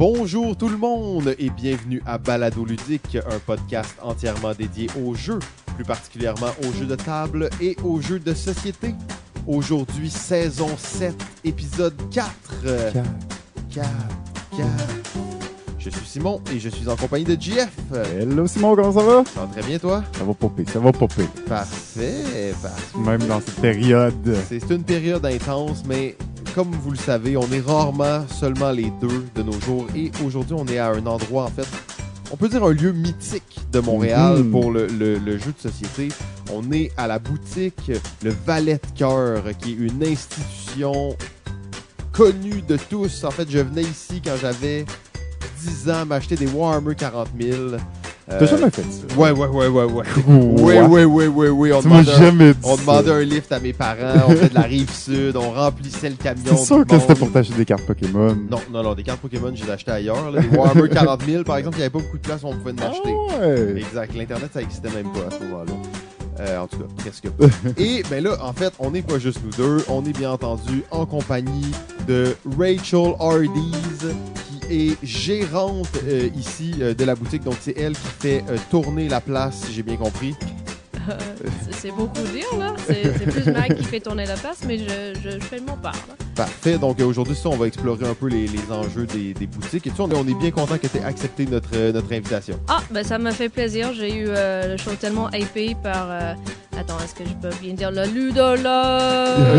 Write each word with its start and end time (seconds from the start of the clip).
Bonjour 0.00 0.56
tout 0.56 0.70
le 0.70 0.78
monde 0.78 1.34
et 1.38 1.50
bienvenue 1.50 2.02
à 2.06 2.16
Balado 2.16 2.64
Ludique, 2.64 3.18
un 3.30 3.38
podcast 3.38 3.96
entièrement 4.00 4.54
dédié 4.54 4.86
aux 5.04 5.14
jeux, 5.14 5.40
plus 5.74 5.84
particulièrement 5.84 6.48
aux 6.66 6.72
jeux 6.72 6.86
de 6.86 6.94
table 6.94 7.50
et 7.60 7.76
aux 7.84 8.00
jeux 8.00 8.18
de 8.18 8.32
société. 8.32 8.94
Aujourd'hui, 9.46 10.08
saison 10.08 10.70
7, 10.74 11.14
épisode 11.44 11.92
4. 12.10 12.30
4, 12.94 13.08
4, 13.74 13.88
4. 14.56 14.68
Je 15.78 15.90
suis 15.90 16.06
Simon 16.06 16.40
et 16.50 16.58
je 16.58 16.70
suis 16.70 16.88
en 16.88 16.96
compagnie 16.96 17.24
de 17.24 17.38
JF. 17.38 17.68
Hello 18.18 18.46
Simon, 18.46 18.76
comment 18.76 18.92
ça 18.92 19.02
va? 19.02 19.22
Ça 19.26 19.40
va 19.40 19.46
très 19.48 19.62
bien 19.62 19.78
toi? 19.78 20.02
Ça 20.16 20.24
va 20.24 20.32
popper, 20.32 20.64
ça 20.64 20.78
va 20.78 20.92
popper. 20.92 21.28
Parfait, 21.46 22.54
parfait. 22.62 22.98
Même 22.98 23.26
dans 23.26 23.40
cette 23.40 23.60
période. 23.60 24.34
C'est 24.48 24.60
c'est 24.60 24.74
une 24.74 24.84
période 24.84 25.26
intense, 25.26 25.82
mais 25.86 26.16
comme 26.54 26.70
vous 26.70 26.90
le 26.90 26.96
savez, 26.96 27.36
on 27.36 27.50
est 27.52 27.60
rarement 27.64 28.26
seulement 28.28 28.70
les 28.70 28.90
deux 29.00 29.24
de 29.34 29.42
nos 29.42 29.58
jours. 29.60 29.86
Et 29.94 30.10
aujourd'hui, 30.24 30.54
on 30.58 30.66
est 30.66 30.78
à 30.78 30.88
un 30.88 31.06
endroit, 31.06 31.44
en 31.44 31.48
fait, 31.48 31.66
on 32.32 32.36
peut 32.36 32.48
dire 32.48 32.64
un 32.64 32.72
lieu 32.72 32.92
mythique 32.92 33.58
de 33.72 33.80
Montréal 33.80 34.38
Mhm. 34.38 34.50
pour 34.50 34.70
le, 34.70 34.86
le- 34.86 35.18
le 35.18 35.38
jeu 35.38 35.52
de 35.56 35.60
société. 35.70 36.08
On 36.52 36.70
est 36.72 36.90
à 36.96 37.06
la 37.06 37.18
boutique 37.18 37.90
Le 38.22 38.30
Valet 38.46 38.74
de 38.74 38.98
Cœur, 38.98 39.42
qui 39.58 39.72
est 39.72 39.76
une 39.76 40.02
institution 40.04 41.16
connue 42.12 42.62
de 42.62 42.76
tous. 42.76 43.24
En 43.24 43.30
fait, 43.30 43.48
je 43.50 43.58
venais 43.58 43.82
ici 43.82 44.20
quand 44.24 44.36
j'avais 44.40 44.84
10 45.62 45.90
ans 45.90 46.06
m'acheter 46.06 46.36
des 46.36 46.46
Warhammer 46.46 46.94
40 46.94 47.28
000. 47.40 47.58
Euh, 48.32 48.36
T'as 48.38 48.46
jamais 48.46 48.70
fait 48.70 48.82
ça? 48.82 49.16
Ouais, 49.18 49.30
ouais, 49.32 49.46
ouais, 49.48 49.66
ouais, 49.66 49.84
ouais. 49.84 50.04
Ouais. 50.28 50.80
Oui, 50.82 51.04
oui, 51.04 51.26
oui, 51.26 51.48
oui. 51.48 51.72
On 51.72 51.80
demandait 51.82 52.12
jamais 52.12 52.52
dit 52.52 52.58
on 52.62 52.76
demandait 52.76 53.10
un 53.10 53.20
lift 53.22 53.50
à 53.50 53.58
mes 53.58 53.72
parents, 53.72 54.24
on 54.28 54.30
fait 54.36 54.50
de 54.50 54.54
la 54.54 54.62
rive 54.62 54.90
sud, 54.92 55.36
on 55.36 55.50
remplissait 55.50 56.10
le 56.10 56.14
camion. 56.16 56.56
C'est 56.56 56.64
sûr 56.64 56.86
que 56.86 56.98
c'était 56.98 57.14
pour 57.16 57.32
t'acheter 57.32 57.54
des 57.54 57.64
cartes 57.64 57.84
Pokémon? 57.86 58.36
Non, 58.50 58.58
non, 58.72 58.82
non, 58.84 58.94
des 58.94 59.02
cartes 59.02 59.20
Pokémon, 59.20 59.50
j'ai 59.54 59.68
acheté 59.70 59.90
ailleurs. 59.90 60.30
Là. 60.30 60.40
Des 60.42 60.56
Warhammer 60.56 60.88
40 60.92 61.22
000, 61.26 61.42
par 61.44 61.56
exemple, 61.56 61.76
il 61.76 61.80
n'y 61.80 61.84
avait 61.84 61.90
pas 61.92 61.98
beaucoup 61.98 62.18
de 62.18 62.22
place 62.22 62.42
où 62.42 62.46
on 62.46 62.54
pouvait 62.56 62.72
en 62.72 62.90
acheter. 62.90 63.14
Ah 63.30 63.38
ouais. 63.46 63.74
Exact, 63.80 64.14
l'Internet, 64.16 64.50
ça 64.54 64.62
existait 64.62 64.90
même 64.90 65.10
pas 65.12 65.34
à 65.34 65.38
ce 65.38 65.44
moment-là. 65.44 65.72
Euh, 66.38 66.58
en 66.58 66.66
tout 66.68 66.78
cas, 66.78 66.84
presque 66.96 67.28
pas. 67.30 67.46
Et 67.76 68.02
ben 68.08 68.22
là, 68.24 68.36
en 68.42 68.52
fait, 68.52 68.72
on 68.78 68.92
n'est 68.92 69.02
pas 69.02 69.18
juste 69.18 69.40
nous 69.44 69.50
deux, 69.50 69.84
on 69.88 70.04
est 70.06 70.16
bien 70.16 70.30
entendu 70.30 70.84
en 70.90 71.04
compagnie 71.04 71.70
de 72.08 72.34
Rachel 72.58 73.12
Hardees, 73.18 74.14
est 74.70 74.96
gérante 75.02 75.88
euh, 76.04 76.28
ici 76.36 76.74
euh, 76.80 76.94
de 76.94 77.04
la 77.04 77.14
boutique. 77.14 77.42
Donc, 77.42 77.56
c'est 77.60 77.76
elle 77.76 77.92
qui 77.92 78.08
fait 78.20 78.44
euh, 78.48 78.56
tourner 78.70 79.08
la 79.08 79.20
place, 79.20 79.64
si 79.66 79.72
j'ai 79.72 79.82
bien 79.82 79.96
compris. 79.96 80.34
Euh, 81.08 81.48
c'est- 81.72 81.90
beaucoup 81.90 82.20
dire, 82.32 82.46
là. 82.58 82.74
C'est 82.86 83.26
plus 83.30 83.46
Mag 83.52 83.74
qui 83.76 83.84
fait 83.84 84.00
tourner 84.00 84.26
la 84.26 84.34
place, 84.34 84.58
mais 84.66 84.78
je, 84.78 84.84
je, 85.24 85.30
je 85.30 85.38
fais 85.40 85.58
de 85.60 85.64
mon 85.66 85.76
part. 85.76 85.92
là. 86.08 86.14
Parfait. 86.36 86.78
Donc 86.78 87.00
euh, 87.00 87.04
aujourd'hui, 87.04 87.34
ça, 87.34 87.48
on 87.48 87.56
va 87.56 87.66
explorer 87.66 88.06
un 88.06 88.14
peu 88.14 88.28
les, 88.28 88.46
les 88.46 88.70
enjeux 88.72 89.06
des, 89.06 89.34
des 89.34 89.46
boutiques. 89.46 89.86
Et 89.86 89.90
tu 89.90 89.96
sais, 89.96 90.02
on 90.02 90.10
est, 90.10 90.14
on 90.16 90.26
est 90.26 90.38
bien 90.38 90.50
content 90.50 90.78
que 90.78 90.86
tu 90.86 90.96
aies 90.98 91.04
accepté 91.04 91.46
notre, 91.46 91.70
euh, 91.74 91.92
notre 91.92 92.12
invitation. 92.12 92.58
Ah, 92.68 92.80
ben 92.90 93.02
ça 93.04 93.18
m'a 93.18 93.32
fait 93.32 93.48
plaisir. 93.48 93.92
J'ai 93.94 94.14
eu 94.14 94.26
euh, 94.28 94.72
le 94.72 94.76
show 94.76 94.90
tellement 94.98 95.30
hypé 95.32 95.74
par... 95.82 96.08
euh, 96.10 96.34
Attends, 96.78 96.96
est-ce 97.04 97.14
que 97.14 97.24
je 97.28 97.34
peux 97.34 97.54
bien 97.60 97.74
dire 97.74 97.90
le 97.90 98.04
ludologue? 98.06 98.58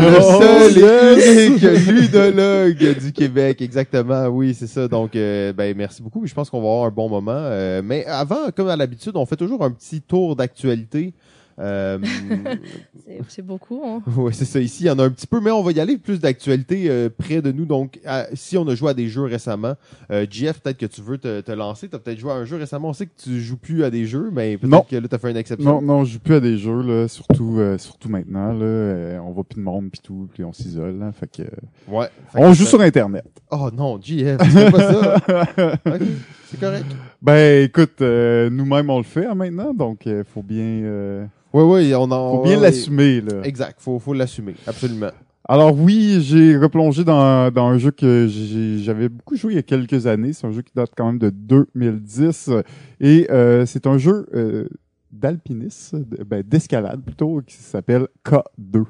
Le 0.00 0.20
seul 0.20 0.72
yes! 0.76 1.26
et 1.26 1.46
unique 1.46 1.86
ludologue 1.86 2.98
du 2.98 3.12
Québec, 3.12 3.60
exactement. 3.62 4.26
Oui, 4.26 4.54
c'est 4.58 4.66
ça. 4.66 4.88
Donc, 4.88 5.14
euh, 5.14 5.52
ben, 5.52 5.76
merci 5.76 6.02
beaucoup. 6.02 6.26
Je 6.26 6.34
pense 6.34 6.50
qu'on 6.50 6.60
va 6.60 6.68
avoir 6.68 6.84
un 6.86 6.90
bon 6.90 7.08
moment. 7.08 7.30
Euh, 7.36 7.80
mais 7.84 8.04
avant, 8.06 8.50
comme 8.56 8.68
à 8.68 8.76
l'habitude, 8.76 9.12
on 9.14 9.26
fait 9.26 9.36
toujours 9.36 9.62
un 9.62 9.70
petit 9.70 10.00
tour 10.00 10.34
d'actualité. 10.34 11.14
Euh, 11.58 11.98
C'est- 13.28 13.42
beaucoup, 13.42 13.82
hein. 13.84 14.00
oui, 14.16 14.32
c'est 14.34 14.44
ça. 14.44 14.58
Ici, 14.60 14.84
il 14.84 14.86
y 14.86 14.90
en 14.90 14.98
a 14.98 15.04
un 15.04 15.10
petit 15.10 15.26
peu, 15.26 15.40
mais 15.40 15.50
on 15.50 15.62
va 15.62 15.72
y 15.72 15.80
aller 15.80 15.98
plus 15.98 16.18
d'actualité 16.20 16.86
euh, 16.88 17.08
près 17.10 17.42
de 17.42 17.52
nous. 17.52 17.64
Donc, 17.64 17.98
à- 18.06 18.26
si 18.34 18.56
on 18.56 18.66
a 18.68 18.74
joué 18.74 18.90
à 18.90 18.94
des 18.94 19.08
jeux 19.08 19.24
récemment, 19.24 19.74
euh, 20.10 20.24
Jeff, 20.30 20.60
peut-être 20.60 20.78
que 20.78 20.86
tu 20.86 21.00
veux 21.02 21.18
te, 21.18 21.40
te 21.40 21.52
lancer. 21.52 21.88
Tu 21.88 21.96
as 21.96 21.98
peut-être 21.98 22.18
joué 22.18 22.30
à 22.32 22.34
un 22.36 22.44
jeu 22.44 22.56
récemment. 22.56 22.88
On 22.88 22.92
sait 22.92 23.06
que 23.06 23.12
tu 23.22 23.40
joues 23.40 23.56
plus 23.56 23.84
à 23.84 23.90
des 23.90 24.06
jeux, 24.06 24.30
mais 24.32 24.56
peut-être 24.56 24.88
que 24.88 24.96
là, 24.96 25.08
tu 25.08 25.14
as 25.14 25.18
fait 25.18 25.30
une 25.30 25.36
exception. 25.36 25.80
Non, 25.80 25.82
non, 25.82 26.04
je 26.04 26.14
joue 26.14 26.20
plus 26.20 26.34
à 26.36 26.40
des 26.40 26.56
jeux, 26.58 26.82
là, 26.82 27.08
surtout, 27.08 27.56
euh, 27.58 27.76
surtout 27.78 28.08
maintenant. 28.08 28.52
Là, 28.52 28.64
Euh, 28.64 29.18
on 29.18 29.32
va 29.32 29.42
plus 29.42 29.56
de 29.56 29.64
monde, 29.64 29.90
puis 29.90 30.00
tout, 30.02 30.28
puis 30.32 30.44
on 30.44 30.52
s'isole. 30.52 30.98
là, 30.98 31.12
Fait 31.12 31.26
que, 31.30 31.42
Ouais. 31.88 32.06
Fait 32.32 32.38
que 32.38 32.44
on 32.44 32.52
joue 32.52 32.64
sur 32.64 32.80
Internet. 32.80 33.24
Oh 33.50 33.68
non, 33.72 34.00
JF, 34.00 34.38
c'est 34.50 34.70
pas 34.70 34.92
ça. 34.92 35.16
Ok, 35.86 36.00
c'est 36.50 36.60
correct. 36.60 36.86
Ben, 37.20 37.64
écoute, 37.64 38.00
euh, 38.00 38.48
nous-mêmes, 38.50 38.88
on 38.90 38.98
le 38.98 39.04
fait 39.04 39.26
hein, 39.26 39.34
maintenant, 39.34 39.72
donc 39.74 40.06
il 40.06 40.22
faut 40.24 40.42
bien, 40.42 40.62
euh, 40.84 41.24
Oui, 41.52 41.62
oui, 41.62 41.94
on 41.94 42.10
en. 42.10 42.36
faut 42.36 42.42
bien 42.42 42.60
l'assumer. 42.60 43.20
là. 43.20 43.42
Exact, 43.44 43.76
faut, 43.80 43.98
faut 43.98 44.14
l'assumer, 44.14 44.54
absolument. 44.66 45.10
Alors 45.48 45.76
oui, 45.76 46.18
j'ai 46.22 46.56
replongé 46.56 47.02
dans, 47.04 47.50
dans 47.50 47.66
un 47.66 47.78
jeu 47.78 47.90
que 47.90 48.28
j'avais 48.78 49.08
beaucoup 49.08 49.36
joué 49.36 49.54
il 49.54 49.56
y 49.56 49.58
a 49.58 49.62
quelques 49.62 50.06
années. 50.06 50.32
C'est 50.32 50.46
un 50.46 50.52
jeu 50.52 50.62
qui 50.62 50.72
date 50.74 50.92
quand 50.96 51.06
même 51.06 51.18
de 51.18 51.30
2010 51.30 52.50
et 53.00 53.26
euh, 53.30 53.66
c'est 53.66 53.86
un 53.88 53.98
jeu 53.98 54.26
euh, 54.34 54.68
d'alpinisme, 55.10 56.04
ben, 56.26 56.42
d'escalade 56.42 57.02
plutôt, 57.02 57.42
qui 57.46 57.56
s'appelle 57.56 58.06
K2. 58.24 58.84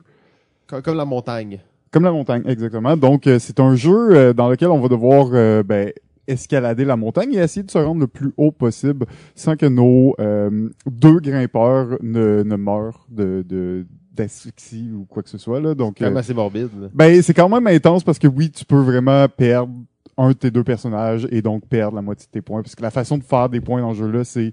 Comme, 0.66 0.82
comme 0.82 0.96
la 0.96 1.04
montagne. 1.04 1.58
Comme 1.90 2.04
la 2.04 2.12
montagne, 2.12 2.42
exactement. 2.46 2.96
Donc 2.96 3.26
euh, 3.26 3.38
c'est 3.38 3.60
un 3.60 3.74
jeu 3.74 4.16
euh, 4.16 4.32
dans 4.32 4.48
lequel 4.48 4.68
on 4.68 4.80
va 4.80 4.88
devoir 4.88 5.28
euh, 5.32 5.62
ben, 5.62 5.92
escalader 6.26 6.84
la 6.84 6.96
montagne 6.96 7.34
et 7.34 7.38
essayer 7.38 7.62
de 7.62 7.70
se 7.70 7.78
rendre 7.78 8.00
le 8.00 8.06
plus 8.06 8.32
haut 8.36 8.52
possible 8.52 9.06
sans 9.34 9.56
que 9.56 9.66
nos 9.66 10.14
euh, 10.20 10.68
deux 10.90 11.18
grimpeurs 11.20 11.98
ne, 12.02 12.42
ne 12.42 12.56
meurent 12.56 13.06
de, 13.10 13.44
de 13.48 13.86
d'asphyxie 14.12 14.90
ou 14.92 15.04
quoi 15.06 15.22
que 15.22 15.30
ce 15.30 15.38
soit 15.38 15.60
là. 15.60 15.74
Donc 15.74 15.96
Quand 15.98 16.04
même 16.04 16.16
euh, 16.16 16.20
assez 16.20 16.34
morbide. 16.34 16.68
là. 16.80 16.88
ben, 16.92 17.22
c'est 17.22 17.34
quand 17.34 17.48
même 17.48 17.66
intense 17.66 18.04
parce 18.04 18.18
que 18.18 18.28
oui, 18.28 18.50
tu 18.50 18.64
peux 18.64 18.80
vraiment 18.80 19.26
perdre 19.28 19.72
un 20.18 20.28
de 20.28 20.34
tes 20.34 20.50
deux 20.50 20.64
personnages 20.64 21.26
et 21.30 21.40
donc 21.40 21.66
perdre 21.66 21.96
la 21.96 22.02
moitié 22.02 22.26
de 22.26 22.30
tes 22.30 22.42
points. 22.42 22.62
Parce 22.62 22.74
que 22.74 22.82
la 22.82 22.90
façon 22.90 23.16
de 23.16 23.22
faire 23.24 23.48
des 23.48 23.60
points 23.60 23.80
dans 23.80 23.90
le 23.90 23.94
jeu-là, 23.96 24.24
c'est 24.24 24.52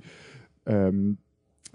euh, 0.69 1.11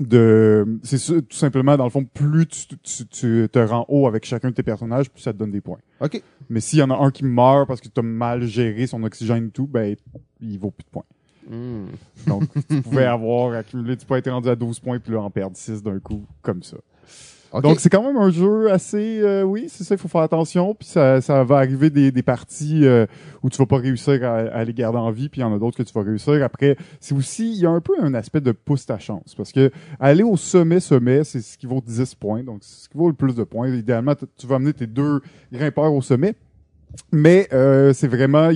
de, 0.00 0.80
c'est 0.82 0.98
tout 1.28 1.36
simplement, 1.36 1.76
dans 1.76 1.84
le 1.84 1.90
fond, 1.90 2.04
plus 2.04 2.46
tu, 2.46 2.76
tu, 2.78 3.06
tu 3.06 3.48
te 3.50 3.58
rends 3.58 3.84
haut 3.88 4.06
avec 4.06 4.24
chacun 4.24 4.50
de 4.50 4.54
tes 4.54 4.62
personnages, 4.62 5.10
plus 5.10 5.22
ça 5.22 5.32
te 5.32 5.38
donne 5.38 5.52
des 5.52 5.60
points. 5.60 5.78
OK. 6.00 6.22
Mais 6.50 6.60
s'il 6.60 6.80
y 6.80 6.82
en 6.82 6.90
a 6.90 6.96
un 6.96 7.10
qui 7.10 7.24
meurt 7.24 7.68
parce 7.68 7.80
que 7.80 7.88
tu 7.88 8.00
as 8.00 8.02
mal 8.02 8.44
géré 8.44 8.86
son 8.86 9.02
oxygène 9.04 9.46
et 9.46 9.50
tout, 9.50 9.66
ben, 9.66 9.94
il 10.40 10.58
vaut 10.58 10.70
plus 10.70 10.84
de 10.84 10.90
points. 10.90 11.04
Hmm. 11.48 11.86
Donc, 12.26 12.44
tu 12.68 12.82
pouvais 12.82 13.04
avoir 13.04 13.54
accumulé, 13.54 13.96
tu 13.96 14.06
peux 14.06 14.16
être 14.16 14.30
rendu 14.30 14.48
à 14.48 14.56
12 14.56 14.80
points 14.80 14.98
puis 14.98 15.12
là 15.12 15.20
en 15.20 15.30
perdre 15.30 15.56
6 15.56 15.82
d'un 15.82 15.98
coup, 16.00 16.24
comme 16.42 16.62
ça. 16.62 16.76
Donc 17.62 17.80
c'est 17.80 17.88
quand 17.88 18.02
même 18.02 18.16
un 18.16 18.30
jeu 18.30 18.70
assez 18.72 19.20
euh, 19.20 19.42
oui 19.42 19.66
c'est 19.68 19.84
ça 19.84 19.94
il 19.94 19.98
faut 19.98 20.08
faire 20.08 20.22
attention 20.22 20.74
puis 20.74 20.88
ça, 20.88 21.20
ça 21.20 21.44
va 21.44 21.58
arriver 21.58 21.88
des, 21.90 22.10
des 22.10 22.22
parties 22.22 22.84
euh, 22.84 23.06
où 23.42 23.50
tu 23.50 23.58
vas 23.58 23.66
pas 23.66 23.76
réussir 23.76 24.24
à, 24.24 24.38
à 24.38 24.64
les 24.64 24.74
garder 24.74 24.98
en 24.98 25.10
vie 25.10 25.28
puis 25.28 25.40
il 25.40 25.44
y 25.44 25.44
en 25.44 25.54
a 25.54 25.58
d'autres 25.58 25.76
que 25.76 25.82
tu 25.82 25.92
vas 25.92 26.02
réussir. 26.02 26.42
Après 26.42 26.76
c'est 27.00 27.14
aussi 27.14 27.52
il 27.52 27.58
y 27.58 27.66
a 27.66 27.70
un 27.70 27.80
peu 27.80 27.92
un 28.00 28.14
aspect 28.14 28.40
de 28.40 28.52
pousse 28.52 28.86
ta 28.86 28.98
chance 28.98 29.34
parce 29.36 29.52
que 29.52 29.70
aller 30.00 30.24
au 30.24 30.36
sommet 30.36 30.80
sommet 30.80 31.22
c'est 31.22 31.40
ce 31.40 31.56
qui 31.56 31.66
vaut 31.66 31.82
10 31.84 32.14
points 32.16 32.42
donc 32.42 32.58
c'est 32.62 32.84
ce 32.84 32.88
qui 32.88 32.98
vaut 32.98 33.08
le 33.08 33.14
plus 33.14 33.34
de 33.34 33.44
points. 33.44 33.68
Idéalement 33.68 34.14
tu 34.14 34.46
vas 34.46 34.56
amener 34.56 34.72
tes 34.72 34.86
deux 34.86 35.20
grimpeurs 35.52 35.92
au 35.92 36.02
sommet 36.02 36.34
mais 37.12 37.48
euh, 37.52 37.92
c'est 37.92 38.08
vraiment 38.08 38.50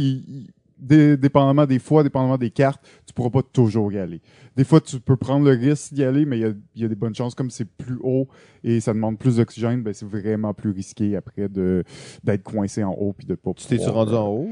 dépendamment 0.79 1.67
des 1.67 1.79
fois 1.79 2.03
dépendamment 2.03 2.39
des 2.39 2.51
cartes 2.51 2.81
pourras 3.19 3.43
pas 3.43 3.43
toujours 3.43 3.93
y 3.93 3.99
aller 3.99 4.21
des 4.57 4.65
fois 4.65 4.81
tu 4.81 5.01
peux 5.01 5.17
prendre 5.17 5.45
le 5.45 5.51
risque 5.51 5.93
d'y 5.93 6.05
aller 6.05 6.25
mais 6.25 6.39
il 6.39 6.43
y 6.43 6.45
a, 6.47 6.53
y 6.77 6.85
a 6.85 6.89
des 6.89 6.95
bonnes 6.95 7.15
chances 7.15 7.35
comme 7.35 7.51
c'est 7.51 7.65
plus 7.65 7.99
haut 8.03 8.29
et 8.65 8.81
ça 8.81 8.93
demande 8.95 9.19
plus 9.19 9.37
d'oxygène, 9.37 9.83
ben 9.83 9.93
c'est 9.93 10.07
vraiment 10.09 10.55
plus 10.55 10.71
risqué 10.71 11.17
après 11.17 11.49
de 11.49 11.85
d'être 12.25 12.43
coincé 12.45 12.83
en 12.85 12.93
haut 12.93 13.13
puis 13.13 13.27
de 13.27 13.35
pas. 13.35 13.53
tu 13.55 13.67
pouvoir, 13.67 13.95
rendu 13.95 14.15
en 14.15 14.29
haut? 14.29 14.49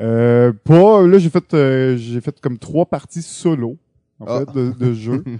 euh, 0.00 0.52
Pas. 0.64 1.06
Là, 1.06 1.18
j'ai 1.18 1.30
fait 1.30 1.54
euh, 1.54 1.96
j'ai 1.96 2.20
fait 2.20 2.40
comme 2.40 2.58
trois 2.58 2.86
parties 2.86 3.22
solo 3.22 3.76
en 4.20 4.26
Ah. 4.26 4.38
fait 4.46 4.52
de, 4.58 4.72
de 4.72 4.92
jeu. 4.92 5.24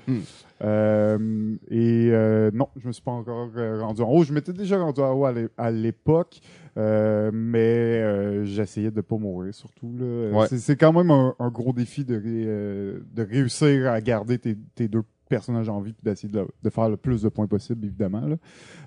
Euh, 0.63 1.55
et 1.71 2.11
euh, 2.13 2.51
non, 2.53 2.69
je 2.77 2.87
me 2.87 2.93
suis 2.93 3.03
pas 3.03 3.13
encore 3.13 3.49
euh, 3.57 3.81
rendu 3.81 4.03
en 4.03 4.11
haut. 4.11 4.25
Je 4.25 4.33
m'étais 4.35 4.53
déjà 4.53 4.79
rendu 4.79 5.01
en 5.01 5.15
haut 5.15 5.25
à 5.25 5.33
l'é- 5.33 5.49
à 5.57 5.71
l'époque, 5.71 6.41
euh, 6.77 7.31
mais 7.33 8.45
j'essayais 8.45 8.91
de 8.91 9.01
pas 9.01 9.17
mourir 9.17 9.55
surtout. 9.55 9.87
Ouais. 9.89 10.49
C'est, 10.59 10.77
quand 10.77 10.93
même 10.93 11.11
un, 11.11 11.35
un 11.39 11.49
gros 11.49 11.73
défi 11.73 12.05
de, 12.05 12.15
ré- 12.15 13.01
de 13.11 13.23
réussir 13.23 13.91
à 13.91 14.01
garder 14.03 14.39
tes, 14.39 14.55
tes 14.75 14.87
deux 14.89 15.03
personnages 15.31 15.71
en 15.71 15.81
vie 15.81 15.95
puis 15.95 16.03
d'essayer 16.05 16.31
de, 16.31 16.47
de 16.63 16.69
faire 16.71 16.91
le 16.91 16.99
plus 16.99 17.23
de 17.23 17.31
points 17.31 17.47
possible 17.47 17.87
évidemment. 17.87 18.27
Là. 18.27 18.37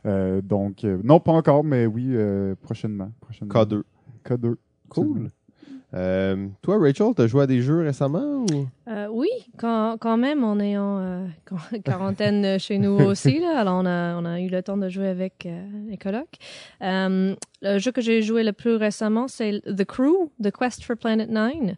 Euh, 0.06 0.42
donc 0.44 0.84
euh, 0.84 1.00
non 1.04 1.20
pas 1.20 1.32
encore, 1.32 1.64
mais 1.64 1.88
oui 1.88 2.06
euh, 2.10 2.54
prochainement. 2.62 3.12
prochainement. 3.20 3.52
K2. 3.52 3.82
K2. 4.26 4.56
Cool. 4.90 5.30
Euh, 5.96 6.48
toi, 6.62 6.80
Rachel, 6.80 7.14
t'as 7.16 7.28
joué 7.28 7.44
à 7.44 7.48
des 7.48 7.62
jeux 7.62 7.82
récemment 7.84 8.46
ou? 8.52 8.68
Euh, 8.90 9.08
oui, 9.12 9.30
quand, 9.58 9.98
quand 10.00 10.18
même, 10.18 10.44
on 10.44 10.60
est 10.60 10.78
en 10.78 11.00
euh, 11.00 11.26
quar- 11.46 11.82
quarantaine 11.84 12.60
chez 12.60 12.80
nous 12.80 13.00
aussi. 13.00 13.40
Là, 13.40 13.60
alors, 13.60 13.76
on 13.82 13.86
a, 13.86 14.16
on 14.16 14.26
a 14.26 14.40
eu 14.40 14.50
le 14.50 14.64
temps 14.64 14.78
de 14.78 14.90
jouer 14.90 15.08
avec 15.08 15.46
euh, 15.46 15.66
les 15.88 15.98
colocs. 15.98 16.36
Euh, 16.82 17.36
le 17.62 17.78
jeu 17.78 17.92
que 17.92 18.02
j'ai 18.02 18.22
joué 18.24 18.44
le 18.44 18.54
plus 18.54 18.76
récemment, 18.76 19.28
c'est 19.28 19.62
The 19.62 19.86
Crew, 19.86 20.32
The 20.42 20.52
Quest 20.52 20.84
for 20.84 20.98
Planet 20.98 21.30
Nine. 21.30 21.78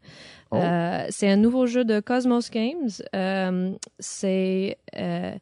Oh. 0.51 0.57
Euh, 0.57 1.05
c'est 1.09 1.29
un 1.29 1.37
nouveau 1.37 1.65
jeu 1.65 1.83
de 1.83 1.99
Cosmos 1.99 2.49
Games. 2.49 2.89
Euh, 3.13 3.71
c'est 3.99 4.77
euh, 4.97 5.33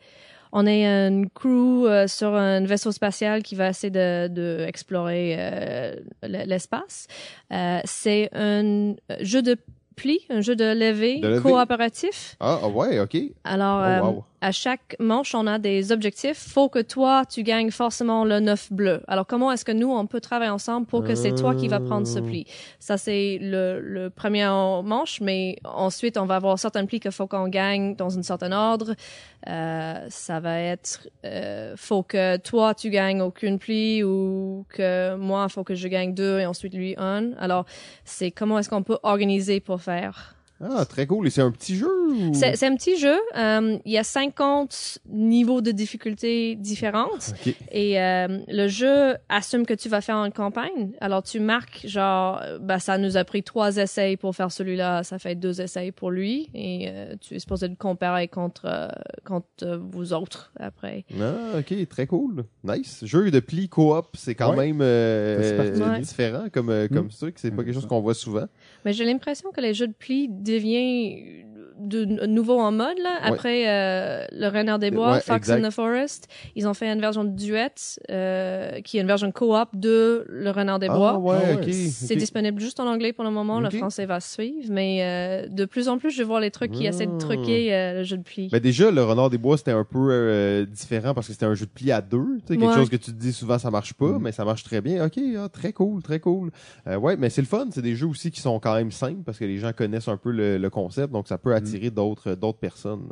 on 0.55 0.65
est 0.67 0.85
une 0.85 1.29
crew 1.31 1.85
euh, 1.88 2.07
sur 2.07 2.33
un 2.35 2.63
vaisseau 2.63 2.91
spatial 2.91 3.41
qui 3.44 3.55
va 3.55 3.69
essayer 3.69 3.91
de, 3.91 4.27
de 4.29 4.63
explorer 4.67 5.35
euh, 5.38 5.95
l'espace. 6.21 7.07
Euh, 7.51 7.79
c'est 7.83 8.29
un 8.33 8.94
jeu 9.19 9.41
de 9.41 9.57
pli, 9.95 10.19
un 10.29 10.41
jeu 10.41 10.55
de 10.55 10.63
levée, 10.65 11.19
De 11.19 11.27
levée? 11.27 11.41
coopératif. 11.41 12.35
Ah, 12.39 12.59
ah 12.63 12.67
ouais, 12.67 13.00
ok. 13.00 13.17
Alors, 13.44 13.79
Oh, 13.81 13.83
euh, 13.85 14.01
wow. 14.01 14.23
À 14.44 14.51
chaque 14.51 14.98
manche, 15.00 15.34
on 15.36 15.48
a 15.48 15.57
des 15.57 15.94
objectifs. 15.94 16.38
Faut 16.38 16.68
que 16.68 16.80
toi, 16.80 17.24
tu 17.25 17.44
gagnes 17.44 17.72
forcément 17.72 18.25
le 18.25 18.42
9 18.42 18.74
bleu. 18.74 19.01
Alors, 19.07 19.25
comment 19.25 19.50
est-ce 19.54 19.63
que 19.63 19.72
nous, 19.72 19.90
on 19.90 20.06
peut 20.06 20.19
travailler 20.19 20.51
ensemble 20.51 20.86
pour 20.86 21.01
que 21.06 21.16
c'est 21.16 21.34
toi 21.34 21.56
qui 21.56 21.69
va 21.69 21.80
prendre 21.80 22.06
ce 22.06 22.19
Ah. 22.19 22.24
pli? 22.24 22.45
Ça, 22.78 22.98
c'est 22.98 23.40
le, 23.42 23.80
le 23.80 24.10
premier 24.10 24.45
manche, 24.84 25.22
mais 25.22 25.56
ensuite, 25.63 26.18
on 26.18 26.25
va 26.25 26.36
avoir 26.36 26.60
certains 26.60 26.86
plis 26.86 27.00
qu'il 27.00 27.12
faut 27.12 27.25
qu'on 27.25 27.48
gagne 27.48 27.95
dans 27.95 28.19
un 28.19 28.22
certain 28.22 28.51
ordre. 28.51 28.95
Euh, 29.48 30.06
ça 30.10 30.42
va 30.42 30.60
être, 30.60 31.07
euh, 31.24 31.74
faut 31.78 32.04
que 32.04 32.36
toi, 32.38 32.74
tu 32.75 32.90
gagnes 32.90 33.22
aucune 33.22 33.60
pli 33.60 34.04
ou 34.04 34.66
que 34.69 35.16
moi, 35.16 35.48
faut 35.48 35.63
que 35.63 35.74
je 35.75 35.88
gagne 35.88 36.13
deux 36.13 36.40
et 36.40 36.45
ensuite 36.45 36.74
lui 36.74 36.95
un. 36.98 37.31
Alors, 37.40 37.66
c'est 38.04 38.31
comment 38.31 38.60
est-ce 38.60 38.69
qu'on 38.69 38.84
peut 38.84 39.00
organiser 39.04 39.62
pour 39.62 39.81
faire? 39.81 40.36
Ah, 40.71 40.86
très 40.86 41.06
cool. 41.07 41.27
Et 41.27 41.30
c'est 41.30 41.42
un 41.42 41.51
petit 41.51 41.75
jeu 41.75 41.88
ou... 42.12 42.33
C'est 42.33 42.63
un 42.65 42.75
petit 42.75 42.98
jeu. 42.98 43.18
Euh, 43.36 43.77
il 43.86 43.92
y 43.92 43.98
a 43.98 44.04
50 44.04 45.00
niveaux 45.10 45.62
de 45.62 45.71
difficulté 45.71 46.56
différentes. 46.56 47.33
Ok. 47.45 47.54
Et 47.71 48.00
euh, 48.00 48.39
le 48.48 48.68
jeu 48.68 49.15
assume 49.30 49.65
que 49.65 49.74
tu 49.74 49.89
vas 49.89 50.01
faire 50.01 50.15
une 50.18 50.31
campagne. 50.31 50.92
Alors 51.01 51.24
tu 51.24 51.39
marques, 51.39 51.86
genre, 51.88 52.42
bah, 52.62 52.80
ça 52.80 52.98
nous 52.98 53.18
a 53.18 53.24
pris 53.24 53.44
trois 53.44 53.77
essais 53.77 54.18
pour 54.18 54.36
faire 54.36 54.51
celui-là. 54.51 55.04
Ça 55.04 55.19
fait 55.19 55.36
deux 55.36 55.62
essais 55.62 55.92
pour 55.92 56.12
lui. 56.12 56.50
Et 56.54 56.88
euh, 56.89 57.16
tu 57.19 57.36
es 57.36 57.39
supposé 57.39 57.68
le 57.68 57.75
comparer 57.75 58.27
contre, 58.27 58.66
euh, 58.66 58.88
contre 59.25 59.80
vous 59.92 60.13
autres 60.13 60.51
après. 60.59 61.06
Ah, 61.19 61.59
ok, 61.59 61.88
très 61.89 62.07
cool. 62.07 62.45
Nice. 62.63 63.01
Jeu 63.06 63.31
de 63.31 63.39
pli 63.39 63.69
coop, 63.69 64.07
c'est 64.16 64.36
quand 64.36 64.51
Ouais. 64.56 64.68
même 64.68 64.80
euh. 64.81 65.89
Ouais. 65.94 66.00
différent 66.00 66.45
comme, 66.51 66.88
comme 66.89 67.06
Mm. 67.07 67.09
truc. 67.09 67.36
C'est 67.38 67.50
pas 67.51 67.57
Ouais, 67.57 67.66
quelque 67.66 67.74
chose 67.74 67.88
qu'on 67.88 68.01
voit 68.01 68.13
souvent. 68.13 68.45
Mais 68.86 68.94
j'ai 68.94 69.06
l'impression 69.06 69.51
que 69.51 69.62
les 69.62 69.74
jeux 69.74 69.88
de 69.88 69.94
pli 69.94 70.27
deviennent 70.53 71.45
de 71.79 72.05
de 72.05 72.25
nouveau 72.25 72.59
en 72.59 72.71
mode 72.71 72.97
là. 73.01 73.19
Ouais. 73.21 73.29
Après 73.29 73.63
euh, 73.67 74.25
le 74.31 74.47
Renard 74.47 74.79
des 74.79 74.91
Bois, 74.91 75.13
Ouais, 75.13 75.19
Fox 75.19 75.49
exact. 75.49 75.63
in 75.63 75.69
the 75.69 75.71
Forest, 75.71 76.27
ils 76.55 76.67
ont 76.67 76.73
fait 76.73 76.87
une 76.87 76.99
version 77.01 77.23
duet 77.23 77.71
euh, 78.11 78.81
qui 78.81 78.97
est 78.97 79.01
une 79.01 79.07
version 79.07 79.31
coop 79.31 79.69
de 79.73 80.25
le 80.29 80.49
Renard 80.51 80.79
des 80.79 80.87
Bois. 80.87 81.13
Ah, 81.15 81.19
ouais, 81.19 81.35
Ah 81.41 81.55
ouais. 81.55 81.67
ok. 81.67 81.73
C'est 81.73 82.15
disponible 82.15 82.59
juste 82.59 82.79
en 82.79 82.87
anglais 82.87 83.13
pour 83.13 83.23
le 83.23 83.31
moment. 83.31 83.59
Le 83.59 83.69
français 83.69 84.05
va 84.05 84.19
suivre, 84.19 84.67
mais 84.71 84.99
euh, 85.01 85.47
de 85.47 85.65
plus 85.65 85.87
en 85.87 85.97
plus, 85.97 86.11
je 86.11 86.23
vois 86.23 86.39
les 86.41 86.51
trucs 86.51 86.71
qui 86.71 86.85
Ah. 86.85 86.89
essaient 86.89 87.05
de 87.07 87.17
truquer 87.17 87.73
euh, 87.73 87.93
le 87.99 88.03
jeu 88.03 88.17
de 88.17 88.23
pli. 88.23 88.49
Ben 88.51 88.59
déjà, 88.59 88.91
le 88.91 89.03
Renard 89.03 89.29
des 89.29 89.37
Bois, 89.37 89.57
c'était 89.57 89.71
un 89.71 89.83
peu 89.83 90.09
euh, 90.11 90.65
différent 90.65 91.13
parce 91.13 91.27
que 91.27 91.33
c'était 91.33 91.45
un 91.45 91.53
jeu 91.55 91.65
de 91.65 91.71
pli 91.71 91.91
à 91.91 92.01
deux. 92.01 92.37
Tu 92.45 92.53
sais, 92.53 92.57
quelque 92.57 92.69
Ouais. 92.69 92.75
chose 92.75 92.89
que 92.89 92.95
tu 92.95 93.11
te 93.11 93.17
dis 93.19 93.33
souvent, 93.33 93.57
ça 93.57 93.71
marche 93.71 93.93
pas, 93.93 94.05
Mm. 94.07 94.19
mais 94.21 94.31
ça 94.31 94.45
marche 94.45 94.63
très 94.63 94.81
bien. 94.81 95.05
Ok, 95.05 95.19
ah, 95.37 95.49
très 95.49 95.73
cool, 95.73 96.01
très 96.03 96.19
cool. 96.19 96.51
Euh, 96.87 96.97
ouais, 96.97 97.15
mais 97.17 97.29
c'est 97.29 97.41
le 97.41 97.47
fun. 97.47 97.67
C'est 97.71 97.81
des 97.81 97.95
jeux 97.95 98.07
aussi 98.07 98.31
qui 98.31 98.41
sont 98.41 98.59
quand 98.59 98.75
même 98.75 98.91
simples 98.91 99.23
parce 99.25 99.37
que 99.39 99.45
les 99.45 99.57
gens 99.57 99.71
connaissent 99.73 100.07
un 100.07 100.17
peu 100.17 100.31
le, 100.31 100.57
le 100.57 100.69
concept, 100.69 101.11
donc 101.13 101.27
ça 101.27 101.37
peut 101.37 101.53
attirer 101.63 101.89
d'autres 101.89 102.36
d'autres 102.36 102.60
personnes. 102.60 103.07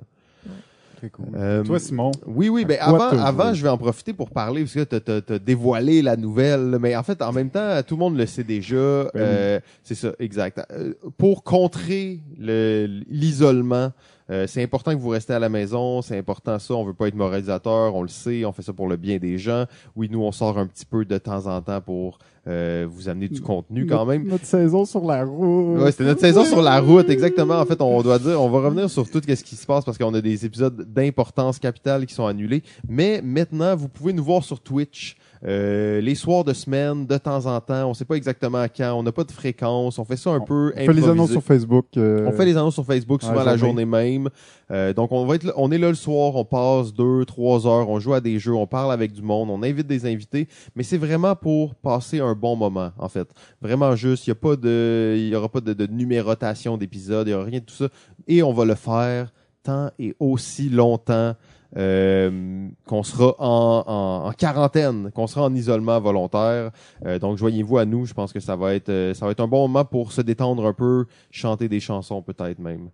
Très 0.97 1.09
cool. 1.09 1.25
Euh, 1.35 1.63
Toi, 1.63 1.79
Simon, 1.79 2.11
Oui, 2.27 2.47
oui, 2.49 2.61
À 2.63 2.65
ben 2.67 2.77
avant, 2.79 3.09
avant, 3.25 3.53
je 3.55 3.63
vais 3.63 3.69
en 3.69 3.77
profiter 3.77 4.13
pour 4.13 4.29
parler 4.29 4.61
parce 4.61 4.75
que 4.75 4.83
t'as- 4.83 4.99
t'as 4.99 5.19
t'as 5.21 5.39
dévoilé 5.39 6.03
la 6.03 6.15
nouvelle, 6.15 6.77
mais 6.79 6.95
en 6.95 7.01
fait, 7.01 7.21
en 7.23 7.31
même 7.31 7.49
temps, 7.49 7.81
tout 7.87 7.95
le 7.95 7.99
monde 7.99 8.17
le 8.17 8.27
sait 8.27 8.43
déjà. 8.43 9.05
Ben 9.05 9.09
euh, 9.15 9.59
C'est 9.83 9.95
ça, 9.95 10.11
exact. 10.19 10.61
Euh, 10.71 10.93
pour 11.17 11.43
contrer 11.43 12.19
le- 12.37 12.85
l'isolement, 13.09 13.91
euh, 14.31 14.47
c'est 14.47 14.63
important 14.63 14.91
que 14.93 14.99
vous 14.99 15.09
restez 15.09 15.33
à 15.33 15.39
la 15.39 15.49
maison. 15.49 16.01
C'est 16.01 16.17
important 16.17 16.57
ça. 16.57 16.73
On 16.73 16.83
veut 16.85 16.93
pas 16.93 17.07
être 17.07 17.15
moralisateur, 17.15 17.93
on 17.95 18.01
le 18.01 18.07
sait. 18.07 18.45
On 18.45 18.51
fait 18.53 18.61
ça 18.61 18.71
pour 18.73 18.87
le 18.87 18.95
bien 18.95 19.17
des 19.17 19.37
gens. 19.37 19.65
Oui, 19.95 20.07
nous, 20.09 20.21
on 20.23 20.31
sort 20.31 20.57
un 20.57 20.65
petit 20.67 20.85
peu 20.85 21.03
de 21.05 21.17
temps 21.17 21.47
en 21.47 21.61
temps 21.61 21.81
pour 21.81 22.17
euh, 22.47 22.87
vous 22.89 23.09
amener 23.09 23.27
du 23.27 23.41
contenu 23.41 23.85
quand 23.85 23.95
notre- 23.97 24.07
même. 24.07 24.27
Notre 24.27 24.45
saison 24.45 24.85
sur 24.85 25.05
la 25.05 25.25
route. 25.25 25.79
Ouais, 25.81 25.91
c'était 25.91 26.05
notre 26.05 26.21
saison 26.21 26.43
sur 26.45 26.61
la 26.61 26.79
route, 26.79 27.09
exactement. 27.09 27.59
En 27.59 27.65
fait, 27.65 27.81
on 27.81 28.01
doit 28.01 28.19
dire, 28.19 28.41
on 28.41 28.49
va 28.49 28.59
revenir 28.61 28.89
sur 28.89 29.09
tout 29.09 29.21
ce 29.23 29.43
qui 29.43 29.55
se 29.55 29.65
passe 29.65 29.83
parce 29.85 29.97
qu'on 29.97 30.13
a 30.13 30.21
des 30.21 30.45
épisodes 30.45 30.81
d'importance 30.91 31.59
capitale 31.59 32.05
qui 32.05 32.13
sont 32.13 32.25
annulés. 32.25 32.63
Mais 32.87 33.21
maintenant, 33.23 33.75
vous 33.75 33.89
pouvez 33.89 34.13
nous 34.13 34.23
voir 34.23 34.43
sur 34.43 34.59
Twitch. 34.59 35.17
Euh, 35.43 36.01
les 36.01 36.13
soirs 36.15 36.43
de 36.43 36.53
semaine, 36.53 37.07
de 37.07 37.17
temps 37.17 37.45
en 37.47 37.59
temps, 37.59 37.89
on 37.89 37.93
sait 37.95 38.05
pas 38.05 38.15
exactement 38.15 38.63
quand, 38.75 38.93
on 38.93 39.01
n'a 39.03 39.11
pas 39.11 39.23
de 39.23 39.31
fréquence, 39.31 39.97
on 39.97 40.05
fait 40.05 40.15
ça 40.17 40.29
un 40.29 40.37
On- 40.37 40.41
peu 40.45 40.71
On 40.77 40.85
fait 40.85 40.93
les 40.93 41.07
annonces 41.07 41.31
sur 41.31 41.41
Facebook. 41.41 41.85
euh, 41.97 42.27
On 42.27 42.31
fait 42.31 42.45
les 42.45 42.55
annonces 42.57 42.75
sur 42.75 42.85
Facebook 42.85 43.21
souvent 43.23 43.35
la 43.35 43.45
la 43.45 43.57
journée. 43.57 43.85
même. 43.85 44.29
Euh, 44.69 44.93
donc 44.93 45.11
on 45.11 45.25
va 45.25 45.35
être 45.35 45.51
on 45.57 45.71
est 45.71 45.77
là 45.79 45.89
le 45.89 45.95
soir, 45.95 46.35
on 46.35 46.45
passe 46.45 46.93
deux, 46.93 47.25
trois 47.25 47.65
heures, 47.65 47.89
on 47.89 47.99
joue 47.99 48.13
à 48.13 48.21
des 48.21 48.37
jeux, 48.39 48.53
on 48.53 48.67
parle 48.67 48.93
avec 48.93 49.11
du 49.13 49.21
monde, 49.23 49.49
on 49.49 49.63
invite 49.63 49.87
des 49.87 50.05
invités, 50.05 50.47
mais 50.75 50.83
c'est 50.83 50.97
vraiment 50.99 51.35
pour 51.35 51.73
passer 51.75 52.19
un 52.19 52.35
bon 52.35 52.55
moment 52.55 52.91
en 52.99 53.09
fait. 53.09 53.27
Vraiment 53.61 53.95
juste, 53.95 54.27
il 54.27 54.29
y 54.29 54.33
a 54.33 54.35
pas 54.35 54.55
de 54.55 55.15
il 55.17 55.27
y 55.29 55.35
aura 55.35 55.49
pas 55.49 55.59
de, 55.61 55.73
de 55.73 55.87
numérotation 55.87 56.77
d'épisodes, 56.77 57.27
il 57.27 57.31
y 57.31 57.33
aura 57.33 57.45
rien 57.45 57.59
de 57.59 57.65
tout 57.65 57.73
ça 57.75 57.87
et 58.27 58.43
on 58.43 58.53
va 58.53 58.63
le 58.65 58.75
faire 58.75 59.33
tant 59.63 59.89
et 59.99 60.15
aussi 60.19 60.69
longtemps 60.69 61.33
euh, 61.77 62.67
qu'on 62.85 63.03
sera 63.03 63.35
en, 63.39 63.83
en, 63.87 64.27
en 64.27 64.31
quarantaine, 64.33 65.11
qu'on 65.11 65.27
sera 65.27 65.45
en 65.45 65.53
isolement 65.55 65.99
volontaire. 65.99 66.71
Euh, 67.05 67.19
donc 67.19 67.37
joignez-vous 67.37 67.77
à 67.77 67.85
nous, 67.85 68.05
je 68.05 68.13
pense 68.13 68.33
que 68.33 68.39
ça 68.39 68.55
va 68.55 68.73
être 68.73 68.89
euh, 68.89 69.13
ça 69.13 69.25
va 69.25 69.31
être 69.31 69.39
un 69.39 69.47
bon 69.47 69.67
moment 69.67 69.85
pour 69.85 70.11
se 70.11 70.21
détendre 70.21 70.65
un 70.65 70.73
peu, 70.73 71.05
chanter 71.29 71.69
des 71.69 71.79
chansons 71.79 72.21
peut-être 72.21 72.59
même. 72.59 72.89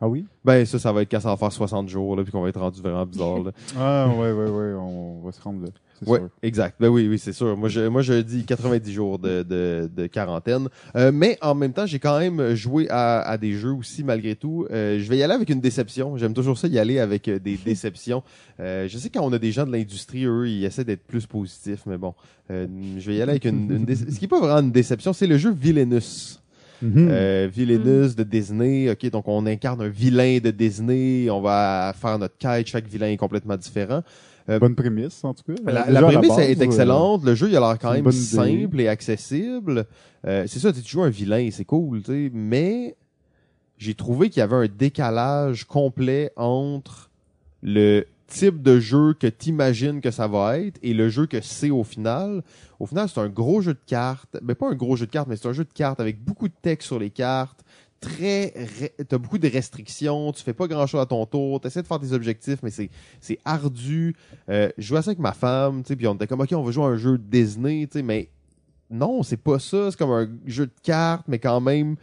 Ah 0.00 0.08
oui? 0.08 0.24
Ben 0.44 0.64
ça, 0.66 0.78
ça 0.78 0.92
va 0.92 1.02
être 1.02 1.10
quand 1.10 1.20
ça 1.20 1.30
va 1.30 1.36
faire 1.36 1.52
60 1.52 1.88
jours, 1.88 2.16
là, 2.16 2.22
puis 2.24 2.32
qu'on 2.32 2.42
va 2.42 2.48
être 2.48 2.60
rendu 2.60 2.80
vraiment 2.80 3.06
bizarre. 3.06 3.38
Là. 3.38 3.52
Ah, 3.78 4.08
ouais, 4.08 4.32
ouais, 4.32 4.50
ouais, 4.50 4.74
on 4.74 5.20
va 5.24 5.32
se 5.32 5.40
rendre 5.40 5.62
là. 5.62 5.68
C'est 6.04 6.10
ouais, 6.10 6.18
sûr. 6.18 6.28
exact. 6.42 6.76
Ben 6.80 6.88
oui, 6.88 7.06
oui, 7.08 7.18
c'est 7.18 7.32
sûr. 7.32 7.56
Moi, 7.56 7.68
je, 7.68 7.86
moi, 7.88 8.02
je 8.02 8.20
dis 8.20 8.44
90 8.44 8.92
jours 8.92 9.18
de, 9.18 9.42
de, 9.42 9.88
de 9.94 10.06
quarantaine. 10.06 10.68
Euh, 10.96 11.10
mais 11.12 11.38
en 11.42 11.54
même 11.54 11.72
temps, 11.72 11.86
j'ai 11.86 11.98
quand 11.98 12.18
même 12.18 12.54
joué 12.54 12.86
à, 12.90 13.20
à 13.20 13.38
des 13.38 13.52
jeux 13.52 13.72
aussi, 13.72 14.04
malgré 14.04 14.34
tout. 14.36 14.66
Euh, 14.70 14.98
je 15.00 15.08
vais 15.08 15.16
y 15.18 15.22
aller 15.22 15.34
avec 15.34 15.48
une 15.50 15.60
déception. 15.60 16.16
J'aime 16.16 16.34
toujours 16.34 16.58
ça, 16.58 16.68
y 16.68 16.78
aller 16.78 16.98
avec 16.98 17.28
euh, 17.28 17.38
des 17.38 17.56
déceptions. 17.64 18.22
Euh, 18.60 18.86
je 18.88 18.98
sais 18.98 19.10
quand 19.10 19.22
on 19.24 19.32
a 19.32 19.38
des 19.38 19.52
gens 19.52 19.66
de 19.66 19.72
l'industrie, 19.72 20.24
eux, 20.24 20.48
ils 20.48 20.64
essaient 20.64 20.84
d'être 20.84 21.06
plus 21.06 21.26
positifs, 21.26 21.82
mais 21.86 21.98
bon. 21.98 22.14
Euh, 22.50 22.66
je 22.98 23.06
vais 23.10 23.16
y 23.16 23.22
aller 23.22 23.30
avec 23.32 23.44
une, 23.44 23.70
une 23.70 23.84
déce- 23.84 24.10
Ce 24.12 24.18
qui 24.18 24.24
est 24.24 24.28
pas 24.28 24.40
vraiment 24.40 24.60
une 24.60 24.72
déception, 24.72 25.12
c'est 25.12 25.26
le 25.26 25.38
jeu 25.38 25.50
Villainous. 25.52 26.38
Mhm. 26.82 27.08
Euh, 27.10 27.48
Villainous 27.52 28.14
de 28.16 28.24
Disney. 28.24 28.90
Ok, 28.90 29.08
donc 29.10 29.28
on 29.28 29.46
incarne 29.46 29.80
un 29.82 29.88
vilain 29.88 30.38
de 30.42 30.50
Disney. 30.50 31.30
On 31.30 31.40
va 31.40 31.94
faire 31.96 32.18
notre 32.18 32.36
quête. 32.36 32.66
Chaque 32.66 32.88
vilain 32.88 33.06
est 33.06 33.16
complètement 33.16 33.56
différent. 33.56 34.02
Euh, 34.48 34.58
Bonne 34.58 34.74
prémisse, 34.74 35.24
en 35.24 35.34
tout 35.34 35.42
cas. 35.44 35.72
La, 35.88 36.02
prémisse 36.02 36.28
base, 36.28 36.40
est 36.40 36.60
excellente. 36.60 37.24
Le 37.24 37.34
jeu, 37.34 37.48
il 37.48 37.56
a 37.56 37.60
l'air 37.60 37.78
quand 37.78 37.92
même 37.92 38.10
simple 38.10 38.80
et 38.80 38.88
accessible. 38.88 39.86
Euh, 40.26 40.44
c'est 40.46 40.58
ça, 40.58 40.72
tu 40.72 40.82
tu 40.82 40.90
joues 40.90 41.02
un 41.02 41.10
vilain, 41.10 41.48
c'est 41.50 41.64
cool, 41.64 42.02
tu 42.02 42.12
sais. 42.12 42.30
Mais 42.32 42.96
j'ai 43.78 43.94
trouvé 43.94 44.30
qu'il 44.30 44.40
y 44.40 44.42
avait 44.42 44.56
un 44.56 44.68
décalage 44.68 45.64
complet 45.64 46.32
entre 46.36 47.10
le 47.62 48.06
type 48.32 48.62
de 48.62 48.80
jeu 48.80 49.14
que 49.14 49.26
t'imagines 49.26 50.00
que 50.00 50.10
ça 50.10 50.26
va 50.26 50.58
être 50.58 50.78
et 50.82 50.94
le 50.94 51.08
jeu 51.08 51.26
que 51.26 51.40
c'est 51.40 51.70
au 51.70 51.84
final. 51.84 52.42
Au 52.80 52.86
final, 52.86 53.08
c'est 53.08 53.20
un 53.20 53.28
gros 53.28 53.60
jeu 53.60 53.74
de 53.74 53.80
cartes. 53.86 54.38
Ben, 54.42 54.54
pas 54.54 54.68
un 54.68 54.74
gros 54.74 54.96
jeu 54.96 55.06
de 55.06 55.10
cartes, 55.10 55.28
mais 55.28 55.36
c'est 55.36 55.48
un 55.48 55.52
jeu 55.52 55.64
de 55.64 55.72
cartes 55.72 56.00
avec 56.00 56.22
beaucoup 56.22 56.48
de 56.48 56.54
texte 56.62 56.86
sur 56.86 56.98
les 56.98 57.10
cartes. 57.10 57.64
Très, 58.02 58.52
t'as 59.08 59.16
beaucoup 59.16 59.38
de 59.38 59.48
restrictions, 59.48 60.32
tu 60.32 60.42
fais 60.42 60.52
pas 60.52 60.66
grand 60.66 60.88
chose 60.88 61.00
à 61.00 61.06
ton 61.06 61.24
tour, 61.24 61.60
t'essaies 61.60 61.82
de 61.82 61.86
faire 61.86 62.00
tes 62.00 62.12
objectifs, 62.12 62.58
mais 62.64 62.70
c'est, 62.70 62.90
c'est 63.20 63.38
ardu. 63.44 64.16
Euh, 64.48 64.68
je 64.76 64.88
jouais 64.88 64.98
à 64.98 65.02
ça 65.02 65.10
avec 65.10 65.20
ma 65.20 65.32
femme, 65.32 65.84
tu 65.84 65.88
sais, 65.88 65.96
puis 65.96 66.08
on 66.08 66.14
était 66.14 66.26
comme, 66.26 66.40
ok, 66.40 66.50
on 66.52 66.62
va 66.64 66.72
jouer 66.72 66.84
à 66.84 66.88
un 66.88 66.96
jeu 66.96 67.16
Disney, 67.16 67.86
tu 67.86 67.98
sais, 67.98 68.02
mais 68.02 68.28
non, 68.90 69.22
c'est 69.22 69.36
pas 69.36 69.60
ça, 69.60 69.90
c'est 69.92 69.96
comme 69.96 70.10
un 70.10 70.28
jeu 70.46 70.66
de 70.66 70.72
cartes, 70.82 71.26
mais 71.28 71.38
quand 71.38 71.60
même 71.60 71.94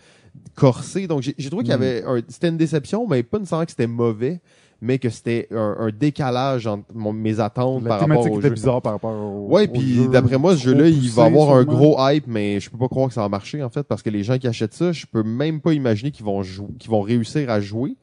corsé. 0.55 1.05
Donc, 1.05 1.21
j'ai, 1.21 1.33
trouvé 1.49 1.63
qu'il 1.65 1.73
y 1.73 1.77
Mm. 1.77 1.81
avait 1.81 2.03
un, 2.05 2.21
c'était 2.29 2.47
une 2.47 2.57
déception, 2.57 3.05
mais 3.05 3.21
pas 3.21 3.37
nécessairement 3.37 3.65
que 3.65 3.71
c'était 3.71 3.85
mauvais, 3.87 4.39
mais 4.81 4.99
que 4.99 5.09
c'était 5.09 5.47
un, 5.51 5.75
un 5.79 5.89
décalage 5.91 6.67
entre 6.67 6.85
mon- 6.93 7.13
mes 7.13 7.39
attentes 7.39 7.83
La 7.83 7.89
par 7.89 7.99
rapport 8.01 8.31
au 8.31 8.37
était 8.39 8.47
jeu. 8.47 8.53
bizarre 8.53 8.81
par 8.81 8.93
rapport 8.93 9.11
au. 9.11 9.47
Ouais, 9.47 9.67
puis 9.67 10.07
d'après 10.11 10.37
moi, 10.37 10.55
ce 10.55 10.63
jeu-là, 10.63 10.87
il 10.87 11.09
va 11.09 11.25
avoir 11.25 11.55
un 11.55 11.63
gros 11.63 11.97
hype, 11.99 12.27
mais 12.27 12.59
je 12.59 12.69
peux 12.69 12.77
pas 12.77 12.87
croire 12.87 13.07
que 13.07 13.13
ça 13.13 13.21
va 13.21 13.29
marcher 13.29 13.63
en 13.63 13.69
fait, 13.69 13.83
parce 13.83 14.01
que 14.01 14.09
les 14.09 14.23
gens 14.23 14.37
qui 14.37 14.47
achètent 14.47 14.73
ça, 14.73 14.91
je 14.91 15.05
peux 15.05 15.23
même 15.23 15.61
pas 15.61 15.73
imaginer 15.73 16.11
qu'ils 16.11 16.25
vont 16.25 16.43
jouer, 16.43 16.69
qu'ils 16.79 16.91
vont 16.91 17.01
réussir 17.01 17.49
à 17.49 17.59
jouer. 17.59 17.95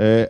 Euh, 0.00 0.26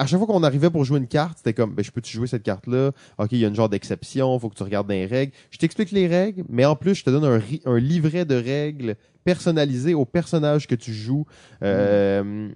à 0.00 0.06
chaque 0.06 0.18
fois 0.18 0.26
qu'on 0.26 0.42
arrivait 0.42 0.70
pour 0.70 0.84
jouer 0.84 0.98
une 0.98 1.06
carte, 1.06 1.38
c'était 1.38 1.52
comme, 1.52 1.74
ben, 1.74 1.84
je 1.84 1.90
peux-tu 1.90 2.16
jouer 2.16 2.26
cette 2.26 2.42
carte-là? 2.42 2.92
Ok, 3.18 3.28
il 3.32 3.38
y 3.38 3.44
a 3.44 3.48
une 3.48 3.54
genre 3.54 3.68
d'exception, 3.68 4.38
faut 4.38 4.48
que 4.48 4.54
tu 4.54 4.62
regardes 4.62 4.88
dans 4.88 4.94
les 4.94 5.04
règles. 5.04 5.32
Je 5.50 5.58
t'explique 5.58 5.90
les 5.90 6.06
règles, 6.06 6.42
mais 6.48 6.64
en 6.64 6.74
plus, 6.74 6.94
je 6.94 7.04
te 7.04 7.10
donne 7.10 7.42
un, 7.66 7.78
livret 7.78 8.24
de 8.24 8.34
règles 8.34 8.96
personnalisé 9.24 9.92
au 9.92 10.06
personnage 10.06 10.66
que 10.66 10.74
tu 10.74 10.94
joues. 10.94 11.26
Euh, 11.62 12.48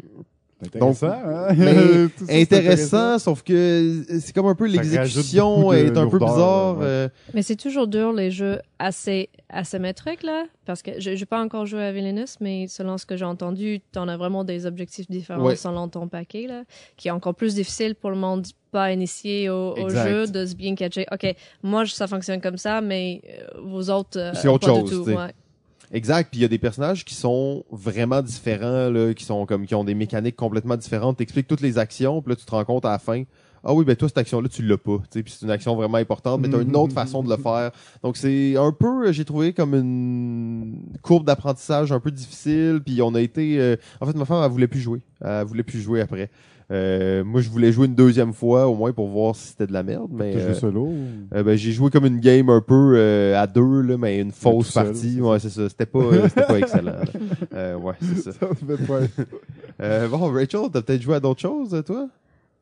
Intéressant, 0.67 1.07
hein? 1.09 1.49
ça, 2.17 2.25
c'est 2.27 2.41
intéressant, 2.43 3.19
sauf 3.19 3.43
que 3.43 4.05
c'est 4.21 4.35
comme 4.35 4.47
un 4.47 4.55
peu 4.55 4.67
l'exécution 4.67 5.73
est 5.73 5.97
un 5.97 6.09
peu 6.09 6.19
bizarre. 6.19 6.79
ouais. 6.79 6.85
euh, 6.85 7.09
Mais 7.35 7.43
c'est 7.43 7.57
toujours 7.57 7.87
dur, 7.87 8.13
les 8.13 8.31
jeux 8.31 8.59
assez 8.79 9.29
asymétriques, 9.49 10.23
là. 10.23 10.45
Parce 10.67 10.83
que 10.83 10.99
je 11.01 11.11
n'ai 11.11 11.25
pas 11.27 11.41
encore 11.43 11.67
joué 11.67 11.83
à 11.85 11.93
Villainous, 11.93 12.37
mais 12.41 12.67
selon 12.69 12.97
ce 12.99 13.07
que 13.07 13.17
j'ai 13.17 13.25
entendu, 13.25 13.81
tu 13.93 13.99
en 13.99 14.09
as 14.09 14.17
vraiment 14.17 14.45
des 14.45 14.67
objectifs 14.67 15.09
différents 15.11 15.45
Ouais. 15.45 15.57
selon 15.57 15.89
ton 15.89 16.09
paquet, 16.09 16.47
là. 16.49 16.65
Qui 16.97 17.09
est 17.09 17.11
encore 17.13 17.35
plus 17.35 17.55
difficile 17.55 17.95
pour 17.95 18.11
le 18.11 18.17
monde 18.17 18.47
pas 18.71 18.91
initié 18.93 19.51
au, 19.51 19.75
jeu 19.89 20.27
de 20.27 20.45
se 20.47 20.55
bien 20.57 20.75
catcher. 20.75 21.07
OK, 21.13 21.33
moi, 21.63 21.87
ça 21.87 22.09
fonctionne 22.09 22.41
comme 22.41 22.57
ça, 22.59 22.81
mais 22.81 23.21
euh, 23.29 23.61
vous 23.65 23.89
autres. 23.91 24.19
euh, 24.19 24.33
C'est 24.35 24.49
autre 24.49 24.67
pas 24.67 24.75
chose, 24.75 24.91
Du 24.91 24.97
tout. 24.97 25.05
tu 25.05 25.11
sais. 25.13 25.17
Ouais. 25.17 25.33
Exact. 25.93 26.31
Puis 26.31 26.41
il 26.41 26.43
y 26.43 26.45
a 26.45 26.49
des 26.49 26.59
personnages 26.59 27.05
qui 27.05 27.15
sont 27.15 27.65
vraiment 27.71 28.23
différents, 28.23 28.91
là, 28.91 29.15
qui 29.15 29.25
sont 29.25 29.47
comme 29.47 29.67
qui 29.67 29.75
ont 29.75 29.85
des 29.85 29.95
mécaniques 29.95 30.37
complètement 30.37 30.77
différentes. 30.77 31.19
T'expliques 31.19 31.47
toutes 31.47 31.61
les 31.61 31.79
actions, 31.79 32.23
puis 32.23 32.31
là 32.31 32.37
tu 32.37 32.45
te 32.45 32.51
rends 32.51 32.65
compte 32.65 32.85
à 32.85 32.91
la 32.91 32.99
fin. 32.99 33.25
Ah 33.67 33.73
oui, 33.73 33.87
ben 33.87 33.97
toi 33.97 34.09
cette 34.09 34.19
action-là 34.19 34.49
tu 34.49 34.63
l'as 34.63 34.77
pas. 34.77 34.99
Puis 35.11 35.25
c'est 35.27 35.47
une 35.47 35.51
action 35.51 35.75
vraiment 35.75 35.97
importante, 35.97 36.43
mais 36.43 36.49
t'as 36.49 36.61
une 36.61 36.77
autre 36.77 36.93
façon 36.93 37.23
de 37.23 37.31
le 37.31 37.37
faire. 37.39 37.71
Donc 38.03 38.19
c'est 38.19 38.57
un 38.59 38.73
peu, 38.73 39.09
euh, 39.09 39.13
j'ai 39.13 39.25
trouvé 39.25 39.55
comme 39.55 39.75
une 39.75 40.83
courbe 41.01 41.25
d'apprentissage 41.25 41.91
un 41.91 42.01
peu 42.01 42.11
difficile. 42.11 42.83
Puis 42.85 43.01
on 43.01 43.15
a 43.15 43.21
été, 43.23 43.59
euh, 43.59 43.77
en 44.01 44.07
fait 44.07 44.17
ma 44.17 44.27
femme 44.27 44.43
elle 44.45 44.51
voulait 44.51 44.69
plus 44.69 44.81
jouer, 44.81 45.01
elle 45.23 45.47
voulait 45.47 45.63
plus 45.63 45.81
jouer 45.81 46.03
après. 46.03 46.31
Euh, 46.71 47.23
moi, 47.25 47.41
je 47.41 47.51
voulais 47.51 47.73
jouer 47.73 47.87
une 47.87 47.95
deuxième 47.95 48.33
fois, 48.33 48.67
au 48.67 48.75
moins 48.75 48.93
pour 48.93 49.09
voir 49.09 49.37
si 49.37 49.49
c'était 49.49 49.67
de 49.67 49.73
la 49.73 49.83
merde. 49.83 50.11
Mais 50.13 50.33
T'as 50.33 50.39
joué 50.41 50.51
euh, 50.51 50.55
solo? 50.55 50.81
ou- 50.83 51.09
euh, 51.35 51.43
ben, 51.43 51.57
j'ai 51.57 51.73
joué 51.73 51.91
comme 51.91 52.07
une 52.07 52.21
game 52.21 52.49
un 52.49 52.61
peu 52.63 52.95
euh, 52.97 53.41
à 53.41 53.47
deux, 53.47 53.83
là, 53.83 53.97
mais 53.99 54.19
une 54.21 54.33
fausse 54.33 54.73
partie. 54.73 55.21
Ouais, 55.21 55.39
c'est 55.39 55.51
ça. 55.51 55.69
C'était 55.69 55.87
pas, 55.87 56.29
c'était 56.29 56.47
pas 56.47 56.59
excellent. 56.59 56.93
Euh, 57.55 57.77
ouais, 57.77 57.95
c'est 58.01 58.17
ça. 58.17 58.33
Ça 58.33 58.47
Euh, 59.83 60.09
bon, 60.09 60.19
Rachel, 60.33 60.61
t'as 60.73 60.83
peut-être 60.83 61.03
joué 61.03 61.17
à 61.17 61.21
d'autres 61.21 61.41
choses, 61.41 61.83
toi? 61.87 62.09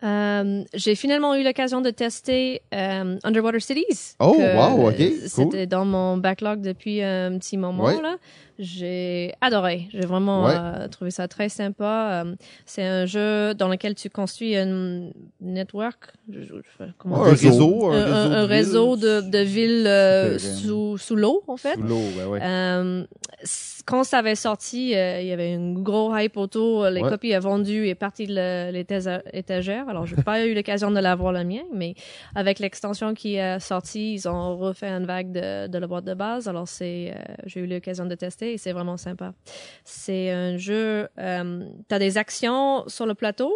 Euh, 0.04 0.64
j'ai 0.74 0.94
finalement 0.94 1.34
eu 1.36 1.44
l'occasion 1.44 1.80
de 1.80 1.90
tester 1.90 2.62
euh, 2.74 3.18
Underwater 3.22 3.60
Cities. 3.62 4.14
Oh, 4.18 4.34
wow, 4.36 4.88
ok, 4.88 4.96
cool. 4.96 5.12
C'était 5.28 5.66
dans 5.66 5.84
mon 5.84 6.16
backlog 6.16 6.60
depuis 6.60 7.02
un 7.02 7.38
petit 7.38 7.56
moment. 7.56 7.84
Ouais. 7.84 8.00
là. 8.02 8.16
J'ai 8.58 9.32
adoré. 9.40 9.88
J'ai 9.92 10.00
vraiment 10.06 10.44
Ouais. 10.44 10.52
euh, 10.54 10.86
trouvé 10.88 11.10
ça 11.10 11.26
très 11.26 11.48
sympa. 11.48 12.24
C'est 12.66 12.82
un 12.84 13.06
jeu 13.06 13.54
dans 13.54 13.68
lequel 13.68 13.94
tu 13.94 14.10
construis 14.10 14.56
un 14.56 15.08
network. 15.40 16.12
comment 16.98 17.24
un 17.24 17.30
réseau, 17.30 17.86
un, 17.90 17.90
réseau, 17.90 18.12
un- 18.14 18.30
un 18.32 18.42
de 18.42 18.48
réseau 18.48 18.94
villes 18.94 19.02
de, 19.04 19.20
de 19.30 19.38
villes 19.38 20.38
Souterraines. 20.38 20.38
sous, 20.38 20.98
sous 20.98 21.16
l'eau, 21.16 21.42
en 21.48 21.56
fait. 21.56 21.74
Sous 21.74 21.82
l'eau, 21.82 22.00
ouais. 22.28 22.40
C- 23.42 23.82
quand 23.84 24.04
ça 24.04 24.18
avait 24.18 24.36
sorti, 24.36 24.90
il 24.90 25.26
y 25.26 25.32
avait 25.32 25.54
une 25.54 25.82
gros 25.82 26.14
hype 26.16 26.36
autour. 26.36 26.86
Les 26.88 27.00
Ouais. 27.02 27.08
copies 27.10 27.34
à 27.34 27.40
vendu 27.40 27.88
et 27.88 27.94
parties 27.96 28.26
de 28.26 28.76
étagères. 29.36 29.88
Alors, 29.92 30.06
j'ai 30.06 30.16
pas 30.16 30.46
eu 30.46 30.54
l'occasion 30.54 30.90
de 30.90 30.98
l'avoir 30.98 31.32
la 31.32 31.44
mienne, 31.44 31.66
mais 31.70 31.94
avec 32.34 32.60
l'extension 32.60 33.12
qui 33.12 33.36
est 33.36 33.60
sortie, 33.60 34.14
ils 34.14 34.26
ont 34.26 34.56
refait 34.56 34.88
une 34.88 35.04
vague 35.04 35.32
de, 35.32 35.78
la 35.78 35.86
boîte 35.86 36.06
de 36.06 36.14
base. 36.14 36.48
Alors, 36.48 36.66
c'est, 36.66 37.12
euh, 37.14 37.34
j'ai 37.44 37.60
eu 37.60 37.66
l'occasion 37.66 38.06
de 38.06 38.14
tester 38.14 38.54
et 38.54 38.58
c'est 38.58 38.72
vraiment 38.72 38.96
sympa. 38.96 39.34
C'est 39.84 40.30
un 40.30 40.56
jeu. 40.56 41.08
Euh, 41.18 41.68
T'as 41.88 41.98
des 41.98 42.16
actions 42.16 42.88
sur 42.88 43.04
le 43.04 43.12
plateau. 43.12 43.52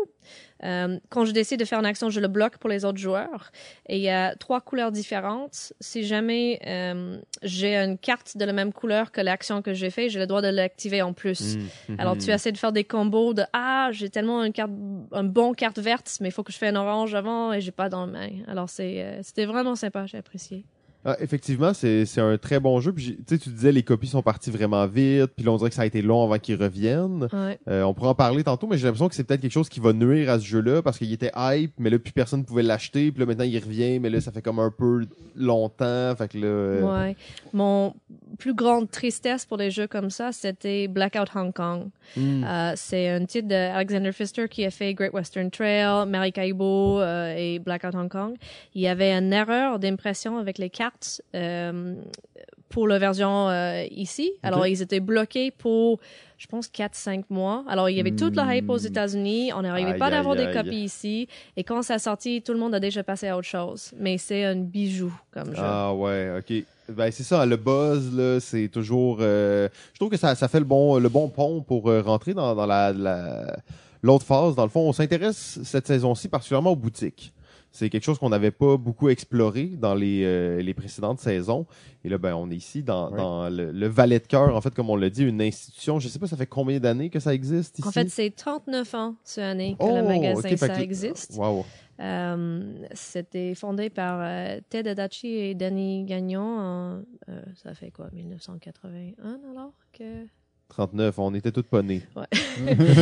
Euh, 0.64 0.98
quand 1.10 1.24
je 1.24 1.32
décide 1.32 1.60
de 1.60 1.64
faire 1.64 1.78
une 1.78 1.86
action, 1.86 2.10
je 2.10 2.20
le 2.20 2.28
bloque 2.28 2.58
pour 2.58 2.70
les 2.70 2.84
autres 2.84 2.98
joueurs. 2.98 3.50
Et 3.88 3.96
il 3.96 4.02
y 4.02 4.08
a 4.08 4.34
trois 4.36 4.60
couleurs 4.60 4.92
différentes. 4.92 5.72
Si 5.80 6.04
jamais 6.04 6.60
euh, 6.66 7.18
j'ai 7.42 7.76
une 7.76 7.98
carte 7.98 8.36
de 8.36 8.44
la 8.44 8.52
même 8.52 8.72
couleur 8.72 9.12
que 9.12 9.20
l'action 9.20 9.62
que 9.62 9.74
j'ai 9.74 9.90
fait, 9.90 10.08
j'ai 10.08 10.18
le 10.18 10.26
droit 10.26 10.42
de 10.42 10.48
l'activer 10.48 11.02
en 11.02 11.12
plus. 11.12 11.56
Mm, 11.56 11.60
mm, 11.88 11.96
Alors 11.98 12.16
tu 12.16 12.30
essaies 12.30 12.52
de 12.52 12.58
faire 12.58 12.72
des 12.72 12.84
combos 12.84 13.34
de 13.34 13.42
ah 13.52 13.90
j'ai 13.92 14.10
tellement 14.10 14.44
une 14.44 14.52
carte 14.52 14.70
un 15.12 15.24
bon 15.24 15.52
carte 15.52 15.78
verte 15.78 16.18
mais 16.20 16.28
il 16.28 16.32
faut 16.32 16.42
que 16.42 16.52
je 16.52 16.58
fasse 16.58 16.70
un 16.70 16.76
orange 16.76 17.14
avant 17.14 17.52
et 17.52 17.60
j'ai 17.60 17.72
pas 17.72 17.88
dans 17.88 18.06
le 18.06 18.12
main. 18.12 18.28
Alors 18.48 18.68
c'est 18.68 19.02
euh, 19.02 19.20
c'était 19.22 19.46
vraiment 19.46 19.74
sympa 19.74 20.06
j'ai 20.06 20.18
apprécié. 20.18 20.64
Ah, 21.08 21.16
effectivement, 21.20 21.72
c'est 21.72 22.04
un 22.18 22.36
très 22.36 22.58
bon 22.58 22.80
jeu. 22.80 22.92
Puis 22.92 23.16
tu 23.16 23.22
sais, 23.28 23.38
tu 23.38 23.50
disais 23.50 23.70
les 23.70 23.84
copies 23.84 24.08
sont 24.08 24.22
parties 24.22 24.50
vraiment 24.50 24.84
vite. 24.86 25.30
Puis 25.36 25.44
là, 25.44 25.52
on 25.52 25.56
dirait 25.56 25.70
que 25.70 25.76
ça 25.76 25.82
a 25.82 25.86
été 25.86 26.02
long 26.02 26.24
avant 26.24 26.38
qu'ils 26.40 26.60
reviennent. 26.60 27.28
Ouais. 27.32 27.58
Euh, 27.68 27.84
on 27.84 27.94
pourra 27.94 28.08
en 28.10 28.14
parler 28.16 28.42
tantôt, 28.42 28.66
mais 28.66 28.76
j'ai 28.76 28.86
l'impression 28.86 29.08
que 29.08 29.14
c'est 29.14 29.22
peut-être 29.22 29.40
quelque 29.40 29.52
chose 29.52 29.68
qui 29.68 29.78
va 29.78 29.92
nuire 29.92 30.28
à 30.30 30.40
ce 30.40 30.44
jeu-là 30.44 30.82
parce 30.82 30.98
qu'il 30.98 31.12
était 31.12 31.30
hype, 31.36 31.72
mais 31.78 31.90
là, 31.90 32.00
plus 32.00 32.12
personne 32.12 32.44
pouvait 32.44 32.64
l'acheter. 32.64 33.12
Puis 33.12 33.20
là, 33.20 33.26
maintenant, 33.26 33.44
il 33.44 33.56
revient, 33.58 34.00
mais 34.00 34.10
là, 34.10 34.20
ça 34.20 34.32
fait 34.32 34.42
comme 34.42 34.58
un 34.58 34.72
peu 34.76 35.06
longtemps. 35.36 36.14
Fait 36.16 36.26
que 36.28 36.38
là. 36.38 36.46
euh, 36.46 36.82
Ouais. 37.06 37.16
Mon 37.52 37.94
plus 38.38 38.54
grande 38.54 38.90
tristesse 38.90 39.46
pour 39.46 39.58
des 39.58 39.70
jeux 39.70 39.86
comme 39.86 40.10
ça, 40.10 40.32
c'était 40.32 40.88
Blackout 40.88 41.28
Hong 41.36 41.52
Kong. 41.52 41.84
hmm. 42.16 42.44
Euh, 42.44 42.72
c'est 42.74 43.10
un 43.10 43.24
titre 43.24 43.46
d'Alexander 43.46 44.10
Pfister 44.10 44.48
qui 44.48 44.64
a 44.64 44.70
fait 44.70 44.92
Great 44.92 45.12
Western 45.12 45.50
Trail, 45.50 46.08
Maracaibo 46.08 47.00
et 47.02 47.60
Blackout 47.60 47.94
Hong 47.94 48.10
Kong. 48.10 48.34
Il 48.74 48.82
y 48.82 48.88
avait 48.88 49.12
une 49.12 49.32
erreur 49.32 49.78
d'impression 49.78 50.38
avec 50.38 50.58
les 50.58 50.68
cartes 50.68 50.95
euh, 51.34 51.94
pour 52.68 52.88
la 52.88 52.98
version 52.98 53.48
euh, 53.48 53.84
ici. 53.90 54.32
Alors, 54.42 54.66
ils 54.66 54.82
étaient 54.82 55.00
bloqués 55.00 55.50
pour, 55.50 56.00
je 56.38 56.46
pense, 56.46 56.66
4-5 56.68 57.24
mois. 57.30 57.64
Alors, 57.68 57.88
il 57.88 57.96
y 57.96 58.00
avait 58.00 58.10
toute 58.16 58.34
la 58.36 58.56
hype 58.56 58.68
aux 58.68 58.78
Hmm. 58.78 58.86
États-Unis. 58.86 59.52
On 59.54 59.62
n'arrivait 59.62 59.94
pas 59.98 60.10
d'avoir 60.10 60.34
des 60.36 60.50
copies 60.52 60.84
ici. 60.84 61.28
Et 61.56 61.64
quand 61.64 61.82
ça 61.82 61.94
a 61.94 61.98
sorti, 61.98 62.42
tout 62.42 62.52
le 62.52 62.58
monde 62.58 62.74
a 62.74 62.80
déjà 62.80 63.02
passé 63.02 63.28
à 63.28 63.36
autre 63.36 63.46
chose. 63.48 63.92
Mais 63.98 64.18
c'est 64.18 64.44
un 64.44 64.56
bijou 64.56 65.12
comme 65.30 65.54
jeu. 65.54 65.62
Ah 65.62 65.94
ouais, 65.94 66.38
ok. 66.38 66.64
Ben 66.88 67.10
c'est 67.10 67.24
ça, 67.24 67.44
le 67.44 67.56
buzz 67.56 68.14
là, 68.14 68.38
c'est 68.38 68.68
toujours. 68.68 69.18
euh, 69.20 69.68
je 69.92 69.98
trouve 69.98 70.10
que 70.10 70.16
ça, 70.16 70.34
ça 70.36 70.46
fait 70.46 70.60
le 70.60 70.64
bon, 70.64 70.98
le 70.98 71.08
bon 71.08 71.28
pont 71.28 71.60
pour 71.60 71.90
euh, 71.90 72.00
rentrer 72.00 72.32
dans, 72.32 72.54
dans 72.54 72.66
la, 72.66 72.92
la- 72.92 73.56
l'autre 74.02 74.24
phase. 74.24 74.54
Dans 74.54 74.62
le 74.62 74.68
fond, 74.70 74.82
on 74.88 74.92
s'intéresse 74.92 75.58
cette 75.64 75.86
saison-ci 75.88 76.28
particulièrement 76.28 76.70
aux 76.70 76.76
boutiques. 76.76 77.32
C'est 77.76 77.90
quelque 77.90 78.04
chose 78.04 78.18
qu'on 78.18 78.30
n'avait 78.30 78.50
pas 78.50 78.76
beaucoup 78.78 79.08
exploré 79.10 79.66
dans 79.66 79.94
les, 79.94 80.22
euh, 80.24 80.62
les 80.62 80.72
précédentes 80.72 81.20
saisons. 81.20 81.66
Et 82.04 82.08
là, 82.08 82.16
ben, 82.16 82.34
on 82.34 82.50
est 82.50 82.56
ici 82.56 82.82
dans, 82.82 83.10
dans 83.10 83.50
le, 83.50 83.70
le 83.70 83.86
Valet 83.86 84.18
de 84.18 84.26
cœur, 84.26 84.56
en 84.56 84.60
fait, 84.62 84.74
comme 84.74 84.88
on 84.88 84.96
l'a 84.96 85.10
dit, 85.10 85.24
une 85.24 85.42
institution. 85.42 85.98
Je 86.00 86.08
sais 86.08 86.18
pas, 86.18 86.26
ça 86.26 86.36
fait 86.38 86.46
combien 86.46 86.80
d'années 86.80 87.10
que 87.10 87.20
ça 87.20 87.34
existe 87.34 87.78
ici? 87.78 87.86
En 87.86 87.90
fait, 87.92 88.08
c'est 88.08 88.30
39 88.34 88.94
ans 88.94 89.14
cette 89.24 89.44
année 89.44 89.76
que 89.78 89.84
Oh, 89.84 89.94
le 89.94 90.02
magasin 90.02 90.40
ok, 90.40 90.48
fait 90.48 90.56
ça 90.56 90.68
que- 90.68 90.80
existe. 90.80 91.34
Wow. 91.36 91.66
Euh, 92.00 92.72
C'était 92.92 93.54
fondé 93.54 93.90
par 93.90 94.20
euh, 94.20 94.60
Ted 94.68 94.88
Adachi 94.88 95.28
et 95.28 95.54
Danny 95.54 96.04
Gagnon. 96.04 96.40
en, 96.58 97.02
euh, 97.28 97.40
ça 97.62 97.74
fait 97.74 97.90
quoi, 97.90 98.08
1981 98.12 99.38
alors 99.50 99.72
que 99.92 100.24
39, 100.68 101.18
on 101.18 101.34
était 101.34 101.52
tous 101.52 101.62
pas 101.62 101.82
nés. 101.82 102.02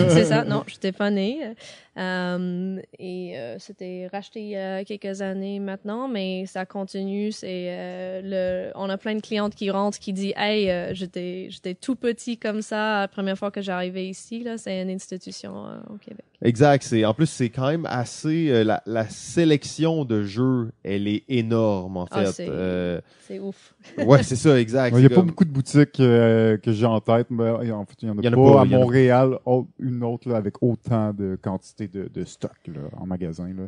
c'est 0.09 0.25
ça. 0.25 0.44
Non, 0.44 0.64
je 0.66 0.75
n'étais 0.75 0.92
pas 0.92 1.11
née. 1.11 1.54
Euh, 1.97 2.80
et 2.99 3.38
euh, 3.38 3.56
c'était 3.59 4.09
racheté 4.12 4.40
il 4.40 4.49
y 4.49 4.56
a 4.56 4.85
quelques 4.85 5.23
années 5.23 5.61
maintenant, 5.61 6.09
mais 6.09 6.44
ça 6.47 6.66
continue. 6.66 7.33
C'est 7.33 7.66
euh, 7.68 8.21
le, 8.23 8.73
on 8.75 8.90
a 8.90 8.99
plein 8.99 9.14
de 9.14 9.21
clientes 9.21 9.54
qui 9.54 9.71
rentrent 9.71 9.99
qui 9.99 10.12
disent, 10.12 10.35
hey, 10.37 10.71
euh, 10.71 10.94
j'étais, 10.94 11.47
j'étais 11.50 11.75
tout 11.75 11.97
petit 11.97 12.37
comme 12.37 12.62
ça 12.62 13.00
la 13.00 13.09
première 13.09 13.38
fois 13.38 13.50
que 13.50 13.62
j'arrivais 13.62 14.06
ici. 14.06 14.42
Là, 14.42 14.59
c'est 14.59 14.83
une 14.83 14.90
institution 14.90 15.66
euh, 15.66 15.94
au 15.94 15.97
Québec. 15.97 16.26
Exact. 16.44 16.82
C'est 16.82 17.04
en 17.06 17.14
plus 17.14 17.26
c'est 17.26 17.48
quand 17.48 17.68
même 17.68 17.86
assez 17.86 18.50
euh, 18.50 18.64
la, 18.64 18.82
la 18.86 19.08
sélection 19.08 20.04
de 20.04 20.22
jeux, 20.22 20.70
elle 20.82 21.08
est 21.08 21.24
énorme 21.28 21.96
en 21.96 22.06
Ah, 22.10 22.26
fait. 22.26 22.32
c'est- 22.32 22.48
Euh, 22.48 23.00
ouf. 23.40 23.74
ouais, 24.06 24.22
c'est 24.22 24.36
ça, 24.36 24.60
exact. 24.60 24.94
Il 24.94 25.00
n'y 25.00 25.06
a 25.06 25.10
pas 25.10 25.22
beaucoup 25.22 25.44
de 25.46 25.50
boutiques 25.50 25.98
euh, 26.00 26.58
que 26.58 26.70
j'ai 26.72 26.86
en 26.86 27.00
tête, 27.00 27.28
mais 27.30 27.48
en 27.50 27.84
fait, 27.86 27.94
il 28.02 28.08
y 28.08 28.10
en 28.10 28.18
a, 28.18 28.22
y 28.22 28.28
en 28.28 28.32
a 28.32 28.36
pas, 28.36 28.52
pas, 28.52 28.58
à 28.58 28.62
a 28.62 28.64
Montréal, 28.66 29.38
oh, 29.46 29.66
une 29.80 30.04
autre 30.04 30.28
là, 30.28 30.36
avec 30.36 30.62
autant 30.62 31.12
de 31.14 31.38
quantité 31.40 31.88
de, 31.88 32.08
de 32.12 32.24
stock 32.24 32.52
là, 32.68 32.80
en 32.98 33.06
magasin. 33.06 33.48
Là. 33.48 33.64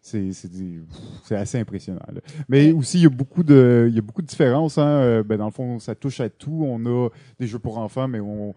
C'est, 0.00 0.30
assez 1.30 1.58
impressionnant. 1.58 2.00
là. 2.12 2.20
Mais 2.48 2.72
aussi, 2.72 2.98
il 2.98 3.02
y 3.02 3.06
a 3.06 3.10
beaucoup 3.10 3.42
de, 3.42 3.86
il 3.88 3.94
y 3.94 3.98
a 3.98 4.02
beaucoup 4.02 4.22
de 4.22 4.26
différences. 4.26 4.78
Hein. 4.78 5.22
Ben, 5.22 5.36
dans 5.38 5.46
le 5.46 5.50
fond, 5.50 5.78
ça 5.80 5.94
touche 5.94 6.20
à 6.20 6.28
tout. 6.28 6.64
On 6.66 6.84
a 6.86 7.08
des 7.40 7.46
jeux 7.46 7.58
pour 7.58 7.78
enfants, 7.78 8.06
mais 8.08 8.20
on, 8.20 8.54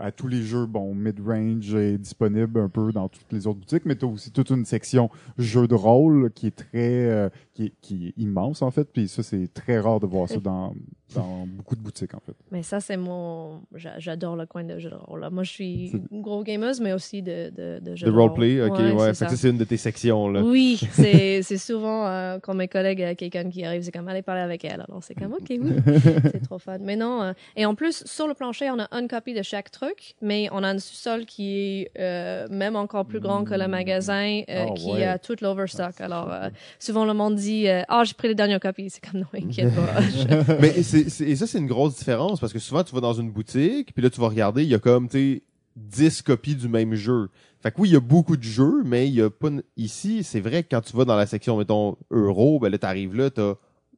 à 0.00 0.12
tous 0.12 0.28
les 0.28 0.42
jeux, 0.42 0.66
bon, 0.66 0.94
mid-range 0.94 1.74
est 1.74 1.98
disponible 1.98 2.60
un 2.60 2.68
peu 2.68 2.92
dans 2.92 3.08
toutes 3.08 3.32
les 3.32 3.46
autres 3.46 3.60
boutiques, 3.60 3.84
mais 3.86 3.96
tu 3.96 4.04
as 4.04 4.08
aussi 4.08 4.30
toute 4.30 4.50
une 4.50 4.64
section 4.64 5.08
jeux 5.38 5.66
de 5.66 5.74
rôle 5.74 6.30
qui 6.32 6.48
est 6.48 6.56
très, 6.56 7.06
euh, 7.08 7.28
qui, 7.54 7.66
est, 7.66 7.72
qui 7.80 8.08
est 8.08 8.14
immense 8.22 8.62
en 8.62 8.70
fait. 8.70 8.84
Puis 8.92 9.08
ça, 9.08 9.22
c'est 9.22 9.48
très 9.52 9.78
rare 9.80 10.00
de 10.00 10.06
voir 10.06 10.28
ça 10.28 10.36
dans, 10.42 10.74
dans 11.14 11.46
beaucoup 11.46 11.76
de 11.76 11.80
boutiques 11.80 12.14
en 12.14 12.20
fait. 12.20 12.34
Mais 12.50 12.62
ça, 12.62 12.80
c'est 12.80 12.96
mon. 12.98 13.62
j'a- 13.74 13.98
J'adore 13.98 14.36
le 14.36 14.44
coin 14.46 14.64
de 14.64 14.78
jeux 14.78 14.90
de 14.90 14.94
rôle. 14.96 15.20
là. 15.20 15.30
Moi, 15.30 15.44
je 15.44 15.50
suis 15.50 15.88
C'est- 15.92 16.02
une 16.12 16.20
grosse 16.20 16.44
gameuse, 16.44 16.80
mais 16.80 16.92
aussi 16.92 17.22
de, 17.22 17.50
de, 17.50 17.78
de 17.80 17.96
jeux 17.96 18.06
de 18.06 18.12
de, 18.12 18.16
roleplay, 18.16 18.60
ok, 18.62 18.78
ouais. 18.78 18.84
c'est 18.88 18.90
Fait 18.90 19.06
que 19.08 19.14
ça. 19.14 19.28
ça, 19.30 19.36
c'est 19.36 19.50
une 19.50 19.58
de 19.58 19.64
tes 19.64 19.76
sections 19.78 20.28
là. 20.28 20.42
Oui, 20.44 20.78
c'est 20.92 21.42
c'est 21.42 21.58
souvent 21.58 22.06
euh, 22.06 22.38
quand 22.42 22.54
mes 22.54 22.68
collègues, 22.68 23.00
euh, 23.02 23.14
quelqu'un 23.14 23.48
qui 23.48 23.64
arrive, 23.64 23.80
c'est 23.82 23.92
comme 23.92 24.08
aller 24.08 24.22
parler 24.22 24.42
avec 24.42 24.62
elle. 24.64 24.84
Alors 24.86 25.02
c'est 25.02 25.14
comme 25.14 25.32
ok, 25.32 25.46
oui, 25.48 25.72
c'est 26.32 26.42
trop 26.42 26.58
fun. 26.58 26.78
Mais 26.80 26.96
non, 26.96 27.22
euh, 27.22 27.32
et 27.56 27.64
en 27.64 27.74
plus 27.74 28.02
sur 28.04 28.26
le 28.28 28.34
plancher, 28.34 28.70
on 28.70 28.78
a 28.78 28.88
une 28.92 29.08
copie 29.08 29.32
de 29.32 29.42
chaque 29.42 29.53
truc, 29.62 30.14
mais 30.20 30.48
on 30.52 30.62
a 30.62 30.68
un 30.68 30.78
sous-sol 30.78 31.24
qui 31.26 31.56
est 31.56 31.90
euh, 31.98 32.46
même 32.50 32.76
encore 32.76 33.06
plus 33.06 33.20
grand 33.20 33.44
que 33.44 33.54
le 33.54 33.68
magasin, 33.68 34.42
euh, 34.48 34.66
Ah, 34.68 34.74
qui 34.74 34.90
ouais. 34.92 35.04
a 35.04 35.18
tout 35.18 35.36
l'overstock. 35.40 35.94
Ah, 36.00 36.04
Alors 36.04 36.32
euh, 36.32 36.48
souvent 36.78 37.04
le 37.04 37.14
monde 37.14 37.34
dit 37.36 37.68
euh, 37.68 37.82
ah 37.88 38.02
j'ai 38.04 38.14
pris 38.14 38.28
les 38.28 38.34
dernières 38.34 38.60
copies, 38.60 38.90
c'est 38.90 39.04
comme 39.04 39.20
non 39.20 39.26
inquiète 39.34 39.74
pas. 39.74 40.00
Je- 40.00 40.58
Mais 40.60 40.82
c'est, 40.82 41.08
c'est- 41.10 41.24
et 41.28 41.36
ça, 41.36 41.46
c'est 41.46 41.58
une 41.58 41.66
grosse 41.66 41.96
différence 41.96 42.40
parce 42.40 42.52
que 42.52 42.58
souvent, 42.58 42.82
tu 42.84 42.94
vas 42.94 43.00
dans 43.00 43.14
une 43.14 43.30
boutique, 43.30 43.92
puis 43.94 44.02
là, 44.02 44.10
tu 44.10 44.20
vas 44.20 44.28
regarder, 44.28 44.62
il 44.62 44.68
y 44.68 44.74
a 44.74 44.78
comme, 44.78 45.08
tu 45.08 45.36
sais, 45.36 45.42
10 45.76 46.22
copies 46.22 46.54
du 46.54 46.68
même 46.68 46.94
jeu. 46.94 47.28
Fait 47.62 47.70
que 47.72 47.80
oui, 47.80 47.88
il 47.88 47.92
y 47.94 47.96
a 47.96 48.00
beaucoup 48.00 48.36
de 48.36 48.42
jeux, 48.42 48.82
mais 48.84 49.08
il 49.08 49.14
y 49.14 49.22
a 49.22 49.30
pas, 49.30 49.48
n- 49.48 49.62
ici, 49.76 50.22
c'est 50.22 50.40
vrai 50.40 50.62
que 50.62 50.68
quand 50.70 50.82
tu 50.82 50.96
vas 50.96 51.04
dans 51.04 51.16
la 51.16 51.26
section, 51.26 51.56
mettons, 51.56 51.96
euro, 52.10 52.60
ben 52.60 52.68
là, 52.70 52.78
t'arrives 52.78 53.14
là, 53.16 53.30
t'as 53.30 53.54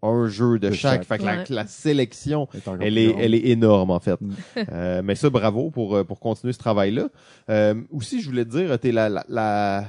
un 0.08 0.28
jeu 0.28 0.58
de, 0.58 0.68
De 0.68 0.74
chaque. 0.74 1.02
chaque. 1.02 1.04
Fait 1.04 1.18
que 1.18 1.24
la, 1.24 1.36
Ouais. 1.38 1.44
la 1.50 1.66
sélection, 1.66 2.48
Elle 2.52 2.58
est 2.60 2.86
elle 2.86 2.98
est, 2.98 3.06
grande. 3.08 3.20
elle 3.22 3.34
est 3.34 3.46
énorme, 3.46 3.90
en 3.90 4.00
fait. 4.00 4.20
Mm. 4.20 4.32
Euh, 4.72 5.02
mais 5.04 5.14
ça, 5.14 5.30
bravo 5.30 5.70
pour, 5.70 5.96
euh, 5.96 6.04
pour 6.04 6.20
continuer 6.20 6.52
ce 6.52 6.58
travail-là. 6.58 7.08
Euh, 7.50 7.74
aussi, 7.92 8.20
je 8.20 8.28
voulais 8.28 8.44
te 8.44 8.50
dire, 8.50 8.78
t'es 8.78 8.92
la, 8.92 9.08
la, 9.08 9.24
la, 9.28 9.84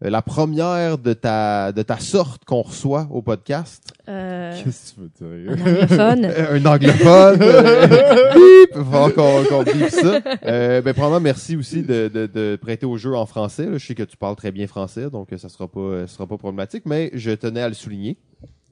la 0.00 0.22
première 0.22 0.96
de 0.98 1.12
ta, 1.12 1.72
de 1.72 1.82
ta 1.82 1.98
sorte 1.98 2.44
qu'on 2.44 2.62
reçoit 2.62 3.08
au 3.10 3.20
podcast. 3.20 3.82
Euh, 4.08 4.52
Qu'est-ce 4.62 4.94
que 4.94 5.00
tu 5.18 5.24
veux 5.24 5.50
un 5.50 5.54
dire? 5.56 5.66
anglophone. 5.66 6.24
Euh, 6.24 6.54
un 6.54 6.66
anglophone? 6.66 7.38
euh, 7.42 8.34
bip! 8.34 8.74
Falloir 8.74 9.12
qu'on 9.14 9.44
qu'on 9.44 9.62
vive 9.64 9.88
ça. 9.88 10.20
Euh, 10.44 10.80
ben, 10.82 10.94
probablement, 10.94 11.20
merci 11.20 11.56
aussi 11.56 11.82
de, 11.82 12.08
de, 12.08 12.26
de 12.26 12.56
prêter 12.60 12.86
au 12.86 12.96
jeu 12.96 13.14
en 13.16 13.26
français. 13.26 13.66
là. 13.66 13.76
Je 13.78 13.84
sais 13.86 13.94
que 13.96 14.04
tu 14.04 14.16
parles 14.16 14.36
très 14.36 14.52
bien 14.52 14.66
français, 14.68 15.10
donc 15.10 15.32
euh, 15.32 15.36
ça 15.38 15.48
sera 15.48 15.66
pas, 15.66 15.80
euh, 15.80 16.06
ça 16.06 16.14
sera 16.14 16.26
pas 16.28 16.36
problématique, 16.38 16.84
mais 16.86 17.10
je 17.14 17.32
tenais 17.32 17.60
à 17.62 17.68
le 17.68 17.74
souligner. 17.74 18.16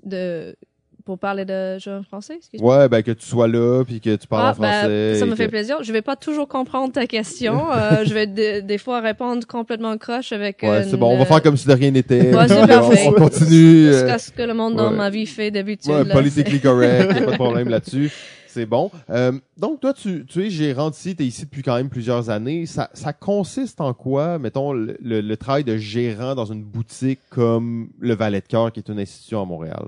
de, 0.05 0.55
pour 1.07 1.19
parler 1.19 1.47
de 1.47 1.79
jeux 1.79 1.97
en 1.99 2.03
français, 2.03 2.35
excuse-moi. 2.37 2.79
Ouais, 2.81 2.89
ben, 2.91 3.03
que 3.03 3.13
tu 3.13 3.25
sois 3.25 3.49
là, 3.49 3.83
puis 3.87 4.01
que 4.01 4.15
tu 4.17 4.27
parles 4.27 4.47
Ah, 4.49 4.51
en 4.51 4.55
français. 4.55 4.89
ben, 5.13 5.19
ça 5.19 5.25
me 5.25 5.31
que- 5.31 5.37
fait 5.37 5.49
plaisir. 5.49 5.83
Je 5.83 5.93
vais 5.93 6.03
pas 6.03 6.17
toujours 6.17 6.49
comprendre 6.49 6.93
ta 6.93 7.07
question. 7.07 7.63
Euh, 7.77 8.05
je 8.05 8.13
vais 8.13 8.27
de- 8.27 8.61
des 8.61 8.77
fois 8.79 9.01
répondre 9.01 9.47
complètement 9.47 9.97
croche 9.97 10.33
avec. 10.33 10.59
Ouais, 10.63 10.83
une, 10.83 10.91
c'est 10.91 10.97
bon, 10.97 11.15
on 11.15 11.19
va 11.19 11.25
faire 11.25 11.41
comme 11.43 11.57
si 11.57 11.67
de 11.67 11.73
rien 11.73 11.91
n'était. 11.93 12.35
Ouais, 12.35 12.49
c'est 12.49 12.67
parfait. 12.67 13.05
on, 13.07 13.11
on 13.11 13.13
continue. 13.15 13.87
ce 13.93 14.05
euh, 14.05 14.19
ce 14.19 14.31
que 14.33 14.43
le 14.43 14.53
monde 14.55 14.77
dans 14.77 14.91
ma 14.91 15.09
vie 15.09 15.27
fait 15.27 15.51
d'habitude. 15.51 15.91
Ouais, 15.93 16.05
là, 16.05 16.13
politically 16.15 16.61
correct, 16.61 17.13
y 17.15 17.19
a 17.19 17.23
pas 17.25 17.31
de 17.33 17.37
problème 17.37 17.69
là-dessus. 17.71 18.11
C'est 18.49 18.65
bon. 18.67 18.91
Euh, 19.11 19.33
donc, 19.59 19.81
toi, 19.81 19.93
tu, 19.93 20.25
tu 20.25 20.47
es 20.47 20.51
gérante 20.51 20.97
ici, 20.97 21.15
tu 21.15 21.23
es 21.23 21.27
ici 21.27 21.45
depuis 21.45 21.63
quand 21.63 21.77
même 21.77 21.91
plusieurs 21.91 22.31
années. 22.31 22.65
Ça, 22.65 22.89
ça 22.95 23.13
consiste 23.13 23.83
en 23.83 23.93
quoi, 23.93 24.39
mettons, 24.39 24.73
le, 24.73 24.97
le- 25.03 25.21
le 25.21 25.37
travail 25.37 25.63
de 25.63 25.77
gérant 25.77 26.35
dans 26.35 26.47
une 26.47 26.65
boutique 26.65 27.21
comme 27.29 27.91
le 28.01 28.15
Valet 28.15 28.41
de 28.41 28.47
Cœur, 28.47 28.73
qui 28.73 28.81
est 28.81 28.89
une 28.89 28.99
institution 28.99 29.43
à 29.43 29.45
Montréal? 29.45 29.85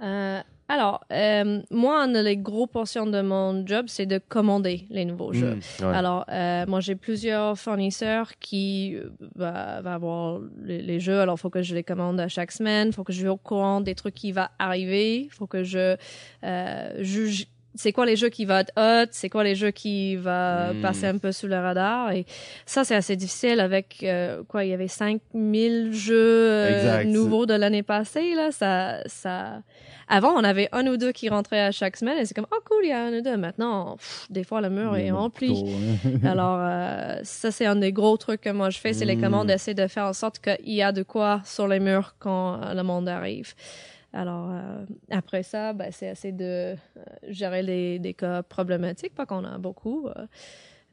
Euh, 0.00 0.40
alors, 0.70 1.02
euh, 1.12 1.62
moi, 1.70 2.00
une 2.04 2.22
des 2.22 2.36
grosses 2.36 2.68
portions 2.70 3.06
de 3.06 3.22
mon 3.22 3.66
job, 3.66 3.86
c'est 3.88 4.04
de 4.04 4.18
commander 4.18 4.84
les 4.90 5.06
nouveaux 5.06 5.32
jeux. 5.32 5.54
Hmm, 5.54 5.84
ouais. 5.84 5.96
Alors, 5.96 6.26
euh, 6.28 6.66
moi, 6.66 6.80
j'ai 6.80 6.94
plusieurs 6.94 7.58
fournisseurs 7.58 8.32
qui 8.38 8.94
euh, 8.96 9.08
va, 9.34 9.80
va 9.80 9.94
avoir 9.94 10.40
les, 10.62 10.82
les 10.82 11.00
jeux. 11.00 11.20
Alors, 11.20 11.36
il 11.38 11.40
faut 11.40 11.48
que 11.48 11.62
je 11.62 11.74
les 11.74 11.82
commande 11.82 12.20
à 12.20 12.28
chaque 12.28 12.52
semaine. 12.52 12.88
Il 12.88 12.92
faut 12.92 13.02
que 13.02 13.14
je 13.14 13.22
sois 13.22 13.30
au 13.30 13.38
courant 13.38 13.80
des 13.80 13.94
trucs 13.94 14.14
qui 14.14 14.30
vont 14.30 14.46
arriver. 14.58 15.22
Il 15.22 15.30
faut 15.30 15.46
que 15.46 15.64
je 15.64 15.96
euh, 16.44 16.90
juge 17.02 17.46
c'est 17.78 17.92
quoi 17.92 18.04
les 18.06 18.16
jeux 18.16 18.28
qui 18.28 18.44
vont 18.44 18.58
être 18.58 18.72
hot, 18.76 19.08
c'est 19.12 19.30
quoi 19.30 19.44
les 19.44 19.54
jeux 19.54 19.70
qui 19.70 20.16
vont 20.16 20.74
Mm. 20.74 20.82
passer 20.82 21.06
un 21.06 21.16
peu 21.18 21.32
sous 21.32 21.46
le 21.46 21.56
radar? 21.56 22.12
Et 22.12 22.26
ça, 22.66 22.84
c'est 22.84 22.94
assez 22.96 23.16
difficile 23.16 23.60
avec, 23.60 23.98
euh, 24.02 24.42
quoi, 24.48 24.64
il 24.64 24.70
y 24.70 24.74
avait 24.74 24.88
5000 24.88 25.92
jeux 25.92 26.14
euh, 26.50 27.04
nouveaux 27.12 27.46
de 27.46 27.54
l'année 27.54 27.82
passée. 27.82 28.34
Là, 28.34 28.50
ça, 28.52 28.98
ça... 29.06 29.62
Avant, 30.10 30.32
on 30.34 30.42
avait 30.42 30.68
un 30.72 30.86
ou 30.86 30.96
deux 30.96 31.12
qui 31.12 31.28
rentraient 31.28 31.60
à 31.60 31.70
chaque 31.70 31.96
semaine 31.96 32.16
et 32.18 32.24
c'est 32.24 32.32
comme, 32.34 32.46
oh 32.50 32.58
cool, 32.64 32.82
il 32.84 32.88
y 32.88 32.92
a 32.92 33.04
un 33.04 33.12
ou 33.12 33.20
deux. 33.20 33.36
Maintenant, 33.36 33.96
pff, 33.96 34.26
des 34.30 34.42
fois, 34.42 34.60
le 34.62 34.70
mur 34.70 34.96
est 34.96 35.10
rempli. 35.10 35.52
hein. 35.52 36.10
Alors, 36.26 36.58
euh, 36.60 37.20
ça, 37.24 37.50
c'est 37.50 37.66
un 37.66 37.76
des 37.76 37.92
gros 37.92 38.16
trucs 38.16 38.40
que 38.40 38.50
moi 38.50 38.70
je 38.70 38.78
fais, 38.78 38.92
c'est 38.94 39.04
les 39.04 39.16
Mm. 39.16 39.20
commandes, 39.20 39.50
essayer 39.50 39.74
de 39.74 39.86
faire 39.86 40.06
en 40.06 40.12
sorte 40.14 40.38
qu'il 40.40 40.72
y 40.74 40.82
a 40.82 40.92
de 40.92 41.02
quoi 41.02 41.42
sur 41.44 41.68
les 41.68 41.78
murs 41.78 42.14
quand 42.18 42.58
le 42.74 42.82
monde 42.82 43.08
arrive. 43.08 43.54
Alors, 44.12 44.50
euh, 44.50 44.84
après 45.10 45.42
ça, 45.42 45.72
ben, 45.74 45.88
c'est 45.90 46.06
essayer 46.06 46.32
de 46.32 46.44
euh, 46.44 46.74
gérer 47.28 47.62
les, 47.62 47.98
des 47.98 48.14
cas 48.14 48.42
problématiques, 48.42 49.14
pas 49.14 49.26
qu'on 49.26 49.44
a 49.44 49.58
beaucoup. 49.58 50.08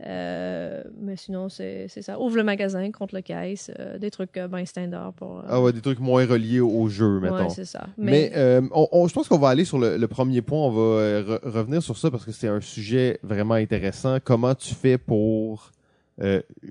euh, 0.05 0.84
mais 1.00 1.15
sinon, 1.15 1.48
c'est 1.48 1.88
ça. 1.88 2.19
Ouvre 2.19 2.36
le 2.36 2.43
magasin, 2.43 2.91
compte 2.91 3.13
le 3.13 3.22
caisse, 3.22 3.72
euh, 3.79 3.98
des 3.98 4.12
trucs 4.12 4.36
euh, 4.36 4.50
ben 4.50 4.65
standard 4.65 5.13
pour... 5.13 5.41
Ah 5.48 5.62
ouais, 5.62 5.72
des 5.72 5.79
trucs 5.81 6.00
moins 6.00 6.25
reliés 6.25 6.60
au 6.60 6.89
jeu, 6.89 7.22
mettons. 7.22 7.36
ouais, 7.45 7.50
c'est 7.50 7.63
ça. 7.65 7.88
Mais, 7.98 8.31
euh, 8.36 8.62
on, 8.74 8.88
on- 8.91 9.07
je 9.07 9.13
pense 9.13 9.29
qu'on 9.29 9.38
va 9.39 9.48
aller 9.50 9.63
sur 9.63 9.79
le, 9.79 9.95
le 9.95 10.07
premier 10.10 10.41
point. 10.41 10.60
On 10.60 10.72
va 10.72 11.22
re- 11.22 11.39
revenir 11.50 11.81
sur 11.81 11.98
ça 11.98 12.12
parce 12.12 12.25
que 12.25 12.34
c'est 12.34 12.50
un 12.50 12.60
sujet 12.60 13.19
vraiment 13.24 13.53
intéressant. 13.53 14.17
Comment 14.22 14.53
tu 14.55 14.74
fais 14.75 14.98
pour 14.98 15.72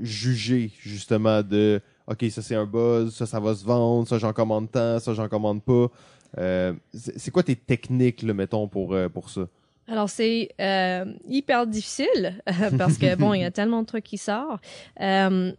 juger 0.03 0.71
justement 0.81 1.43
de 1.43 1.81
OK, 2.07 2.25
ça 2.31 2.41
c'est 2.43 2.55
un 2.55 2.65
buzz, 2.67 3.15
ça 3.15 3.27
ça 3.27 3.41
va 3.41 3.55
se 3.55 3.65
vendre, 3.65 4.07
ça 4.09 4.19
j'en 4.19 4.33
commande 4.33 4.71
tant, 4.71 4.99
ça 4.99 5.13
j'en 5.15 5.29
commande 5.29 5.63
pas. 5.63 5.89
Euh, 6.39 6.73
c'est 6.93 7.31
quoi 7.31 7.43
tes 7.43 7.57
techniques, 7.57 8.23
là, 8.23 8.35
mettons, 8.35 8.69
pour, 8.69 8.95
euh, 8.95 9.09
pour 9.09 9.31
ça? 9.31 9.49
Alors, 9.87 10.09
c'est 10.09 10.51
euh, 10.61 11.05
hyper 11.29 11.67
difficile 11.67 12.41
parce 12.79 12.97
que, 12.97 13.15
bon, 13.17 13.35
il 13.35 13.43
y 13.43 13.45
a 13.45 13.51
tellement 13.53 13.83
de 13.83 13.87
trucs 13.87 14.05
qui 14.05 14.19
sortent. 14.19 14.65
Euh, 15.01 15.53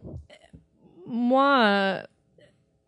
moi, 1.06 1.62
euh, 1.64 2.02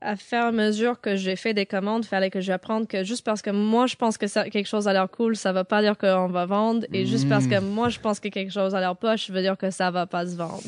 à 0.01 0.15
faire 0.15 0.45
à 0.47 0.53
mesure 0.53 1.01
que 1.01 1.17
j'ai 1.17 1.35
fait 1.35 1.55
des 1.55 1.67
commandes, 1.67 2.05
fallait 2.05 2.31
que 2.31 2.41
j'apprenne 2.41 2.87
que 2.87 3.03
juste 3.03 3.25
parce 3.25 3.43
que 3.43 3.51
moi, 3.51 3.87
je 3.87 3.97
pense 3.97 4.17
que 4.17 4.29
ça, 4.29 4.49
quelque 4.49 4.67
chose 4.69 4.87
a 4.87 4.93
l'air 4.93 5.11
cool, 5.11 5.35
ça 5.35 5.53
va 5.53 5.65
pas 5.65 5.83
dire 5.83 5.99
qu'on 5.99 6.29
va 6.29 6.47
vendre. 6.47 6.87
Et 6.93 7.05
juste 7.05 7.29
parce 7.29 7.47
que 7.49 7.59
moi, 7.61 7.89
je 7.89 7.99
pense 7.99 8.21
que 8.21 8.29
quelque 8.29 8.53
chose 8.53 8.75
a 8.77 8.81
l'air 8.81 8.95
poche, 8.97 9.27
ça 9.27 9.33
veut 9.33 9.43
dire 9.43 9.57
que 9.57 9.71
ça 9.71 9.91
va 9.91 10.07
pas 10.07 10.25
se 10.27 10.37
vendre. 10.37 10.63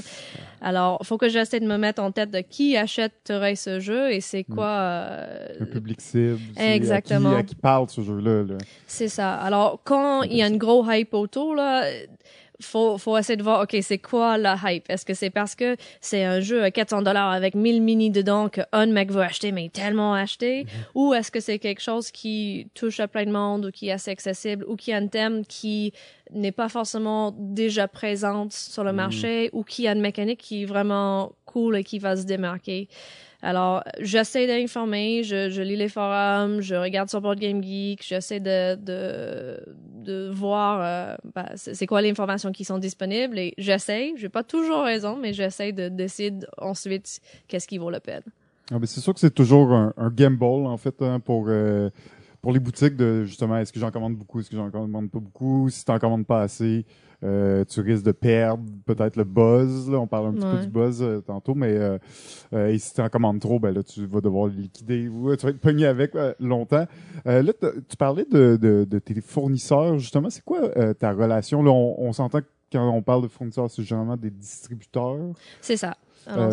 Alors, 0.60 1.00
faut 1.04 1.16
que 1.16 1.28
j'essaie 1.28 1.60
de 1.60 1.66
me 1.66 1.76
mettre 1.78 2.02
en 2.02 2.10
tête 2.10 2.30
de 2.32 2.40
qui 2.40 2.76
achèterait 2.76 3.54
ce 3.54 3.78
jeu 3.80 4.10
et 4.12 4.20
c'est 4.20 4.44
quoi... 4.44 4.66
euh, 4.66 5.46
Un 5.60 5.64
public 5.66 6.00
cible. 6.00 6.38
Exactement. 6.58 7.30
À 7.30 7.34
qui, 7.34 7.38
à 7.38 7.42
qui 7.44 7.54
parle 7.54 7.88
ce 7.88 8.00
jeu-là. 8.02 8.42
là. 8.42 8.58
C'est 8.86 9.08
ça. 9.08 9.34
Alors, 9.36 9.80
quand 9.84 10.22
il 10.22 10.36
y 10.36 10.42
a 10.42 10.48
une 10.48 10.58
gros 10.58 10.84
hype 10.90 11.14
autour, 11.14 11.54
là, 11.54 11.84
faut, 12.60 12.98
faut 12.98 13.16
essayer 13.16 13.36
de 13.36 13.42
voir, 13.42 13.62
OK, 13.62 13.76
c'est 13.82 13.98
quoi 13.98 14.38
la 14.38 14.56
hype? 14.64 14.88
Est-ce 14.88 15.04
que 15.04 15.14
c'est 15.14 15.30
parce 15.30 15.54
que 15.54 15.76
c'est 16.00 16.24
un 16.24 16.40
jeu 16.40 16.62
à 16.62 16.70
400 16.70 17.02
dollars 17.02 17.30
avec 17.30 17.54
1000 17.54 17.82
mini 17.82 18.10
dedans 18.10 18.48
que 18.48 18.60
un 18.72 18.86
mec 18.86 19.10
veut 19.10 19.22
acheter, 19.22 19.52
mais 19.52 19.68
tellement 19.68 20.14
acheté? 20.14 20.66
Ou 20.94 21.14
est-ce 21.14 21.30
que 21.30 21.40
c'est 21.40 21.58
quelque 21.58 21.82
chose 21.82 22.10
qui 22.10 22.68
touche 22.74 23.00
à 23.00 23.08
plein 23.08 23.24
de 23.24 23.32
monde 23.32 23.66
ou 23.66 23.70
qui 23.70 23.88
est 23.88 23.92
assez 23.92 24.10
accessible 24.10 24.64
ou 24.68 24.76
qui 24.76 24.92
a 24.92 24.96
un 24.96 25.06
thème 25.06 25.44
qui 25.46 25.92
n'est 26.32 26.52
pas 26.52 26.68
forcément 26.68 27.34
déjà 27.36 27.88
présente 27.88 28.52
sur 28.52 28.84
le 28.84 28.92
marché 28.92 29.50
ou 29.52 29.64
qui 29.64 29.88
a 29.88 29.92
une 29.92 30.00
mécanique 30.00 30.40
qui 30.40 30.62
est 30.62 30.66
vraiment 30.66 31.32
cool 31.44 31.76
et 31.76 31.84
qui 31.84 31.98
va 31.98 32.16
se 32.16 32.24
démarquer? 32.24 32.88
Alors, 33.42 33.82
j'essaie 34.00 34.46
d'informer, 34.46 35.22
je, 35.22 35.48
je 35.48 35.62
lis 35.62 35.76
les 35.76 35.88
forums, 35.88 36.60
je 36.60 36.74
regarde 36.74 37.08
sur 37.08 37.20
Board 37.22 37.38
Game 37.38 37.62
Geek, 37.62 38.04
j'essaie 38.06 38.38
de, 38.40 38.74
de, 38.74 39.58
de 40.04 40.30
voir 40.30 40.80
euh, 40.82 41.16
ben, 41.34 41.46
c'est 41.56 41.86
quoi 41.86 42.02
les 42.02 42.10
informations 42.10 42.52
qui 42.52 42.64
sont 42.64 42.78
disponibles 42.78 43.38
et 43.38 43.54
j'essaie, 43.56 44.12
j'ai 44.16 44.28
pas 44.28 44.42
toujours 44.42 44.82
raison, 44.84 45.16
mais 45.16 45.32
j'essaie 45.32 45.72
de 45.72 45.88
décider 45.88 46.46
ensuite 46.58 47.20
qu'est-ce 47.48 47.66
qui 47.66 47.78
vaut 47.78 47.90
la 47.90 48.00
peine. 48.00 48.22
Ah, 48.72 48.76
c'est 48.84 49.00
sûr 49.00 49.14
que 49.14 49.20
c'est 49.20 49.34
toujours 49.34 49.72
un, 49.72 49.94
un 49.96 50.10
gamble, 50.10 50.66
en 50.66 50.76
fait, 50.76 51.00
hein, 51.00 51.18
pour, 51.18 51.46
euh, 51.48 51.88
pour 52.42 52.52
les 52.52 52.60
boutiques 52.60 52.96
de 52.96 53.24
justement, 53.24 53.56
est-ce 53.58 53.72
que 53.72 53.80
j'en 53.80 53.90
commande 53.90 54.16
beaucoup, 54.16 54.40
est-ce 54.40 54.50
que 54.50 54.56
j'en 54.56 54.70
commande 54.70 55.10
pas 55.10 55.18
beaucoup, 55.18 55.68
si 55.68 55.84
t'en 55.84 55.98
commandes 55.98 56.26
pas 56.26 56.42
assez, 56.42 56.86
euh, 57.22 57.64
tu 57.66 57.80
risques 57.80 58.04
de 58.04 58.12
perdre 58.12 58.64
peut-être 58.86 59.16
le 59.16 59.24
buzz, 59.24 59.90
là, 59.90 59.98
on 59.98 60.06
parle 60.06 60.28
un 60.28 60.32
petit 60.32 60.46
peu 60.46 60.62
du 60.62 60.68
buzz 60.68 61.02
euh, 61.02 61.20
tantôt, 61.20 61.54
mais 61.54 61.72
euh, 61.76 61.98
euh, 62.54 62.68
et 62.68 62.78
si 62.78 62.94
t'en 62.94 63.08
commandes 63.10 63.40
trop, 63.40 63.60
ben 63.60 63.74
là, 63.74 63.82
tu 63.82 64.06
vas 64.06 64.22
devoir 64.22 64.46
le 64.46 64.54
liquider 64.54 65.08
ou 65.08 65.30
euh, 65.30 65.36
tu 65.36 65.44
vas 65.44 65.50
être 65.50 65.60
pogné 65.60 65.84
avec 65.84 66.14
euh, 66.14 66.32
longtemps. 66.40 66.86
Euh, 67.26 67.42
là, 67.42 67.52
tu 67.88 67.96
parlais 67.98 68.24
de, 68.24 68.56
de, 68.56 68.86
de 68.88 68.98
tes 68.98 69.20
fournisseurs, 69.20 69.98
justement, 69.98 70.30
c'est 70.30 70.44
quoi 70.44 70.62
euh, 70.78 70.94
ta 70.94 71.12
relation? 71.12 71.62
Là, 71.62 71.72
on, 71.72 71.94
on 71.98 72.12
s'entend 72.12 72.40
que 72.40 72.46
quand 72.72 72.88
on 72.88 73.02
parle 73.02 73.22
de 73.22 73.28
fournisseurs, 73.28 73.70
c'est 73.70 73.82
généralement 73.82 74.16
des 74.16 74.30
distributeurs. 74.30 75.34
C'est 75.60 75.76
ça. 75.76 75.96
Alors, 76.26 76.52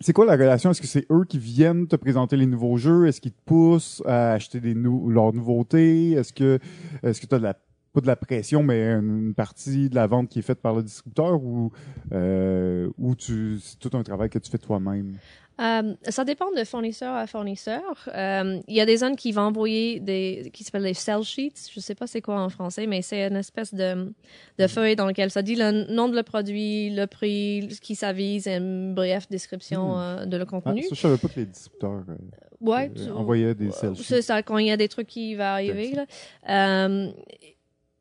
c'est... 0.00 0.12
Quoi 0.12 0.26
la 0.26 0.32
relation? 0.32 0.70
Est-ce 0.70 0.80
que 0.80 0.86
c'est 0.86 1.06
eux 1.10 1.24
qui 1.28 1.38
viennent 1.38 1.86
te 1.86 1.96
présenter 1.96 2.36
les 2.36 2.46
nouveaux 2.46 2.76
jeux? 2.76 3.06
Est-ce 3.06 3.20
qu'ils 3.20 3.32
te 3.32 3.42
poussent 3.44 4.02
à 4.06 4.32
acheter 4.32 4.60
des 4.60 4.74
nou 4.74 5.10
leurs 5.10 5.32
nouveautés? 5.32 6.12
Est-ce 6.12 6.32
que 6.32 6.58
est-ce 7.02 7.20
que 7.20 7.26
tu 7.26 7.34
as 7.34 7.38
de 7.38 7.44
la 7.44 7.54
pas 7.92 8.00
de 8.02 8.06
la 8.06 8.16
pression, 8.16 8.62
mais 8.62 8.82
une, 8.92 9.34
partie 9.34 9.88
de 9.88 9.94
la 9.94 10.06
vente 10.06 10.28
qui 10.28 10.40
est 10.40 10.42
faite 10.42 10.60
par 10.60 10.74
le 10.74 10.82
distributeur 10.82 11.42
ou 11.42 11.72
euh, 12.12 12.90
ou 12.98 13.14
c'est 13.18 13.78
tout 13.78 13.96
un 13.96 14.02
travail 14.02 14.28
que 14.28 14.38
tu 14.38 14.50
fais 14.50 14.58
toi-même? 14.58 15.16
Euh, 15.60 15.94
ça 16.08 16.24
dépend 16.24 16.50
de 16.56 16.62
fournisseur 16.64 17.14
à 17.14 17.26
fournisseur. 17.26 18.08
Euh, 18.14 18.60
Il 18.68 18.74
y 18.76 18.80
a 18.80 18.86
des 18.86 18.98
zones 18.98 19.16
qui 19.16 19.32
vont 19.32 19.42
envoyer 19.42 19.98
des 19.98 20.50
qui 20.52 20.62
s'appellent 20.62 20.82
des 20.84 20.94
sell 20.94 21.22
sheets. 21.24 21.70
Je 21.74 21.80
sais 21.80 21.94
pas 21.96 22.06
c'est 22.06 22.20
quoi 22.22 22.40
en 22.40 22.48
français, 22.48 22.86
mais 22.86 23.02
c'est 23.02 23.26
une 23.26 23.36
espèce 23.36 23.74
de 23.74 24.12
de 24.58 24.66
feuille 24.68 24.94
dans 24.96 25.06
lequel 25.06 25.30
ça 25.30 25.42
dit 25.42 25.56
le 25.56 25.92
nom 25.92 26.08
de 26.08 26.14
le 26.14 26.22
produit, 26.22 26.90
le 26.90 27.06
prix, 27.06 27.68
qui 27.82 27.94
ça 27.96 28.12
vise, 28.12 28.46
et 28.46 28.56
une 28.56 28.94
brève 28.94 29.26
description 29.30 29.96
Hmm. 29.96 30.00
euh, 30.00 30.26
de 30.26 30.36
le 30.36 30.42
Ah, 30.42 30.46
contenu. 30.46 30.82
ça, 30.82 30.88
je 30.94 31.00
savais 31.00 31.16
pas 31.18 31.28
que 31.28 31.40
les 31.40 31.46
distributeurs 31.46 32.04
ouais, 32.60 32.90
envoyaient 33.14 33.54
des 33.54 33.70
sell 33.72 33.94
sheets. 33.96 34.04
C'est 34.04 34.22
ça, 34.22 34.42
quand 34.42 34.58
il 34.58 34.66
y 34.66 34.70
a 34.70 34.76
des 34.76 34.88
trucs 34.88 35.08
qui 35.08 35.34
vont 35.34 35.42
arriver. 35.42 35.92
Là. 35.92 36.06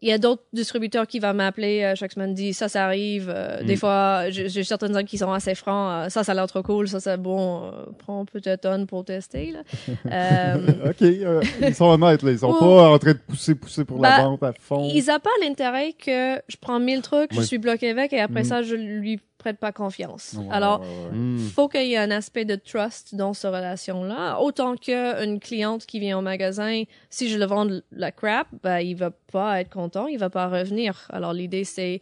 Il 0.03 0.09
y 0.09 0.11
a 0.11 0.19
d'autres 0.19 0.43
distributeurs 0.53 1.07
qui 1.07 1.17
vont 1.19 1.33
m'appeler 1.33 1.81
euh, 1.83 1.95
chaque 1.95 2.11
semaine, 2.11 2.35
dit 2.35 2.53
ça, 2.53 2.69
ça 2.69 2.85
arrive. 2.85 3.33
Euh, 3.33 3.63
Des 3.63 3.73
Mm. 3.73 3.77
fois, 3.77 4.29
j'ai 4.29 4.63
certaines 4.63 4.93
zones 4.93 5.05
qui 5.05 5.17
sont 5.17 5.31
assez 5.31 5.55
francs. 5.55 6.05
euh, 6.05 6.09
ça, 6.09 6.23
ça 6.23 6.33
a 6.33 6.35
l'air 6.35 6.45
trop 6.45 6.61
cool. 6.61 6.87
Ça, 6.87 6.99
c'est 6.99 7.17
bon. 7.17 7.63
euh, 7.65 7.71
prends 7.97 8.23
peut-être 8.25 8.67
un 8.67 8.85
pour 8.85 9.03
tester. 9.05 9.51
Là. 9.53 9.59
Euh, 10.11 10.89
ok, 10.91 11.01
euh, 11.01 11.41
ils 11.61 11.73
sont 11.73 11.85
honnêtes, 11.85 12.21
là. 12.21 12.31
Ils 12.31 12.39
sont 12.39 12.53
pas 12.53 12.89
en 12.91 12.99
train 12.99 13.13
de 13.13 13.17
pousser, 13.17 13.55
pousser 13.55 13.85
pour 13.85 13.99
la 14.01 14.17
Bah, 14.17 14.23
vente 14.25 14.43
à 14.43 14.53
fond. 14.59 14.87
ils 14.93 15.05
n'ont 15.07 15.19
pas 15.19 15.29
l'intérêt 15.41 15.93
que 15.93 16.35
je 16.47 16.57
prends 16.61 16.79
mille 16.79 17.01
trucs, 17.01 17.33
je 17.33 17.41
suis 17.41 17.57
bloqué 17.57 17.89
avec, 17.89 18.13
et 18.13 18.19
après 18.19 18.41
Mm. 18.41 18.45
ça, 18.45 18.61
je 18.61 18.75
lui 18.75 19.19
prête 19.37 19.57
pas 19.57 19.71
confiance. 19.71 20.35
Ouais, 20.37 20.45
Alors, 20.51 20.81
ouais, 20.81 20.87
ouais. 20.87 21.17
Hmm. 21.17 21.37
faut 21.53 21.67
qu'il 21.67 21.87
y 21.87 21.93
ait 21.93 21.97
un 21.97 22.11
aspect 22.11 22.45
de 22.45 22.55
trust 22.55 23.15
dans 23.15 23.33
cette 23.33 23.51
relation-là. 23.51 24.39
Autant 24.39 24.75
qu'une 24.75 25.39
cliente 25.39 25.85
qui 25.85 25.99
vient 25.99 26.19
au 26.19 26.21
magasin, 26.21 26.83
si 27.09 27.29
je 27.29 27.37
le 27.37 27.45
vends 27.45 27.67
la 27.91 28.11
crap, 28.11 28.47
ben, 28.63 28.79
il 28.79 28.95
va 28.95 29.11
pas 29.11 29.61
être 29.61 29.69
content, 29.69 30.07
il 30.07 30.17
va 30.17 30.29
pas 30.29 30.47
revenir. 30.47 31.07
Alors, 31.09 31.33
l'idée, 31.33 31.63
c'est, 31.63 32.01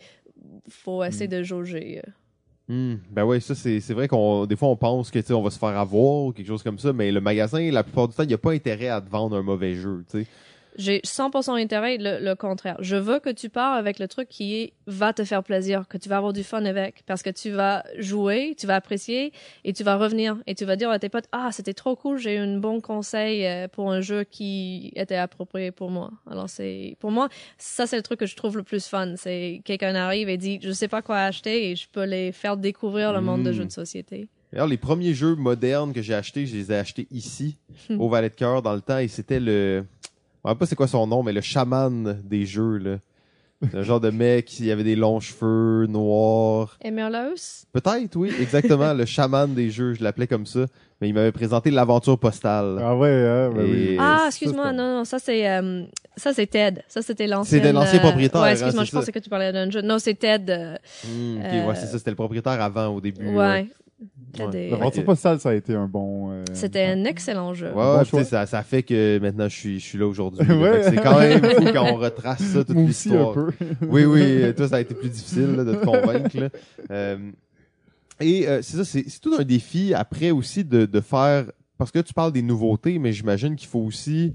faut 0.69 1.03
essayer 1.03 1.27
de 1.27 1.43
jauger. 1.43 2.01
Hmm. 2.67 2.95
Ben 3.11 3.23
ouais, 3.25 3.39
ça 3.39 3.53
c'est 3.53 3.79
c'est 3.79 3.93
vrai 3.93 4.07
qu'on 4.07 4.47
des 4.47 4.55
fois 4.55 4.69
on 4.69 4.75
pense 4.75 5.11
que 5.11 5.19
tu 5.19 5.27
sais 5.27 5.33
on 5.33 5.43
va 5.43 5.51
se 5.51 5.59
faire 5.59 5.77
avoir 5.77 6.23
ou 6.23 6.31
quelque 6.31 6.47
chose 6.47 6.63
comme 6.63 6.79
ça, 6.79 6.93
mais 6.93 7.11
le 7.11 7.21
magasin 7.21 7.69
la 7.69 7.83
plupart 7.83 8.07
du 8.07 8.15
temps 8.15 8.23
il 8.23 8.29
n'y 8.29 8.33
a 8.33 8.39
pas 8.39 8.53
intérêt 8.53 8.87
à 8.87 9.01
te 9.01 9.09
vendre 9.09 9.37
un 9.37 9.43
mauvais 9.43 9.75
jeu, 9.75 10.03
tu 10.09 10.23
sais. 10.23 10.27
J'ai 10.77 10.99
100% 10.99 11.61
intérêt, 11.61 11.97
le, 11.97 12.19
le 12.23 12.35
contraire. 12.35 12.75
Je 12.79 12.95
veux 12.95 13.19
que 13.19 13.29
tu 13.29 13.49
pars 13.49 13.73
avec 13.73 13.97
le 13.99 14.07
truc 14.07 14.27
qui 14.27 14.73
va 14.87 15.13
te 15.13 15.23
faire 15.23 15.41
plaisir, 15.43 15.87
que 15.87 15.97
tu 15.97 16.09
vas 16.09 16.17
avoir 16.17 16.33
du 16.33 16.43
fun 16.43 16.65
avec, 16.65 17.03
parce 17.05 17.23
que 17.23 17.29
tu 17.29 17.49
vas 17.51 17.83
jouer, 17.97 18.55
tu 18.59 18.67
vas 18.67 18.75
apprécier, 18.75 19.31
et 19.63 19.73
tu 19.73 19.83
vas 19.83 19.95
revenir, 19.97 20.37
et 20.47 20.55
tu 20.55 20.65
vas 20.65 20.75
dire 20.75 20.89
à 20.89 20.99
tes 20.99 21.09
potes, 21.09 21.27
ah, 21.31 21.49
c'était 21.51 21.73
trop 21.73 21.95
cool, 21.95 22.17
j'ai 22.17 22.35
eu 22.35 22.39
un 22.39 22.57
bon 22.57 22.81
conseil 22.81 23.45
euh, 23.45 23.67
pour 23.67 23.91
un 23.91 24.01
jeu 24.01 24.23
qui 24.23 24.91
était 24.95 25.15
approprié 25.15 25.71
pour 25.71 25.89
moi. 25.89 26.11
Alors 26.29 26.49
c'est, 26.49 26.97
pour 26.99 27.11
moi, 27.11 27.29
ça 27.57 27.87
c'est 27.87 27.95
le 27.97 28.03
truc 28.03 28.19
que 28.19 28.25
je 28.25 28.35
trouve 28.35 28.57
le 28.57 28.63
plus 28.63 28.85
fun. 28.87 29.15
C'est 29.15 29.61
quelqu'un 29.65 29.95
arrive 29.95 30.29
et 30.29 30.37
dit, 30.37 30.59
je 30.61 30.71
sais 30.71 30.87
pas 30.89 31.01
quoi 31.01 31.19
acheter, 31.19 31.71
et 31.71 31.75
je 31.75 31.87
peux 31.91 32.03
les 32.03 32.31
faire 32.31 32.57
découvrir 32.57 33.13
le 33.13 33.21
monde 33.21 33.43
de 33.43 33.51
Mm. 33.51 33.53
jeux 33.53 33.65
de 33.65 33.71
société. 33.71 34.27
Alors, 34.53 34.67
les 34.67 34.77
premiers 34.77 35.13
jeux 35.13 35.35
modernes 35.35 35.91
que 35.93 36.01
j'ai 36.01 36.13
achetés, 36.13 36.45
je 36.45 36.55
les 36.55 36.71
ai 36.71 36.75
achetés 36.75 37.07
ici, 37.11 37.57
Hmm. 37.89 37.99
au 37.99 38.07
Valet 38.09 38.29
de 38.29 38.35
Cœur, 38.35 38.61
dans 38.61 38.73
le 38.73 38.81
temps, 38.81 38.97
et 38.99 39.07
c'était 39.09 39.39
le... 39.39 39.85
Je 40.45 40.49
sais 40.51 40.55
pas 40.55 40.65
c'est 40.65 40.75
quoi 40.75 40.87
son 40.87 41.07
nom, 41.07 41.23
mais 41.23 41.33
le 41.33 41.41
chaman 41.41 42.21
des 42.23 42.45
jeux, 42.45 42.77
là. 42.77 42.97
C'est 43.71 43.77
un 43.77 43.83
genre 43.83 44.01
de 44.01 44.09
mec, 44.11 44.59
il 44.59 44.69
avait 44.69 44.83
des 44.83 44.95
longs 44.97 45.19
cheveux, 45.21 45.87
noirs. 45.87 46.77
Emerlos? 46.83 47.65
Peut-être, 47.71 48.15
oui, 48.17 48.31
exactement, 48.39 48.93
le 48.93 49.05
chaman 49.05 49.53
des 49.55 49.71
jeux, 49.71 49.93
je 49.93 50.03
l'appelais 50.03 50.27
comme 50.27 50.45
ça. 50.45 50.65
Mais 51.01 51.09
il 51.09 51.13
m'avait 51.13 51.31
présenté 51.31 51.71
l'aventure 51.71 52.19
postale. 52.19 52.77
Ah 52.81 52.95
ouais, 52.95 53.09
hein, 53.09 53.49
ben 53.55 53.63
oui. 53.63 53.77
Et- 53.93 53.97
Ah, 53.99 54.25
excuse-moi, 54.27 54.71
non, 54.71 54.97
non, 54.97 55.03
ça 55.05 55.19
c'est 55.19 55.49
euh, 55.49 55.83
ça 56.15 56.33
c'est 56.33 56.47
Ted. 56.47 56.83
Ça 56.87 57.01
c'était 57.01 57.27
l'ancien. 57.27 57.57
C'était 57.57 57.73
l'ancien 57.73 57.99
propriétaire, 57.99 58.41
Ouais, 58.41 58.49
hein, 58.49 58.51
excuse-moi, 58.51 58.83
je 58.83 58.91
pensais 58.91 59.11
que 59.11 59.19
tu 59.19 59.29
parlais 59.29 59.51
d'un 59.51 59.69
jeu. 59.69 59.81
Non, 59.81 59.99
c'est 59.99 60.13
Ted. 60.13 60.51
euh, 60.51 60.75
Hmm, 61.05 61.37
ok, 61.39 61.45
Euh, 61.45 61.67
ouais, 61.67 61.75
c'est 61.75 61.87
ça, 61.87 61.97
c'était 61.97 62.11
le 62.11 62.15
propriétaire 62.17 62.61
avant, 62.61 62.87
au 62.87 63.01
début. 63.01 63.25
ouais. 63.27 63.67
Ouais. 64.39 64.69
L'aventure 64.69 65.05
postale, 65.05 65.39
ça 65.39 65.49
a 65.49 65.53
été 65.53 65.73
un 65.73 65.87
bon. 65.87 66.31
euh, 66.31 66.43
C'était 66.53 66.83
un 66.85 67.05
excellent 67.05 67.53
jeu. 67.53 67.67
Ouais, 67.67 68.03
Bon 68.11 68.23
ça, 68.23 68.45
ça 68.45 68.63
fait 68.63 68.83
que 68.83 69.17
maintenant 69.19 69.47
je 69.47 69.55
suis, 69.55 69.79
je 69.79 69.85
suis 69.85 69.97
là 69.97 70.05
aujourd'hui. 70.07 70.45
Ouais. 70.51 70.83
C'est 70.83 70.95
quand 70.97 71.19
même 71.19 71.41
fou 71.43 71.63
quand 71.73 71.85
on 71.93 71.95
retrace 71.95 72.41
ça, 72.43 72.63
toute 72.63 72.75
l'histoire. 72.77 73.33
peu. 73.33 73.51
Oui, 73.87 74.03
oui, 74.05 74.53
toi, 74.55 74.67
ça 74.67 74.75
a 74.77 74.81
été 74.81 74.93
plus 74.93 75.09
difficile 75.09 75.55
là, 75.55 75.63
de 75.63 75.73
te 75.75 75.85
convaincre. 75.85 76.37
là. 76.37 76.49
Euh, 76.91 77.17
et 78.19 78.47
euh, 78.47 78.61
c'est 78.61 78.77
ça, 78.77 78.85
c'est 78.85 79.05
c'est 79.07 79.19
tout 79.19 79.35
un 79.37 79.43
défi 79.43 79.93
après 79.93 80.31
aussi 80.31 80.63
de, 80.63 80.85
de 80.85 81.01
faire. 81.01 81.45
Parce 81.77 81.91
que 81.91 81.99
tu 81.99 82.13
parles 82.13 82.31
des 82.31 82.41
nouveautés, 82.41 82.99
mais 82.99 83.11
j'imagine 83.11 83.55
qu'il 83.57 83.67
faut 83.67 83.79
aussi 83.81 84.33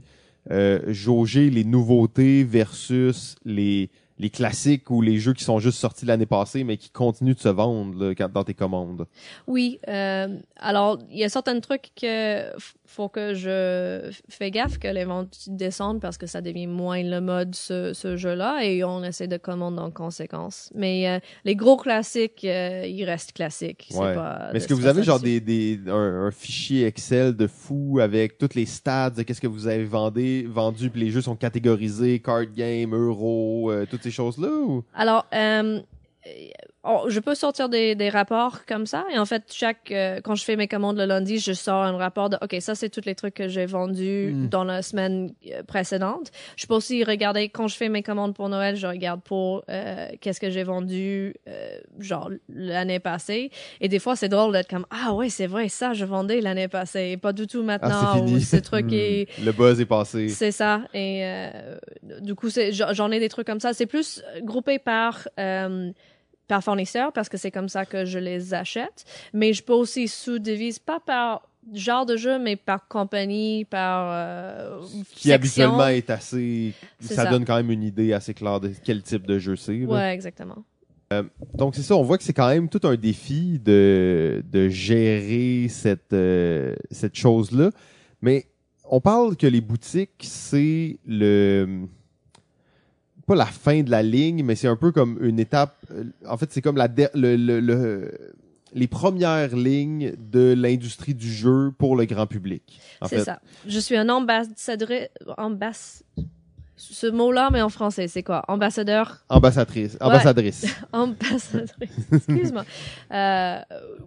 euh, 0.50 0.80
jauger 0.88 1.48
les 1.50 1.64
nouveautés 1.64 2.44
versus 2.44 3.35
les, 3.44 3.90
les 4.20 4.30
classiques 4.30 4.90
ou 4.90 5.00
les 5.02 5.18
jeux 5.18 5.33
qui 5.33 5.44
sont 5.44 5.59
juste 5.59 5.78
sortis 5.78 6.04
l'année 6.04 6.26
passée, 6.26 6.62
mais 6.62 6.76
qui 6.76 6.90
continuent 6.90 7.35
de 7.35 7.40
se 7.40 7.48
vendre 7.48 8.04
là, 8.12 8.28
dans 8.28 8.44
tes 8.44 8.54
commandes? 8.54 9.06
Oui. 9.46 9.80
euh, 9.88 10.28
alors, 10.56 10.98
il 11.11 11.18
y 11.18 11.24
a 11.24 11.28
certains 11.28 11.59
trucs 11.61 11.90
que 12.00 12.42
faut 12.87 13.09
que 13.09 13.35
je 13.35 14.11
fais 14.28 14.50
gaffe 14.50 14.78
que 14.78 14.88
les 14.88 15.04
ventes 15.04 15.44
descendent 15.46 16.00
parce 16.00 16.18
que 16.18 16.26
ça 16.26 16.40
devient 16.40 16.66
moins 16.66 17.02
le 17.02 17.20
mode 17.20 17.54
ce, 17.54 17.92
ce 17.94 18.16
jeu-là 18.16 18.64
et 18.64 18.83
on 18.85 19.02
essaie 19.04 19.28
de 19.28 19.37
commander 19.37 19.78
en 19.80 19.90
conséquence. 19.92 20.70
Mais 20.74 21.09
euh, 21.09 21.18
les 21.44 21.54
gros 21.56 21.76
classiques, 21.76 22.44
euh, 22.44 22.85
ils 22.87 23.04
restent 23.04 23.33
classiques. 23.33 23.87
C'est 23.90 23.98
Ouais. 23.98 24.14
pas 24.14 24.50
Mais 24.52 24.59
est-ce 24.59 24.68
que 24.68 24.74
vous 24.74 24.87
avez 24.87 25.02
genre 25.02 25.20
des, 25.20 25.40
des 25.40 25.78
un, 25.87 26.26
un 26.26 26.30
fichier 26.30 26.85
Excel 26.87 27.35
de 27.37 27.46
fou 27.46 28.00
avec 28.02 28.37
toutes 28.38 28.54
les 28.54 28.66
stats 28.66 29.11
de 29.11 29.22
qu'est-ce 29.22 29.40
que 29.40 29.46
vous 29.46 29.66
avez 29.68 29.85
vendé, 29.85 30.46
vendu, 30.50 30.90
puis 30.90 31.00
les 31.00 31.11
jeux 31.11 31.22
sont 31.22 31.37
catégorisés, 31.37 32.18
card 32.18 32.46
game, 32.54 32.94
euro, 32.94 33.72
toutes 33.88 34.02
ces 34.02 34.09
choses-là 34.10 34.48
ou? 34.48 34.84
Alors, 34.94 35.26
euh, 35.34 35.80
euh, 36.84 36.88
oh, 36.90 37.04
je 37.08 37.20
peux 37.20 37.34
sortir 37.34 37.68
des, 37.68 37.94
des 37.94 38.08
rapports 38.08 38.64
comme 38.66 38.86
ça. 38.86 39.04
Et 39.12 39.18
en 39.18 39.24
fait, 39.26 39.44
chaque 39.52 39.90
euh, 39.90 40.20
quand 40.22 40.34
je 40.34 40.44
fais 40.44 40.56
mes 40.56 40.68
commandes 40.68 40.96
le 40.98 41.04
lundi, 41.04 41.38
je 41.38 41.52
sors 41.52 41.82
un 41.82 41.96
rapport 41.96 42.30
de 42.30 42.36
OK, 42.42 42.56
ça 42.60 42.74
c'est 42.74 42.88
tous 42.88 43.04
les 43.06 43.14
trucs 43.14 43.34
que 43.34 43.48
j'ai 43.48 43.66
vendus 43.66 44.32
Mm. 44.32 44.48
dans 44.48 44.64
la 44.64 44.82
semaine 44.82 45.32
euh, 45.52 45.62
précédente. 45.62 46.30
Je 46.56 46.66
peux 46.66 46.74
aussi 46.74 47.04
regarder 47.04 47.48
quand 47.48 47.68
je 47.68 47.76
fais 47.76 47.88
mes 47.88 48.02
commandes 48.02 48.34
pour 48.34 48.48
Noël, 48.48 48.76
je 48.76 48.86
regarde 48.86 49.20
pour 49.22 49.62
euh, 49.68 50.08
qu'est-ce 50.20 50.40
que 50.40 50.50
j'ai 50.50 50.62
vendu 50.62 51.34
euh, 51.48 51.78
genre 51.98 52.30
l'année 52.48 52.98
passée. 53.00 53.50
Et 53.80 53.88
des 53.88 53.98
fois, 53.98 54.16
c'est 54.16 54.28
drôle 54.28 54.52
d'être 54.52 54.68
comme 54.68 54.86
ah 54.90 55.12
ouais, 55.14 55.28
c'est 55.28 55.46
vrai, 55.46 55.68
ça 55.68 55.92
je 55.92 56.04
vendais 56.04 56.40
l'année 56.40 56.68
passée, 56.68 57.10
et 57.12 57.16
pas 57.16 57.32
du 57.32 57.46
tout 57.46 57.62
maintenant. 57.62 57.90
Ah, 57.92 58.12
c'est 58.14 58.18
fini. 58.26 58.34
ou 58.36 58.40
ce 58.40 58.56
truc 58.56 58.86
Mm. 58.86 58.94
est 58.94 59.26
Le 59.44 59.52
buzz 59.52 59.80
est 59.80 59.86
passé. 59.86 60.28
c'est 60.28 60.52
ça. 60.52 60.82
Et 60.94 61.20
euh, 61.24 61.76
du 62.20 62.34
coup, 62.34 62.48
j'en 62.70 62.92
j'en 62.92 63.10
ai 63.10 63.20
des 63.20 63.28
trucs 63.28 63.46
comme 63.46 63.60
ça. 63.60 63.72
C'est 63.72 63.86
plus 63.86 64.22
groupé 64.42 64.78
par 64.78 65.28
euh, 65.38 65.90
par 66.50 66.64
fournisseur 66.64 67.12
parce 67.12 67.28
que 67.28 67.36
c'est 67.36 67.52
comme 67.52 67.68
ça 67.68 67.86
que 67.86 68.04
je 68.04 68.18
les 68.18 68.52
achète. 68.54 69.04
Mais 69.32 69.52
je 69.52 69.62
peux 69.62 69.72
aussi 69.72 70.08
sous-divise 70.08 70.80
pas 70.80 70.98
par 70.98 71.48
genre 71.72 72.06
de 72.06 72.16
jeu, 72.16 72.40
mais 72.40 72.56
par 72.56 72.88
compagnie, 72.88 73.64
par 73.66 74.08
euh, 74.12 74.80
Qui 74.82 75.04
section. 75.04 75.34
habituellement 75.34 75.86
est 75.86 76.10
assez. 76.10 76.72
Ça, 76.98 77.14
ça. 77.14 77.26
donne 77.26 77.44
quand 77.44 77.54
même 77.54 77.70
une 77.70 77.84
idée 77.84 78.12
assez 78.12 78.34
claire 78.34 78.58
de 78.58 78.72
quel 78.84 79.02
type 79.02 79.26
de 79.26 79.38
jeu 79.38 79.54
c'est. 79.54 79.84
Ouais, 79.84 80.12
exactement. 80.12 80.64
Donc 81.54 81.74
c'est 81.74 81.82
ça, 81.82 81.96
on 81.96 82.02
voit 82.02 82.18
que 82.18 82.24
c'est 82.24 82.32
quand 82.32 82.48
même 82.48 82.68
tout 82.68 82.80
un 82.84 82.94
défi 82.94 83.58
de, 83.58 84.44
de 84.48 84.68
gérer 84.68 85.66
cette, 85.68 86.12
euh, 86.12 86.74
cette 86.90 87.16
chose-là. 87.16 87.70
Mais 88.22 88.46
on 88.84 89.00
parle 89.00 89.36
que 89.36 89.46
les 89.46 89.60
boutiques, 89.60 90.22
c'est 90.22 90.98
le 91.06 91.86
pas 93.30 93.36
la 93.36 93.46
fin 93.46 93.82
de 93.82 93.90
la 93.90 94.02
ligne, 94.02 94.42
mais 94.44 94.56
c'est 94.56 94.66
un 94.68 94.76
peu 94.76 94.90
comme 94.92 95.18
une 95.22 95.38
étape. 95.38 95.74
euh, 95.92 96.04
En 96.26 96.36
fait, 96.36 96.48
c'est 96.52 96.62
comme 96.62 96.76
la 96.76 96.88
le, 97.14 97.36
le- 97.36 97.60
le- 97.60 98.32
les 98.74 98.86
premières 98.88 99.54
lignes 99.56 100.14
de 100.18 100.54
l'industrie 100.56 101.14
du 101.14 101.30
jeu 101.32 101.72
pour 101.78 101.96
le 101.96 102.04
grand 102.06 102.26
public. 102.26 102.62
C'est 103.08 103.20
ça. 103.20 103.40
Je 103.66 103.78
suis 103.78 103.96
un 103.96 104.08
ambassadeur. 104.08 104.90
Ambass... 105.38 106.02
Ce 106.82 107.06
mot-là, 107.06 107.50
mais 107.52 107.60
en 107.60 107.68
français, 107.68 108.08
c'est 108.08 108.22
quoi? 108.22 108.42
Ambassadeur? 108.48 109.18
Ambassadrice, 109.28 109.98
ambassadrice. 110.00 110.64
Ambassadrice. 110.92 111.90
Excuse-moi. 112.10 112.64
Euh, 113.12 113.58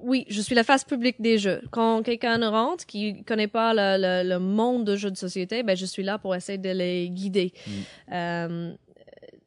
oui, 0.01 0.25
je 0.27 0.41
suis 0.41 0.55
la 0.55 0.63
face 0.63 0.83
publique 0.83 1.21
des 1.21 1.37
jeux. 1.37 1.61
Quand 1.69 2.01
quelqu'un 2.01 2.39
rentre 2.49 2.83
qui 2.87 3.23
connaît 3.25 3.47
pas 3.59 3.75
le, 3.75 4.01
le, 4.01 4.27
le 4.27 4.39
monde 4.39 4.85
de 4.85 4.95
jeux 4.95 5.11
de 5.11 5.17
société, 5.17 5.61
ben 5.61 5.77
je 5.77 5.85
suis 5.85 6.01
là 6.01 6.17
pour 6.17 6.33
essayer 6.33 6.57
de 6.57 6.71
les 6.71 7.09
guider. 7.11 7.53
Euh, 8.11 8.73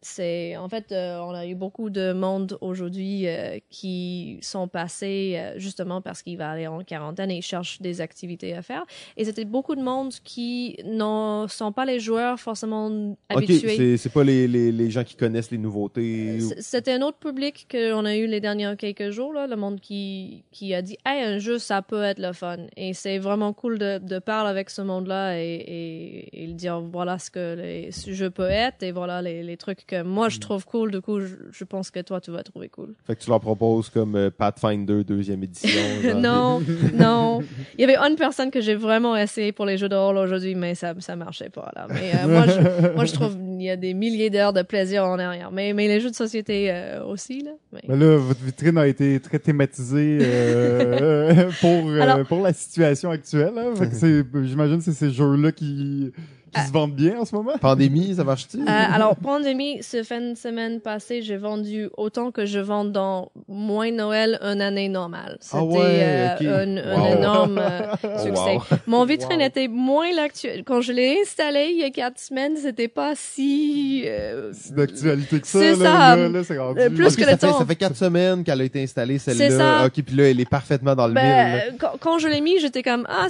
c'est 0.06 0.56
en 0.56 0.68
fait, 0.68 0.92
euh, 0.92 1.18
on 1.20 1.34
a 1.34 1.46
eu 1.46 1.54
beaucoup 1.54 1.90
de 1.90 2.12
monde 2.12 2.56
aujourd'hui 2.60 3.26
euh, 3.26 3.58
qui 3.70 4.38
sont 4.40 4.68
passés 4.68 5.34
euh, 5.36 5.58
justement 5.58 6.00
parce 6.00 6.22
qu'il 6.22 6.38
va 6.38 6.50
aller 6.50 6.66
en 6.66 6.82
quarantaine 6.84 7.30
et 7.30 7.38
ils 7.38 7.42
cherchent 7.42 7.80
des 7.82 8.00
activités 8.00 8.54
à 8.54 8.62
faire. 8.62 8.84
Et 9.16 9.24
c'était 9.24 9.44
beaucoup 9.44 9.74
de 9.74 9.82
monde 9.82 10.12
qui 10.22 10.76
ne 10.84 11.46
sont 11.48 11.72
pas 11.72 11.84
les 11.84 11.98
joueurs 11.98 12.38
forcément 12.38 12.86
Ok, 12.86 13.16
habitués. 13.36 13.76
c'est 13.76 13.96
c'est 13.96 14.12
pas 14.12 14.22
les, 14.24 14.46
les, 14.46 14.70
les 14.70 14.90
gens 14.90 15.02
qui 15.02 15.16
connaissent 15.16 15.50
les 15.50 15.58
nouveautés. 15.58 16.38
C'était 16.60 16.92
un 16.92 17.02
autre 17.02 17.18
public 17.18 17.66
qu'on 17.70 18.04
a 18.04 18.14
eu 18.16 18.26
les 18.26 18.40
derniers 18.40 18.74
quelques 18.78 19.10
jours, 19.10 19.32
là, 19.32 19.46
le 19.46 19.56
monde 19.56 19.80
qui, 19.80 20.44
qui 20.52 20.72
a 20.74 20.82
dit 20.82 20.96
Hey, 21.04 21.24
un 21.24 21.38
jeu, 21.38 21.58
ça 21.58 21.82
peut 21.82 22.02
être 22.04 22.20
le 22.20 22.32
fun. 22.32 22.58
Et 22.76 22.94
c'est 22.94 23.18
vraiment 23.18 23.52
cool 23.52 23.78
de, 23.78 23.98
de 23.98 24.18
parler 24.20 24.50
avec 24.50 24.70
ce 24.70 24.82
monde-là 24.82 25.38
et, 25.40 25.54
et, 25.54 26.44
et 26.44 26.46
dire 26.54 26.80
voilà 26.80 27.18
ce 27.18 27.30
que 27.30 27.54
les, 27.56 27.90
ce 27.90 28.12
jeu 28.12 28.30
peut 28.30 28.48
être 28.48 28.82
et 28.82 28.92
voilà 28.92 29.20
les, 29.20 29.42
les 29.42 29.56
trucs 29.56 29.84
que 29.86 29.95
moi 30.04 30.26
Mm. 30.28 30.30
je 30.30 30.40
trouve 30.40 30.64
cool. 30.64 30.90
Du 30.90 31.00
coup, 31.00 31.20
je, 31.20 31.34
je 31.52 31.64
pense 31.64 31.90
que 31.90 32.00
toi, 32.00 32.20
tu 32.20 32.30
vas 32.30 32.42
trouver 32.42 32.68
cool. 32.68 32.94
Fait 33.06 33.14
que 33.16 33.22
tu 33.22 33.30
leur 33.30 33.40
proposes 33.40 33.88
comme 33.90 34.14
euh, 34.16 34.30
Pathfinder 34.30 35.04
deuxième 35.04 35.42
édition. 35.42 35.68
genre. 36.02 36.20
non, 36.20 36.62
non. 36.94 37.40
Il 37.78 37.80
y 37.80 37.84
avait 37.84 37.96
une 37.96 38.16
personne 38.16 38.50
que 38.50 38.60
j'ai 38.60 38.74
vraiment 38.74 39.16
essayé 39.16 39.52
pour 39.52 39.66
les 39.66 39.76
jeux 39.78 39.88
de 39.88 39.94
rôle 39.96 40.16
aujourd'hui, 40.18 40.54
mais 40.54 40.74
ça 40.74 40.94
ça 40.98 41.16
marchait 41.16 41.50
pas 41.50 41.70
là. 41.76 41.86
Mais 41.90 42.12
euh, 42.14 42.28
moi, 42.28 42.46
je, 42.46 42.94
moi, 42.94 43.04
je 43.04 43.12
trouve 43.12 43.36
il 43.58 43.62
y 43.62 43.70
a 43.70 43.76
des 43.76 43.94
milliers 43.94 44.30
d'heures 44.30 44.52
de 44.52 44.62
plaisir 44.62 45.04
en 45.04 45.18
arrière. 45.18 45.50
Mais, 45.52 45.72
mais 45.72 45.88
les 45.88 46.00
jeux 46.00 46.10
de 46.10 46.14
société 46.16 46.68
euh, 46.70 47.04
aussi 47.04 47.40
là. 47.42 47.52
Mais- 47.72 47.82
Mais 47.88 47.96
là, 47.96 48.16
votre 48.16 48.40
vitrine 48.42 48.78
a 48.78 48.86
été 48.86 49.18
très 49.20 49.38
thématisée 49.38 50.18
euh, 50.20 51.50
pour, 51.60 51.88
euh, 51.88 52.00
Alors- 52.00 52.26
pour 52.26 52.42
la 52.42 52.52
situation 52.52 53.10
actuelle. 53.10 53.52
Hein. 53.56 53.74
Fait 53.76 53.88
que 53.88 53.94
c'est- 53.94 54.24
J'imagine 54.44 54.78
que 54.78 54.84
c'est 54.84 54.92
ces 54.92 55.10
jeux-là 55.10 55.52
qui, 55.52 56.12
qui 56.60 56.66
se 56.68 56.72
vendent 56.72 56.94
bien 56.94 57.20
en 57.20 57.24
ce 57.24 57.34
moment? 57.34 57.52
Pandémie, 57.60 58.14
ça 58.14 58.24
marche-tu? 58.24 58.58
Euh, 58.58 58.64
alors, 58.66 59.16
pandémie, 59.16 59.82
ce 59.82 60.02
fin 60.02 60.20
de 60.20 60.34
semaine 60.34 60.80
passée, 60.80 61.22
j'ai 61.22 61.36
vendu 61.36 61.88
autant 61.96 62.30
que 62.30 62.46
je 62.46 62.58
vends 62.58 62.84
dans 62.84 63.30
moins 63.48 63.90
Noël 63.90 64.38
une 64.42 64.60
année 64.60 64.88
normale. 64.88 65.36
C'était 65.40 65.56
Ah 65.58 65.64
ouais, 65.64 66.36
euh, 66.42 66.64
un, 66.96 67.16
énorme 67.18 67.58
euh, 67.58 67.80
Oh, 68.04 68.18
succès. 68.24 68.54
wow. 68.56 68.62
Mon 68.86 69.04
vitrine 69.04 69.40
Wow. 69.40 69.46
était 69.46 69.68
moins 69.68 70.12
l'actuel. 70.14 70.62
Quand 70.64 70.80
je 70.80 70.92
l'ai 70.92 71.18
installé 71.22 71.68
il 71.72 71.78
y 71.80 71.84
a 71.84 71.90
quatre 71.90 72.18
semaines, 72.18 72.56
c'était 72.56 72.88
pas 72.88 73.12
si... 73.14 74.02
euh, 74.06 74.50
C'est 74.52 74.74
d'actualité 74.74 75.40
que 75.40 75.46
ça. 75.46 75.58
C'est 75.58 75.74
ça. 75.76 76.16
Là, 76.16 76.28
là, 76.28 76.62
rendu. 76.62 76.80
Plus 76.94 77.16
que 77.16 77.22
ça 77.24 77.30
le 77.32 77.36
fait, 77.36 77.46
temps. 77.46 77.58
ça 77.58 77.66
fait 77.66 77.76
quatre 77.76 77.96
semaines 77.96 78.44
qu'elle 78.44 78.60
a 78.60 78.64
été 78.64 78.82
installée, 78.82 79.18
C'est 79.18 79.34
celle-là. 79.34 79.80
ça. 79.80 79.86
Ok, 79.86 80.02
puis 80.04 80.16
là, 80.16 80.30
elle 80.30 80.40
est 80.40 80.48
parfaitement 80.48 80.94
dans 80.94 81.06
le 81.06 81.14
mille. 81.14 81.22
Ben, 81.22 81.56
là. 81.56 81.62
quand, 81.78 81.92
quand 82.00 82.18
je 82.18 82.28
l'ai 82.28 82.40
mis, 82.40 82.58
j'étais 82.60 82.82
comme 82.82 83.06
ah, 83.08 83.26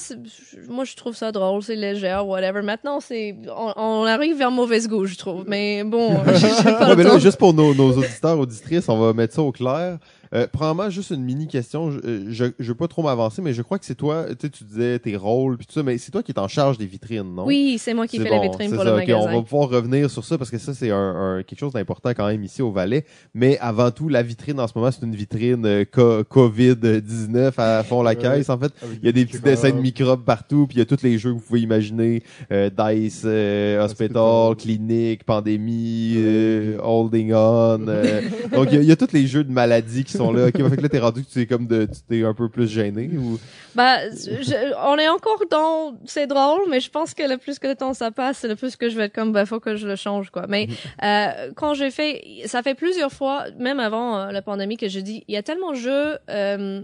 moi 0.68 0.84
je 0.84 0.94
trouve 0.94 1.14
ça 1.16 1.32
drôle, 1.32 1.62
c'est 1.62 1.76
léger, 1.76 2.20
whatever. 2.24 2.62
Maintenant, 2.62 3.00
c'est 3.00 3.15
on, 3.48 3.72
on 3.76 4.04
arrive 4.04 4.36
vers 4.36 4.50
mauvaise 4.50 4.88
goût, 4.88 5.06
je 5.06 5.16
trouve. 5.16 5.44
Mais 5.46 5.84
bon, 5.84 6.16
je 6.26 6.64
pas 6.64 6.88
Ouais, 6.88 6.96
mais 6.96 7.04
là, 7.04 7.18
juste 7.18 7.38
pour 7.38 7.54
nos, 7.54 7.74
nos 7.74 7.92
auditeurs, 7.92 8.38
auditrices, 8.38 8.88
on 8.88 8.98
va 8.98 9.12
mettre 9.12 9.34
ça 9.34 9.42
au 9.42 9.52
clair. 9.52 9.98
Euh, 10.34 10.46
probablement 10.46 10.90
juste 10.90 11.10
une 11.10 11.22
mini 11.22 11.46
question. 11.46 11.90
Je, 11.90 11.98
euh, 12.04 12.24
je, 12.28 12.44
je 12.58 12.68
veux 12.68 12.74
pas 12.74 12.88
trop 12.88 13.02
m'avancer, 13.02 13.42
mais 13.42 13.52
je 13.52 13.62
crois 13.62 13.78
que 13.78 13.84
c'est 13.86 13.94
toi. 13.94 14.24
Tu 14.30 14.34
sais, 14.42 14.50
tu 14.50 14.64
disais 14.64 14.98
tes 14.98 15.16
rôles 15.16 15.56
puis 15.56 15.66
tout 15.66 15.72
ça, 15.72 15.82
mais 15.82 15.98
c'est 15.98 16.10
toi 16.10 16.22
qui 16.22 16.32
es 16.32 16.38
en 16.38 16.48
charge 16.48 16.78
des 16.78 16.86
vitrines, 16.86 17.34
non? 17.34 17.44
Oui, 17.46 17.76
c'est 17.78 17.94
moi 17.94 18.06
qui 18.06 18.18
fais 18.18 18.28
bon, 18.28 18.40
les 18.42 18.48
vitrines 18.48 18.70
c'est 18.70 18.74
pour 18.76 18.84
ça, 18.84 18.90
le 18.90 18.96
ok, 18.96 19.08
magasin. 19.08 19.28
on 19.30 19.36
va 19.36 19.42
pouvoir 19.42 19.68
revenir 19.68 20.10
sur 20.10 20.24
ça 20.24 20.36
parce 20.38 20.50
que 20.50 20.58
ça, 20.58 20.74
c'est 20.74 20.90
un, 20.90 20.96
un- 21.38 21.42
quelque 21.42 21.58
chose 21.60 21.72
d'important 21.72 22.10
quand 22.10 22.26
même 22.26 22.42
ici 22.44 22.62
au 22.62 22.70
Valais. 22.72 23.04
Mais 23.34 23.58
avant 23.60 23.90
tout, 23.90 24.08
la 24.08 24.22
vitrine 24.22 24.58
en 24.60 24.66
ce 24.66 24.72
moment, 24.76 24.90
c'est 24.90 25.04
une 25.04 25.14
vitrine 25.14 25.64
euh, 25.66 25.84
co- 25.84 26.22
COVID-19 26.24 27.52
à 27.58 27.82
fond 27.84 28.02
la 28.02 28.10
Ouais. 28.10 28.16
caisse. 28.16 28.48
En 28.50 28.58
fait, 28.58 28.72
il 29.02 29.06
y 29.06 29.08
a 29.08 29.12
des 29.12 29.26
petits 29.26 29.40
dessins 29.40 29.70
de 29.70 29.76
microbes. 29.80 30.24
partout, 30.24 30.66
puis 30.66 30.76
il 30.76 30.78
y 30.78 30.82
a 30.82 30.86
tous 30.86 31.02
les 31.02 31.18
jeux 31.18 31.30
que 31.32 31.38
vous 31.38 31.44
pouvez 31.44 31.60
imaginer. 31.60 32.22
Euh, 32.52 32.70
Dice, 32.70 33.22
euh, 33.24 33.84
Hospital. 33.84 34.56
Clinique, 34.56 35.24
Pandémie, 35.24 36.14
euh, 36.16 36.78
Holding 36.82 37.32
On. 37.32 37.86
euh, 37.88 38.22
donc, 38.54 38.68
il 38.70 38.74
y, 38.74 38.78
a- 38.78 38.82
il 38.82 38.88
y 38.88 38.92
a 38.92 38.96
tous 38.96 39.12
les 39.12 39.26
jeux 39.26 39.44
de 39.44 39.52
maladies 39.52 40.04
qui 40.04 40.15
sont 40.16 40.32
là. 40.32 40.46
Ok, 40.46 40.56
fait 40.70 40.76
que 40.76 40.82
là, 40.82 40.88
t'es 40.88 40.98
rendu 40.98 41.24
que 41.24 41.30
tu 41.30 41.40
es 41.40 41.46
comme 41.46 41.66
de, 41.66 41.84
tu 41.86 42.00
t'es 42.08 42.24
un 42.24 42.34
peu 42.34 42.48
plus 42.48 42.68
gêné 42.68 43.08
ou... 43.16 43.38
Bah, 43.74 44.08
je- 44.10 44.74
on 44.88 44.96
est 44.98 45.08
encore 45.08 45.42
dans, 45.50 45.94
c'est 46.06 46.26
drôle, 46.26 46.62
mais 46.70 46.80
je 46.80 46.90
pense 46.90 47.14
que 47.14 47.22
le 47.22 47.36
plus 47.36 47.58
que 47.58 47.66
le 47.68 47.74
temps 47.74 47.94
ça 47.94 48.10
passe, 48.10 48.44
le 48.44 48.56
plus 48.56 48.76
que 48.76 48.88
je 48.88 48.96
vais 48.96 49.04
être 49.04 49.14
comme, 49.14 49.32
bah, 49.32 49.44
faut 49.46 49.60
que 49.60 49.76
je 49.76 49.86
le 49.86 49.96
change, 49.96 50.30
quoi. 50.30 50.46
Mais, 50.48 50.68
euh, 51.02 51.52
quand 51.56 51.74
j'ai 51.74 51.90
fait, 51.90 52.22
ça 52.46 52.62
fait 52.62 52.74
plusieurs 52.74 53.12
fois, 53.12 53.44
même 53.58 53.80
avant 53.80 54.18
euh, 54.18 54.30
la 54.32 54.42
pandémie, 54.42 54.76
que 54.76 54.88
je 54.88 55.00
dis, 55.00 55.24
il 55.28 55.34
y 55.34 55.36
a 55.36 55.42
tellement 55.42 55.72
de 55.72 55.76
jeux, 55.76 56.18
euh, 56.30 56.82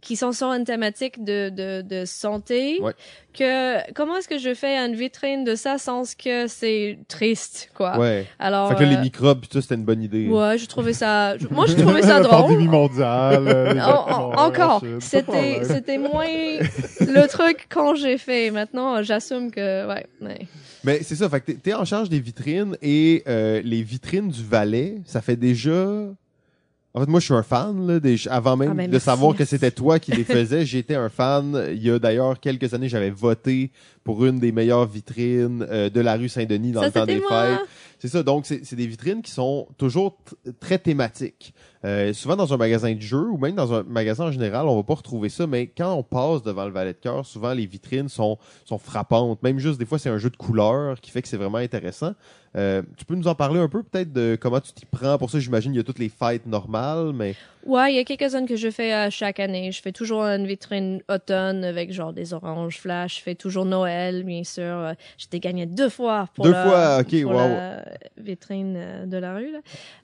qui 0.00 0.16
sont 0.16 0.32
sur 0.32 0.48
une 0.52 0.64
thématique 0.64 1.22
de, 1.24 1.48
de, 1.50 1.82
de 1.82 2.04
santé, 2.04 2.78
Ouais. 2.80 2.92
que 3.34 3.92
comment 3.92 4.16
est-ce 4.16 4.28
que 4.28 4.38
je 4.38 4.54
fais 4.54 4.76
une 4.76 4.94
vitrine 4.94 5.44
de 5.44 5.54
ça 5.54 5.78
sans 5.78 6.14
que 6.16 6.46
c'est 6.46 6.98
triste, 7.08 7.70
quoi? 7.74 7.98
Ouais. 7.98 8.26
Alors, 8.38 8.68
Fait 8.70 8.76
que 8.76 8.82
là, 8.82 8.90
les 8.90 8.96
euh, 8.96 9.00
microbes, 9.02 9.46
tout, 9.50 9.60
c'était 9.60 9.74
une 9.74 9.84
bonne 9.84 10.02
idée. 10.02 10.26
ouais, 10.28 10.58
je 10.58 10.66
trouvais 10.66 10.92
ça, 10.94 11.34
moi, 11.50 11.66
je 11.66 11.74
trouvais 11.74 12.02
ça 12.02 12.14
La 12.20 12.20
drôle. 12.20 12.40
pandémie 12.42 12.68
mondiale. 12.68 13.46
euh, 13.48 13.74
En- 13.80 14.10
en- 14.32 14.46
encore, 14.46 14.80
de 14.82 14.98
c'était 15.00 15.60
c'était 15.64 15.98
moins 15.98 16.26
le 16.26 17.26
truc 17.28 17.66
quand 17.68 17.94
j'ai 17.94 18.18
fait. 18.18 18.50
Maintenant, 18.50 19.02
j'assume 19.02 19.50
que 19.50 19.86
ouais. 19.88 20.06
ouais. 20.22 20.46
Mais 20.84 21.02
c'est 21.02 21.14
ça, 21.14 21.28
fait 21.28 21.40
que 21.40 21.46
t'es- 21.46 21.58
t'es 21.58 21.74
en 21.74 21.84
charge 21.84 22.08
des 22.08 22.20
vitrines 22.20 22.76
et 22.80 23.22
euh, 23.28 23.60
les 23.62 23.82
vitrines 23.82 24.28
du 24.30 24.42
Valais, 24.42 24.96
ça 25.04 25.20
fait 25.20 25.36
déjà. 25.36 25.86
En 26.92 27.00
fait, 27.00 27.06
moi, 27.06 27.20
je 27.20 27.26
suis 27.26 27.34
un 27.34 27.44
fan, 27.44 27.86
là, 27.86 28.00
des- 28.00 28.26
avant 28.28 28.56
même 28.56 28.70
Ah, 28.72 28.74
ben, 28.74 28.86
de 28.86 28.90
merci, 28.92 29.04
savoir 29.04 29.36
que 29.36 29.44
c'était 29.44 29.70
toi 29.70 30.00
qui 30.00 30.10
les 30.10 30.24
faisais. 30.24 30.66
J'étais 30.66 30.96
un 30.96 31.08
fan. 31.08 31.68
Il 31.70 31.80
y 31.84 31.88
a 31.90 32.00
d'ailleurs 32.00 32.40
quelques 32.40 32.74
années, 32.74 32.88
j'avais 32.88 33.10
voté 33.10 33.70
pour 34.02 34.24
une 34.24 34.40
des 34.40 34.50
meilleures 34.50 34.86
vitrines 34.86 35.64
euh, 35.70 35.88
de 35.88 36.00
la 36.00 36.16
rue 36.16 36.28
Saint-Denis 36.28 36.72
dans 36.72 36.80
Ça 36.80 36.86
le 36.86 36.92
temps 36.92 37.06
des 37.06 37.20
moi. 37.20 37.28
fêtes. 37.46 37.60
C'est 38.00 38.08
ça, 38.08 38.22
donc 38.22 38.46
c'est 38.46 38.74
des 38.74 38.86
vitrines 38.86 39.20
qui 39.20 39.30
sont 39.30 39.68
toujours 39.76 40.16
très 40.58 40.78
thématiques. 40.78 41.52
Euh, 41.84 42.12
souvent 42.14 42.34
dans 42.34 42.52
un 42.52 42.56
magasin 42.56 42.94
de 42.94 43.00
jeux 43.00 43.28
ou 43.30 43.36
même 43.36 43.54
dans 43.54 43.74
un 43.74 43.82
magasin 43.82 44.24
en 44.24 44.32
général, 44.32 44.66
on 44.68 44.76
va 44.76 44.82
pas 44.82 44.94
retrouver 44.94 45.28
ça, 45.28 45.46
mais 45.46 45.66
quand 45.66 45.92
on 45.92 46.02
passe 46.02 46.42
devant 46.42 46.64
le 46.64 46.72
Valet 46.72 46.94
de 46.94 46.98
cœur, 46.98 47.26
souvent 47.26 47.52
les 47.52 47.66
vitrines 47.66 48.08
sont, 48.08 48.38
sont 48.64 48.78
frappantes. 48.78 49.42
Même 49.42 49.58
juste 49.58 49.78
des 49.78 49.84
fois, 49.84 49.98
c'est 49.98 50.08
un 50.08 50.16
jeu 50.18 50.30
de 50.30 50.36
couleurs 50.38 50.98
qui 51.00 51.10
fait 51.10 51.20
que 51.20 51.28
c'est 51.28 51.36
vraiment 51.36 51.58
intéressant. 51.58 52.12
Euh, 52.56 52.82
tu 52.96 53.04
peux 53.04 53.14
nous 53.14 53.28
en 53.28 53.34
parler 53.34 53.60
un 53.60 53.68
peu 53.68 53.82
peut-être 53.82 54.12
de 54.12 54.36
comment 54.40 54.60
tu 54.60 54.72
t'y 54.72 54.84
prends? 54.84 55.16
Pour 55.18 55.30
ça? 55.30 55.38
J'imagine 55.38 55.72
il 55.72 55.76
y 55.76 55.80
a 55.80 55.84
toutes 55.84 56.00
les 56.00 56.08
fêtes 56.08 56.46
normales, 56.46 57.12
mais 57.14 57.34
Ouais, 57.66 57.92
il 57.92 57.96
y 57.96 57.98
a 57.98 58.04
quelques-unes 58.04 58.46
que 58.46 58.56
je 58.56 58.70
fais 58.70 58.92
à 58.92 59.10
chaque 59.10 59.38
année. 59.38 59.70
Je 59.70 59.82
fais 59.82 59.92
toujours 59.92 60.22
une 60.22 60.46
vitrine 60.46 61.02
automne 61.08 61.62
avec 61.62 61.92
genre 61.92 62.12
des 62.12 62.32
oranges 62.32 62.78
flash. 62.78 63.18
Je 63.18 63.22
fais 63.22 63.34
toujours 63.34 63.66
Noël, 63.66 64.24
bien 64.24 64.44
sûr. 64.44 64.62
Euh, 64.64 64.92
J'étais 65.18 65.40
gagné 65.40 65.66
deux 65.66 65.90
fois 65.90 66.28
pour 66.34 66.44
Deux 66.44 66.52
la, 66.52 66.64
fois, 66.64 66.98
ok, 67.00 67.22
pour 67.22 67.32
wow. 67.32 67.38
la 67.38 67.84
vitrine 68.16 68.74
euh, 68.76 69.06
de 69.06 69.16
la 69.18 69.34
rue. 69.34 69.52
Là. 69.52 69.58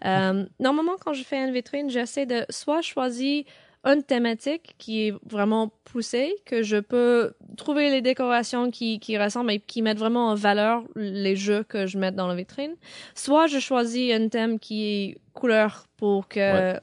Euh, 0.05 0.45
normalement, 0.61 0.97
quand 1.03 1.15
je 1.15 1.23
fais 1.23 1.39
une 1.43 1.53
vitrine, 1.53 1.89
j'essaie 1.89 2.27
de 2.27 2.45
soit 2.51 2.83
choisir 2.83 3.45
une 3.85 4.03
thématique 4.03 4.75
qui 4.79 5.09
est 5.09 5.15
vraiment 5.25 5.71
poussée, 5.85 6.35
que 6.45 6.63
je 6.63 6.77
peux 6.79 7.35
trouver 7.57 7.89
les 7.91 8.03
décorations 8.03 8.71
qui, 8.71 8.99
qui 8.99 9.17
ressemblent 9.17 9.53
et 9.53 9.61
qui 9.61 9.81
mettent 9.83 9.99
vraiment 9.99 10.29
en 10.31 10.35
valeur 10.35 10.83
les 10.97 11.37
jeux 11.37 11.63
que 11.63 11.87
je 11.87 11.97
mets 11.99 12.11
dans 12.13 12.27
la 12.27 12.35
vitrine. 12.35 12.75
Soit 13.15 13.47
je 13.47 13.59
choisis 13.61 14.13
un 14.13 14.29
thème 14.29 14.59
qui 14.59 14.85
est 14.85 15.19
couleur 15.35 15.87
pour 15.97 16.27
que 16.29 16.41
Ouais. 16.75 16.81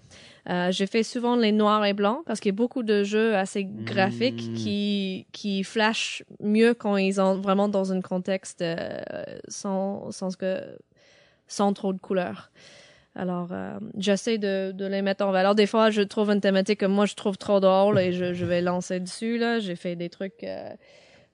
euh, 0.50 0.72
j'ai 0.72 0.88
fait 0.88 1.04
souvent 1.04 1.36
les 1.36 1.52
noirs 1.52 1.86
et 1.86 1.94
blancs 1.94 2.24
parce 2.26 2.40
qu'il 2.40 2.50
y 2.52 2.56
a 2.56 2.56
beaucoup 2.56 2.84
de 2.84 3.04
jeux 3.04 3.36
assez 3.36 3.66
graphiques 3.66 4.50
Mm. 4.54 4.56
qui 4.56 5.28
qui 5.34 5.64
flashent 5.64 6.24
mieux 6.40 6.74
quand 6.74 6.96
ils 6.98 7.16
sont 7.16 7.40
vraiment 7.42 7.68
dans 7.68 7.92
un 7.92 8.02
contexte 8.02 8.62
euh, 8.62 9.02
sans 9.48 10.12
sans 10.12 10.36
que 10.38 10.78
sans 11.48 11.74
trop 11.74 11.94
de 11.94 12.00
couleurs. 12.00 12.52
Alors, 13.16 13.50
euh, 13.52 13.78
j'essaie 13.98 14.38
de, 14.40 14.72
de 14.72 14.86
les 14.86 15.02
mettre 15.04 15.24
en 15.26 15.32
valeur. 15.32 15.54
Des 15.56 15.68
fois, 15.68 15.92
je 15.92 16.02
trouve 16.02 16.32
une 16.32 16.42
thématique 16.42 16.80
que 16.80 16.86
moi, 16.88 17.06
je 17.06 17.14
trouve 17.14 17.38
trop 17.38 17.60
drôle 17.60 18.00
et 18.00 18.12
je, 18.12 18.34
je 18.34 18.46
vais 18.46 18.62
lancer 18.62 19.00
dessus. 19.00 19.38
là. 19.38 19.60
J'ai 19.60 19.76
fait 19.76 19.96
des 19.96 20.10
trucs... 20.10 20.44
euh, 20.44 20.70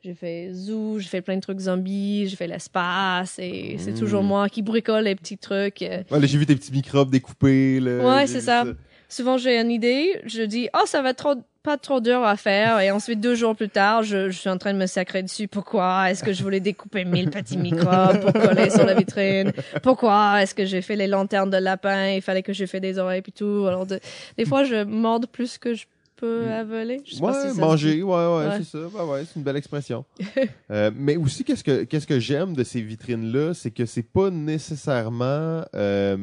j'ai 0.01 0.13
fait 0.13 0.51
zoo, 0.53 0.97
j'ai 0.99 1.09
fait 1.09 1.21
plein 1.21 1.35
de 1.35 1.41
trucs 1.41 1.59
zombies, 1.59 2.25
j'ai 2.29 2.37
fait 2.37 2.47
l'espace 2.47 3.37
et 3.37 3.75
c'est 3.79 3.93
toujours 3.93 4.23
moi 4.23 4.47
qui 4.47 4.61
bricole 4.61 5.03
les 5.03 5.15
petits 5.15 5.37
trucs. 5.37 5.81
euh, 5.81 6.03
ouais, 6.09 6.25
j'ai 6.25 6.37
vu 6.37 6.45
tes 6.45 6.55
petits 6.55 6.71
microbes 6.71 7.09
découpés. 7.11 7.81
Là, 7.81 8.05
Ouais, 8.15 8.27
c'est 8.27 8.39
ça. 8.39 8.63
Souvent, 9.09 9.37
j'ai 9.37 9.57
une 9.59 9.71
idée, 9.71 10.21
je 10.25 10.43
dis, 10.43 10.69
oh, 10.73 10.85
ça 10.85 11.01
va 11.01 11.09
être 11.09 11.17
trop, 11.17 11.33
pas 11.63 11.77
trop 11.77 11.99
dur 11.99 12.23
à 12.23 12.37
faire. 12.37 12.79
Et 12.79 12.91
ensuite, 12.91 13.19
deux 13.19 13.33
jours 13.35 13.55
plus 13.55 13.67
tard, 13.69 14.03
je, 14.03 14.29
je 14.29 14.37
suis 14.37 14.49
en 14.49 14.57
train 14.59 14.71
de 14.71 14.77
me 14.77 14.85
sacrer 14.85 15.23
dessus. 15.23 15.47
Pourquoi 15.47 16.11
est-ce 16.11 16.23
que 16.23 16.31
je 16.31 16.43
voulais 16.43 16.59
découper 16.59 17.05
mille 17.05 17.29
petits 17.31 17.57
microbes 17.57 18.19
pour 18.21 18.33
coller 18.33 18.69
sur 18.69 18.85
la 18.85 18.93
vitrine? 18.93 19.51
Pourquoi 19.83 20.41
est-ce 20.43 20.53
que 20.53 20.63
j'ai 20.65 20.81
fait 20.81 20.95
les 20.95 21.07
lanternes 21.07 21.49
de 21.49 21.57
lapin? 21.57 22.09
Il 22.11 22.21
fallait 22.21 22.43
que 22.43 22.53
j'ai 22.53 22.67
fait 22.67 22.79
des 22.79 22.99
oreilles 22.99 23.23
et 23.27 23.31
tout. 23.31 23.65
Alors, 23.67 23.85
de- 23.87 23.99
des 24.37 24.45
fois, 24.45 24.63
je 24.63 24.83
morde 24.83 25.25
plus 25.27 25.57
que 25.57 25.73
je 25.73 25.85
peux 26.15 26.47
avaler. 26.51 27.01
Je 27.05 27.15
sais 27.15 27.21
pas 27.21 27.49
si 27.51 27.59
manger, 27.59 28.03
ouais, 28.03 28.13
ouais, 28.13 28.47
Ouais. 28.47 28.57
c'est 28.59 28.65
ça. 28.65 28.77
Ouais, 28.79 29.09
ouais, 29.09 29.23
c'est 29.25 29.37
une 29.37 29.43
belle 29.43 29.57
expression. 29.57 30.05
Euh, 30.71 30.91
mais 30.93 31.15
aussi, 31.17 31.43
qu'est-ce 31.43 31.63
que 31.63 31.83
qu'est-ce 31.83 32.05
que 32.05 32.19
j'aime 32.19 32.53
de 32.53 32.63
ces 32.63 32.79
vitrines-là, 32.81 33.55
c'est 33.55 33.71
que 33.71 33.87
c'est 33.87 34.03
pas 34.03 34.29
nécessairement 34.29 35.63
euh, 35.73 36.17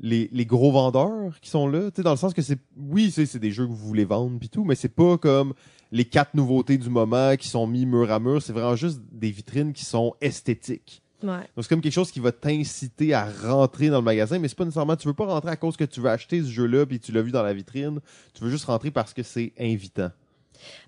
les, 0.00 0.28
les 0.32 0.46
gros 0.46 0.72
vendeurs 0.72 1.38
qui 1.40 1.50
sont 1.50 1.66
là. 1.68 1.90
Tu 1.90 1.96
sais, 1.96 2.02
dans 2.02 2.10
le 2.10 2.16
sens 2.16 2.34
que 2.34 2.42
c'est, 2.42 2.58
oui, 2.76 3.10
c'est 3.10 3.38
des 3.38 3.50
jeux 3.50 3.64
que 3.64 3.70
vous 3.70 3.76
voulez 3.76 4.04
vendre 4.04 4.38
puis 4.38 4.48
tout, 4.48 4.64
mais 4.64 4.74
c'est 4.74 4.88
pas 4.88 5.18
comme 5.18 5.54
les 5.92 6.04
quatre 6.04 6.34
nouveautés 6.34 6.78
du 6.78 6.90
moment 6.90 7.36
qui 7.36 7.48
sont 7.48 7.66
mis 7.66 7.86
mur 7.86 8.10
à 8.10 8.18
mur. 8.18 8.42
C'est 8.42 8.52
vraiment 8.52 8.76
juste 8.76 9.00
des 9.12 9.30
vitrines 9.30 9.72
qui 9.72 9.84
sont 9.84 10.14
esthétiques. 10.20 11.02
Ouais. 11.22 11.38
Donc 11.38 11.62
c'est 11.62 11.68
comme 11.68 11.80
quelque 11.80 11.92
chose 11.92 12.10
qui 12.10 12.20
va 12.20 12.32
t'inciter 12.32 13.14
à 13.14 13.26
rentrer 13.26 13.88
dans 13.88 13.98
le 13.98 14.04
magasin, 14.04 14.38
mais 14.38 14.48
c'est 14.48 14.58
pas 14.58 14.64
nécessairement 14.64 14.96
tu 14.96 15.08
veux 15.08 15.14
pas 15.14 15.24
rentrer 15.24 15.50
à 15.50 15.56
cause 15.56 15.76
que 15.76 15.84
tu 15.84 16.00
veux 16.00 16.10
acheter 16.10 16.42
ce 16.42 16.48
jeu-là 16.48 16.84
puis 16.84 17.00
tu 17.00 17.12
l'as 17.12 17.22
vu 17.22 17.30
dans 17.30 17.42
la 17.42 17.54
vitrine. 17.54 18.00
Tu 18.34 18.44
veux 18.44 18.50
juste 18.50 18.66
rentrer 18.66 18.90
parce 18.90 19.14
que 19.14 19.22
c'est 19.22 19.52
invitant. 19.58 20.10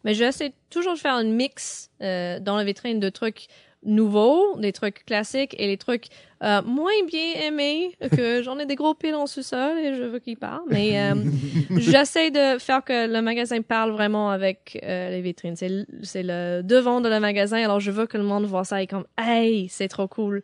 Mais 0.05 0.15
j'essaie 0.15 0.53
toujours 0.71 0.95
de 0.95 0.99
faire 0.99 1.15
un 1.15 1.25
mix 1.25 1.91
euh, 2.03 2.39
dans 2.41 2.57
la 2.57 2.65
vitrine 2.65 3.01
de 3.01 3.09
trucs 3.09 3.49
nouveaux, 3.85 4.59
des 4.59 4.73
trucs 4.73 5.05
classiques 5.05 5.55
et 5.59 5.67
les 5.67 5.77
trucs 5.77 6.07
euh, 6.43 6.61
moins 6.63 6.91
bien 7.07 7.33
aimés, 7.47 7.97
que 8.15 8.43
j'en 8.45 8.59
ai 8.59 8.67
des 8.67 8.75
gros 8.75 8.95
piles 8.95 9.15
en 9.15 9.27
sous-sol 9.27 9.79
et 9.79 9.95
je 9.95 10.03
veux 10.03 10.19
qu'ils 10.19 10.37
parlent. 10.37 10.65
Mais 10.69 11.01
euh, 11.01 11.15
j'essaie 11.77 12.31
de 12.31 12.59
faire 12.59 12.85
que 12.85 13.07
le 13.11 13.23
magasin 13.23 13.63
parle 13.63 13.93
vraiment 13.93 14.31
avec 14.31 14.79
euh, 14.83 15.11
les 15.11 15.23
vitrines. 15.23 15.57
C'est 15.57 16.23
le 16.23 16.63
devant 16.63 17.01
de 17.01 17.09
le 17.09 17.21
magasin, 17.21 17.63
alors 17.63 17.81
je 17.81 17.91
veux 17.91 18.07
que 18.07 18.19
le 18.19 18.25
monde 18.25 18.45
voit 18.45 18.65
ça 18.65 18.83
et 18.83 18.87
comme 18.87 19.07
«Hey, 19.19 19.69
c'est 19.71 19.89
trop 19.89 20.09
cool!» 20.09 20.43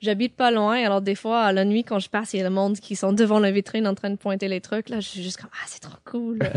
J'habite 0.00 0.34
pas 0.34 0.50
loin, 0.50 0.82
alors 0.82 1.00
des 1.00 1.14
fois, 1.14 1.42
à 1.42 1.52
la 1.52 1.64
nuit, 1.64 1.84
quand 1.84 1.98
je 1.98 2.08
passe, 2.08 2.34
il 2.34 2.38
y 2.38 2.40
a 2.40 2.44
le 2.44 2.50
monde 2.50 2.78
qui 2.78 2.96
sont 2.96 3.12
devant 3.12 3.38
la 3.38 3.50
vitrine 3.50 3.86
en 3.86 3.94
train 3.94 4.10
de 4.10 4.16
pointer 4.16 4.48
les 4.48 4.60
trucs. 4.60 4.88
Là, 4.88 5.00
je 5.00 5.08
suis 5.08 5.22
juste 5.22 5.38
comme 5.38 5.50
«Ah, 5.52 5.66
c'est 5.66 5.80
trop 5.80 5.98
cool!» 6.04 6.38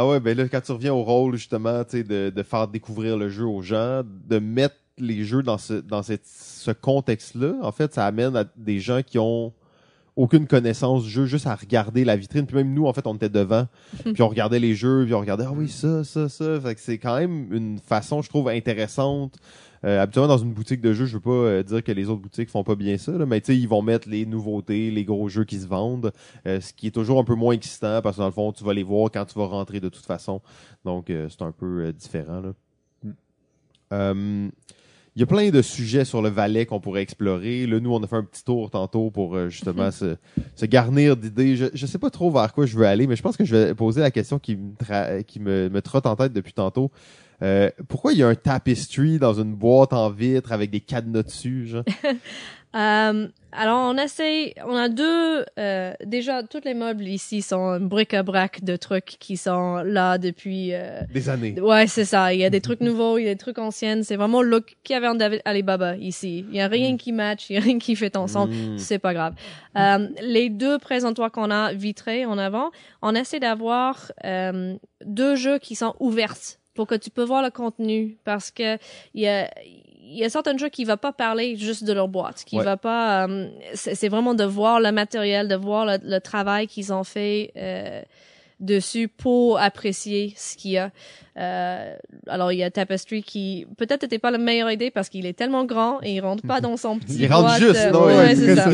Ah 0.00 0.06
ouais, 0.06 0.20
ben 0.20 0.36
là, 0.36 0.46
quand 0.48 0.60
tu 0.60 0.70
reviens 0.70 0.94
au 0.94 1.02
rôle, 1.02 1.34
justement, 1.34 1.82
tu 1.82 1.90
sais, 1.90 2.02
de, 2.04 2.30
de 2.30 2.42
faire 2.44 2.68
découvrir 2.68 3.16
le 3.16 3.28
jeu 3.30 3.44
aux 3.44 3.62
gens, 3.62 4.02
de 4.04 4.38
mettre 4.38 4.76
les 4.96 5.24
jeux 5.24 5.42
dans 5.42 5.58
ce, 5.58 5.74
dans 5.74 6.04
cette, 6.04 6.24
ce 6.24 6.70
contexte-là, 6.70 7.54
en 7.62 7.72
fait, 7.72 7.92
ça 7.94 8.06
amène 8.06 8.36
à 8.36 8.44
des 8.56 8.78
gens 8.78 9.02
qui 9.02 9.18
ont 9.18 9.52
aucune 10.14 10.46
connaissance 10.46 11.02
du 11.02 11.10
jeu, 11.10 11.26
juste 11.26 11.48
à 11.48 11.54
regarder 11.56 12.04
la 12.04 12.14
vitrine. 12.14 12.46
Puis 12.46 12.54
même 12.54 12.72
nous, 12.72 12.86
en 12.86 12.92
fait, 12.92 13.08
on 13.08 13.16
était 13.16 13.28
devant, 13.28 13.66
puis 14.04 14.22
on 14.22 14.28
regardait 14.28 14.60
les 14.60 14.76
jeux, 14.76 15.02
puis 15.04 15.14
on 15.14 15.20
regardait, 15.20 15.46
ah 15.48 15.52
oui, 15.52 15.68
ça, 15.68 16.04
ça, 16.04 16.28
ça. 16.28 16.60
Fait 16.60 16.76
que 16.76 16.80
c'est 16.80 16.98
quand 16.98 17.18
même 17.18 17.52
une 17.52 17.80
façon, 17.80 18.22
je 18.22 18.28
trouve, 18.28 18.48
intéressante. 18.50 19.34
Euh, 19.84 20.00
habituellement, 20.02 20.28
dans 20.28 20.38
une 20.38 20.52
boutique 20.52 20.80
de 20.80 20.92
jeux, 20.92 21.06
je 21.06 21.14
veux 21.14 21.20
pas 21.20 21.30
euh, 21.30 21.62
dire 21.62 21.82
que 21.82 21.92
les 21.92 22.08
autres 22.08 22.20
boutiques 22.20 22.50
font 22.50 22.64
pas 22.64 22.74
bien 22.74 22.98
ça, 22.98 23.12
là, 23.12 23.26
mais 23.26 23.40
tu 23.40 23.52
sais, 23.52 23.58
ils 23.58 23.68
vont 23.68 23.82
mettre 23.82 24.08
les 24.08 24.26
nouveautés, 24.26 24.90
les 24.90 25.04
gros 25.04 25.28
jeux 25.28 25.44
qui 25.44 25.58
se 25.58 25.66
vendent, 25.66 26.12
euh, 26.46 26.60
ce 26.60 26.72
qui 26.72 26.88
est 26.88 26.90
toujours 26.90 27.18
un 27.18 27.24
peu 27.24 27.34
moins 27.34 27.54
excitant 27.54 28.00
parce 28.02 28.16
que 28.16 28.20
dans 28.20 28.26
le 28.26 28.32
fond, 28.32 28.52
tu 28.52 28.64
vas 28.64 28.74
les 28.74 28.82
voir 28.82 29.10
quand 29.10 29.24
tu 29.24 29.38
vas 29.38 29.46
rentrer 29.46 29.80
de 29.80 29.88
toute 29.88 30.06
façon. 30.06 30.40
Donc, 30.84 31.06
c'est 31.08 31.42
un 31.42 31.52
peu 31.52 31.92
différent. 31.92 32.40
Là. 32.40 32.52
Mm. 34.04 34.50
Il 35.18 35.22
y 35.22 35.24
a 35.24 35.26
plein 35.26 35.50
de 35.50 35.62
sujets 35.62 36.04
sur 36.04 36.22
le 36.22 36.28
Valais 36.28 36.64
qu'on 36.64 36.78
pourrait 36.78 37.02
explorer. 37.02 37.66
Là, 37.66 37.80
nous, 37.80 37.92
on 37.92 38.00
a 38.00 38.06
fait 38.06 38.14
un 38.14 38.22
petit 38.22 38.44
tour 38.44 38.70
tantôt 38.70 39.10
pour 39.10 39.34
euh, 39.34 39.48
justement 39.48 39.90
se, 39.90 40.14
se 40.54 40.64
garnir 40.64 41.16
d'idées. 41.16 41.56
Je, 41.56 41.66
je 41.74 41.86
sais 41.86 41.98
pas 41.98 42.08
trop 42.08 42.30
vers 42.30 42.52
quoi 42.52 42.66
je 42.66 42.76
veux 42.76 42.86
aller, 42.86 43.08
mais 43.08 43.16
je 43.16 43.22
pense 43.22 43.36
que 43.36 43.44
je 43.44 43.56
vais 43.56 43.74
poser 43.74 44.00
la 44.00 44.12
question 44.12 44.38
qui 44.38 44.56
me 44.56 45.80
trotte 45.80 46.06
en 46.06 46.14
tête 46.14 46.32
depuis 46.32 46.52
tantôt. 46.52 46.92
Euh, 47.40 47.70
pourquoi 47.88 48.12
il 48.12 48.18
y 48.18 48.22
a 48.22 48.28
un 48.28 48.34
tapestry 48.34 49.18
dans 49.18 49.34
une 49.34 49.54
boîte 49.54 49.92
en 49.92 50.10
vitre 50.10 50.52
avec 50.52 50.70
des 50.70 50.80
cadenas 50.80 51.22
dessus, 51.22 51.66
genre? 51.66 51.84
Euh, 52.76 53.28
alors, 53.50 53.90
on 53.90 53.96
essaie, 53.96 54.54
on 54.66 54.76
a 54.76 54.90
deux, 54.90 55.44
euh, 55.58 55.94
déjà, 56.04 56.42
tous 56.42 56.60
les 56.64 56.74
meubles 56.74 57.08
ici 57.08 57.40
sont 57.40 57.80
bric-à-brac 57.80 58.62
de 58.62 58.76
trucs 58.76 59.16
qui 59.18 59.38
sont 59.38 59.76
là 59.76 60.18
depuis... 60.18 60.74
euh, 60.74 61.00
Des 61.12 61.30
années. 61.30 61.58
Ouais, 61.58 61.86
c'est 61.86 62.04
ça. 62.04 62.34
Il 62.34 62.40
y 62.40 62.44
a 62.44 62.50
des 62.50 62.60
trucs 62.60 62.80
nouveaux, 62.82 63.16
il 63.16 63.24
y 63.24 63.28
a 63.28 63.32
des 63.32 63.38
trucs 63.38 63.58
anciens. 63.58 64.02
C'est 64.02 64.16
vraiment 64.16 64.42
le 64.42 64.50
look 64.50 64.76
qu'il 64.84 64.92
y 64.92 64.96
avait 64.96 65.08
en 65.08 65.14
David 65.14 65.40
Alibaba 65.46 65.96
ici. 65.96 66.44
Il 66.50 66.56
y 66.56 66.60
a 66.60 66.68
rien 66.68 66.98
qui 66.98 67.12
match, 67.12 67.48
il 67.48 67.54
y 67.54 67.56
a 67.56 67.62
rien 67.62 67.78
qui 67.78 67.96
fait 67.96 68.16
ensemble. 68.16 68.52
Mm. 68.52 68.78
C'est 68.78 68.98
pas 68.98 69.14
grave. 69.14 69.34
Euh, 69.76 70.08
les 70.20 70.50
deux 70.50 70.78
présentoirs 70.78 71.32
qu'on 71.32 71.50
a 71.50 71.72
vitrés 71.72 72.26
en 72.26 72.36
avant, 72.36 72.70
on 73.00 73.14
essaie 73.14 73.40
d'avoir 73.40 74.12
euh, 74.24 74.76
deux 75.06 75.36
jeux 75.36 75.58
qui 75.58 75.74
sont 75.74 75.94
ouverts 76.00 76.36
pour 76.74 76.86
que 76.86 76.94
tu 76.94 77.10
peux 77.10 77.24
voir 77.24 77.42
le 77.42 77.50
contenu 77.50 78.18
parce 78.24 78.50
que 78.50 78.76
il 79.14 79.22
y 79.22 79.26
a 79.26 79.50
il 80.10 80.16
y 80.18 80.24
a 80.24 80.30
certains 80.30 80.56
jeux 80.56 80.68
qui 80.70 80.82
ne 80.84 80.88
vont 80.88 80.96
pas 80.96 81.12
parler 81.12 81.56
juste 81.56 81.84
de 81.84 81.92
leur 81.92 82.08
boîte, 82.08 82.44
qui 82.46 82.56
Ouais. 82.56 82.64
va 82.64 82.76
pas. 82.76 83.26
euh, 83.28 83.48
c'est 83.74 83.94
c'est 83.94 84.08
vraiment 84.08 84.34
de 84.34 84.44
voir 84.44 84.80
le 84.80 84.90
matériel, 84.92 85.48
de 85.48 85.54
voir 85.54 85.84
le, 85.86 85.98
le 86.02 86.18
travail 86.20 86.66
qu'ils 86.66 86.92
ont 86.92 87.04
fait 87.04 87.52
euh, 87.56 88.00
dessus 88.60 89.08
pour 89.08 89.58
apprécier 89.60 90.34
ce 90.36 90.56
qu'il 90.56 90.72
y 90.72 90.78
a. 90.78 90.90
Euh, 91.36 91.94
alors 92.26 92.50
il 92.50 92.58
y 92.58 92.64
a 92.64 92.70
Tapestry 92.72 93.22
qui 93.22 93.64
peut-être 93.76 94.02
n'était 94.02 94.18
pas 94.18 94.32
la 94.32 94.38
meilleure 94.38 94.72
idée 94.72 94.90
parce 94.90 95.08
qu'il 95.08 95.24
est 95.24 95.34
tellement 95.34 95.64
grand 95.64 96.00
et 96.02 96.14
il 96.16 96.20
rentre 96.20 96.44
pas 96.44 96.60
dans 96.60 96.76
son 96.76 96.98
petit. 96.98 97.18
Il 97.20 97.32
rentre 97.32 97.54
juste, 97.58 97.76
euh, 97.76 97.90
non, 97.92 98.06
ouais, 98.06 98.32
est 98.32 98.34
c'est 98.34 98.56
ça. 98.56 98.68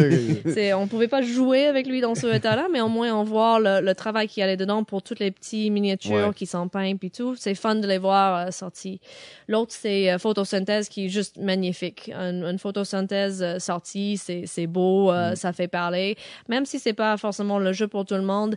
C'est, 0.50 0.72
on 0.72 0.86
pouvait 0.86 1.08
pas 1.08 1.20
jouer 1.20 1.66
avec 1.66 1.86
lui 1.86 2.00
dans 2.00 2.14
ce 2.14 2.26
état-là, 2.34 2.68
mais 2.72 2.80
au 2.80 2.88
moins 2.88 3.12
on 3.14 3.22
voit 3.22 3.58
le, 3.60 3.84
le 3.84 3.94
travail 3.94 4.28
qui 4.28 4.40
allait 4.40 4.56
dedans 4.56 4.82
pour 4.82 5.02
toutes 5.02 5.18
les 5.20 5.30
petits 5.30 5.70
miniatures 5.70 6.28
Ouais. 6.28 6.34
qui 6.34 6.46
sont 6.46 6.68
peints 6.68 6.96
puis 6.96 7.10
tout. 7.10 7.34
C'est 7.36 7.54
fun 7.54 7.74
de 7.74 7.86
les 7.86 7.98
voir 7.98 8.46
euh, 8.46 8.50
sortis. 8.50 8.98
L'autre 9.46 9.72
c'est 9.78 10.10
euh, 10.10 10.18
photosynthèse 10.18 10.88
qui 10.88 11.06
est 11.06 11.08
juste 11.10 11.36
magnifique. 11.36 12.10
Une, 12.14 12.44
une 12.44 12.58
photosynthèse 12.58 13.42
euh, 13.42 13.58
sortie, 13.58 14.16
c'est, 14.16 14.44
c'est 14.46 14.66
beau, 14.66 15.12
euh, 15.12 15.32
Mm. 15.32 15.36
ça 15.36 15.52
fait 15.52 15.68
parler. 15.68 16.16
Même 16.48 16.64
si 16.66 16.78
c'est 16.78 16.92
pas 16.94 17.16
forcément 17.18 17.58
le 17.58 17.72
jeu 17.72 17.88
pour 17.88 18.04
tout 18.06 18.14
le 18.14 18.22
monde, 18.22 18.56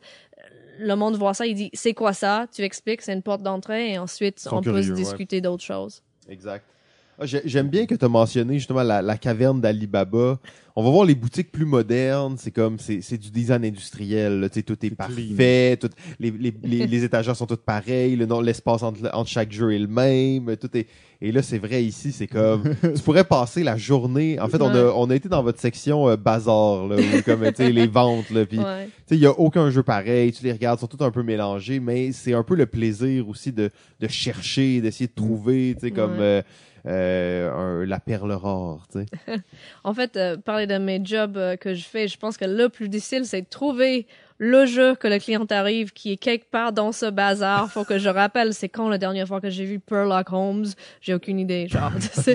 le 0.77 0.95
monde 0.95 1.15
voit 1.15 1.33
ça, 1.33 1.45
il 1.45 1.55
dit 1.55 1.69
c'est 1.73 1.93
quoi 1.93 2.13
ça? 2.13 2.47
Tu 2.53 2.61
expliques, 2.61 3.01
c'est 3.01 3.13
une 3.13 3.23
porte 3.23 3.41
d'entrée 3.41 3.93
et 3.93 3.97
ensuite 3.97 4.47
on 4.51 4.61
peut 4.61 4.81
se 4.81 4.89
ouais. 4.89 4.95
discuter 4.95 5.41
d'autres 5.41 5.63
choses. 5.63 6.01
Exact. 6.29 6.65
Ah, 7.19 7.25
j'ai- 7.25 7.41
J'aime 7.45 7.67
bien 7.69 7.85
que 7.87 7.95
tu 7.95 8.05
as 8.05 8.09
mentionné 8.09 8.55
justement 8.59 8.83
la, 8.83 9.01
la 9.01 9.17
caverne 9.17 9.59
d'Alibaba. 9.59 10.39
On 10.75 10.83
va 10.83 10.91
voir 10.91 11.05
les 11.05 11.15
boutiques 11.15 11.51
plus 11.51 11.65
modernes. 11.65 12.35
C'est 12.37 12.51
comme, 12.51 12.77
c'est 12.77 13.01
c'est 13.01 13.17
du 13.17 13.31
design 13.31 13.65
industriel. 13.65 14.39
là. 14.41 14.49
Tu 14.49 14.59
sais, 14.59 14.63
tout 14.63 14.77
est 14.85 14.91
parfait. 14.91 15.77
tout- 15.81 15.89
les, 16.19 16.29
les, 16.29 16.53
les, 16.63 16.85
les 16.85 17.03
étagères 17.03 17.35
sont 17.35 17.47
toutes 17.47 17.63
pareilles. 17.65 18.15
Le 18.15 18.27
nom- 18.27 18.41
L'espace 18.41 18.83
entre, 18.83 19.09
entre 19.13 19.29
chaque 19.29 19.51
jeu 19.51 19.73
est 19.73 19.79
le 19.79 19.87
même. 19.87 20.55
Tout 20.57 20.69
est, 20.77 20.85
et 21.19 21.31
là, 21.31 21.41
c'est 21.41 21.57
vrai, 21.57 21.83
ici, 21.83 22.11
c'est 22.11 22.27
comme, 22.27 22.61
tu 22.95 23.01
pourrais 23.01 23.23
passer 23.23 23.63
la 23.63 23.75
journée. 23.75 24.39
En 24.39 24.47
fait, 24.49 24.61
on, 24.61 24.69
a, 24.69 24.83
on 24.93 25.09
a 25.09 25.15
été 25.15 25.27
dans 25.27 25.41
votre 25.41 25.59
section 25.59 26.07
euh, 26.09 26.15
bazar, 26.15 26.85
là, 26.87 26.97
où, 26.97 27.21
comme, 27.23 27.41
tu 27.47 27.55
sais, 27.55 27.71
les 27.71 27.87
ventes, 27.87 28.29
là, 28.29 28.45
puis 28.45 28.59
Ouais. 28.59 28.85
tu 28.85 28.91
sais, 29.07 29.15
il 29.15 29.21
y 29.21 29.25
a 29.25 29.31
aucun 29.31 29.71
jeu 29.71 29.81
pareil, 29.81 30.31
tu 30.31 30.43
les 30.43 30.51
regardes, 30.51 30.77
ils 30.77 30.81
sont 30.81 30.85
tous 30.95 31.03
un 31.03 31.09
peu 31.09 31.23
mélangés, 31.23 31.79
mais 31.79 32.11
c'est 32.11 32.33
un 32.33 32.43
peu 32.43 32.53
le 32.53 32.67
plaisir 32.67 33.27
aussi 33.27 33.51
de, 33.51 33.71
de 33.99 34.07
chercher, 34.07 34.79
d'essayer 34.79 35.07
de 35.07 35.15
trouver, 35.15 35.73
tu 35.73 35.87
sais, 35.87 35.91
comme 35.91 36.11
Ouais. 36.11 36.17
euh, 36.19 36.41
euh, 36.87 37.51
un- 37.51 37.85
la 37.85 37.99
perle 37.99 38.31
rare, 38.31 38.87
tu 38.91 38.99
sais. 38.99 39.05
En 39.83 39.93
fait, 39.93 40.17
euh, 40.17 40.37
parler 40.37 40.67
de 40.67 40.77
mes 40.77 40.99
jobs 41.03 41.37
euh, 41.37 41.55
que 41.55 41.73
je 41.73 41.83
fais, 41.85 42.07
je 42.07 42.17
pense 42.17 42.37
que 42.37 42.45
le 42.45 42.69
plus 42.69 42.89
difficile, 42.89 43.25
c'est 43.25 43.41
de 43.41 43.47
trouver 43.49 44.07
le 44.39 44.65
jeu 44.67 44.93
que 44.95 45.07
le 45.07 45.17
client 45.17 45.45
arrive 45.49 45.91
qui 45.93 46.11
est 46.11 46.17
quelque 46.17 46.49
part 46.51 46.71
dans 46.71 46.91
ce 46.91 47.07
bazar. 47.09 47.71
Faut 47.71 47.85
que 47.85 47.97
je 47.97 48.07
rappelle, 48.09 48.53
c'est 48.53 48.69
quand 48.69 48.87
la 48.89 48.97
dernière 48.99 49.27
fois 49.27 49.41
que 49.41 49.49
j'ai 49.49 49.65
vu 49.65 49.79
Sherlock 49.89 50.31
Holmes? 50.31 50.65
J'ai 51.01 51.13
aucune 51.15 51.39
idée, 51.39 51.67
genre. 51.67 51.91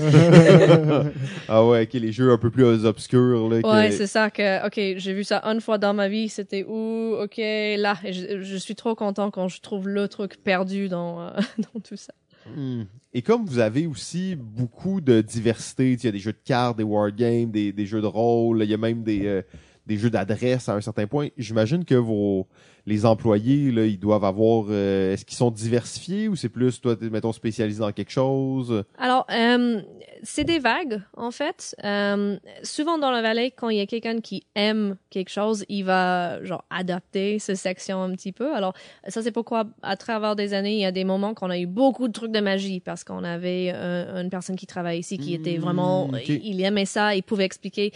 ah 1.48 1.64
ouais, 1.66 1.82
ok, 1.84 1.92
les 1.94 2.12
jeux 2.12 2.32
un 2.32 2.38
peu 2.38 2.50
plus 2.50 2.84
obscurs, 2.84 3.48
là. 3.48 3.62
que- 3.62 3.68
ouais, 3.68 3.90
c'est 3.92 4.06
ça 4.06 4.30
que, 4.30 4.66
ok, 4.66 4.98
j'ai 4.98 5.12
vu 5.12 5.24
ça 5.24 5.40
une 5.44 5.60
fois 5.60 5.78
dans 5.78 5.94
ma 5.94 6.08
vie, 6.08 6.28
c'était 6.28 6.64
où? 6.64 7.14
Ok, 7.20 7.36
là. 7.38 7.94
Et 8.04 8.12
je, 8.12 8.40
je 8.42 8.56
suis 8.56 8.74
trop 8.74 8.94
content 8.94 9.30
quand 9.30 9.48
je 9.48 9.60
trouve 9.60 9.88
le 9.88 10.08
truc 10.08 10.42
perdu 10.42 10.88
dans, 10.88 11.20
euh, 11.20 11.30
dans 11.74 11.80
tout 11.80 11.96
ça. 11.96 12.12
Hmm. 12.46 12.82
Et 13.12 13.22
comme 13.22 13.44
vous 13.44 13.58
avez 13.58 13.86
aussi 13.86 14.36
beaucoup 14.36 15.00
de 15.00 15.20
diversité, 15.20 15.92
il 15.92 16.04
y 16.04 16.08
a 16.08 16.12
des 16.12 16.18
jeux 16.18 16.32
de 16.32 16.40
cartes, 16.44 16.78
des 16.78 16.82
wargames, 16.82 17.50
des, 17.50 17.72
des 17.72 17.86
jeux 17.86 18.00
de 18.00 18.06
rôle, 18.06 18.62
il 18.62 18.70
y 18.70 18.74
a 18.74 18.78
même 18.78 19.02
des, 19.02 19.26
euh, 19.26 19.42
des 19.86 19.96
jeux 19.96 20.10
d'adresse 20.10 20.68
à 20.68 20.74
un 20.74 20.80
certain 20.80 21.06
point, 21.06 21.28
j'imagine 21.36 21.84
que 21.84 21.94
vos 21.94 22.48
les 22.86 23.06
employés, 23.06 23.70
là, 23.70 23.84
ils 23.86 23.98
doivent 23.98 24.24
avoir... 24.24 24.66
euh, 24.70 25.12
Est-ce 25.12 25.24
qu'ils 25.24 25.36
sont 25.36 25.50
diversifiés 25.50 26.28
ou 26.28 26.34
c'est 26.36 26.48
plus, 26.48 26.80
toi, 26.80 26.96
mettons, 27.00 27.32
spécialisé 27.32 27.78
dans 27.80 27.92
quelque 27.92 28.10
chose? 28.10 28.84
Alors, 28.98 29.24
euh, 29.30 29.80
c'est 30.24 30.44
des 30.44 30.58
vagues, 30.58 31.00
en 31.16 31.30
fait. 31.30 31.76
Euh, 31.84 32.36
souvent 32.64 32.98
dans 32.98 33.10
la 33.10 33.22
vallée, 33.22 33.52
quand 33.52 33.68
il 33.68 33.78
y 33.78 33.80
a 33.80 33.86
quelqu'un 33.86 34.20
qui 34.20 34.44
aime 34.56 34.96
quelque 35.10 35.30
chose, 35.30 35.64
il 35.68 35.82
va, 35.84 36.42
genre, 36.44 36.64
adapter 36.70 37.38
cette 37.38 37.56
section 37.56 38.02
un 38.02 38.10
petit 38.12 38.32
peu. 38.32 38.54
Alors, 38.54 38.74
ça, 39.06 39.22
c'est 39.22 39.32
pourquoi, 39.32 39.64
à 39.82 39.96
travers 39.96 40.34
des 40.34 40.52
années, 40.52 40.74
il 40.74 40.80
y 40.80 40.84
a 40.84 40.92
des 40.92 41.04
moments 41.04 41.34
qu'on 41.34 41.50
a 41.50 41.58
eu 41.58 41.66
beaucoup 41.66 42.08
de 42.08 42.12
trucs 42.12 42.32
de 42.32 42.40
magie, 42.40 42.80
parce 42.80 43.04
qu'on 43.04 43.22
avait 43.24 43.70
un- 43.70 44.22
une 44.22 44.30
personne 44.30 44.56
qui 44.56 44.66
travaille 44.66 44.98
ici 44.98 45.18
qui 45.18 45.34
était 45.34 45.58
Mm, 45.58 45.60
vraiment... 45.60 46.10
Il 46.26 46.60
aimait 46.62 46.84
ça, 46.84 47.14
il 47.14 47.22
pouvait 47.22 47.44
expliquer 47.44 47.92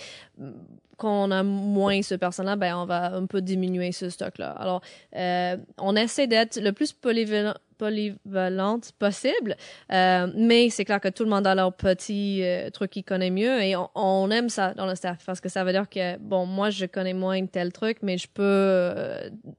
quand 0.97 1.27
on 1.27 1.31
a 1.31 1.43
moins 1.43 2.01
ce 2.01 2.15
personne-là, 2.15 2.57
ben 2.57 2.75
on 2.75 2.87
va 2.87 3.15
un 3.15 3.27
peu 3.27 3.43
diminuer 3.43 3.93
ce 3.93 4.09
stock-là. 4.09 4.53
Alors, 4.53 4.76
euh, 5.15 5.57
on 5.79 5.97
essaie 5.97 6.27
d'être 6.27 6.61
le 6.61 6.73
plus 6.73 6.93
polyvalent, 6.93 7.55
polyvalente 7.79 8.93
possible, 8.99 9.57
euh, 9.93 10.27
mais 10.35 10.71
c'est 10.71 10.85
clair 10.85 11.01
que 11.01 11.09
tout 11.09 11.25
le 11.25 11.31
monde 11.31 11.47
a 11.47 11.55
leur 11.55 11.75
petit 11.75 12.43
euh, 12.43 12.71
truc 12.71 12.91
qu'ils 12.91 13.05
connaît 13.05 13.31
mieux 13.31 13.63
et 13.63 13.75
on, 13.95 14.31
aime 14.31 14.49
ça 14.49 14.73
dans 14.75 14.87
le 14.87 14.95
staff 14.95 15.25
parce 15.27 15.41
que 15.41 15.49
ça 15.49 15.63
veut 15.63 15.73
dire 15.73 15.89
que 15.89 16.17
bon, 16.19 16.47
moi 16.47 16.71
je 16.71 16.87
connais 16.87 17.13
moins 17.13 17.45
tel 17.47 17.73
truc, 17.73 17.99
mais 18.03 18.17
je 18.17 18.29
peux 18.33 18.95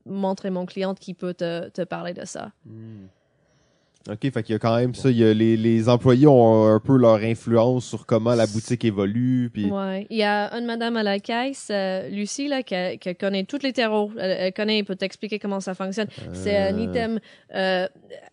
montrer 0.06 0.50
mon 0.50 0.66
client 0.66 0.96
qui 0.96 1.14
peut 1.14 1.34
te, 1.34 1.70
te 1.70 1.84
parler 1.84 2.14
de 2.14 2.26
ça. 2.26 2.52
OK, 4.10 4.32
fait 4.32 4.44
qu'il 4.44 4.54
y 4.54 4.56
a 4.56 4.60
quand 4.60 4.76
même 4.78 4.96
ça. 4.96 5.10
Il 5.10 5.18
y 5.18 5.24
a 5.26 5.34
les, 5.34 5.58
les 5.58 5.90
employés 5.90 6.28
ont 6.28 6.66
un 6.68 6.80
peu 6.80 6.98
leur 6.98 7.16
influence 7.18 7.86
sur 7.86 8.06
comment 8.06 8.36
la 8.36 8.46
boutique 8.48 8.86
évolue. 8.86 9.50
Puis... 9.54 9.66
Ouais. 9.72 10.08
Il 10.10 10.18
y 10.18 10.24
a 10.24 10.54
une 10.58 10.66
madame 10.66 10.96
à 10.98 11.04
la 11.04 11.20
caisse, 11.20 11.68
euh, 11.72 12.08
Lucie, 12.10 12.48
là, 12.48 12.64
qui, 12.64 12.76
qui 13.00 13.16
connaît 13.16 13.44
tous 13.44 13.60
les 13.64 13.74
terreaux. 13.74 14.12
Elle, 14.18 14.32
elle 14.40 14.54
connaît, 14.54 14.80
elle 14.80 14.86
peut 14.86 14.96
t'expliquer 14.96 15.40
comment 15.40 15.60
ça 15.60 15.74
fonctionne. 15.74 16.08
C'est 16.34 16.56
un 16.56 16.78
Euh. 16.78 16.84
item 16.84 17.20
euh, 17.56 17.88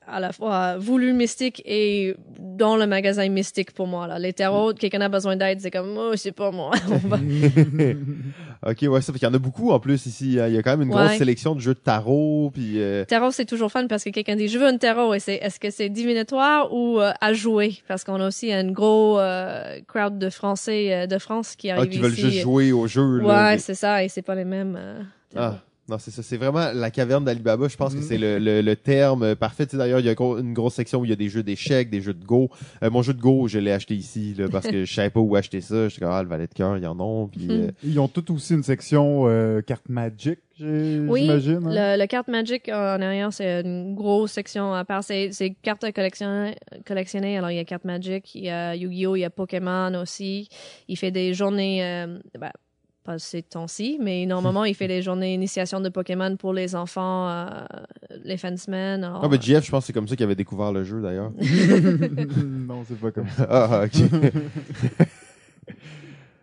à 0.06 0.20
la 0.20 0.32
fois 0.32 0.76
voulu 0.78 1.12
mystique 1.12 1.62
et 1.64 2.14
dans 2.38 2.76
le 2.76 2.87
magasin 2.87 3.28
mystique 3.28 3.72
pour 3.72 3.87
moi. 3.87 4.06
Là. 4.06 4.18
Les 4.18 4.32
terreaux, 4.32 4.72
quelqu'un 4.74 5.00
a 5.00 5.08
besoin 5.08 5.37
d'aide, 5.37 5.60
c'est 5.60 5.70
comme, 5.70 5.96
oh, 5.98 6.12
c'est 6.16 6.32
pas 6.32 6.50
moi. 6.50 6.70
Va- 7.04 7.18
OK, 8.70 8.82
ouais, 8.82 9.00
ça 9.02 9.12
fait 9.12 9.18
qu'il 9.18 9.28
y 9.28 9.30
en 9.30 9.34
a 9.34 9.38
beaucoup 9.38 9.70
en 9.72 9.80
plus 9.80 10.06
ici. 10.06 10.38
hein. 10.40 10.48
Il 10.48 10.54
y 10.54 10.58
a 10.58 10.62
quand 10.62 10.70
même 10.70 10.82
une 10.82 10.88
grosse 10.94 11.10
Ouais. 11.10 11.18
sélection 11.18 11.54
de 11.54 11.60
jeux 11.60 11.74
de 11.74 11.78
tarot. 11.78 12.50
Puis, 12.54 12.80
euh, 12.80 13.04
Tarot, 13.04 13.30
c'est 13.30 13.44
toujours 13.44 13.70
fun 13.70 13.87
parce 13.87 14.04
que 14.04 14.10
quelqu'un 14.10 14.37
dit, 14.37 14.48
je 14.48 14.58
veux 14.58 14.66
un 14.66 14.76
tarot. 14.78 15.12
Et 15.14 15.18
c'est, 15.18 15.34
est-ce 15.34 15.60
que 15.64 15.70
c'est 15.70 15.88
divinatoire 15.88 16.74
ou 16.74 17.00
euh, 17.00 17.12
à 17.22 17.33
jouer? 17.33 17.79
Parce 17.88 18.05
qu'on 18.05 18.20
a 18.20 18.27
aussi 18.27 18.53
un 18.53 18.70
gros 18.70 19.18
euh, 19.18 19.81
crowd 19.88 20.18
de 20.18 20.29
Français 20.29 20.92
euh, 20.92 21.07
de 21.07 21.16
France 21.16 21.57
qui 21.57 21.70
ah, 21.70 21.77
arrive 21.77 21.90
qui 21.90 21.98
veulent 21.98 22.12
ici. 22.12 22.31
juste 22.31 22.42
jouer 22.42 22.72
au 22.72 22.87
jeu. 22.87 23.22
Ouais, 23.22 23.57
c'est 23.59 23.74
ça. 23.74 24.05
Et 24.05 24.09
c'est 24.11 24.22
pas 24.22 24.35
les 24.35 24.44
mêmes. 24.44 24.79
Ah, 25.35 25.61
non, 25.88 25.98
c'est 25.98 26.10
ça. 26.10 26.22
C'est 26.22 26.36
vraiment 26.38 26.70
la 26.72 26.90
caverne 26.90 27.24
d'Alibaba. 27.24 27.68
Je 27.68 27.76
pense 27.76 27.94
que 27.94 27.98
Mm. 28.00 28.02
c'est 28.02 28.16
le, 28.18 28.38
le, 28.38 28.62
le 28.62 28.76
terme 28.76 29.34
parfait. 29.36 29.66
Tu 29.66 29.72
sais, 29.72 29.76
D'ailleurs, 29.76 30.00
il 30.00 30.06
y 30.06 30.08
a 30.08 30.14
gros- 30.14 30.38
une 30.38 30.54
grosse 30.54 30.74
section 30.74 31.00
où 31.00 31.04
il 31.04 31.10
y 31.10 31.12
a 31.12 31.16
des 31.16 31.28
jeux 31.28 31.42
d'échecs, 31.42 31.90
des 31.90 32.00
jeux 32.00 32.14
de 32.14 32.24
Go. 32.24 32.48
Euh, 32.82 32.90
mon 32.90 33.02
jeu 33.02 33.12
de 33.12 33.20
Go, 33.20 33.48
je 33.48 33.58
l'ai 33.58 33.72
acheté 33.72 33.94
ici 33.94 34.34
là, 34.38 34.46
parce 34.50 34.66
que 34.66 34.84
je 34.86 34.94
savais 34.94 35.10
pas 35.10 35.20
où 35.20 35.36
acheter 35.36 35.60
ça. 35.60 35.88
J'étais 35.88 36.00
comme, 36.06 36.12
ah, 36.14 36.22
le 36.22 36.28
valet 36.28 36.46
de 36.46 36.54
cœur, 36.54 36.76
ils 36.78 36.86
en 36.86 36.98
ont. 37.00 37.28
Puis, 37.28 37.48
euh, 37.50 37.70
Ils 37.84 38.00
ont 38.00 38.08
tous 38.08 38.32
aussi 38.32 38.54
une 38.54 38.62
section 38.62 39.24
euh, 39.28 39.60
carte 39.60 39.88
Magic, 39.90 40.38
j'ai- 40.58 41.00
Oui, 41.00 41.22
j'imagine. 41.22 41.60
hein? 41.66 41.96
le, 41.96 42.00
le 42.00 42.06
carte 42.06 42.28
Magic 42.28 42.68
euh, 42.68 42.96
en 42.96 43.02
arrière, 43.02 43.32
c'est 43.32 43.60
une 43.62 43.94
grosse 43.94 44.32
section 44.32 44.72
à 44.72 44.84
part. 44.84 45.04
C'est 45.04 45.30
c'est 45.32 45.50
cartes 45.62 45.84
à 45.84 45.92
collectionner, 45.92 46.54
collectionner. 46.86 47.36
Alors, 47.36 47.50
il 47.50 47.56
y 47.56 47.60
a 47.60 47.64
carte 47.64 47.84
Magic, 47.84 48.34
il 48.34 48.44
y 48.44 48.50
a 48.50 48.74
Yu-Gi-Oh!, 48.74 49.16
il 49.16 49.20
y 49.20 49.24
a 49.24 49.30
Pokémon 49.30 49.92
aussi. 50.00 50.48
Il 50.88 50.96
fait 50.96 51.10
des 51.10 51.34
journées, 51.34 51.84
euh, 51.84 52.18
ben, 52.40 52.50
pas 53.04 53.18
ces 53.18 53.42
temps-ci, 53.42 53.98
mais 54.00 54.24
normalement, 54.26 54.64
il 54.64 54.74
fait 54.74 54.88
des 54.88 55.02
journées 55.02 55.34
initiation 55.34 55.80
de 55.80 55.88
Pokémon 55.90 56.36
pour 56.36 56.52
les 56.54 56.74
enfants, 56.74 57.28
euh, 57.28 57.46
les 58.24 58.36
fansmen. 58.38 59.04
alors, 59.04 59.20
Ah, 59.22 59.28
ben, 59.28 59.40
Jeff, 59.40 59.64
je 59.64 59.70
pense 59.70 59.84
que 59.84 59.86
c'est 59.88 59.92
comme 59.92 60.08
ça 60.08 60.16
qu'il 60.16 60.24
avait 60.24 60.34
découvert 60.34 60.72
le 60.72 60.84
jeu 60.84 61.02
d'ailleurs. 61.02 61.30
non, 61.38 62.82
c'est 62.88 62.98
pas 62.98 63.10
comme 63.10 63.28
ça. 63.28 63.46
ah, 63.50 63.84
ok. 63.84 64.00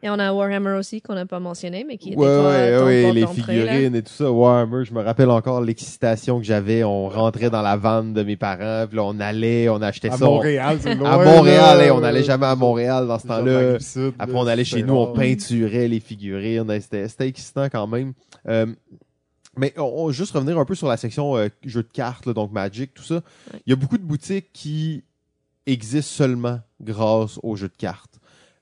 Et 0.04 0.10
on 0.10 0.18
a 0.18 0.34
Warhammer 0.34 0.72
aussi, 0.80 1.00
qu'on 1.02 1.14
n'a 1.14 1.26
pas 1.28 1.40
mentionné, 1.40 1.84
mais 1.88 1.98
qui 1.98 2.10
était 2.10 2.18
Ouais, 2.18 2.26
toi, 2.26 2.50
ouais, 2.50 2.78
ton 2.80 2.86
ouais, 2.86 3.12
les 3.14 3.22
là. 3.22 3.28
figurines 3.28 3.96
et 3.96 4.02
tout 4.02 4.12
ça. 4.12 4.32
Warhammer, 4.32 4.84
je 4.84 4.94
me 4.94 5.02
rappelle 5.02 5.30
encore 5.30 5.62
l'excitation 5.62 6.40
que 6.40 6.44
j'avais. 6.46 6.84
On 6.84 7.08
rentrait 7.08 7.50
dans 7.52 7.62
la 7.62 7.78
vanne 7.78 8.14
de 8.14 8.24
mes 8.24 8.36
parents, 8.36 8.88
puis 8.88 8.98
là, 8.98 9.04
on 9.04 9.20
allait, 9.20 9.70
on 9.70 9.82
achetait 9.82 10.10
À 10.10 10.18
ça. 10.18 10.26
on- 10.28 10.36
Montréal, 10.36 10.78
c'est 10.82 10.96
loin. 10.96 11.12
à 11.12 11.24
Montréal, 11.24 11.86
là. 11.86 11.96
on 11.96 12.00
n'allait 12.00 12.24
jamais 12.24 12.48
à 12.48 12.56
Montréal 12.56 13.08
dans 13.08 13.20
ce 13.20 13.28
temps-là. 13.28 13.78
Après, 14.18 14.36
on 14.38 14.48
allait 14.48 14.64
chez 14.64 14.82
nous, 14.82 14.96
on 14.96 15.14
peinturait 15.14 15.88
les 15.88 16.00
figurines. 16.00 16.66
C'était 16.82 17.28
excitant 17.28 17.66
quand 17.70 17.86
même. 17.86 18.14
Euh, 18.50 18.66
mais 19.58 19.74
on, 19.78 19.84
on- 20.06 20.12
juste 20.12 20.32
revenir 20.34 20.58
un 20.58 20.66
peu 20.66 20.74
sur 20.76 20.88
la 20.88 20.98
section 20.98 21.38
euh, 21.38 21.50
jeux 21.64 21.84
de 21.84 21.90
cartes, 21.94 22.26
là, 22.26 22.34
donc 22.34 22.52
Magic, 22.52 22.94
tout 22.94 23.04
ça. 23.04 23.22
Il 23.68 23.70
y 23.70 23.74
a 23.74 23.76
beaucoup 23.76 23.98
de 24.00 24.04
boutiques 24.04 24.48
qui 24.54 25.04
existe 25.68 26.10
seulement 26.10 26.60
grâce 26.82 27.38
aux 27.44 27.56
jeux 27.56 27.68
de 27.68 27.78
cartes. 27.78 28.11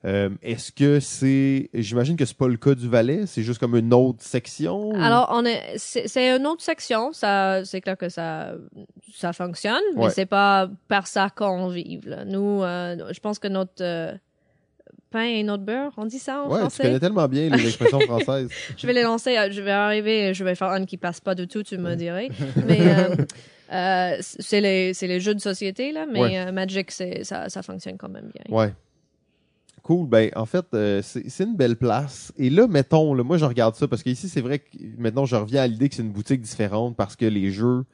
Euh, 0.06 0.30
Est-ce 0.42 0.72
que 0.72 0.98
c'est, 0.98 1.68
j'imagine 1.74 2.16
que 2.16 2.24
c'est 2.24 2.36
pas 2.36 2.48
le 2.48 2.56
cas 2.56 2.74
du 2.74 2.88
Valais, 2.88 3.26
c'est 3.26 3.42
juste 3.42 3.58
comme 3.60 3.76
une 3.76 3.92
autre 3.92 4.22
section. 4.22 4.88
ou- 4.88 4.96
Alors, 4.96 5.28
on 5.34 5.44
est, 5.44 5.74
c'est, 5.76 6.08
c'est 6.08 6.34
une 6.36 6.46
autre 6.46 6.62
section. 6.62 7.12
Ça, 7.12 7.64
c'est 7.66 7.82
clair 7.82 7.98
que 7.98 8.08
ça, 8.08 8.54
ça 9.14 9.34
fonctionne, 9.34 9.82
mais 9.96 10.04
Ouais. 10.04 10.10
c'est 10.10 10.24
pas 10.24 10.70
par 10.88 11.06
ça 11.06 11.28
qu'on 11.28 11.68
vive. 11.68 12.08
là. 12.08 12.24
Nous, 12.24 12.62
euh, 12.62 12.96
je 13.12 13.20
pense 13.20 13.38
que 13.38 13.48
notre 13.48 13.82
euh, 13.82 14.14
pain 15.10 15.24
et 15.24 15.42
notre 15.42 15.64
beurre, 15.64 15.92
on 15.98 16.06
dit 16.06 16.18
ça 16.18 16.44
en 16.44 16.48
ouais, 16.48 16.54
tu 16.54 16.60
français? 16.60 16.82
connais 16.84 17.00
tellement 17.00 17.28
bien 17.28 17.50
les 17.50 17.66
expressions 17.66 18.00
françaises. 18.06 18.48
Je 18.78 18.86
vais 18.86 18.94
les 18.94 19.02
lancer. 19.02 19.36
Je 19.50 19.60
vais 19.60 19.70
arriver. 19.70 20.32
Je 20.32 20.44
vais 20.44 20.54
faire 20.54 20.68
un 20.70 20.86
qui 20.86 20.96
passe 20.96 21.20
pas 21.20 21.34
du 21.34 21.46
tout. 21.46 21.62
Tu 21.62 21.76
me 21.76 21.94
dirais. 21.94 22.30
Mais 22.66 22.78
c'est 24.20 24.60
les, 24.62 24.94
c'est 24.94 25.06
les 25.06 25.20
jeux 25.20 25.34
de 25.34 25.40
société 25.40 25.92
là. 25.92 26.06
Mais 26.10 26.20
Ouais. 26.20 26.52
Magic, 26.52 26.90
c'est 26.90 27.22
ça, 27.24 27.48
ça 27.50 27.62
fonctionne 27.62 27.98
quand 27.98 28.08
même 28.08 28.30
bien. 28.34 28.56
Ouais. 28.56 28.72
Cool. 29.82 30.08
Ben, 30.08 30.30
en 30.36 30.46
fait, 30.46 30.66
euh, 30.74 31.00
c'est 31.02 31.44
une 31.44 31.56
belle 31.56 31.76
place. 31.76 32.32
Et 32.36 32.50
là, 32.50 32.66
mettons, 32.66 33.14
là, 33.14 33.22
moi, 33.22 33.38
je 33.38 33.44
regarde 33.44 33.74
ça 33.74 33.88
parce 33.88 34.02
qu'ici, 34.02 34.28
c'est 34.28 34.40
vrai 34.40 34.58
que 34.60 34.66
maintenant, 34.98 35.24
je 35.26 35.36
reviens 35.36 35.62
à 35.62 35.66
l'idée 35.66 35.88
que 35.88 35.94
c'est 35.94 36.02
une 36.02 36.12
boutique 36.12 36.40
différente 36.40 36.96
parce 36.96 37.16
que 37.16 37.24
les 37.26 37.50
jeux 37.50 37.84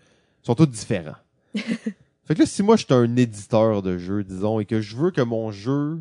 sont 0.43 0.55
tous 0.55 0.67
différents. 0.67 1.17
fait 1.55 2.35
que 2.35 2.41
là, 2.41 2.47
si 2.47 2.63
moi, 2.63 2.77
je 2.77 2.85
suis 2.85 2.95
un 2.95 3.17
éditeur 3.17 3.83
de 3.83 3.99
jeux, 3.99 4.25
disons, 4.25 4.61
et 4.61 4.65
que 4.65 4.81
je 4.81 4.97
veux 4.97 5.11
que 5.11 5.21
mon 5.23 5.51
jeu 5.51 6.01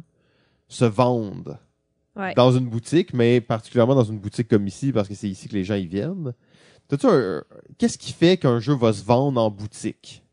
se 0.68 0.86
vende 0.86 1.58
Ouais. 2.16 2.34
dans 2.34 2.54
une 2.54 2.70
boutique, 2.70 3.14
mais 3.14 3.42
particulièrement 3.42 3.94
dans 3.94 4.06
une 4.06 4.20
boutique 4.20 4.48
comme 4.48 4.66
ici, 4.68 4.94
parce 4.94 5.10
que 5.10 5.14
c'est 5.16 5.28
ici 5.28 5.50
que 5.50 5.54
les 5.54 5.66
gens 5.66 5.76
y 5.76 5.86
viennent, 5.86 6.34
un- 7.04 7.44
qu'est-ce 7.78 7.98
qui 7.98 8.14
fait 8.14 8.38
qu'un 8.38 8.62
jeu 8.62 8.74
va 8.74 8.94
se 8.94 9.04
vendre 9.04 9.42
en 9.42 9.50
boutique? 9.52 10.24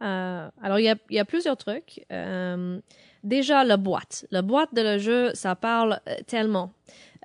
Euh, 0.00 0.48
alors, 0.62 0.78
il 0.78 0.84
y 0.84 0.88
a, 0.88 0.94
il 1.10 1.16
y 1.16 1.18
a 1.18 1.24
plusieurs 1.24 1.56
trucs. 1.56 2.04
Euh, 2.12 2.80
déjà, 3.24 3.64
la 3.64 3.76
boîte. 3.76 4.26
La 4.30 4.42
boîte 4.42 4.74
de 4.74 4.82
le 4.82 4.98
jeu, 4.98 5.30
ça 5.34 5.54
parle 5.54 6.00
euh, 6.08 6.14
tellement. 6.26 6.72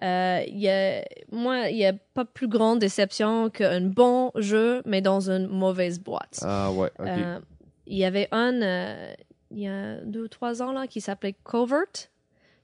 Euh, 0.01 0.43
y 0.47 0.67
a, 0.69 1.05
moi, 1.31 1.69
il 1.69 1.77
n'y 1.77 1.85
a 1.85 1.93
pas 2.13 2.25
plus 2.25 2.47
grande 2.47 2.79
déception 2.79 3.49
qu'un 3.49 3.81
bon 3.81 4.31
jeu, 4.35 4.81
mais 4.85 5.01
dans 5.01 5.29
une 5.29 5.47
mauvaise 5.47 5.99
boîte. 5.99 6.39
Ah 6.41 6.71
ouais, 6.71 6.91
ok. 6.99 7.07
Euh, 7.07 7.39
il 7.85 7.97
y 7.97 8.05
avait 8.05 8.27
un, 8.31 8.61
euh, 8.61 9.13
il 9.51 9.59
y 9.59 9.67
a 9.67 9.97
deux 10.03 10.23
ou 10.23 10.27
trois 10.27 10.61
ans, 10.61 10.71
là, 10.71 10.87
qui 10.87 10.99
s'appelait 10.99 11.35
Covert, 11.43 12.09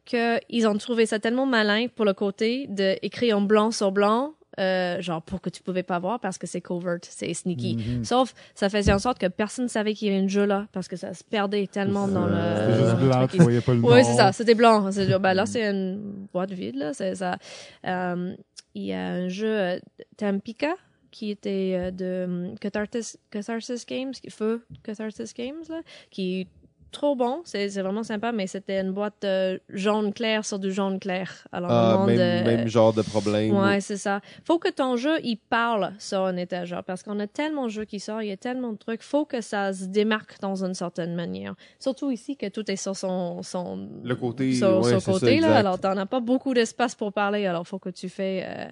que 0.06 0.40
ils 0.50 0.68
ont 0.68 0.78
trouvé 0.78 1.06
ça 1.06 1.20
tellement 1.20 1.46
malin 1.46 1.88
pour 1.88 2.06
le 2.06 2.14
côté 2.14 2.68
d'écrire 2.68 3.38
en 3.38 3.42
blanc 3.42 3.72
sur 3.72 3.92
blanc, 3.92 4.34
euh, 4.60 5.02
genre 5.02 5.22
pour 5.22 5.42
que 5.42 5.50
tu 5.50 5.62
pouvais 5.62 5.84
pas 5.84 6.00
voir 6.00 6.20
parce 6.20 6.38
que 6.38 6.48
c'est 6.48 6.62
covert, 6.62 6.98
c'est 7.04 7.34
sneaky. 7.34 7.76
Mhm. 7.78 8.06
Sauf, 8.06 8.34
ça 8.56 8.70
faisait 8.70 8.92
en 8.92 9.00
sorte 9.00 9.20
que 9.20 9.28
personne 9.28 9.68
savait 9.68 9.94
qu'il 9.94 10.08
y 10.08 10.12
avait 10.16 10.24
un 10.24 10.28
jeu 10.28 10.46
là 10.46 10.68
parce 10.72 10.88
que 10.88 10.96
ça 10.96 11.14
se 11.14 11.24
perdait 11.24 11.68
tellement 11.68 12.08
dans 12.08 12.26
le. 12.26 12.36
C'était 12.36 12.84
juste 12.84 12.98
blanc, 12.98 13.28
tu 13.28 13.38
voyais 13.38 13.62
pas 13.62 13.74
le 13.74 13.80
nom. 13.80 13.92
Oui, 13.94 14.04
c'est 14.04 14.16
ça, 14.16 14.32
c'était 14.32 14.56
blanc. 14.56 14.92
C'est- 14.92 15.20
Ben 15.20 15.34
là, 15.34 15.46
c'est 15.46 15.64
une 15.70 16.28
boîte 16.34 16.52
vide, 16.52 16.76
là. 16.76 16.94
C'est 16.94 17.16
ça. 17.16 17.38
Euh, 17.86 18.36
il 18.76 18.84
y 18.86 18.94
a 18.94 19.02
un 19.08 19.28
jeu 19.30 19.48
euh, 19.60 19.80
Tampica 20.18 20.74
qui 21.12 21.32
était 21.32 21.74
euh, 21.76 21.92
de 21.92 22.26
um, 22.52 22.56
Catharsis, 22.60 23.18
Catharsis 23.32 23.86
Games, 23.86 24.12
qui 24.12 24.30
feu 24.30 24.64
Catharsis 24.84 25.34
Games, 25.34 25.64
là, 25.70 25.82
qui 26.12 26.48
trop 26.92 27.16
bon. 27.16 27.42
C'est 27.46 27.70
c'est 27.70 27.82
vraiment 27.82 28.04
sympa, 28.04 28.32
mais 28.32 28.48
c'était 28.48 28.80
une 28.82 28.92
boîte 28.92 29.24
euh, 29.24 29.58
jaune 29.70 30.14
clair 30.14 30.46
sur 30.46 30.60
du 30.60 30.72
jaune 30.72 31.00
clair. 31.00 31.48
Alors, 31.52 31.72
Ah, 31.72 32.04
même, 32.06 32.18
euh, 32.20 32.44
même 32.44 32.68
genre 32.68 32.94
de 32.94 33.02
problème. 33.02 33.56
Ouais, 33.56 33.80
c'est 33.82 33.98
ça. 33.98 34.22
Faut 34.46 34.60
que 34.60 34.70
ton 34.70 34.96
jeu, 34.96 35.18
il 35.24 35.38
parle 35.38 35.94
sur 36.00 36.22
un 36.22 36.36
étagère 36.38 36.84
parce 36.84 37.04
qu'on 37.04 37.20
a 37.20 37.28
tellement 37.28 37.66
de 37.66 37.70
jeux 37.70 37.86
qui 37.86 38.00
sortent, 38.00 38.24
il 38.24 38.30
y 38.30 38.32
a 38.32 38.38
tellement 38.38 38.72
de 38.74 38.78
trucs. 38.78 39.02
Faut 39.04 39.26
que 39.26 39.42
ça 39.42 39.74
se 39.74 39.86
démarque 39.86 40.40
dans 40.42 40.64
une 40.64 40.74
certaine 40.74 41.16
manière. 41.16 41.56
Surtout 41.80 42.12
ici 42.12 42.36
que 42.38 42.48
tout 42.48 42.70
est 42.70 42.76
sur 42.76 42.96
son, 42.96 43.44
son 43.44 43.88
Le 44.04 44.16
côté, 44.16 44.54
sur, 44.54 44.80
ouais, 44.80 44.90
sur 44.90 45.02
c'est 45.02 45.12
côté 45.12 45.26
ça, 45.26 45.32
là. 45.32 45.36
exact. 45.38 45.56
Alors 45.56 45.80
t'en 45.80 45.98
as 45.98 46.06
pas 46.06 46.20
beaucoup 46.20 46.54
d'espace 46.54 46.96
pour 46.96 47.14
parler. 47.14 47.46
Alors 47.46 47.68
faut 47.68 47.80
que 47.80 47.90
tu 47.90 48.10
fais 48.10 48.44
euh, 48.48 48.66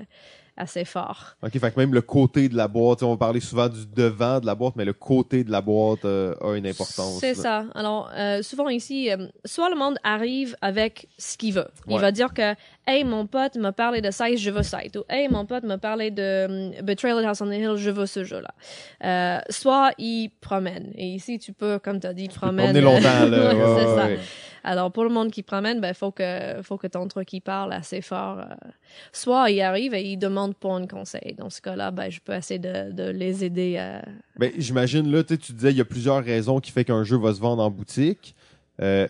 assez 0.58 0.84
fort. 0.86 1.36
OK, 1.44 1.52
fait 1.58 1.72
que 1.72 1.80
même 1.80 1.94
le 1.94 2.02
côté 2.02 2.50
de 2.50 2.56
la 2.58 2.68
boîte, 2.68 3.04
on 3.04 3.12
va 3.12 3.18
parler 3.18 3.40
souvent 3.40 3.70
du 3.70 3.86
devant 3.86 4.40
de 4.40 4.46
la 4.46 4.56
boîte, 4.56 4.76
mais 4.76 4.86
le 4.86 4.94
côté 4.94 5.44
de 5.44 5.52
la 5.52 5.62
boîte 5.62 6.04
euh, 6.06 6.34
a 6.42 6.56
une 6.56 6.66
importance. 6.68 7.20
C'est 7.20 7.36
ça. 7.36 7.66
Alors, 7.76 8.10
euh, 8.18 8.42
souvent 8.42 8.70
ici, 8.70 9.12
euh, 9.12 9.28
soit 9.46 9.70
le 9.70 9.76
monde 9.76 9.98
arrive 10.04 10.56
avec 10.62 11.08
ce 11.18 11.38
qu'il 11.38 11.54
veut. 11.54 11.68
Il 11.88 11.94
Ouais. 11.96 12.02
va 12.02 12.12
dire 12.12 12.34
que, 12.34 12.56
hey, 12.88 13.04
mon 13.04 13.28
pote 13.28 13.56
m'a 13.56 13.72
parlé 13.72 14.02
de 14.02 14.12
Size, 14.12 14.40
je 14.40 14.50
veux 14.52 14.64
Sight. 14.64 14.96
Ou, 14.98 15.04
hey, 15.10 15.28
mon 15.30 15.46
pote 15.46 15.64
m'a 15.64 15.78
parlé 15.78 16.12
de 16.12 16.74
um, 16.80 16.86
Betrayal 16.86 17.24
at 17.24 17.30
House 17.30 17.42
on 17.42 17.48
the 17.50 17.54
Hill, 17.54 17.76
je 17.78 17.90
veux 17.90 18.06
ce 18.06 18.24
jeu-là. 18.24 18.54
Euh, 19.04 19.40
soit 19.50 19.92
il 19.98 20.30
promène. 20.42 20.92
Et 20.96 21.06
ici, 21.08 21.40
tu 21.40 21.54
peux, 21.54 21.80
comme 21.80 22.00
tu 22.00 22.08
as 22.08 22.14
dit, 22.14 22.28
promène. 22.30 22.66
Promener 22.74 22.82
longtemps, 22.82 23.26
là. 23.30 23.54
Ouais, 23.54 23.54
ouais, 23.56 23.80
c'est 23.80 23.96
ça. 23.96 24.08
Alors, 24.64 24.92
pour 24.92 25.04
le 25.04 25.10
monde 25.10 25.32
qui 25.32 25.44
promène, 25.44 25.80
ben, 25.80 25.94
faut 25.94 26.12
que, 26.12 26.62
faut 26.64 26.78
que 26.78 26.88
ton 26.88 27.08
truc, 27.08 27.32
il 27.34 27.42
parle 27.42 27.74
assez 27.74 28.02
fort. 28.02 28.40
euh. 28.40 28.70
Soit 29.12 29.52
il 29.52 29.62
arrive 29.62 29.94
et 29.94 30.04
il 30.04 30.18
demande 30.18 30.56
pour 30.56 30.76
un 30.76 30.88
conseil. 30.88 31.36
Dans 31.38 31.50
ce 31.50 31.62
cas-là, 31.62 31.92
ben, 31.92 32.10
je 32.10 32.20
peux 32.20 32.34
essayer 32.34 32.60
de, 32.60 33.10
les 33.12 33.44
aider 33.44 33.78
à, 33.78 34.04
Ben, 34.38 34.52
j'imagine, 34.58 35.10
là, 35.12 35.24
tu 35.24 35.36
disais, 35.38 35.72
il 35.72 35.78
y 35.78 35.82
a 35.82 35.86
plusieurs 35.86 36.24
raisons 36.24 36.60
qui 36.60 36.72
fait 36.72 36.86
qu'un 36.86 37.04
jeu 37.04 37.18
va 37.18 37.34
se 37.34 37.40
vendre 37.40 37.64
en 37.64 37.70
boutique. 37.70 38.36
Euh, 38.82 39.08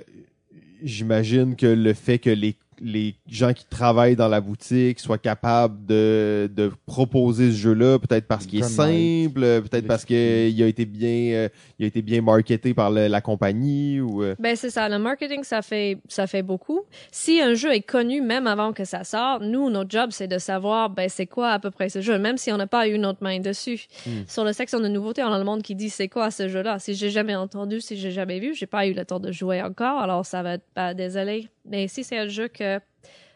j'imagine 0.84 1.56
que 1.56 1.68
le 1.68 1.94
fait 1.94 2.20
que 2.20 2.30
les, 2.30 2.56
les 2.82 3.16
gens 3.30 3.54
qui 3.54 3.66
travaillent 3.66 4.16
dans 4.16 4.28
la 4.28 4.42
boutique 4.42 5.00
soient 5.00 5.18
capables 5.18 5.86
de, 5.86 6.50
de 6.56 6.72
proposer 6.86 7.52
ce 7.52 7.58
jeu-là, 7.58 8.00
peut-être 8.00 8.28
parce 8.28 8.46
qu'il 8.46 8.60
est 8.60 8.64
simple, 8.64 9.42
peut-être 9.42 9.88
parce 9.88 10.06
qu'il 10.06 10.62
a 10.64 10.68
été 10.68 10.86
bien, 10.86 11.34
euh, 11.34 11.50
il 11.80 11.86
a 11.86 11.88
été 11.88 12.02
bien 12.02 12.22
marketé 12.22 12.74
par 12.74 12.92
le- 12.92 13.08
la 13.08 13.22
compagnie 13.22 14.00
ou. 14.00 14.24
euh, 14.24 14.36
Ben 14.40 14.56
c'est 14.56 14.70
ça, 14.70 14.88
le 14.90 15.00
marketing 15.00 15.44
ça 15.44 15.62
fait 15.62 15.98
ça 16.08 16.28
fait 16.28 16.44
beaucoup. 16.44 16.82
Si 17.12 17.42
un 17.42 17.54
jeu 17.54 17.74
est 17.74 17.82
connu 17.82 18.22
même 18.22 18.48
avant 18.48 18.74
que 18.74 18.86
ça 18.86 19.04
sorte, 19.04 19.42
nous 19.44 19.70
notre 19.70 19.90
job 19.92 20.10
c'est 20.12 20.28
de 20.28 20.38
savoir 20.38 20.90
ben 20.90 21.10
c'est 21.10 21.26
quoi 21.28 21.50
à 21.52 21.60
peu 21.60 21.72
près 21.72 21.90
ce 21.90 22.02
jeu, 22.02 22.18
même 22.20 22.38
si 22.38 22.52
on 22.52 22.58
n'a 22.58 22.68
pas 22.68 22.88
eu 22.88 22.98
notre 22.98 23.24
main 23.24 23.40
dessus. 23.40 23.88
Hmm. 24.06 24.22
Sur 24.28 24.44
la 24.44 24.54
section 24.54 24.80
de 24.80 24.88
nouveautés, 24.88 25.24
on 25.24 25.32
a 25.34 25.38
le 25.40 25.46
monde 25.46 25.62
qui 25.62 25.76
dit 25.76 25.90
c'est 25.90 26.08
quoi 26.08 26.32
ce 26.32 26.48
jeu-là? 26.48 26.80
Si 26.80 26.94
j'ai 26.96 27.10
jamais 27.10 27.36
entendu, 27.36 27.82
si 27.82 27.98
j'ai 27.98 28.12
jamais 28.12 28.40
vu, 28.40 28.54
j'ai 28.54 28.66
pas 28.68 28.86
eu 28.88 28.94
le 28.94 29.06
temps 29.06 29.20
de 29.20 29.32
jouer 29.32 29.62
encore, 29.62 30.00
alors 30.00 30.26
ça 30.26 30.44
va 30.44 30.54
être 30.54 30.66
pas 30.74 30.94
désolé. 30.94 31.48
Mais 31.68 31.88
si 31.88 32.04
c'est 32.04 32.18
un 32.18 32.28
jeu 32.28 32.48
que 32.48 32.80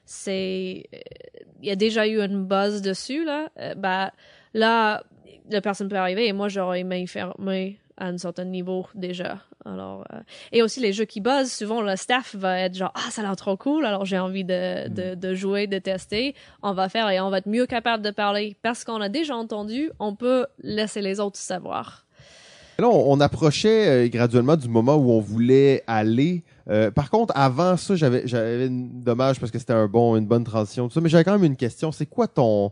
c'est 0.05 0.86
euh, 0.93 0.97
il 1.61 1.67
y 1.69 1.71
a 1.71 1.75
déjà 1.75 2.07
eu 2.07 2.19
une 2.19 2.43
buzz 2.45 2.82
dessus 2.82 3.23
là, 3.23 3.49
euh, 3.59 3.75
ben 3.75 4.11
là 4.53 5.03
la 5.49 5.61
personne 5.61 5.89
peut 5.89 5.97
arriver 5.97 6.27
et 6.27 6.34
moi 6.34 6.47
j'aurais 6.47 6.82
aimé 6.82 7.05
fermer 7.07 7.77
à 7.97 8.07
un 8.07 8.17
certain 8.17 8.45
niveau 8.45 8.88
déjà. 8.95 9.39
Alors 9.63 10.05
euh, 10.11 10.19
et 10.51 10.63
aussi 10.63 10.79
les 10.79 10.91
jeux 10.91 11.05
qui 11.05 11.21
buzzent, 11.21 11.51
souvent 11.51 11.82
le 11.82 11.95
staff 11.95 12.36
va 12.36 12.59
être 12.59 12.75
genre 12.75 12.91
ah 12.95 13.11
ça 13.11 13.21
a 13.21 13.25
l'air 13.25 13.36
trop 13.36 13.57
cool, 13.57 13.86
alors 13.86 14.05
j'ai 14.05 14.17
envie 14.17 14.43
de, 14.43 14.88
de, 14.89 15.13
de 15.13 15.36
jouer, 15.36 15.67
de 15.67 15.77
tester. 15.77 16.36
On 16.63 16.73
va 16.73 16.89
faire 16.89 17.09
et 17.09 17.19
on 17.19 17.29
va 17.29 17.38
être 17.38 17.49
mieux 17.49 17.67
capable 17.67 18.03
de 18.03 18.11
parler 18.11 18.57
parce 18.63 18.84
qu'on 18.84 19.01
a 19.01 19.09
déjà 19.09 19.36
entendu, 19.36 19.91
on 19.99 20.15
peut 20.15 20.47
laisser 20.63 21.01
les 21.01 21.19
autres 21.19 21.38
savoir. 21.38 22.05
Là, 22.79 22.89
on, 22.89 23.13
on 23.13 23.19
approchait 23.19 23.88
euh, 23.88 24.07
graduellement 24.09 24.55
du 24.55 24.67
moment 24.67 24.95
où 24.95 25.11
on 25.11 25.19
voulait 25.19 25.84
aller. 25.86 26.43
Euh, 26.70 26.91
par 26.91 27.09
contre, 27.09 27.34
avant 27.36 27.78
ça, 27.78 27.95
j'avais, 27.95 28.24
j'avais 28.26 28.68
une 28.68 29.01
dommage 29.01 29.39
parce 29.39 29.51
que 29.51 29.59
c'était 29.59 29.74
un 29.74 29.88
bon, 29.88 30.16
une 30.16 30.28
bonne 30.28 30.43
transition, 30.43 30.88
tout 30.88 30.93
ça, 30.93 31.01
mais 31.01 31.09
j'avais 31.09 31.24
quand 31.24 31.34
même 31.34 31.43
une 31.43 31.55
question. 31.55 31.91
C'est 31.91 32.05
quoi 32.05 32.28
ton 32.28 32.72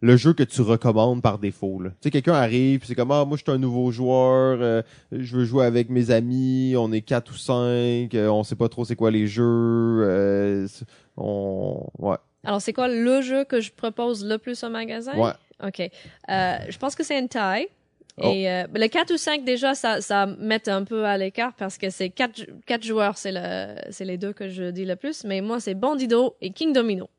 le 0.00 0.16
jeu 0.16 0.32
que 0.34 0.42
tu 0.42 0.60
recommandes 0.62 1.22
par 1.22 1.38
défaut 1.38 1.80
là? 1.80 1.90
Tu 1.90 1.96
sais, 2.02 2.10
quelqu'un 2.10 2.34
arrive, 2.34 2.80
puis 2.80 2.88
c'est 2.88 2.94
comme 2.94 3.10
ah 3.10 3.24
moi 3.24 3.36
je 3.36 3.42
suis 3.42 3.52
un 3.52 3.58
nouveau 3.58 3.90
joueur, 3.90 4.58
euh, 4.60 4.82
je 5.10 5.36
veux 5.36 5.44
jouer 5.44 5.64
avec 5.64 5.88
mes 5.88 6.10
amis, 6.10 6.74
on 6.76 6.92
est 6.92 7.00
quatre 7.00 7.32
ou 7.32 7.36
cinq, 7.36 8.14
euh, 8.14 8.28
on 8.28 8.44
sait 8.44 8.56
pas 8.56 8.68
trop 8.68 8.84
c'est 8.84 8.96
quoi 8.96 9.10
les 9.10 9.26
jeux, 9.26 9.42
euh, 9.44 10.66
on 11.16 11.86
ouais 11.98 12.16
Alors 12.44 12.60
c'est 12.60 12.72
quoi 12.72 12.88
le 12.88 13.22
jeu 13.22 13.44
que 13.44 13.60
je 13.60 13.72
propose 13.72 14.24
le 14.24 14.38
plus 14.38 14.62
au 14.64 14.70
magasin? 14.70 15.16
Ouais 15.16 15.32
OK. 15.64 15.90
Je 16.28 16.78
pense 16.78 16.94
que 16.94 17.02
c'est 17.02 17.18
une 17.18 17.28
taille. 17.28 17.68
Oh. 18.22 18.30
Et 18.32 18.50
euh, 18.50 18.64
le 18.74 18.86
4 18.88 19.12
ou 19.12 19.16
5 19.18 19.44
déjà 19.44 19.74
ça 19.74 20.00
ça 20.00 20.24
met 20.26 20.68
un 20.70 20.84
peu 20.84 21.04
à 21.04 21.18
l'écart 21.18 21.52
parce 21.54 21.76
que 21.76 21.90
c'est 21.90 22.08
quatre 22.08 22.36
jou- 22.38 22.46
quatre 22.64 22.82
joueurs, 22.82 23.18
c'est 23.18 23.32
le 23.32 23.76
c'est 23.90 24.06
les 24.06 24.16
deux 24.16 24.32
que 24.32 24.48
je 24.48 24.70
dis 24.70 24.86
le 24.86 24.96
plus, 24.96 25.24
mais 25.24 25.40
moi 25.42 25.60
c'est 25.60 25.74
Bandido 25.74 26.34
et 26.40 26.50
King 26.50 26.72
Domino. 26.72 27.10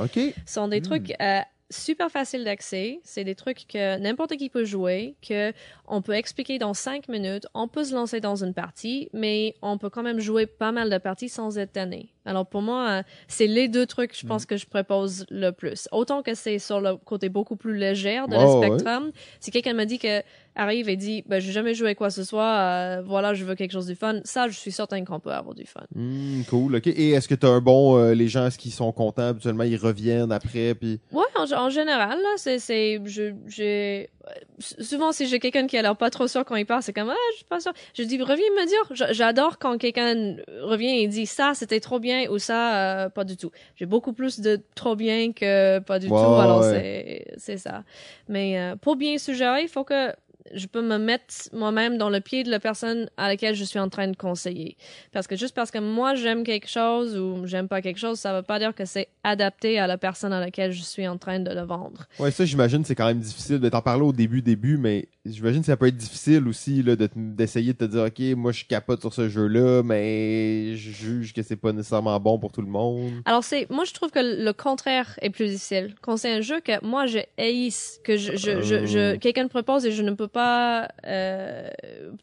ok 0.00 0.18
sont 0.46 0.68
des 0.68 0.80
trucs 0.80 1.12
euh, 1.20 1.40
super 1.70 2.10
faciles 2.10 2.44
d'accès. 2.44 2.98
C'est 3.04 3.24
des 3.24 3.34
trucs 3.34 3.66
que 3.68 3.98
n'importe 3.98 4.36
qui 4.36 4.48
peut 4.48 4.64
jouer, 4.64 5.16
que 5.26 5.52
on 5.86 6.00
peut 6.00 6.14
expliquer 6.14 6.58
dans 6.58 6.72
cinq 6.72 7.08
minutes. 7.08 7.46
On 7.52 7.68
peut 7.68 7.84
se 7.84 7.94
lancer 7.94 8.20
dans 8.20 8.42
une 8.42 8.54
partie, 8.54 9.10
mais 9.12 9.54
on 9.60 9.76
peut 9.76 9.90
quand 9.90 10.02
même 10.02 10.18
jouer 10.18 10.46
pas 10.46 10.72
mal 10.72 10.88
de 10.88 10.96
parties 10.96 11.28
sans 11.28 11.58
être 11.58 11.72
tanné. 11.72 12.08
Alors 12.28 12.46
pour 12.46 12.62
moi, 12.62 12.88
euh, 12.88 13.02
c'est 13.26 13.46
les 13.46 13.66
deux 13.68 13.86
trucs, 13.86 14.16
je 14.18 14.26
pense, 14.26 14.46
que 14.46 14.56
je 14.56 14.66
propose 14.66 15.24
le 15.30 15.50
plus. 15.50 15.88
Autant 15.92 16.22
que 16.22 16.34
c'est 16.34 16.58
sur 16.58 16.80
le 16.80 16.96
côté 16.96 17.28
beaucoup 17.28 17.56
plus 17.56 17.76
léger 17.76 18.20
de 18.28 18.36
Ouais, 18.36 18.42
le 18.44 18.58
ouais. 18.60 18.66
spectrum. 18.66 19.10
Si 19.40 19.50
quelqu'un 19.50 19.72
me 19.74 19.84
dit 19.84 19.98
que 19.98 20.22
arrive 20.54 20.88
et 20.88 20.96
dit, 20.96 21.22
ben, 21.26 21.40
j'ai 21.40 21.52
jamais 21.52 21.72
joué 21.74 21.90
à 21.90 21.94
quoi 21.94 22.08
que 22.08 22.14
ce 22.14 22.24
soit, 22.24 22.42
euh, 22.44 23.02
voilà, 23.06 23.32
je 23.32 23.44
veux 23.44 23.54
quelque 23.54 23.70
chose 23.70 23.86
de 23.86 23.94
fun, 23.94 24.20
ça, 24.24 24.48
je 24.48 24.58
suis 24.58 24.72
certain 24.72 25.04
qu'on 25.04 25.20
peut 25.20 25.30
avoir 25.30 25.54
du 25.54 25.64
fun. 25.64 25.84
Hmm, 25.94 26.42
cool, 26.50 26.74
ok. 26.76 26.88
Et 26.88 27.10
est-ce 27.10 27.28
que 27.28 27.36
t'as 27.36 27.46
un 27.48 27.60
bon... 27.60 27.96
euh, 27.96 28.12
les 28.12 28.26
gens, 28.26 28.46
est-ce 28.46 28.58
qu'ils 28.58 28.72
sont 28.72 28.90
contents? 28.90 29.28
Habituellement, 29.28 29.62
ils 29.62 29.76
reviennent 29.76 30.32
après, 30.32 30.74
puis... 30.74 30.98
Ouais, 31.12 31.22
en, 31.36 31.44
en 31.52 31.70
général, 31.70 32.18
là, 32.18 32.28
c'est, 32.38 32.58
c'est, 32.58 33.00
j'ai, 33.06 34.10
souvent, 34.58 35.12
si 35.12 35.28
j'ai 35.28 35.38
quelqu'un 35.38 35.68
qui 35.68 35.76
a 35.76 35.82
l'air 35.82 35.96
pas 35.96 36.10
trop 36.10 36.26
sûr 36.26 36.44
quand 36.44 36.56
il 36.56 36.66
part, 36.66 36.82
c'est 36.82 36.92
comme, 36.92 37.10
ah, 37.10 37.14
je 37.32 37.36
suis 37.36 37.44
pas 37.44 37.60
sûr. 37.60 37.72
Je 37.96 38.02
dis, 38.02 38.20
reviens 38.20 38.36
me 38.56 38.66
dire. 38.66 39.12
J'adore 39.14 39.58
quand 39.58 39.78
quelqu'un 39.78 40.36
revient 40.62 41.02
et 41.02 41.06
dit, 41.06 41.26
ça, 41.26 41.52
c'était 41.54 41.78
trop 41.80 42.00
bien, 42.00 42.17
ou 42.26 42.38
ça, 42.38 43.04
euh, 43.04 43.08
pas 43.08 43.24
du 43.24 43.36
tout. 43.36 43.52
J'ai 43.76 43.86
beaucoup 43.86 44.12
plus 44.12 44.40
de 44.40 44.60
trop 44.74 44.96
bien 44.96 45.32
que 45.32 45.78
pas 45.78 45.98
du 45.98 46.08
tout, 46.08 46.14
alors 46.16 46.62
ouais. 46.62 47.24
c'est 47.36 47.58
ça. 47.58 47.84
Mais, 48.28 48.58
euh, 48.58 48.76
pour 48.76 48.96
bien 48.96 49.18
suggérer, 49.18 49.62
il 49.62 49.68
faut 49.68 49.84
que 49.84 50.12
je 50.54 50.66
peux 50.66 50.82
me 50.82 50.98
mettre 50.98 51.34
moi-même 51.52 51.98
dans 51.98 52.10
le 52.10 52.20
pied 52.20 52.44
de 52.44 52.50
la 52.50 52.60
personne 52.60 53.08
à 53.16 53.28
laquelle 53.28 53.54
je 53.54 53.64
suis 53.64 53.78
en 53.78 53.88
train 53.88 54.08
de 54.08 54.16
conseiller. 54.16 54.76
Parce 55.12 55.26
que 55.26 55.36
juste 55.36 55.54
parce 55.54 55.70
que 55.70 55.78
moi 55.78 56.14
j'aime 56.14 56.44
quelque 56.44 56.68
chose 56.68 57.16
ou 57.16 57.46
j'aime 57.46 57.68
pas 57.68 57.80
quelque 57.82 57.98
chose, 57.98 58.18
ça 58.18 58.34
veut 58.34 58.42
pas 58.42 58.58
dire 58.58 58.74
que 58.74 58.84
c'est 58.84 59.08
adapté 59.24 59.78
à 59.78 59.86
la 59.86 59.98
personne 59.98 60.32
à 60.32 60.40
laquelle 60.40 60.72
je 60.72 60.82
suis 60.82 61.06
en 61.06 61.18
train 61.18 61.40
de 61.40 61.50
le 61.50 61.62
vendre. 61.62 62.04
Ouais, 62.18 62.30
ça, 62.30 62.44
j'imagine, 62.44 62.84
c'est 62.84 62.94
quand 62.94 63.06
même 63.06 63.20
difficile 63.20 63.58
de 63.58 63.68
t'en 63.68 63.82
parler 63.82 64.02
au 64.04 64.12
début, 64.12 64.42
début, 64.42 64.76
mais 64.78 65.08
j'imagine 65.26 65.60
que 65.60 65.66
ça 65.66 65.76
peut 65.76 65.86
être 65.86 65.96
difficile 65.96 66.46
aussi, 66.48 66.82
là, 66.82 66.94
d'essayer 67.14 67.72
de 67.74 67.78
te 67.78 67.84
dire, 67.84 68.04
OK, 68.04 68.20
moi, 68.36 68.52
je 68.52 68.64
capote 68.64 69.00
sur 69.00 69.12
ce 69.12 69.28
jeu-là, 69.28 69.82
mais 69.82 70.76
je 70.76 70.90
juge 70.90 71.32
que 71.32 71.42
c'est 71.42 71.56
pas 71.56 71.72
nécessairement 71.72 72.18
bon 72.20 72.38
pour 72.38 72.52
tout 72.52 72.62
le 72.62 72.68
monde. 72.68 73.12
Alors 73.24 73.44
c'est, 73.44 73.68
moi 73.70 73.84
je 73.84 73.92
trouve 73.92 74.10
que 74.10 74.18
le 74.20 74.52
contraire 74.52 75.18
est 75.20 75.30
plus 75.30 75.46
difficile. 75.46 75.94
Quand 76.00 76.16
c'est 76.16 76.32
un 76.32 76.40
jeu 76.40 76.60
que 76.60 76.82
moi 76.84 77.06
je 77.06 77.18
haïsse, 77.36 78.00
que 78.04 78.16
je, 78.16 78.32
je, 78.36 78.62
je, 78.62 78.86
je- 78.86 78.98
Oh. 79.14 79.18
quelqu'un 79.20 79.44
me 79.44 79.48
propose 79.48 79.86
et 79.86 79.92
je 79.92 80.02
ne 80.02 80.10
peux 80.12 80.28
pas 80.28 80.37
euh, 80.38 81.68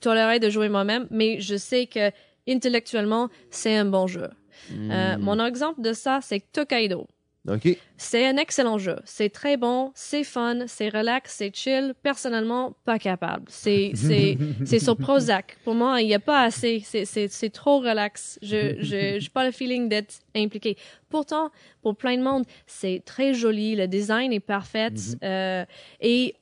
tolérer 0.01 0.39
de 0.39 0.49
jouer 0.49 0.69
moi-même, 0.69 1.07
mais 1.11 1.39
je 1.39 1.55
sais 1.55 1.87
que 1.87 2.11
intellectuellement 2.47 3.29
c'est 3.49 3.75
un 3.75 3.85
bon 3.85 4.07
jeu. 4.07 4.29
Euh, 4.71 5.17
Hmm. 5.17 5.21
mon 5.21 5.45
exemple 5.45 5.81
de 5.81 5.93
ça 5.93 6.19
c'est 6.21 6.41
Tokaido. 6.51 7.07
OK. 7.47 7.77
C'est 7.97 8.25
un 8.25 8.37
excellent 8.37 8.79
jeu. 8.79 8.95
C'est 9.05 9.29
très 9.29 9.55
bon, 9.55 9.91
c'est 9.93 10.23
fun, 10.23 10.61
c'est 10.65 10.89
relax, 10.89 11.35
c'est 11.37 11.55
chill. 11.55 11.93
Personnellement, 12.01 12.75
pas 12.85 12.97
capable. 12.97 13.45
C'est 13.49 13.91
c'est 13.93 14.37
c'est 14.65 14.79
sur 14.79 14.97
Prozac. 14.97 15.57
Pour 15.63 15.75
moi, 15.75 16.01
il 16.01 16.07
y 16.07 16.15
a 16.15 16.19
pas 16.19 16.41
assez. 16.41 16.81
C'est 16.83 17.05
c'est 17.05 17.27
c'est 17.27 17.51
trop 17.51 17.79
relax. 17.79 18.39
Je 18.41 18.77
je 18.79 19.17
j'ai 19.19 19.29
pas 19.31 19.45
le 19.45 19.51
feeling 19.51 19.87
d'être 19.89 20.15
impliqué. 20.35 20.75
Pourtant, 21.09 21.51
pour 21.83 21.95
plein 21.95 22.17
de 22.17 22.23
monde, 22.23 22.45
c'est 22.65 23.03
très 23.05 23.35
joli. 23.35 23.75
Le 23.75 23.87
design 23.87 24.33
est 24.33 24.39
parfait 24.39 24.89
euh, 25.23 25.65
et 26.01 26.35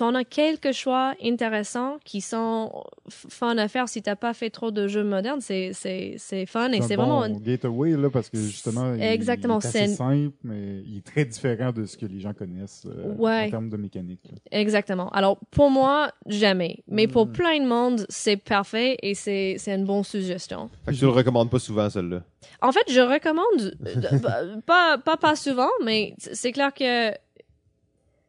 T'en 0.00 0.14
as 0.14 0.24
quelques 0.24 0.72
choix 0.72 1.12
intéressants 1.22 1.98
qui 2.06 2.22
sont 2.22 2.72
fun 3.10 3.58
à 3.58 3.68
faire 3.68 3.86
si 3.86 4.00
t'as 4.00 4.16
pas 4.16 4.32
fait 4.32 4.48
trop 4.48 4.70
de 4.70 4.88
jeux 4.88 5.04
modernes. 5.04 5.42
C'est 5.42 5.72
c'est 5.74 6.14
c'est 6.16 6.46
fun 6.46 6.72
et 6.72 6.80
c'est 6.80 6.96
bon 6.96 7.02
vraiment 7.02 7.22
un- 7.24 7.30
gateway 7.38 7.90
là 7.98 8.08
parce 8.08 8.30
que 8.30 8.38
justement 8.38 8.94
il- 8.94 9.02
Exactement, 9.02 9.58
il 9.60 9.66
est 9.66 9.68
assez 9.68 9.88
simple 9.94 10.34
mais 10.42 10.82
il 10.86 10.96
est 10.96 11.06
très 11.06 11.26
différent 11.26 11.70
de 11.72 11.84
ce 11.84 11.98
que 11.98 12.06
les 12.06 12.18
gens 12.18 12.32
connaissent 12.32 12.86
euh, 12.86 13.14
Ouais. 13.18 13.44
en 13.48 13.50
termes 13.50 13.68
de 13.68 13.76
mécanique. 13.76 14.20
là. 14.30 14.38
Exactement. 14.58 15.10
Alors, 15.10 15.38
pour 15.50 15.70
moi, 15.70 16.12
jamais. 16.26 16.78
Mais 16.88 17.06
pour 17.06 17.26
Mm. 17.26 17.32
plein 17.32 17.60
de 17.60 17.66
monde, 17.66 18.06
c'est 18.08 18.38
parfait 18.38 18.96
et 19.02 19.14
c'est, 19.14 19.56
c'est 19.58 19.74
une 19.74 19.84
bonne 19.84 20.02
suggestion. 20.04 20.70
Fait 20.86 20.92
que 20.92 20.96
tu 20.96 21.04
le 21.04 21.10
recommandes 21.10 21.50
pas 21.50 21.58
souvent, 21.58 21.90
celle-là? 21.90 22.22
En 22.62 22.72
fait, 22.72 22.84
je 22.88 23.00
recommande, 23.00 23.76
euh, 23.86 23.94
bah, 24.22 24.40
pas, 24.66 24.96
pas, 24.98 25.16
pas 25.18 25.36
souvent, 25.36 25.68
mais 25.84 26.14
c'est 26.18 26.52
clair 26.52 26.72
que, 26.72 27.10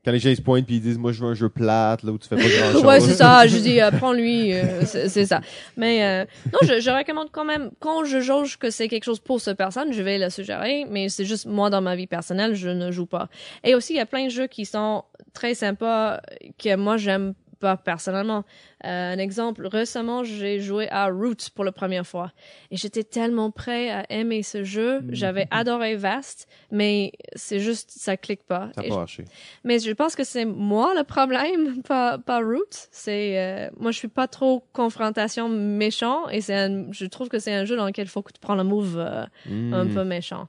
Quand 0.04 0.12
les 0.12 0.18
gens 0.18 0.30
ils 0.30 0.36
se 0.36 0.42
pointent 0.42 0.66
puis 0.66 0.78
ils 0.78 0.82
disent, 0.82 0.98
moi, 0.98 1.12
je 1.12 1.24
veux 1.24 1.30
un 1.30 1.36
jeu 1.36 1.48
plate, 1.48 2.02
là, 2.02 2.12
où 2.12 2.18
tu 2.18 2.28
fais 2.28 2.36
pas 2.36 2.42
grand-chose. 2.42 2.84
ouais, 2.84 3.00
c'est 3.00 3.14
ça, 3.14 3.46
je 3.48 3.58
dis, 3.58 3.80
euh, 3.80 3.92
prends-lui, 3.92 4.52
euh, 4.52 4.84
c'est, 4.86 5.28
ça. 5.28 5.42
Mais, 5.78 6.04
euh, 6.04 6.26
non, 6.52 6.60
je, 6.64 6.80
je 6.80 6.90
recommande 6.90 7.30
quand 7.32 7.46
même, 7.46 7.70
quand 7.80 8.04
je 8.04 8.20
juge 8.20 8.58
que 8.58 8.72
c'est 8.72 8.88
quelque 8.88 9.04
chose 9.04 9.20
pour 9.20 9.40
cette 9.40 9.58
personne, 9.58 9.94
je 9.94 10.02
vais 10.02 10.18
la 10.18 10.32
suggérer, 10.32 10.86
mais 10.90 11.10
c'est 11.10 11.26
juste 11.26 11.46
moi, 11.46 11.70
dans 11.70 11.82
ma 11.82 11.96
vie 11.96 12.08
personnelle, 12.08 12.56
je 12.56 12.70
ne 12.70 12.92
joue 12.92 13.06
pas. 13.06 13.30
Et 13.64 13.76
aussi, 13.76 13.94
il 13.94 13.98
y 13.98 14.00
a 14.00 14.08
plein 14.08 14.26
de 14.26 14.32
jeux 14.32 14.48
qui 14.48 14.66
sont 14.66 15.04
très 15.34 15.54
sympas, 15.54 16.20
que 16.58 16.76
moi, 16.76 16.98
j'aime 16.98 17.36
pas 17.62 17.78
personnellement. 17.78 18.44
Euh, 18.86 19.14
un 19.14 19.18
exemple, 19.18 19.66
récemment, 19.68 20.24
j'ai 20.26 20.60
joué 20.60 20.90
à 20.90 21.06
Roots 21.08 21.50
pour 21.56 21.64
la 21.64 21.72
première 21.72 22.06
fois. 22.06 22.32
Et 22.72 22.76
j'étais 22.78 23.04
tellement 23.06 23.52
prêt 23.52 23.90
à 23.92 24.06
aimer 24.12 24.44
ce 24.44 24.64
jeu. 24.66 25.04
J'avais 25.10 25.48
adoré 25.52 25.96
Vast, 25.96 26.48
mais 26.72 27.14
c'est 27.36 27.60
juste, 27.60 27.92
ça 27.92 28.18
clique 28.18 28.44
pas. 28.44 28.70
Ça 28.76 28.82
pas 28.84 28.90
marché. 28.98 29.24
mais 29.64 29.80
je 29.80 29.92
pense 29.92 30.16
que 30.16 30.24
c'est 30.26 30.46
moi 30.46 30.94
le 30.96 31.04
problème, 31.04 31.82
pas, 31.88 32.18
pas 32.18 32.40
Roots. 32.40 32.88
C'est, 32.92 33.40
euh, 33.40 33.70
moi, 33.78 33.92
je 33.92 33.98
suis 33.98 34.08
pas 34.10 34.28
trop 34.28 34.66
confrontation 34.74 35.48
méchant 35.48 36.28
et 36.30 36.42
c'est 36.42 36.56
un- 36.56 36.92
je 36.92 37.06
trouve 37.06 37.30
que 37.30 37.40
c'est 37.40 37.54
un 37.54 37.64
jeu 37.66 37.78
dans 37.78 37.86
lequel 37.86 38.08
il 38.08 38.10
faut 38.10 38.24
que 38.24 38.34
tu 38.34 38.40
prends 38.42 38.56
le 38.56 38.64
move 38.64 38.98
euh, 38.98 39.24
un 39.72 39.86
Hmm. 39.86 39.94
peu 39.94 40.04
méchant. 40.04 40.48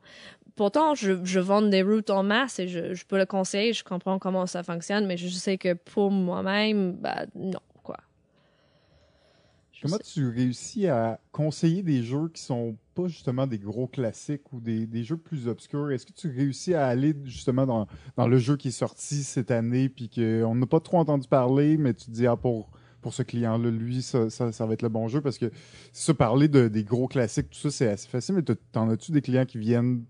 Pourtant, 0.62 0.94
je, 0.94 1.24
je 1.24 1.40
vends 1.40 1.60
des 1.60 1.82
routes 1.82 2.10
en 2.10 2.22
masse 2.22 2.60
et 2.60 2.68
je, 2.68 2.94
je 2.94 3.04
peux 3.04 3.18
le 3.18 3.26
conseiller, 3.26 3.72
je 3.72 3.82
comprends 3.82 4.20
comment 4.20 4.46
ça 4.46 4.62
fonctionne, 4.62 5.06
mais 5.06 5.16
je 5.16 5.26
sais 5.26 5.58
que 5.58 5.74
pour 5.74 6.12
moi-même, 6.12 6.92
bah, 6.92 7.26
non, 7.34 7.58
quoi. 7.82 7.96
Je 9.72 9.80
Comment 9.82 9.96
sais- 9.96 10.04
tu 10.04 10.28
réussis 10.28 10.86
à 10.86 11.18
conseiller 11.32 11.82
des 11.82 12.04
jeux 12.04 12.28
qui 12.28 12.40
sont 12.42 12.76
pas 12.94 13.08
justement 13.08 13.48
des 13.48 13.58
gros 13.58 13.88
classiques 13.88 14.52
ou 14.52 14.60
des, 14.60 14.86
des 14.86 15.02
jeux 15.02 15.16
plus 15.16 15.48
obscurs? 15.48 15.90
Est-ce 15.90 16.06
que 16.06 16.12
tu 16.12 16.30
réussis 16.30 16.74
à 16.74 16.86
aller 16.86 17.12
justement 17.24 17.66
dans, 17.66 17.88
dans 18.16 18.28
le 18.28 18.38
jeu 18.38 18.56
qui 18.56 18.68
est 18.68 18.70
sorti 18.70 19.24
cette 19.24 19.50
année 19.50 19.88
puis 19.88 20.08
qu'on 20.08 20.54
n'a 20.54 20.66
pas 20.66 20.78
trop 20.78 20.98
entendu 20.98 21.26
parler, 21.26 21.76
mais 21.76 21.92
tu 21.92 22.04
te 22.06 22.10
dis, 22.12 22.28
ah, 22.28 22.36
pour, 22.36 22.70
pour 23.00 23.14
ce 23.14 23.24
client-là, 23.24 23.68
lui, 23.68 24.00
ça, 24.00 24.30
ça, 24.30 24.52
ça 24.52 24.64
va 24.64 24.74
être 24.74 24.82
le 24.82 24.90
bon 24.90 25.08
jeu? 25.08 25.20
Parce 25.20 25.38
que 25.38 25.50
ça, 25.92 26.14
parler 26.14 26.46
de, 26.46 26.68
des 26.68 26.84
gros 26.84 27.08
classiques, 27.08 27.50
tout 27.50 27.58
ça, 27.58 27.70
c'est 27.72 27.88
assez 27.88 28.06
facile, 28.08 28.36
mais 28.36 28.42
t'as- 28.42 28.54
t'en 28.70 28.88
as-tu 28.90 29.10
des 29.10 29.22
clients 29.22 29.44
qui 29.44 29.58
viennent 29.58 30.04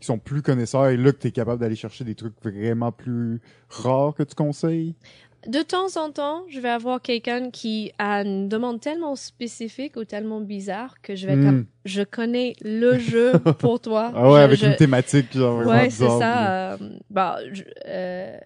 qui 0.00 0.06
sont 0.06 0.18
plus 0.18 0.42
connaisseurs 0.42 0.88
et 0.88 0.96
là 0.96 1.12
que 1.12 1.18
tu 1.18 1.28
es 1.28 1.30
capable 1.32 1.60
d'aller 1.60 1.76
chercher 1.76 2.04
des 2.04 2.14
trucs 2.14 2.34
vraiment 2.42 2.92
plus 2.92 3.40
rares 3.68 4.14
que 4.14 4.22
tu 4.22 4.34
conseilles? 4.34 4.94
De 5.46 5.62
temps 5.62 5.96
en 5.96 6.10
temps, 6.10 6.42
je 6.48 6.58
vais 6.58 6.68
avoir 6.68 7.00
quelqu'un 7.00 7.50
qui 7.50 7.92
a 7.98 8.22
une 8.22 8.48
demande 8.48 8.80
tellement 8.80 9.14
spécifique 9.14 9.96
ou 9.96 10.04
tellement 10.04 10.40
bizarre 10.40 10.94
que 11.00 11.14
je 11.14 11.26
vais 11.28 11.36
Hmm. 11.36 11.44
comme, 11.44 11.66
je 11.84 12.02
connais 12.02 12.54
le 12.62 12.98
jeu 12.98 13.32
pour 13.60 13.80
toi. 13.80 14.10
Ah 14.14 14.28
ouais, 14.30 14.40
Je- 14.40 14.44
avec 14.44 14.58
je- 14.58 14.66
une 14.66 14.76
thématique 14.76 15.32
genre 15.36 15.64
Ouais, 15.64 15.90
c'est 15.90 16.08
ça. 16.08 16.72
euh, 16.72 16.76
bah, 17.10 17.38
je- 17.52 17.62
euh, 17.86 18.36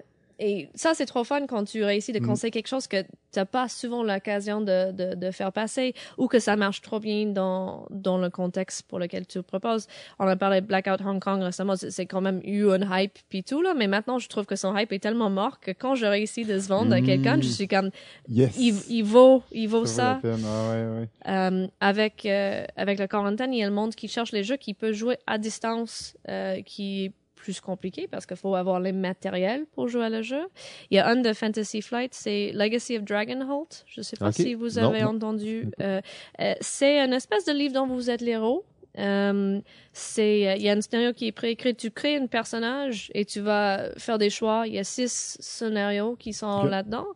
et 0.45 0.69
ça, 0.75 0.93
c'est 0.95 1.07
trop 1.07 1.25
fun 1.25 1.47
quand 1.47 1.65
tu 1.65 1.85
réussis 1.85 2.13
de 2.13 2.19
Mm. 2.19 2.27
conseiller 2.27 2.51
quelque 2.51 2.67
chose 2.67 2.87
que 2.89 3.05
t'as 3.31 3.45
pas 3.45 3.69
souvent 3.69 4.03
l'occasion 4.03 4.61
de, 4.61 4.91
de, 4.93 5.15
de 5.15 5.31
faire 5.31 5.53
passer 5.53 5.95
ou 6.19 6.27
que 6.27 6.39
ça 6.39 6.57
marche 6.57 6.81
trop 6.83 6.99
bien 7.01 7.27
dans, 7.27 7.87
dans 7.91 8.19
le 8.19 8.29
contexte 8.29 8.83
pour 8.89 8.99
lequel 8.99 9.27
tu 9.27 9.39
le 9.39 9.43
proposes. 9.45 9.87
On 10.19 10.27
a 10.27 10.37
parlé 10.37 10.61
de 10.61 10.67
Blackout 10.67 11.01
Hong 11.07 11.21
Kong 11.23 11.41
récemment, 11.43 11.75
c'est 11.77 12.07
quand 12.07 12.21
même 12.21 12.41
eu 12.45 12.69
un 12.71 12.81
hype 12.99 13.19
puis 13.29 13.43
tout, 13.45 13.63
là, 13.63 13.73
mais 13.75 13.87
maintenant, 13.87 14.19
je 14.19 14.29
trouve 14.29 14.45
que 14.47 14.57
son 14.57 14.77
hype 14.77 14.93
est 14.93 14.99
tellement 14.99 15.31
mort 15.31 15.61
que 15.61 15.71
quand 15.71 15.95
je 15.95 16.07
réussis 16.07 16.45
de 16.45 16.59
se 16.59 16.69
vendre 16.69 16.93
à 16.95 17.01
Mm. 17.01 17.05
quelqu'un, 17.07 17.41
je 17.41 17.49
suis 17.49 17.69
comme, 17.69 17.91
Yes. 18.29 18.55
il, 18.59 18.75
il 18.91 19.03
vaut, 19.05 19.43
il 19.53 19.69
vaut 19.69 19.87
Ça. 19.87 20.21
Ah 20.25 20.27
ouais, 20.27 21.01
ouais. 21.01 21.09
Euh, 21.29 21.67
avec 21.81 22.27
euh, 22.27 22.65
avec 22.77 22.99
la 22.99 23.07
quarantaine, 23.09 23.55
il 23.55 23.61
y 23.61 23.63
a 23.63 23.69
le 23.69 23.75
monde 23.75 23.95
qui 23.95 24.09
cherche 24.09 24.33
les 24.33 24.43
jeux 24.45 24.57
qui 24.57 24.75
peut 24.75 24.93
jouer 24.93 25.17
à 25.27 25.39
distance, 25.39 26.17
euh, 26.29 26.61
qui 26.63 27.13
plus 27.43 27.61
compliqué 27.61 28.07
parce 28.07 28.25
qu'il 28.25 28.37
faut 28.37 28.55
avoir 28.55 28.79
les 28.79 28.93
matériels 28.93 29.67
pour 29.75 29.89
jouer 29.89 30.05
à 30.05 30.11
le 30.11 30.23
jeu. 30.23 30.45
Il 30.91 30.97
y 30.97 31.01
a 31.01 31.09
un 31.09 31.17
de 31.17 31.33
Fantasy 31.33 31.83
Flight, 31.83 32.15
c'est 32.15 32.53
Legacy 32.55 32.97
of 32.97 33.03
Dragonholt. 33.03 33.85
Je 33.89 34.01
sais 34.01 34.17
pas 34.17 34.31
si 34.31 34.55
vous 34.55 34.79
avez 34.79 35.03
non. 35.03 35.09
entendu. 35.09 35.69
Euh, 35.81 36.01
euh, 36.41 36.55
c'est 36.61 37.01
une 37.01 37.13
espèce 37.13 37.45
de 37.45 37.53
livre 37.53 37.75
dont 37.75 37.89
vous 37.89 38.11
êtes 38.11 38.21
l'héros. 38.21 38.65
Euh, 38.99 39.61
c'est 39.93 40.57
il 40.59 40.63
y 40.63 40.69
a 40.69 40.73
un 40.73 40.81
scénario 40.83 41.15
qui 41.15 41.27
est 41.27 41.33
préécrit 41.33 41.75
tu 41.75 41.91
crées 41.91 42.17
un 42.17 42.27
personnage 42.27 43.11
et 43.15 43.25
tu 43.25 43.41
vas 43.41 43.89
faire 43.97 44.19
des 44.19 44.29
choix 44.29 44.65
il 44.67 44.75
y 44.75 44.79
a 44.79 44.85
six 44.85 45.39
scénarios 45.41 46.15
qui 46.17 46.35
sont 46.35 46.65
là-dedans 46.65 47.07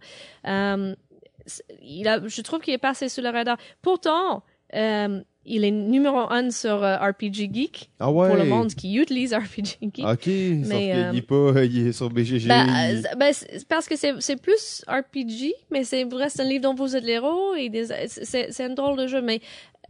c'est- 1.44 1.64
il 1.82 2.08
a, 2.08 2.26
je 2.26 2.40
trouve 2.40 2.60
qu'il 2.60 2.72
est 2.74 2.78
passé 2.78 3.08
sous 3.10 3.20
le 3.20 3.28
radar. 3.28 3.58
Pourtant, 3.82 4.42
euh, 4.74 5.22
il 5.46 5.64
est 5.64 5.70
numéro 5.70 6.18
un 6.18 6.50
sur 6.50 6.82
euh, 6.82 6.96
RPG 6.96 7.48
Geek 7.54 7.90
Ah 8.00 8.10
ouais? 8.10 8.26
pour 8.28 8.36
le 8.36 8.44
monde 8.44 8.74
qui 8.74 8.96
utilise 8.96 9.32
RPG 9.32 9.78
Geek. 9.94 10.04
Ok, 10.04 10.24
sauf 10.24 10.68
Mais, 10.68 10.90
qu'il 10.90 10.96
euh, 10.98 11.12
est 11.12 11.22
pas, 11.22 11.64
il 11.64 11.86
est 11.88 11.92
sur 11.92 12.10
BGG. 12.10 12.48
Ben, 12.48 12.66
il- 12.66 12.96
euh, 12.98 13.02
c'est- 13.02 13.16
ben, 13.16 13.32
c'est 13.32 13.68
parce 13.68 13.86
que 13.88 13.96
c'est 13.96 14.12
c'est 14.20 14.36
plus 14.40 14.84
RPG, 14.88 15.54
mais 15.70 15.84
c'est 15.84 16.04
reste 16.12 16.40
un 16.40 16.44
livre 16.44 16.62
dont 16.62 16.74
vous 16.74 16.96
êtes 16.96 17.04
l'héros 17.04 17.54
et 17.54 17.70
c'est 18.08 18.52
c'est 18.52 18.64
un 18.64 18.70
drôle 18.70 18.98
de 18.98 19.06
jeu. 19.06 19.22
Mais 19.22 19.40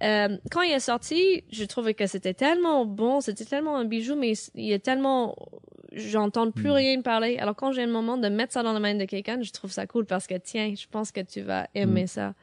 euh, 0.02 0.36
quand 0.50 0.60
il 0.62 0.72
est 0.72 0.80
sorti, 0.80 1.42
je 1.50 1.64
trouvais 1.64 1.94
que 1.94 2.06
c'était 2.06 2.34
tellement 2.34 2.84
bon, 2.84 3.20
c'était 3.22 3.44
tellement 3.46 3.76
un 3.76 3.84
bijou, 3.86 4.14
mais 4.14 4.34
il 4.54 4.70
est 4.72 4.78
tellement 4.84 5.34
j'entends 5.92 6.50
plus 6.50 6.68
Hmm. 6.68 6.74
rien 6.74 7.00
parler. 7.00 7.38
Alors 7.38 7.56
quand 7.56 7.72
j'ai 7.72 7.82
un 7.82 7.86
moment 7.86 8.18
de 8.18 8.28
mettre 8.28 8.52
ça 8.52 8.62
dans 8.62 8.74
la 8.74 8.80
main 8.80 8.94
de 8.94 9.06
quelqu'un, 9.06 9.40
je 9.40 9.50
trouve 9.50 9.70
ça 9.72 9.86
cool 9.86 10.04
parce 10.04 10.26
que 10.26 10.34
tiens, 10.34 10.74
je 10.78 10.84
pense 10.90 11.10
que 11.10 11.20
tu 11.22 11.40
vas 11.40 11.68
aimer 11.74 12.04
Hmm. 12.04 12.06
ça. 12.08 12.34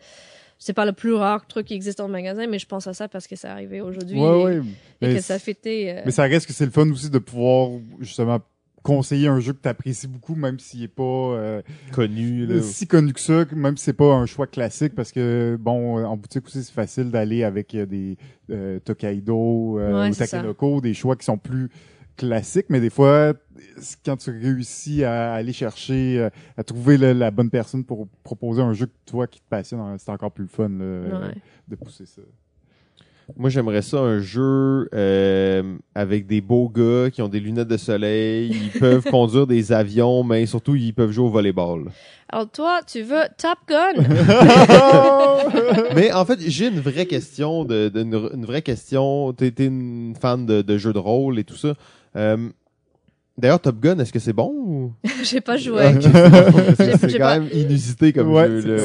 C'est 0.64 0.74
pas 0.74 0.86
le 0.86 0.94
plus 0.94 1.14
rare 1.14 1.46
truc 1.48 1.68
qui 1.68 1.74
existe 1.74 2.00
en 2.00 2.08
magasin, 2.08 2.48
mais 2.48 2.60
je 2.60 2.66
pense 2.66 2.88
à 2.88 2.94
ça 2.94 3.08
parce 3.08 3.28
que 3.28 3.36
c'est 3.36 3.48
arrivé 3.48 3.82
aujourd'hui 3.82 4.20
Ouais, 4.20 4.40
et, 4.42 4.44
ouais. 4.44 4.56
et 4.58 4.62
Mais 5.08 5.16
que 5.16 5.22
ça 5.22 5.36
a 5.36 5.40
fêté. 5.40 5.92
euh, 5.92 6.02
Mais 6.06 6.12
ça 6.12 6.24
reste 6.24 6.48
que 6.48 6.54
c'est 6.54 6.66
le 6.66 6.72
fun 6.72 6.90
aussi 6.90 7.10
de 7.10 7.20
pouvoir 7.20 7.70
justement 8.00 8.40
conseiller 8.82 9.28
un 9.30 9.40
jeu 9.40 9.54
que 9.54 9.62
tu 9.62 9.70
apprécies 9.70 10.08
beaucoup, 10.08 10.36
même 10.36 10.60
s'il 10.60 10.84
est 10.84 10.88
pas 10.90 11.04
euh, 11.04 11.62
Connu, 11.94 12.46
là. 12.46 12.62
si 12.62 12.86
connu 12.86 13.14
que 13.14 13.20
ça, 13.22 13.46
même 13.56 13.78
si 13.78 13.86
c'est 13.86 13.94
pas 13.94 14.14
un 14.14 14.26
choix 14.26 14.46
classique, 14.46 14.94
parce 14.94 15.12
que 15.14 15.58
bon, 15.60 16.00
euh, 16.00 16.04
en 16.04 16.18
boutique 16.18 16.46
aussi 16.48 16.64
c'est 16.64 16.74
facile 16.74 17.10
d'aller 17.10 17.44
avec 17.46 17.76
des 17.76 18.18
euh, 18.50 18.80
Tokaido 18.80 19.80
euh, 19.80 20.02
Ouais, 20.02 20.10
ou. 20.10 20.16
Takenoko, 20.16 20.82
des 20.82 20.94
choix 20.94 21.16
qui 21.16 21.24
sont 21.26 21.38
plus 21.38 21.70
classiques, 22.18 22.68
mais 22.70 22.80
des 22.80 22.90
fois, 22.90 23.34
quand 24.06 24.18
tu 24.18 24.30
réussis 24.32 25.04
à 25.04 25.34
aller 25.34 25.54
chercher, 25.54 26.20
euh, 26.20 26.30
à 26.58 26.64
trouver 26.64 26.98
le- 26.98 27.14
la 27.14 27.32
bonne 27.32 27.50
personne 27.50 27.84
pour 27.84 28.08
proposer 28.24 28.62
un 28.62 28.74
jeu 28.74 28.86
que 28.88 28.92
toi 29.06 29.28
qui 29.28 29.40
te 29.40 29.48
passionne, 29.50 29.82
c'est 29.98 30.12
encore 30.12 30.32
plus 30.32 30.44
le 30.44 30.50
fun 30.50 30.70
là, 30.70 30.84
euh, 30.84 31.28
Ouais. 31.28 31.36
de 31.68 31.76
pousser 31.76 32.06
ça. 32.06 32.22
Moi, 33.38 33.50
j'aimerais 33.50 33.82
ça 33.82 34.00
un 34.00 34.20
jeu 34.20 34.90
euh, 34.94 35.78
avec 35.96 36.28
des 36.28 36.42
beaux 36.42 36.68
gars 36.68 37.10
qui 37.10 37.22
ont 37.22 37.30
des 37.30 37.40
lunettes 37.40 37.70
de 37.70 37.78
soleil. 37.78 38.52
Ils 38.52 38.72
peuvent 38.80 39.06
conduire 39.10 39.48
des 39.48 39.72
avions, 39.72 40.24
mais 40.26 40.46
surtout, 40.46 40.76
ils 40.76 40.94
peuvent 40.94 41.12
jouer 41.12 41.28
au 41.28 41.30
volleyball. 41.30 41.86
Alors 42.28 42.52
toi, 42.52 42.82
tu 42.86 43.02
veux 43.02 43.22
Top 43.38 43.60
Gun? 43.68 44.04
Mais 45.96 46.12
en 46.12 46.26
fait, 46.26 46.40
j'ai 46.42 46.68
une 46.68 46.80
vraie 46.80 47.06
question, 47.06 47.64
de, 47.64 47.90
de- 47.90 48.02
une, 48.02 48.30
une 48.34 48.46
vraie 48.46 48.62
question. 48.62 49.32
T'es 49.34 49.54
une 49.60 50.16
fan 50.20 50.46
de, 50.46 50.62
de 50.62 50.78
jeux 50.78 50.94
de 50.94 51.00
rôle 51.00 51.40
et 51.40 51.44
tout 51.44 51.56
ça. 51.56 51.76
Euh, 52.16 52.50
D'ailleurs, 53.36 53.60
Top 53.60 53.80
Gun, 53.80 53.98
est-ce 53.98 54.14
que 54.14 54.20
c'est 54.20 54.32
bon 54.32 54.52
ou... 54.56 54.94
J'ai 55.24 55.42
pas 55.42 55.58
joué. 55.58 55.86
C'est 56.78 57.14
quand 57.14 57.18
pas- 57.18 57.40
même 57.40 57.50
inusité 57.52 58.14
comme 58.14 58.32
Ouais, 58.32 58.62
jeu. 58.62 58.78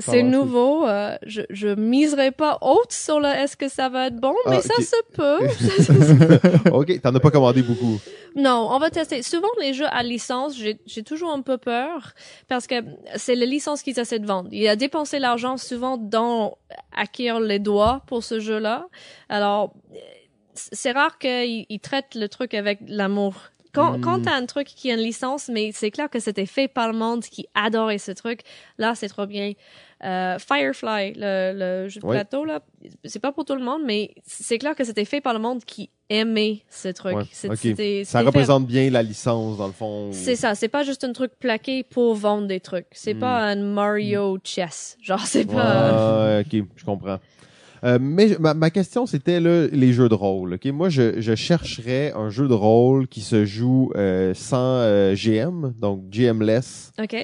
c'est- 0.00 0.22
nouveau. 0.24 0.84
euh, 0.88 1.16
je 1.24 1.42
je 1.50 1.68
miserai 1.68 2.32
pas 2.32 2.58
haute 2.60 2.90
sur 2.92 3.20
le 3.20 3.28
est-ce 3.28 3.56
que 3.56 3.68
ça 3.68 3.88
va 3.88 4.08
être 4.08 4.16
bon, 4.16 4.34
mais 4.48 4.56
Ah, 4.56 4.62
ça 4.62 4.74
se 4.82 4.96
peut. 5.14 6.70
ok, 6.72 7.00
t'en 7.00 7.14
as 7.14 7.20
pas 7.20 7.30
commandé 7.30 7.62
beaucoup. 7.62 8.00
non, 8.34 8.68
on 8.72 8.80
va 8.80 8.90
tester. 8.90 9.22
Souvent 9.22 9.46
les 9.60 9.72
jeux 9.74 9.86
à 9.92 10.02
licence, 10.02 10.56
j'ai 10.56 10.80
j'ai 10.84 11.04
toujours 11.04 11.30
un 11.32 11.42
peu 11.42 11.56
peur 11.56 12.14
parce 12.48 12.66
que 12.66 12.74
c'est 13.14 13.36
la 13.36 13.46
licence 13.46 13.82
qu'ils 13.82 14.00
essaient 14.00 14.18
de 14.18 14.26
vendre. 14.26 14.48
Il 14.50 14.66
a 14.66 14.74
dépensé 14.74 15.20
l'argent 15.20 15.56
souvent 15.56 15.96
dans 15.98 16.58
acquérir 16.96 17.38
les 17.38 17.60
droits 17.60 18.02
pour 18.08 18.24
ce 18.24 18.40
jeu-là. 18.40 18.86
Alors 19.28 19.72
euh, 19.92 19.96
c'est 20.72 20.92
rare 20.92 21.18
qu'ils 21.18 21.66
ils 21.68 21.80
traitent 21.80 22.14
le 22.14 22.28
truc 22.28 22.54
avec 22.54 22.78
l'amour. 22.86 23.34
Quand, 23.74 23.98
Mm. 23.98 24.00
quand 24.00 24.22
t'as 24.22 24.34
un 24.34 24.46
truc 24.46 24.66
qui 24.66 24.90
a 24.90 24.94
une 24.94 25.00
licence, 25.00 25.48
mais 25.48 25.70
c'est 25.72 25.90
clair 25.90 26.08
que 26.08 26.18
c'était 26.20 26.46
fait 26.46 26.68
par 26.68 26.90
le 26.90 26.96
monde 26.98 27.22
qui 27.22 27.46
adorait 27.54 27.98
ce 27.98 28.12
truc, 28.12 28.40
là, 28.78 28.94
c'est 28.94 29.08
trop 29.08 29.26
bien. 29.26 29.52
Euh, 30.04 30.38
Firefly, 30.38 31.12
le, 31.16 31.52
le 31.82 31.88
jeu 31.88 32.00
de 32.00 32.06
Ouais. 32.06 32.14
plateau, 32.16 32.44
là, 32.44 32.60
c'est 33.04 33.18
pas 33.18 33.30
pour 33.30 33.44
tout 33.44 33.54
le 33.54 33.62
monde, 33.62 33.82
mais 33.84 34.14
c'est 34.26 34.56
clair 34.58 34.74
que 34.74 34.84
c'était 34.84 35.04
fait 35.04 35.20
par 35.20 35.34
le 35.34 35.38
monde 35.38 35.64
qui 35.64 35.90
aimait 36.08 36.62
ce 36.70 36.88
truc. 36.88 37.14
Ouais, 37.16 38.04
Ça 38.04 38.20
représente 38.22 38.66
bien 38.66 38.88
la 38.90 39.02
licence, 39.02 39.58
dans 39.58 39.66
le 39.66 39.72
fond. 39.74 40.10
C'est 40.12 40.36
ça, 40.36 40.54
c'est 40.54 40.68
pas 40.68 40.82
juste 40.82 41.04
un 41.04 41.12
truc 41.12 41.32
plaqué 41.38 41.82
pour 41.82 42.14
vendre 42.14 42.46
des 42.46 42.60
trucs. 42.60 42.86
C'est 42.92 43.14
Mm. 43.14 43.18
pas 43.20 43.38
un 43.40 43.56
Mario 43.56 44.38
chess. 44.42 44.96
Genre, 45.02 45.26
c'est 45.26 45.44
pas... 45.44 46.38
ouais, 46.38 46.44
ok, 46.46 46.66
je 46.76 46.84
comprends. 46.84 47.18
Euh, 47.84 47.98
mais 48.00 48.36
ma, 48.38 48.54
ma 48.54 48.70
question, 48.70 49.06
c'était 49.06 49.40
les 49.40 49.92
jeux 49.92 50.08
de 50.08 50.14
rôle. 50.14 50.54
Ok, 50.54 50.66
Moi, 50.66 50.88
je, 50.88 51.20
je 51.20 51.34
chercherais 51.34 52.12
un 52.12 52.30
jeu 52.30 52.48
de 52.48 52.54
rôle 52.54 53.08
qui 53.08 53.20
se 53.20 53.44
joue 53.44 53.90
euh, 53.96 54.34
sans 54.34 54.80
euh, 54.80 55.14
GM, 55.14 55.72
donc 55.78 56.08
GM-less, 56.10 56.92
OK. 57.00 57.16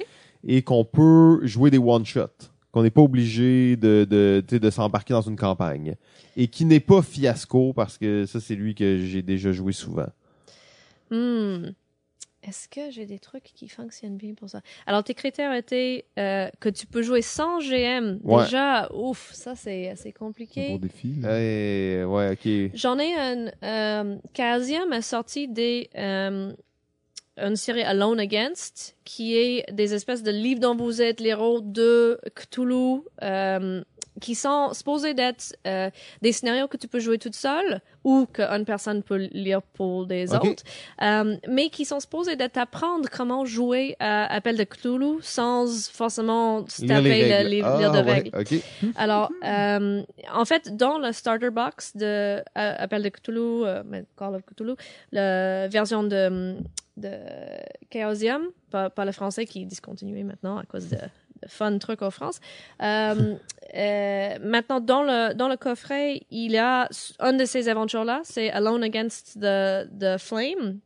et 0.47 0.61
qu'on 0.61 0.85
peut 0.85 1.45
jouer 1.45 1.71
des 1.71 1.77
one-shots, 1.77 2.49
qu'on 2.71 2.83
n'est 2.83 2.91
pas 2.91 3.01
obligé 3.01 3.75
de, 3.75 4.07
de, 4.09 4.43
de 4.57 4.69
s'embarquer 4.69 5.13
dans 5.13 5.21
une 5.21 5.35
campagne, 5.35 5.95
et 6.37 6.47
qui 6.47 6.65
n'est 6.65 6.79
pas 6.79 7.01
fiasco, 7.01 7.73
parce 7.73 7.97
que 7.97 8.25
ça, 8.25 8.39
c'est 8.39 8.55
lui 8.55 8.75
que 8.75 8.99
j'ai 8.99 9.21
déjà 9.21 9.51
joué 9.51 9.73
souvent. 9.73 10.07
Hmm. 11.11 11.67
Est-ce 12.47 12.67
que 12.67 12.91
j'ai 12.91 13.05
des 13.05 13.17
trucs 13.19 13.43
qui 13.43 13.67
fonctionnent 13.67 14.17
bien 14.17 14.33
pour 14.35 14.49
ça? 14.49 14.61
Alors, 14.85 15.03
tes 15.03 15.13
critères 15.15 15.53
étaient 15.53 16.05
euh, 16.19 16.47
que 16.59 16.69
tu 16.69 16.85
peux 16.85 17.01
jouer 17.01 17.21
sans 17.21 17.59
GM. 17.59 18.19
Ouais. 18.23 18.43
Déjà, 18.43 18.89
ouf, 18.93 19.31
ça, 19.33 19.55
c'est 19.55 19.89
assez 19.89 20.09
Un 20.09 20.11
compliqué. 20.11 20.67
gros 20.69 20.77
défi. 20.77 21.15
ouais, 21.23 22.05
ok. 22.33 22.71
J'en 22.75 22.99
ai 22.99 23.13
un... 23.15 23.47
Euh, 23.63 24.17
Chaosium 24.35 24.91
a 24.91 25.01
sorti 25.01 25.47
des... 25.47 25.89
Euh, 25.97 26.53
une 27.37 27.57
série 27.57 27.81
Alone 27.83 28.19
Against, 28.21 28.95
qui 29.03 29.35
est 29.35 29.65
des 29.73 29.93
espèces 29.93 30.23
de 30.23 30.31
livres 30.31 30.61
dont 30.61 30.73
vous 30.75 31.01
êtes 31.01 31.19
l'héros 31.19 31.59
de 31.59 32.17
Cthulhu, 32.33 33.01
euh, 33.23 33.83
qui 34.21 34.35
sont 34.35 34.73
supposés 34.73 35.13
d'être 35.13 35.55
euh, 35.67 35.89
des 36.21 36.31
scénarios 36.31 36.67
que 36.67 36.77
tu 36.77 36.87
peux 36.87 36.99
jouer 36.99 37.17
toute 37.17 37.35
seule 37.35 37.81
ou 38.03 38.27
qu'une 38.31 38.65
personne 38.65 39.03
peut 39.03 39.27
lire 39.31 39.61
pour 39.61 40.05
des 40.05 40.33
autres, 40.33 40.63
euh, 41.01 41.35
mais 41.49 41.69
qui 41.69 41.85
sont 41.85 41.99
supposés 41.99 42.35
d'être 42.35 42.57
apprendre 42.57 43.09
comment 43.11 43.45
jouer 43.45 43.95
à 43.99 44.31
Appel 44.33 44.57
de 44.57 44.63
Cthulhu 44.63 45.17
sans 45.21 45.89
forcément 45.91 46.65
se 46.67 46.83
les 46.83 46.87
taper 46.87 47.27
le 47.27 47.35
règles. 47.35 47.49
livre 47.49 47.67
Ah, 47.67 47.79
lire 47.79 47.91
de 47.91 47.97
ouais, 47.97 48.13
règles. 48.13 48.61
Alors, 48.95 49.31
euh, 49.43 50.03
en 50.31 50.45
fait, 50.45 50.75
dans 50.75 50.97
le 50.97 51.11
starter 51.11 51.49
box 51.49 51.95
de 51.95 52.05
euh, 52.05 52.41
Appel 52.53 53.01
de 53.03 53.09
Cthulhu, 53.09 53.65
euh, 53.65 53.83
mais 53.85 54.05
Call 54.17 54.35
of 54.35 54.41
Cthulhu, 54.45 54.75
la 55.11 55.67
version 55.67 56.03
de, 56.03 56.55
de 56.97 57.11
Chaosium, 57.91 58.49
pas, 58.69 58.89
pas 58.89 59.05
le 59.05 59.11
français 59.11 59.45
qui 59.45 59.63
est 59.63 59.65
discontinué 59.65 60.23
maintenant 60.23 60.57
à 60.57 60.63
cause 60.63 60.89
de 60.89 60.97
fun 61.47 61.77
trucs 61.77 62.01
en 62.01 62.11
France. 62.11 62.39
Euh, 62.81 63.35
euh, 63.75 64.37
maintenant, 64.41 64.79
dans 64.79 65.03
le, 65.03 65.33
dans 65.33 65.47
le 65.47 65.57
coffret, 65.57 66.21
il 66.31 66.51
y 66.51 66.57
a 66.57 66.87
une 67.19 67.37
de 67.37 67.45
ces 67.45 67.69
aventures-là, 67.69 68.21
c'est 68.23 68.49
Alone 68.51 68.83
Against 68.83 69.39
the, 69.39 69.87
the 69.99 70.17
Flame. 70.17 70.79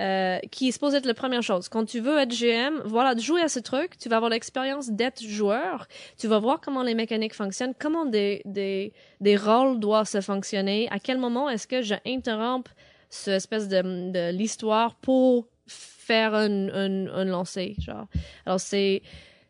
euh, 0.00 0.38
qui 0.50 0.68
est 0.68 0.72
supposé 0.72 0.96
être 0.96 1.06
la 1.06 1.14
première 1.14 1.42
chose. 1.42 1.68
Quand 1.68 1.84
tu 1.84 2.00
veux 2.00 2.18
être 2.18 2.34
GM, 2.34 2.82
voilà, 2.84 3.16
jouer 3.16 3.42
à 3.42 3.48
ce 3.48 3.60
truc, 3.60 3.96
tu 3.96 4.08
vas 4.08 4.16
avoir 4.16 4.30
l'expérience 4.30 4.90
d'être 4.90 5.22
joueur, 5.22 5.86
tu 6.18 6.26
vas 6.26 6.38
voir 6.38 6.60
comment 6.60 6.82
les 6.82 6.94
mécaniques 6.94 7.34
fonctionnent, 7.34 7.74
comment 7.78 8.04
des, 8.04 8.42
des, 8.44 8.92
des 9.20 9.36
rôles 9.36 9.78
doivent 9.78 10.08
se 10.08 10.20
fonctionner, 10.20 10.88
à 10.90 10.98
quel 10.98 11.18
moment 11.18 11.48
est-ce 11.48 11.66
que 11.68 11.82
je 11.82 11.94
interromps 12.06 12.70
ce 13.08 13.30
espèce 13.30 13.68
de, 13.68 14.10
de 14.10 14.36
l'histoire 14.36 14.96
pour 14.96 15.46
faire 15.66 16.34
un, 16.34 16.68
un, 16.68 17.06
un 17.06 17.24
lancer, 17.24 17.76
genre. 17.78 18.06
Alors, 18.46 18.60
c'est, 18.60 19.02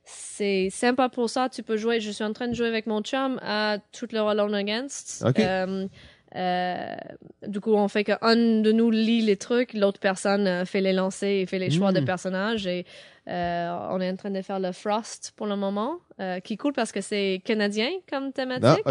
c'est 0.04 0.68
sympa 0.70 1.08
pour 1.08 1.30
ça. 1.30 1.48
Tu 1.48 1.62
peux 1.62 1.76
jouer, 1.76 2.00
je 2.00 2.10
suis 2.10 2.24
en 2.24 2.32
train 2.32 2.48
de 2.48 2.54
jouer 2.54 2.68
avec 2.68 2.86
mon 2.86 3.00
chum 3.02 3.40
à 3.42 3.78
tout 3.92 4.06
le 4.12 4.20
Alone 4.20 4.54
Against. 4.54 5.24
Euh, 5.38 5.86
euh, 6.36 6.94
du 7.46 7.60
coup, 7.60 7.74
on 7.74 7.88
fait 7.88 8.04
qu'un 8.04 8.36
de 8.36 8.72
nous 8.72 8.90
lit 8.90 9.22
les 9.22 9.36
trucs, 9.36 9.72
l'autre 9.72 10.00
personne 10.00 10.46
euh, 10.46 10.64
fait 10.64 10.80
les 10.80 10.92
lancers 10.92 11.42
et 11.42 11.46
fait 11.46 11.58
les 11.58 11.70
choix 11.70 11.92
de 11.92 12.00
personnages. 12.00 12.66
Et 12.66 12.84
euh, 13.28 13.88
on 13.90 14.00
est 14.00 14.10
en 14.10 14.16
train 14.16 14.30
de 14.30 14.42
faire 14.42 14.58
le 14.58 14.72
Frost 14.72 15.32
pour 15.36 15.46
le 15.46 15.56
moment, 15.56 15.98
qui 16.42 16.54
est 16.54 16.56
cool 16.56 16.72
parce 16.72 16.92
que 16.92 17.00
c'est 17.00 17.40
canadien 17.44 17.88
comme 18.10 18.32
thématique. 18.32 18.84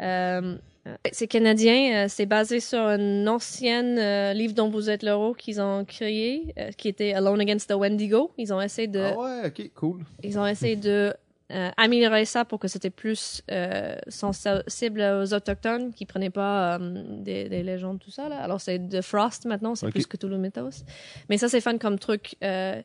Ah. 0.00 0.40
Euh, 0.86 0.94
c'est 1.12 1.26
canadien, 1.28 2.04
euh, 2.04 2.06
c'est 2.08 2.26
basé 2.26 2.60
sur 2.60 2.78
un 2.80 3.26
ancien 3.26 3.96
euh, 3.96 4.32
livre 4.34 4.52
dont 4.54 4.68
vous 4.68 4.90
êtes 4.90 5.02
l'héros 5.02 5.32
qu'ils 5.34 5.60
ont 5.60 5.84
créé, 5.84 6.52
euh, 6.58 6.70
qui 6.72 6.88
était 6.88 7.14
Alone 7.14 7.40
Against 7.40 7.70
the 7.70 7.74
Wendigo. 7.74 8.32
Ils 8.36 8.52
ont 8.52 8.60
essayé 8.60 8.86
de, 8.88 9.00
Ah 9.00 9.16
ouais, 9.18 9.46
ok, 9.46 9.70
cool. 9.74 10.04
ils 10.22 10.38
ont 10.38 10.46
essayé 10.46 10.76
de 10.76 11.14
euh, 11.52 11.70
améliorer 11.78 12.24
ça 12.26 12.44
pour 12.44 12.58
que 12.58 12.68
c'était 12.68 12.90
plus 12.90 13.42
euh, 13.50 13.96
sensible 14.08 15.00
aux 15.00 15.32
autochtones 15.32 15.92
qui 15.94 16.04
prenaient 16.06 16.30
pas 16.30 16.76
euh, 16.78 17.02
des, 17.22 17.48
des 17.48 17.62
légendes 17.62 17.98
tout 17.98 18.10
ça 18.10 18.28
là. 18.28 18.38
Alors 18.40 18.60
c'est 18.60 18.78
de 18.78 19.00
Frost 19.00 19.46
maintenant, 19.46 19.74
c'est 19.74 19.90
plus 19.90 20.06
que 20.06 20.16
Cthulhu 20.16 20.36
Mythos. 20.38 20.84
Mais 21.30 21.38
ça 21.38 21.48
c'est 21.48 21.60
fun 21.60 21.78
comme 21.78 21.98
truc 21.98 22.36
euh, 22.42 22.80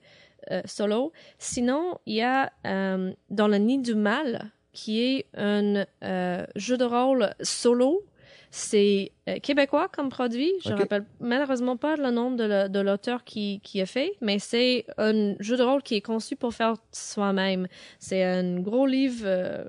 euh, 0.51 0.61
solo. 0.65 1.11
Sinon 1.37 1.97
il 2.05 2.15
y 2.15 2.21
a 2.21 2.51
euh, 2.65 3.11
dans 3.29 3.47
le 3.47 3.57
nid 3.57 3.79
du 3.79 3.95
mal 3.95 4.51
qui 4.73 5.01
est 5.01 5.25
un 5.35 5.85
euh, 6.03 6.45
jeu 6.55 6.77
de 6.77 6.85
rôle 6.85 7.29
solo. 7.41 8.03
C'est 8.51 9.11
euh, 9.27 9.35
québécois 9.43 9.89
comme 9.95 10.09
produit. 10.09 10.51
Je 10.65 10.71
ne 10.71 10.75
rappelle 10.77 11.05
malheureusement 11.19 11.77
pas 11.77 11.95
le 11.97 12.09
nom 12.09 12.31
de 12.31 12.79
l'auteur 12.79 13.23
qui, 13.23 13.59
qui 13.63 13.79
a 13.79 13.85
fait, 13.85 14.13
mais 14.21 14.39
c'est 14.39 14.85
un 14.97 15.35
jeu 15.39 15.55
de 15.55 15.61
rôle 15.61 15.83
qui 15.83 15.93
est 15.93 16.01
conçu 16.01 16.35
pour 16.35 16.51
faire 16.55 16.73
soi-même. 16.91 17.67
C'est 17.99 18.23
un 18.23 18.59
gros 18.59 18.87
livre, 18.87 19.21
euh, 19.25 19.65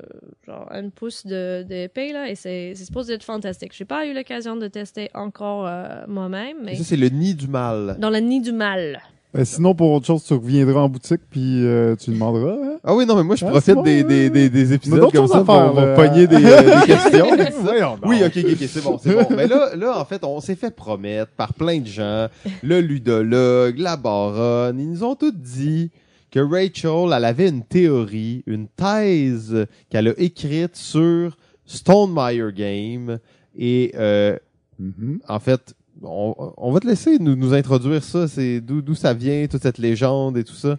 genre 0.47 0.67
un 0.71 0.89
pouce 0.89 1.27
de 1.27 1.63
d'épée, 1.69 2.15
là, 2.15 2.31
et 2.31 2.35
c'est 2.35 2.75
supposé 2.75 3.13
être 3.15 3.23
fantastique. 3.25 3.73
J'ai 3.75 3.85
pas 3.85 4.07
eu 4.07 4.15
l'occasion 4.15 4.57
de 4.57 4.67
tester 4.67 5.11
encore 5.13 5.67
euh, 5.67 6.05
moi-même, 6.09 6.57
mais 6.63 6.77
Ça, 6.77 6.85
c'est 6.85 6.97
le 6.97 7.11
nid 7.11 7.35
du 7.35 7.49
mal. 7.49 7.97
dans 7.99 8.09
le 8.11 8.19
nid 8.21 8.41
du 8.41 8.53
mal. 8.53 9.03
Ben, 9.33 9.45
sinon, 9.45 9.77
pour 9.77 9.93
autre 9.93 10.07
chose, 10.07 10.25
tu 10.25 10.35
reviendras 10.35 10.81
en 10.81 10.89
boutique 10.89 11.21
puis 11.31 11.65
euh, 11.65 11.95
tu 11.95 12.11
demanderas. 12.11 12.53
Hein? 12.55 12.79
Ah 12.83 12.97
oui, 12.97 13.07
non, 13.07 13.15
mais 13.15 13.23
moi, 13.23 13.37
je 13.37 13.45
Ah, 13.45 13.51
profite 13.51 13.65
c'est 13.67 13.75
bon, 13.77 13.83
des, 13.83 14.03
euh, 14.03 14.07
des, 14.09 14.29
des, 14.31 14.49
des 14.49 14.67
On 14.67 14.73
a 14.73 14.75
épisodes 14.75 15.01
d'autres 15.01 15.13
comme 15.13 15.23
choses 15.27 15.33
ça 15.33 15.39
à 15.39 15.45
pour, 15.45 15.55
faire, 15.55 15.71
pour 15.71 15.81
là. 15.81 15.95
pogner 15.95 16.27
des, 16.27 16.45
euh, 16.45 16.81
des 16.81 16.87
questions. 16.93 17.27
Voyons 17.63 17.91
donc. 17.97 18.07
Oui, 18.07 18.23
ok, 18.25 18.33
ok, 18.37 18.45
ok, 18.61 18.69
c'est 18.69 18.83
bon, 18.83 18.99
c'est 19.01 19.15
bon. 19.15 19.27
Mais 19.37 19.47
là, 19.47 19.77
là, 19.77 20.01
en 20.01 20.05
fait, 20.05 20.25
on 20.25 20.41
s'est 20.41 20.57
fait 20.57 20.75
promettre 20.75 21.31
par 21.37 21.55
plein 21.55 21.79
de 21.79 21.87
gens, 21.87 22.27
le 22.65 22.81
ludologue, 22.81 23.79
la 23.79 23.97
baronne, 23.97 24.81
ils 24.81 24.91
nous 24.91 25.05
ont 25.05 25.15
tous 25.15 25.31
dit 25.31 25.91
que 26.33 26.41
Rachel, 26.41 27.13
elle 27.17 27.25
avait 27.25 27.49
une 27.49 27.63
théorie, 27.63 28.43
une 28.49 28.67
thèse 28.67 29.67
qu'elle 29.91 30.09
a 30.09 30.13
écrite 30.19 30.75
sur 30.75 31.37
Stonemeyer 31.67 32.53
Game. 32.53 33.19
Et 33.57 33.93
euh, 33.97 34.37
Mhm. 34.81 35.19
en 35.29 35.39
fait, 35.41 35.75
on, 36.03 36.53
on 36.57 36.73
va 36.73 36.81
te 36.81 36.87
laisser 36.87 37.19
nous, 37.19 37.37
nous 37.37 37.55
introduire 37.55 38.03
ça. 38.03 38.29
C'est 38.29 38.61
d'où 38.61 38.83
d'où 38.83 38.95
ça 38.95 39.15
vient, 39.15 39.47
toute 39.49 39.63
cette 39.63 39.79
légende 39.79 40.37
et 40.39 40.45
tout 40.45 40.55
ça. 40.55 40.77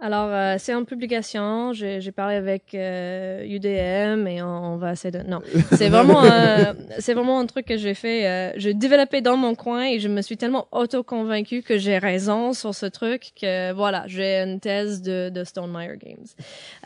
Alors, 0.00 0.28
euh, 0.30 0.54
c'est 0.60 0.72
en 0.76 0.84
publication. 0.84 1.72
J'ai 1.72 2.12
parlé 2.12 2.36
avec 2.36 2.72
euh, 2.72 3.42
UDM 3.44 4.28
et 4.28 4.40
on, 4.42 4.74
on 4.74 4.76
va 4.76 4.92
essayer 4.92 5.10
de. 5.10 5.28
Non, 5.28 5.40
c'est 5.72 5.88
vraiment, 5.88 6.22
un- 6.22 6.76
c'est 7.00 7.14
vraiment 7.14 7.40
un 7.40 7.46
truc 7.46 7.66
que 7.66 7.76
j'ai 7.76 7.94
fait. 7.94 8.24
Euh, 8.28 8.52
j'ai 8.54 8.74
développé 8.74 9.22
dans 9.22 9.36
mon 9.36 9.56
coin 9.56 9.86
et 9.86 9.98
je 9.98 10.06
me 10.06 10.22
suis 10.22 10.36
tellement 10.36 10.68
auto-convaincue 10.70 11.62
que 11.62 11.78
j'ai 11.78 11.98
raison 11.98 12.52
sur 12.52 12.76
ce 12.76 12.86
truc 12.86 13.32
que 13.40 13.72
voilà, 13.72 14.04
j'ai 14.06 14.36
une 14.36 14.60
thèse 14.60 15.02
de, 15.02 15.30
de 15.30 15.42
Stonemeyer 15.42 15.96
Games. 16.00 16.26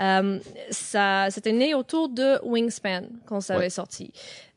Euh, 0.01 0.39
ça, 0.70 1.26
c'était 1.28 1.53
né 1.53 1.74
autour 1.74 2.09
de 2.09 2.43
Wingspan 2.47 3.03
quand 3.26 3.43
ça 3.43 3.57
Ouais. 3.57 3.61
avait 3.64 3.68
sorti. 3.70 4.11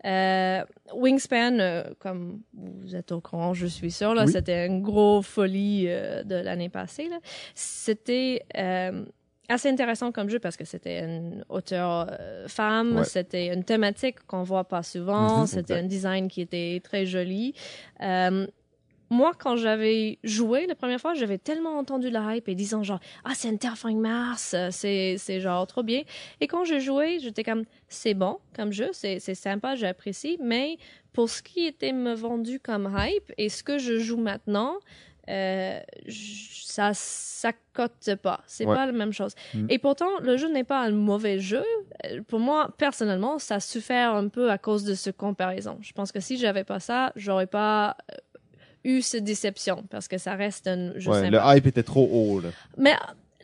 Euh, 0.05 0.63
Wingspan, 0.93 1.59
euh, 1.59 1.83
comme 1.99 2.41
vous 2.53 2.95
êtes 2.95 3.11
au 3.11 3.21
courant, 3.21 3.53
je 3.53 3.65
suis 3.65 3.91
sûre, 3.91 4.13
là, 4.13 4.25
Oui. 4.25 4.31
c'était 4.31 4.67
une 4.67 4.81
grosse 4.81 5.25
folie 5.25 5.85
euh, 5.87 6.23
de 6.23 6.35
l'année 6.35 6.69
passée. 6.69 7.09
Là. 7.09 7.17
C'était 7.55 8.43
euh, 8.55 9.03
assez 9.49 9.69
intéressant 9.69 10.11
comme 10.11 10.29
jeu 10.29 10.39
parce 10.39 10.57
que 10.57 10.65
c'était 10.65 10.99
une 11.03 11.43
auteure 11.49 12.11
femme, 12.47 12.97
Ouais. 12.97 13.03
c'était 13.03 13.47
une 13.53 13.63
thématique 13.63 14.17
qu'on 14.27 14.43
voit 14.43 14.65
pas 14.67 14.83
souvent, 14.83 15.39
Mhm, 15.41 15.47
c'était 15.47 15.73
un 15.75 15.83
design 15.83 16.27
qui 16.27 16.41
était 16.41 16.81
très 16.83 17.05
joli. 17.05 17.53
Moi, 19.09 19.31
quand 19.37 19.55
j'avais 19.55 20.17
joué 20.23 20.65
la 20.67 20.75
première 20.75 20.99
fois, 20.99 21.13
j'avais 21.13 21.37
tellement 21.37 21.77
entendu 21.77 22.09
la 22.09 22.35
hype 22.35 22.49
et 22.49 22.55
disant 22.55 22.83
genre 22.83 22.99
ah 23.23 23.31
c'est 23.35 23.49
un 23.49 23.55
Terraforming 23.57 23.99
Mars, 23.99 24.53
euh, 24.53 24.69
c'est 24.71 25.15
c'est 25.17 25.39
genre 25.39 25.65
trop 25.67 25.83
bien. 25.83 26.01
Et 26.41 26.47
quand 26.47 26.63
j'ai 26.63 26.79
joué, 26.79 27.19
j'étais 27.19 27.43
comme 27.43 27.63
c'est 27.87 28.13
bon 28.15 28.37
comme 28.55 28.71
jeu, 28.71 28.89
c'est 28.93 29.19
c'est 29.19 29.35
sympa, 29.35 29.75
j'apprécie, 29.75 30.37
mais 30.41 30.77
pour 31.13 31.29
ce 31.29 31.41
qui 31.41 31.65
était 31.65 31.93
me 31.93 32.13
vendu 32.13 32.59
comme 32.59 32.93
hype 32.97 33.31
et 33.37 33.49
ce 33.49 33.63
que 33.63 33.77
je 33.77 33.97
joue 33.99 34.17
maintenant, 34.17 34.75
euh, 35.29 35.79
ça 36.09 36.91
ça 36.93 37.51
cote 37.73 38.15
pas, 38.21 38.41
c'est 38.47 38.65
Ouais. 38.65 38.75
pas 38.75 38.85
la 38.85 38.91
même 38.91 39.13
chose. 39.13 39.33
Mm. 39.53 39.67
Et 39.69 39.79
pourtant, 39.79 40.09
le 40.21 40.37
jeu 40.37 40.49
n'est 40.49 40.63
pas 40.63 40.81
un 40.81 40.91
mauvais 40.91 41.39
jeu. 41.39 41.63
Euh, 42.05 42.21
Pour 42.27 42.39
moi, 42.39 42.73
personnellement, 42.77 43.39
ça 43.39 43.59
souffert 43.59 44.13
un 44.13 44.27
peu 44.29 44.49
à 44.51 44.57
cause 44.57 44.83
de 44.83 44.93
ce 44.93 45.09
comparaison. 45.09 45.77
Je 45.81 45.91
pense 45.93 46.11
que 46.11 46.19
si 46.19 46.37
j'avais 46.37 46.63
pas 46.63 46.79
ça, 46.79 47.11
j'aurais 47.15 47.47
pas 47.47 47.97
eu 48.85 49.01
cette 49.01 49.25
déception 49.25 49.83
parce 49.89 50.07
que 50.07 50.17
ça 50.17 50.35
reste 50.35 50.67
un 50.67 50.97
jeu 50.97 51.11
Ouais, 51.11 51.29
le 51.29 51.39
hype 51.43 51.67
était 51.67 51.83
trop 51.83 52.07
haut. 52.11 52.39
Là. 52.39 52.49
Mais 52.77 52.93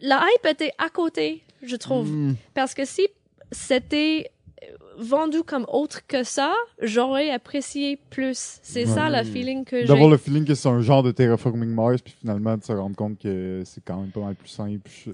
la 0.01 0.21
hype 0.23 0.45
était 0.45 0.71
à 0.77 0.89
côté, 0.89 1.43
je 1.63 1.75
trouve. 1.75 2.09
Mm. 2.09 2.35
Parce 2.53 2.73
que 2.73 2.85
si 2.85 3.07
c'était 3.51 4.31
vendu 4.97 5.41
comme 5.43 5.65
autre 5.67 6.05
que 6.07 6.23
ça, 6.23 6.53
j'aurais 6.81 7.31
apprécié 7.31 7.97
plus. 8.09 8.59
C'est 8.61 8.85
ça 8.85 9.09
le 9.09 9.23
feeling 9.23 9.65
que 9.65 9.81
j'ai. 9.81 9.87
D'avoir 9.87 10.09
le 10.09 10.17
feeling 10.17 10.45
que 10.45 10.53
c'est 10.55 10.69
un 10.69 10.81
genre 10.81 11.01
de 11.03 11.11
terraforming 11.11 11.69
Mars, 11.69 12.01
puis 12.01 12.13
finalement 12.19 12.55
de 12.57 12.63
se 12.63 12.71
rendre 12.71 12.95
compte 12.95 13.17
que 13.19 13.63
c'est 13.65 13.83
quand 13.83 13.97
même 13.97 14.11
pas 14.11 14.19
mal 14.19 14.35
plus 14.35 14.49
simple. 14.49 14.89
euh, 15.07 15.13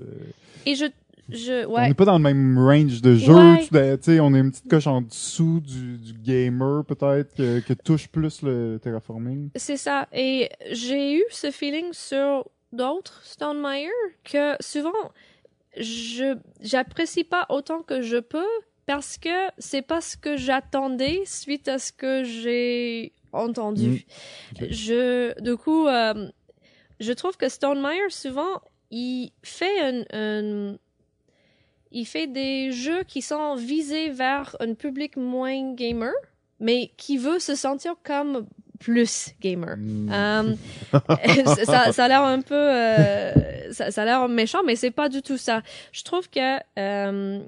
Et 0.65 0.75
je, 0.75 0.85
je, 1.29 1.65
On 1.65 1.73
ouais. 1.75 1.87
n'est 1.89 1.93
pas 1.93 2.05
dans 2.05 2.17
le 2.17 2.23
même 2.23 2.57
range 2.57 3.01
de 3.01 3.15
jeu. 3.15 3.33
Ouais. 3.33 3.97
tu 3.97 4.19
on 4.19 4.33
est 4.33 4.39
une 4.39 4.51
petite 4.51 4.69
coche 4.69 4.87
en 4.87 5.01
dessous 5.01 5.59
du, 5.59 5.97
du 5.97 6.13
gamer 6.13 6.83
peut-être 6.85 7.33
que, 7.35 7.59
que 7.59 7.73
touche 7.73 8.07
plus 8.07 8.41
le 8.41 8.79
terraforming. 8.81 9.49
C'est 9.55 9.77
ça. 9.77 10.07
Et 10.13 10.49
j'ai 10.71 11.15
eu 11.15 11.23
ce 11.29 11.51
feeling 11.51 11.87
sur 11.91 12.45
d'autres 12.71 13.21
Stonemeyer 13.23 13.89
que 14.23 14.55
souvent 14.59 14.91
je 15.77 16.35
j'apprécie 16.61 17.23
pas 17.23 17.45
autant 17.49 17.81
que 17.81 18.01
je 18.01 18.17
peux 18.17 18.45
parce 18.85 19.17
que 19.17 19.49
c'est 19.57 19.81
pas 19.81 20.01
ce 20.01 20.17
que 20.17 20.37
j'attendais 20.37 21.21
suite 21.25 21.67
à 21.67 21.77
ce 21.77 21.91
que 21.91 22.23
j'ai 22.23 23.13
entendu. 23.31 24.05
Mm. 24.59 24.65
Je 24.69 25.41
du 25.41 25.55
coup 25.57 25.87
euh, 25.87 26.29
je 26.99 27.11
trouve 27.13 27.37
que 27.37 27.47
Stonemeyer 27.49 28.09
souvent 28.09 28.61
il 28.89 29.31
fait 29.43 29.79
un, 29.81 30.03
un- 30.13 30.77
il 31.91 32.05
fait 32.05 32.27
des 32.27 32.71
jeux 32.71 33.03
qui 33.03 33.21
sont 33.21 33.55
visés 33.55 34.09
vers 34.09 34.55
un 34.59 34.73
public 34.73 35.17
moins 35.17 35.73
gamer 35.73 36.13
mais 36.59 36.91
qui 36.97 37.17
veut 37.17 37.39
se 37.39 37.55
sentir 37.55 37.95
comme 38.03 38.47
plus 38.79 39.29
gamer. 39.41 39.75
Mm. 39.77 40.09
Euh, 40.11 40.55
ça, 41.65 41.91
ça 41.91 42.05
a 42.05 42.07
l'air 42.07 42.23
un 42.23 42.41
peu, 42.41 42.55
euh, 42.55 43.71
ça, 43.71 43.91
ça 43.91 44.03
a 44.03 44.05
l'air 44.05 44.27
méchant, 44.27 44.63
mais 44.63 44.75
c'est 44.75 44.91
pas 44.91 45.09
du 45.09 45.21
tout 45.21 45.37
ça. 45.37 45.61
Je 45.91 46.03
trouve 46.03 46.29
que 46.29 46.57
euh, 46.79 47.39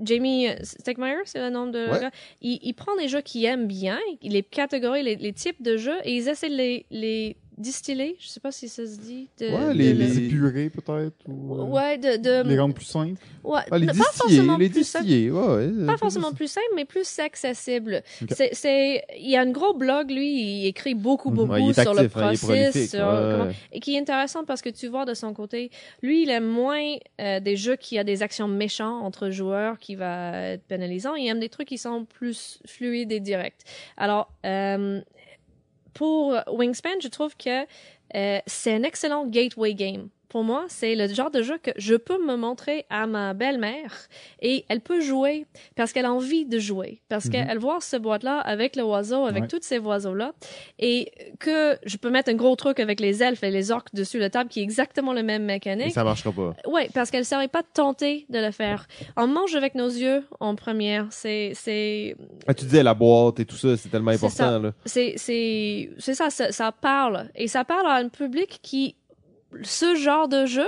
Jamie 0.00 0.48
Stegmaier, 0.62 1.22
c'est 1.24 1.40
le 1.40 1.50
nom 1.50 1.66
de 1.66 1.88
Ouais. 1.88 2.00
gars, 2.00 2.10
il, 2.40 2.58
il 2.62 2.74
prend 2.74 2.94
des 2.96 3.08
jeux 3.08 3.22
qu'il 3.22 3.44
aime 3.44 3.66
bien, 3.66 3.98
les 4.22 4.42
catégories, 4.42 5.02
les, 5.02 5.16
les 5.16 5.32
types 5.32 5.62
de 5.62 5.76
jeux, 5.76 5.98
et 6.04 6.16
ils 6.16 6.28
essaient 6.28 6.50
de 6.50 6.54
les, 6.54 6.86
les 6.90 7.36
distiller. 7.58 8.16
Je 8.20 8.28
sais 8.28 8.40
pas 8.40 8.52
si 8.52 8.68
ça 8.68 8.86
se 8.86 8.98
dit. 8.98 9.28
De, 9.38 9.46
Ouais, 9.46 9.68
de 9.74 9.78
les- 9.78 9.92
le- 9.94 9.98
les 10.00 10.18
épurer 10.18 10.70
peut-être 10.70 11.14
ou 11.26 11.54
euh, 11.60 11.64
Ouais, 11.64 11.98
de, 11.98 12.16
de- 12.16 12.48
les 12.48 12.58
rendre 12.58 12.74
plus 12.74 12.84
simples. 12.84 13.20
ouais, 13.44 13.60
Ah, 13.70 13.78
les 13.78 13.86
pas 13.86 13.92
distillés, 13.92 14.12
forcément 14.14 14.56
les 14.58 14.68
plus 14.68 14.84
simple. 14.86 15.04
distillés, 15.06 15.30
ouais, 15.30 15.46
ouais. 15.70 15.86
Pas 15.86 15.96
forcément 15.96 16.32
plus 16.32 16.48
simple, 16.48 16.66
mais 16.74 16.84
plus 16.84 17.18
accessible. 17.18 18.02
C'est, 18.30 18.50
c'est, 18.54 19.04
il 19.18 19.30
y 19.30 19.36
a 19.36 19.40
un 19.40 19.50
gros 19.50 19.74
blog, 19.74 20.10
lui, 20.10 20.60
il 20.62 20.66
écrit 20.66 20.94
beaucoup, 20.94 21.30
beaucoup 21.30 21.52
Ouais, 21.52 21.72
sur 21.72 21.94
le 21.94 22.00
actif, 22.00 22.16
hein, 22.16 22.20
process, 22.28 22.40
prolifique. 22.72 22.90
sur 22.90 22.98
ouais. 23.06 23.32
comment- 23.38 23.50
et 23.72 23.80
qui 23.80 23.94
est 23.94 23.98
intéressant 24.00 24.44
parce 24.44 24.62
que 24.62 24.68
tu 24.70 24.88
vois 24.88 25.04
de 25.04 25.14
son 25.14 25.32
côté, 25.32 25.70
lui, 26.02 26.22
il 26.22 26.30
aime 26.30 26.46
moins 26.46 26.96
euh, 27.20 27.40
des 27.40 27.56
jeux 27.56 27.76
qui 27.76 27.98
a 27.98 28.04
des 28.04 28.22
actions 28.22 28.48
méchantes 28.48 29.02
entre 29.04 29.30
joueurs 29.30 29.78
qui 29.78 29.94
va 29.94 30.50
être 30.52 30.64
pénalisant. 30.64 31.14
Il 31.14 31.26
aime 31.28 31.40
des 31.40 31.48
trucs 31.48 31.68
qui 31.68 31.78
sont 31.78 32.04
plus 32.04 32.60
fluides 32.66 33.12
et 33.12 33.20
directs. 33.20 33.60
Alors, 33.96 34.30
euh, 34.44 35.00
pour 35.96 36.36
Wingspan, 36.48 37.00
je 37.00 37.08
trouve 37.08 37.34
que 37.36 37.64
euh, 38.14 38.38
c'est 38.46 38.74
un 38.74 38.82
excellent 38.82 39.26
gateway 39.26 39.74
game. 39.74 40.10
Pour 40.28 40.42
moi, 40.44 40.64
c'est 40.68 40.94
le 40.96 41.06
genre 41.12 41.30
de 41.30 41.42
jeu 41.42 41.56
que 41.62 41.70
je 41.76 41.94
peux 41.94 42.18
me 42.24 42.36
montrer 42.36 42.84
à 42.90 43.06
ma 43.06 43.32
belle-mère 43.32 43.92
et 44.42 44.64
elle 44.68 44.80
peut 44.80 45.00
jouer 45.00 45.46
parce 45.76 45.92
qu'elle 45.92 46.04
a 46.06 46.12
envie 46.12 46.44
de 46.46 46.58
jouer, 46.58 47.00
parce 47.08 47.26
Mhm. 47.26 47.30
qu'elle 47.32 47.58
voit 47.58 47.80
ce 47.80 47.96
boîte-là 47.96 48.38
avec 48.40 48.74
le 48.76 48.82
oiseau, 48.82 49.24
avec 49.26 49.42
Ouais. 49.44 49.48
tous 49.48 49.60
ces 49.62 49.78
oiseaux-là, 49.78 50.32
et 50.78 51.12
que 51.38 51.78
je 51.84 51.96
peux 51.96 52.10
mettre 52.10 52.30
un 52.30 52.34
gros 52.34 52.56
truc 52.56 52.80
avec 52.80 52.98
les 53.00 53.22
elfes 53.22 53.42
et 53.44 53.50
les 53.50 53.70
orques 53.70 53.94
dessus 53.94 54.18
la 54.18 54.30
table 54.30 54.50
qui 54.50 54.60
est 54.60 54.62
exactement 54.64 55.12
le 55.12 55.22
même 55.22 55.44
mécanique. 55.44 55.92
ça 55.92 56.04
marchera 56.04 56.32
pas. 56.32 56.54
Ouais, 56.66 56.88
parce 56.92 57.10
qu'elle 57.10 57.24
serait 57.24 57.48
pas 57.48 57.62
tentée 57.62 58.26
de 58.28 58.38
le 58.38 58.50
faire. 58.50 58.86
On 59.16 59.26
mange 59.28 59.54
avec 59.54 59.74
nos 59.74 59.88
yeux 59.88 60.24
en 60.40 60.54
première. 60.56 61.06
C'est, 61.10 61.52
c'est, 61.54 62.16
Ah, 62.46 62.54
tu 62.54 62.64
disais 62.64 62.82
la 62.82 62.94
boîte 62.94 63.40
et 63.40 63.44
tout 63.44 63.56
ça, 63.56 63.76
c'est 63.76 63.88
tellement 63.88 64.10
C'est 64.12 64.26
important. 64.26 64.36
ça. 64.36 64.58
Là. 64.58 64.72
c'est, 64.84 65.14
c'est, 65.16 65.90
c'est 65.98 66.14
ça, 66.14 66.30
ça, 66.30 66.50
ça 66.52 66.72
parle. 66.72 67.30
Et 67.34 67.46
ça 67.48 67.64
parle 67.64 67.86
à 67.86 67.94
un 67.96 68.08
public 68.08 68.58
qui, 68.62 68.96
ce 69.62 69.94
genre 69.94 70.28
de 70.28 70.46
jeu, 70.46 70.66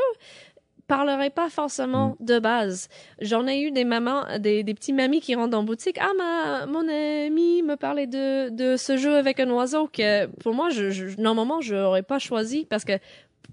parlerait 0.86 1.28
pas 1.30 1.50
forcément 1.50 2.16
de 2.20 2.38
base. 2.38 2.88
J'en 3.20 3.46
ai 3.46 3.60
eu 3.60 3.70
des 3.70 3.84
mamans, 3.84 4.24
des, 4.38 4.62
des 4.62 4.72
petits 4.72 4.94
mamies 4.94 5.20
qui 5.20 5.34
rentrent 5.34 5.56
la 5.56 5.62
boutique. 5.62 5.98
Ah, 6.00 6.12
ma, 6.16 6.64
mon 6.66 6.88
ami 6.88 7.62
me 7.62 7.76
parlait 7.76 8.06
de, 8.06 8.48
de 8.48 8.76
ce 8.78 8.96
jeu 8.96 9.16
avec 9.16 9.38
un 9.38 9.50
oiseau 9.50 9.86
que, 9.92 10.26
pour 10.40 10.54
moi, 10.54 10.70
je, 10.70 10.88
je, 10.88 11.20
normalement, 11.20 11.60
je 11.60 11.74
n'aurais 11.74 12.02
pas 12.02 12.18
choisi 12.18 12.64
parce 12.64 12.84
que, 12.86 12.92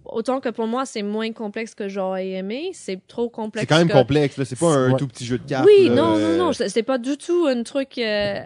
autant 0.05 0.39
que 0.39 0.47
pour 0.47 0.67
moi, 0.67 0.86
c'est 0.86 1.01
moins 1.01 1.33
complexe 1.33 1.75
que 1.75 1.89
j'aurais 1.89 2.29
aimé, 2.29 2.69
c'est 2.73 3.05
trop 3.05 3.27
complexe. 3.27 3.63
C'est 3.63 3.67
quand 3.67 3.79
même 3.79 3.89
que- 3.89 3.93
complexe. 3.93 4.41
C'est 4.45 4.57
pas 4.57 4.67
un 4.67 4.91
Ouais. 4.93 4.97
tout 4.97 5.07
petit 5.07 5.25
jeu 5.25 5.38
de 5.38 5.43
cartes. 5.45 5.65
oui, 5.65 5.89
là, 5.89 5.95
non, 5.95 6.17
non, 6.17 6.38
non, 6.38 6.51
c'est 6.53 6.83
pas 6.83 6.97
du 6.99 7.17
tout 7.17 7.47
un 7.49 7.63
truc 7.63 7.97
euh, 7.97 8.39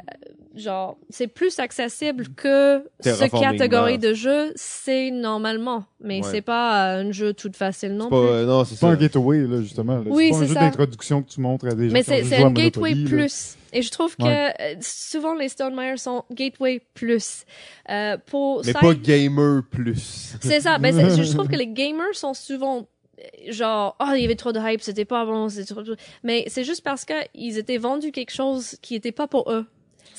genre 0.56 0.98
c'est 1.10 1.28
plus 1.28 1.60
accessible 1.60 2.28
que 2.36 2.84
ce 3.04 3.30
catégorie 3.40 3.98
de 4.00 4.14
jeu, 4.14 4.52
c'est 4.56 5.12
normalement, 5.12 5.86
mais 6.02 6.22
Ouais. 6.24 6.28
c'est 6.32 6.42
pas 6.42 6.96
euh, 6.96 7.02
un 7.04 7.12
jeu 7.12 7.34
tout 7.34 7.52
facile 7.54 7.94
non 7.96 8.06
C'est 8.06 8.10
pas, 8.10 8.20
plus. 8.22 8.28
euh, 8.30 8.46
non, 8.46 8.64
c'est 8.66 8.76
C'est 8.76 8.82
pas 8.82 8.88
ça. 8.88 8.94
un 8.94 8.96
gateway, 8.96 9.38
là, 9.48 9.62
justement. 9.62 9.98
là. 9.98 10.04
Oui, 10.08 10.26
c'est 10.26 10.32
pas 10.32 10.36
un 10.38 10.40
c'est 10.42 10.48
jeu 10.48 10.54
d'introduction 10.56 11.22
que 11.24 11.30
tu 11.30 11.42
montres 11.42 11.68
à 11.68 11.76
des 11.76 11.88
gens 11.90 11.94
Mais 11.94 12.04
c'est 12.04 12.24
c'est 12.24 12.38
un 12.44 12.52
gateway 12.52 12.92
Monopoly, 12.96 13.04
là. 13.04 13.10
plus. 13.10 13.56
Et 13.74 13.82
je 13.84 13.92
trouve 13.92 14.16
que 14.18 14.24
Ouais. 14.24 14.54
euh, 14.60 14.76
souvent 14.82 15.36
les 15.36 15.50
Stonemeyer 15.50 15.98
sont 15.98 16.24
gateway 16.32 16.82
plus. 16.96 17.46
Euh, 17.90 18.18
pour 18.26 18.64
Mais 18.66 18.74
pas 18.74 18.94
gamer 18.96 19.62
plus. 19.70 20.36
C'est 20.42 20.62
ça. 20.62 20.80
Ben, 20.80 20.94
c'est- 20.96 21.24
je 21.24 21.32
trouve 21.38 21.48
que 21.48 21.56
les 21.56 21.68
gamers 21.68 22.16
sont 22.16 22.34
souvent 22.34 22.88
euh, 23.20 23.52
genre 23.52 23.96
oh 24.00 24.12
il 24.16 24.22
y 24.22 24.26
avait 24.26 24.36
trop 24.36 24.52
de 24.54 24.60
hype 24.60 24.82
c'était 24.82 25.04
pas 25.06 25.26
bon 25.26 25.50
c'était 25.50 25.74
trop 25.74 25.84
mais 26.24 26.46
c'est 26.48 26.64
juste 26.64 26.84
parce 26.86 27.04
que 27.04 27.14
ils 27.36 27.58
étaient 27.58 27.78
vendus 27.78 28.12
quelque 28.14 28.32
chose 28.32 28.78
qui 28.82 28.96
était 28.96 29.12
pas 29.12 29.28
pour 29.28 29.52
eux 29.52 29.66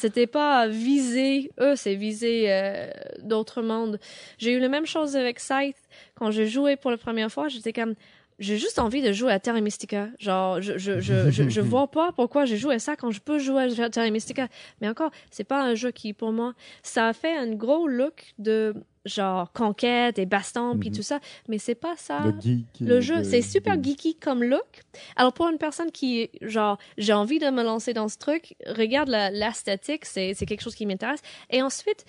c'était 0.01 0.27
pas 0.27 0.67
visé 0.67 1.53
eux 1.61 1.77
c'est 1.77 1.95
visé 1.95 2.47
euh, 2.49 2.91
d'autres 3.23 3.63
mondes 3.63 3.99
j'ai 4.39 4.53
eu 4.53 4.59
la 4.59 4.69
même 4.69 4.87
chose 4.87 5.15
avec 5.17 5.39
Scythe 5.41 5.77
quand 6.15 6.31
j'ai 6.31 6.47
joué 6.47 6.77
pour 6.77 6.91
la 6.91 6.97
première 6.97 7.31
fois 7.31 7.49
j'étais 7.49 7.73
comme 7.73 7.95
j'ai 8.41 8.57
juste 8.57 8.79
envie 8.79 9.03
de 9.03 9.13
jouer 9.13 9.33
à 9.33 9.39
Terra 9.39 9.61
Mystica. 9.61 10.09
Genre, 10.19 10.63
je, 10.63 10.79
je, 10.79 10.99
je, 10.99 11.31
je, 11.31 11.49
je 11.51 11.61
vois 11.73 11.89
pas 11.89 12.11
pourquoi 12.11 12.47
j'ai 12.47 12.57
joué 12.57 12.77
à 12.77 12.79
ça 12.79 12.97
quand 12.97 13.11
je 13.11 13.21
peux 13.21 13.39
jouer 13.39 13.69
à 13.79 13.91
Terra 13.91 14.09
Mystica. 14.09 14.49
Mais 14.81 14.89
encore, 14.89 15.11
c'est 15.31 15.45
pas 15.45 15.63
un 15.63 15.75
jeu 15.75 15.91
qui, 15.91 16.15
pour 16.15 16.33
moi, 16.33 16.55
ça 16.83 17.09
a 17.09 17.13
fait 17.13 17.37
un 17.37 17.55
gros 17.55 17.87
look 17.87 18.33
de 18.39 18.75
genre 19.07 19.51
conquête 19.53 20.19
et 20.19 20.27
baston 20.27 20.77
puis 20.79 20.91
Mhm. 20.91 20.97
tout 20.97 21.03
ça, 21.03 21.21
mais 21.49 21.59
c'est 21.59 21.75
pas 21.75 21.95
ça. 21.97 22.21
Le 22.25 22.35
geek. 22.41 22.67
Le 22.81 23.01
jeu, 23.01 23.25
c'est 23.25 23.43
super 23.43 23.79
de- 23.79 23.85
geeky 23.85 24.17
comme 24.17 24.43
look. 24.45 24.83
Alors 25.17 25.33
pour 25.33 25.49
une 25.49 25.59
personne 25.59 25.91
qui 25.91 26.29
genre, 26.43 26.79
j'ai 26.99 27.13
envie 27.15 27.39
de 27.39 27.49
me 27.51 27.63
lancer 27.63 27.95
dans 27.95 28.09
ce 28.09 28.19
truc, 28.19 28.55
regarde 28.67 29.09
la- 29.09 29.31
l'esthétique, 29.31 30.05
c'est 30.05 30.35
c'est 30.35 30.47
quelque 30.47 30.63
chose 30.63 30.75
qui 30.75 30.85
m'intéresse. 30.87 31.21
Et 31.51 31.63
ensuite, 31.63 32.05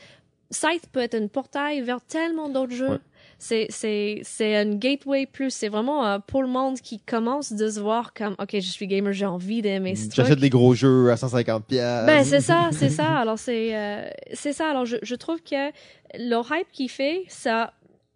Scythe 0.49 0.89
peut 0.91 0.99
être 0.99 1.15
un 1.15 1.27
portail 1.27 1.79
vers 1.81 2.01
tellement 2.01 2.49
d'autres 2.49 2.73
jeux. 2.73 2.89
Ouais. 2.89 2.97
C'est 3.39 3.67
c'est 3.69 4.19
c'est 4.23 4.55
un 4.57 4.75
gateway 4.75 5.25
plus. 5.25 5.49
C'est 5.49 5.69
vraiment 5.69 6.05
euh, 6.05 6.19
pour 6.19 6.41
le 6.43 6.49
monde 6.49 6.79
qui 6.79 6.99
commence 6.99 7.53
de 7.53 7.69
se 7.69 7.79
voir 7.79 8.13
comme, 8.13 8.35
ok, 8.37 8.49
je 8.53 8.59
suis 8.59 8.85
gamer, 8.85 9.13
j'ai 9.13 9.25
envie 9.25 9.61
d'aimer 9.61 9.95
ce 9.95 10.09
truc. 10.09 10.15
J'achète 10.25 10.39
des 10.39 10.49
gros 10.49 10.73
jeux 10.75 11.09
à 11.09 11.17
150 11.17 11.65
pièces. 11.65 12.05
Ben 12.05 12.23
c'est 12.25 12.41
ça, 12.51 12.69
c'est 12.73 12.89
ça. 12.89 13.17
Alors 13.17 13.39
c'est 13.39 13.75
euh, 13.75 14.09
c'est 14.33 14.53
ça. 14.53 14.69
Alors 14.69 14.85
je, 14.85 14.97
je 15.01 15.15
trouve 15.15 15.41
que 15.41 15.71
le 16.13 16.41
hype 16.49 16.71
qu'il 16.71 16.89
fait, 16.89 17.23
ça 17.27 17.73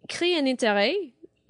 crée 0.08 0.36
un 0.38 0.46
intérêt 0.46 0.94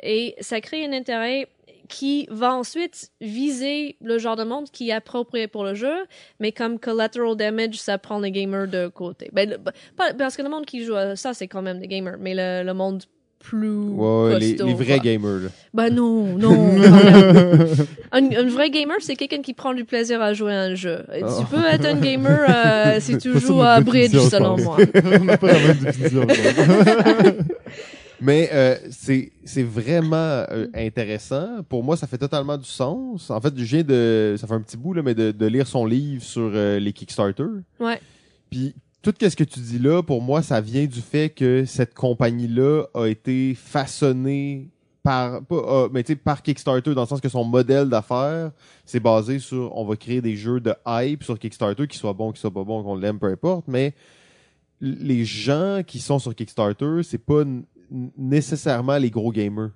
et 0.03 0.35
ça 0.41 0.61
crée 0.61 0.85
un 0.85 0.93
intérêt 0.93 1.49
qui 1.89 2.27
va 2.31 2.55
ensuite 2.55 3.13
viser 3.21 3.97
le 4.01 4.19
genre 4.19 4.37
de 4.37 4.45
monde 4.45 4.71
qui 4.71 4.91
est 4.91 4.93
approprié 4.93 5.47
pour 5.47 5.65
le 5.65 5.75
jeu, 5.75 5.95
mais 6.41 6.53
comme 6.53 6.79
collateral 6.79 7.37
damage, 7.37 7.77
ça 7.77 7.99
prend 7.99 8.19
les 8.19 8.33
gamers 8.33 8.67
de 8.67 8.89
côté. 8.89 9.31
Ben, 9.33 9.57
parce 9.97 10.37
que 10.37 10.43
le 10.43 10.49
monde 10.49 10.67
qui 10.67 10.85
joue 10.85 10.97
à 10.97 11.17
ça, 11.17 11.35
c'est 11.35 11.49
quand 11.49 11.63
même 11.63 11.79
des 11.79 11.89
gamers, 11.89 12.17
mais 12.19 12.35
le, 12.35 12.67
le 12.67 12.75
monde 12.75 13.05
plus 13.39 13.69
Ouais, 13.71 14.39
les, 14.39 14.55
vrais 14.75 14.97
quoi. 14.97 14.99
gamers. 14.99 15.41
là. 15.45 15.49
Ben 15.75 15.91
non, 15.95 16.37
non. 16.37 16.77
un, 18.13 18.25
un 18.31 18.49
vrai 18.49 18.71
gamer, 18.71 18.97
c'est 19.01 19.15
quelqu'un 19.17 19.43
qui 19.43 19.55
prend 19.55 19.73
du 19.75 19.85
plaisir 19.85 20.21
à 20.21 20.33
jouer 20.35 20.53
à 20.55 20.63
un 20.63 20.75
jeu. 20.75 21.05
Et 21.15 21.23
Oh. 21.23 21.29
Tu 21.41 21.47
peux 21.47 21.65
être 21.65 21.85
un 21.87 21.95
gamer 22.01 22.41
euh, 22.49 23.01
si 23.01 23.19
tu 23.19 23.39
joues 23.39 23.63
à 23.63 23.81
Bridge, 23.81 24.17
selon 24.31 24.57
moi. 24.59 24.79
On 25.21 25.25
n'a 25.25 25.37
pas 25.37 25.53
la 25.53 25.59
même 25.61 25.77
définition. 25.79 26.27
Mais 28.21 28.49
euh, 28.53 28.77
c'est 28.91 29.31
c'est 29.45 29.63
vraiment 29.63 30.17
euh, 30.51 30.69
intéressant. 30.75 31.63
Pour 31.69 31.85
moi, 31.85 31.97
ça 31.99 32.07
fait 32.07 32.17
totalement 32.17 32.57
du 32.57 32.65
sens. 32.65 33.31
En 33.31 33.41
fait, 33.43 33.53
je 33.57 33.63
viens 33.63 33.83
de... 33.83 34.37
Ça 34.39 34.47
fait 34.47 34.55
un 34.55 34.61
petit 34.63 34.79
bout, 34.79 34.95
là, 34.95 35.03
mais 35.03 35.15
de, 35.15 35.33
de 35.33 35.47
lire 35.47 35.67
son 35.67 35.85
livre 35.85 36.23
sur 36.23 36.51
euh, 36.55 36.79
les 36.79 36.93
Kickstarter. 36.95 37.45
Ouais. 37.79 38.01
Puis 38.51 38.75
tout 39.13 39.31
ce 39.31 39.37
que 39.37 39.45
tu 39.45 39.61
dis 39.61 39.79
là, 39.79 40.03
pour 40.03 40.23
moi, 40.23 40.43
ça 40.43 40.61
vient 40.61 40.87
du 40.87 41.01
fait 41.01 41.31
que 41.31 41.65
cette 41.65 41.95
compagnie-là 41.95 42.85
a 42.95 43.07
été 43.07 43.55
façonnée 43.55 44.69
par, 45.03 45.41
sais, 46.05 46.17
par 46.17 46.43
Kickstarter, 46.43 46.95
dans 46.95 47.03
le 47.03 47.07
sens 47.07 47.21
que 47.21 47.29
son 47.29 47.45
modèle 47.45 47.89
d'affaires, 47.89 48.51
c'est 48.85 48.99
basé 48.99 49.39
sur, 49.39 49.77
on 49.77 49.85
va 49.85 49.95
créer 49.95 50.21
des 50.21 50.37
jeux 50.37 50.59
de 50.59 50.75
hype 50.85 51.23
sur 51.23 51.39
Kickstarter, 51.39 51.87
qu'ils 51.87 52.01
soient 52.01 52.13
bons, 52.13 52.33
qu'ils 52.33 52.41
soient 52.41 52.53
pas 52.53 52.65
bons, 52.65 52.83
qu'on 52.83 52.97
l'aime, 52.97 53.19
peu 53.19 53.27
importe, 53.27 53.69
mais 53.69 53.95
les 54.81 55.25
gens 55.25 55.83
qui 55.87 56.01
sont 56.01 56.19
sur 56.19 56.35
Kickstarter, 56.35 57.03
c'est 57.03 57.25
pas 57.25 57.45
nécessairement 58.17 58.99
les 58.99 59.11
gros 59.11 59.31
gamers. 59.31 59.71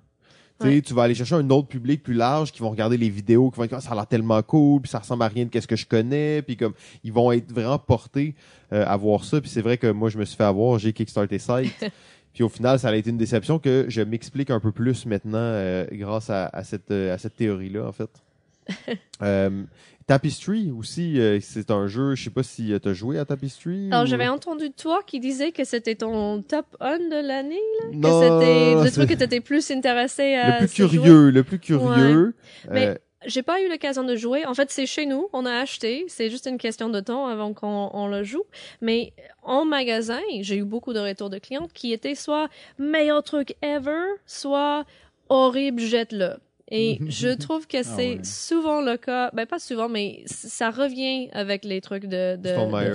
Ouais. 0.63 0.81
Tu 0.81 0.93
vas 0.93 1.03
aller 1.03 1.15
chercher 1.15 1.35
un 1.35 1.49
autre 1.49 1.67
public 1.67 2.03
plus 2.03 2.13
large 2.13 2.51
qui 2.51 2.59
vont 2.61 2.69
regarder 2.69 2.97
les 2.97 3.09
vidéos, 3.09 3.49
qui 3.51 3.57
vont 3.57 3.65
dire 3.65 3.77
Ah, 3.77 3.81
ça 3.81 3.91
a 3.91 3.95
l'air 3.95 4.07
tellement 4.07 4.41
cool, 4.43 4.81
puis 4.81 4.89
ça 4.89 4.99
ressemble 4.99 5.23
à 5.23 5.27
rien 5.27 5.45
de 5.45 5.49
qu'est-ce 5.49 5.67
que 5.67 5.75
je 5.75 5.85
connais, 5.85 6.41
puis 6.41 6.57
comme 6.57 6.73
ils 7.03 7.13
vont 7.13 7.31
être 7.31 7.51
vraiment 7.51 7.79
portés 7.79 8.35
euh, 8.73 8.85
à 8.85 8.95
voir 8.97 9.23
ça. 9.23 9.41
Puis 9.41 9.49
c'est 9.49 9.61
vrai 9.61 9.77
que 9.77 9.87
moi 9.87 10.09
je 10.09 10.17
me 10.17 10.25
suis 10.25 10.35
fait 10.35 10.43
avoir, 10.43 10.79
j'ai 10.79 10.93
kickstarté 10.93 11.39
Site. 11.39 11.91
puis 12.33 12.43
au 12.43 12.49
final, 12.49 12.79
ça 12.79 12.89
a 12.89 12.95
été 12.95 13.09
une 13.09 13.17
déception 13.17 13.59
que 13.59 13.85
je 13.87 14.01
m'explique 14.01 14.49
un 14.49 14.59
peu 14.59 14.71
plus 14.71 15.05
maintenant 15.05 15.37
euh, 15.39 15.85
grâce 15.91 16.29
à, 16.29 16.47
à 16.47 16.63
cette 16.63 16.91
euh, 16.91 17.13
à 17.13 17.17
cette 17.17 17.35
théorie 17.35 17.69
là 17.69 17.87
en 17.87 17.91
fait. 17.91 18.09
Euh, 19.21 19.63
Tapestry 20.11 20.71
aussi, 20.77 21.19
euh, 21.21 21.39
c'est 21.41 21.71
un 21.71 21.87
jeu. 21.87 22.15
Je 22.15 22.25
sais 22.25 22.29
pas 22.29 22.43
si 22.43 22.73
tu 22.81 22.89
as 22.89 22.93
joué 22.93 23.17
à 23.17 23.23
Tapestry. 23.23 23.87
Alors 23.91 24.03
ou- 24.03 24.07
j'avais 24.07 24.27
entendu 24.27 24.69
toi 24.71 24.99
qui 25.07 25.21
disais 25.21 25.53
que 25.53 25.63
c'était 25.63 25.95
ton 25.95 26.41
top 26.41 26.65
1 26.81 26.97
de 26.99 27.25
l'année, 27.27 27.55
que 27.91 27.95
Non, 27.95 28.21
c'était 28.21 28.73
le 28.83 28.91
truc 28.91 29.09
que 29.09 29.13
t'étais 29.15 29.39
plus 29.39 29.71
intéressé 29.71 30.35
à 30.35 30.59
le 30.59 30.65
plus 30.65 30.73
curieux, 30.73 31.29
le 31.29 31.43
plus 31.43 31.59
curieux. 31.59 32.35
Mais- 32.69 32.87
Euh, 32.87 32.95
J'ai 33.27 33.43
pas 33.43 33.61
eu 33.61 33.69
l'occasion 33.69 34.03
de 34.03 34.15
jouer. 34.15 34.47
En 34.47 34.55
fait, 34.55 34.71
c'est 34.71 34.87
chez 34.87 35.05
nous. 35.05 35.27
On 35.31 35.45
a 35.45 35.53
acheté. 35.59 36.05
C'est 36.07 36.31
juste 36.31 36.47
une 36.47 36.57
question 36.57 36.89
de 36.89 36.99
temps 37.01 37.27
avant 37.27 37.53
qu'on 37.53 37.89
on 37.93 38.07
le 38.07 38.23
joue. 38.23 38.43
Mais 38.81 39.13
en 39.43 39.63
magasin, 39.63 40.19
j'ai 40.41 40.55
eu 40.57 40.63
beaucoup 40.63 40.91
de 40.91 40.99
retours 40.99 41.29
de 41.29 41.37
clients 41.37 41.67
qui 41.71 41.93
étaient 41.93 42.15
soit 42.15 42.49
meilleur 42.79 43.21
truc 43.21 43.55
ever, 43.61 44.07
soit 44.25 44.85
horrible, 45.29 45.79
jette-le. 45.79 46.37
Et 46.71 46.99
je 47.07 47.29
trouve 47.35 47.67
que 47.67 47.83
c'est 47.83 48.15
ouais. 48.15 48.23
souvent 48.23 48.81
le 48.81 48.95
cas, 48.97 49.29
ben 49.33 49.45
pas 49.45 49.59
souvent, 49.59 49.89
mais 49.89 50.23
ça 50.25 50.71
revient 50.71 51.29
avec 51.33 51.65
les 51.65 51.81
trucs 51.81 52.05
de, 52.05 52.37
de, 52.37 52.49
Stone 52.49 52.71
Meyer, 52.71 52.89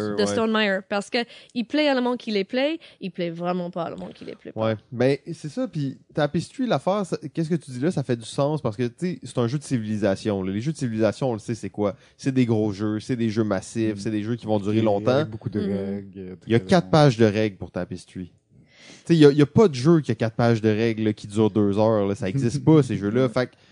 de, 0.75 0.77
ouais. 0.79 0.81
Parce 0.89 1.11
que 1.11 1.19
il 1.55 1.65
plaît 1.65 1.89
à 1.89 1.95
le 1.95 2.01
monde 2.01 2.17
qui 2.17 2.31
les 2.31 2.45
plaît, 2.45 2.79
il 3.01 3.11
plaît 3.11 3.31
vraiment 3.31 3.71
pas 3.71 3.85
à 3.85 3.91
le 3.91 3.97
monde 3.97 4.15
qui 4.15 4.25
les 4.25 4.35
plaît 4.35 4.53
pas. 4.53 4.61
Ouais, 4.69 4.77
ben 4.91 5.19
c'est 5.33 5.51
ça. 5.51 5.69
Puis 5.69 5.99
Tapestry, 6.15 6.67
l'affaire, 6.67 7.03
qu'est-ce 7.35 7.51
que 7.51 7.55
tu 7.55 7.71
dis 7.71 7.81
là, 7.81 7.91
ça 7.91 8.03
fait 8.03 8.17
du 8.17 8.25
sens? 8.25 8.63
Parce 8.63 8.77
que 8.77 8.85
tu 8.85 8.95
sais, 8.97 9.19
c'est 9.23 9.39
un 9.39 9.47
jeu 9.47 9.59
de 9.59 9.65
civilisation. 9.65 10.43
là. 10.43 10.53
Les 10.53 10.61
jeux 10.61 10.73
de 10.73 10.77
civilisation, 10.79 11.31
on 11.31 11.33
le 11.35 11.39
sait, 11.39 11.55
c'est 11.55 11.71
quoi? 11.71 11.95
C'est 12.17 12.33
des 12.33 12.47
gros 12.47 12.73
jeux, 12.73 12.99
c'est 13.01 13.17
des 13.17 13.29
jeux 13.29 13.45
massifs, 13.45 13.99
c'est 13.99 14.11
des 14.11 14.23
jeux 14.23 14.37
qui 14.37 14.47
vont 14.47 14.59
durer 14.59 14.73
Avec 14.79 14.85
longtemps. 14.85 15.25
beaucoup 15.27 15.51
de 15.51 15.61
Mhm. 15.61 15.73
règles. 15.77 16.37
Il 16.47 16.53
y 16.53 16.57
a 16.57 16.61
quatre 16.61 16.89
pages 16.91 17.17
de 17.19 17.27
règles 17.27 17.57
pour 17.57 17.71
Tapestry. 17.71 18.33
Tu 19.05 19.15
sais, 19.15 19.17
il 19.17 19.33
y 19.33 19.37
y 19.37 19.43
a 19.43 19.47
pas 19.47 19.69
de 19.69 19.75
jeu 19.75 20.01
qui 20.01 20.11
a 20.13 20.15
quatre 20.15 20.35
pages 20.37 20.61
de 20.61 20.69
règles 20.69 21.05
là, 21.05 21.13
qui 21.13 21.27
durent 21.27 21.51
deux 21.51 21.79
heures. 21.79 22.07
Là. 22.07 22.15
Ça 22.15 22.29
existe 22.29 22.65
pas 22.65 22.83
ces 22.83 22.97
jeux-là. 22.97 23.29
Fait 23.29 23.47
que, 23.47 23.53
c'est 23.53 23.66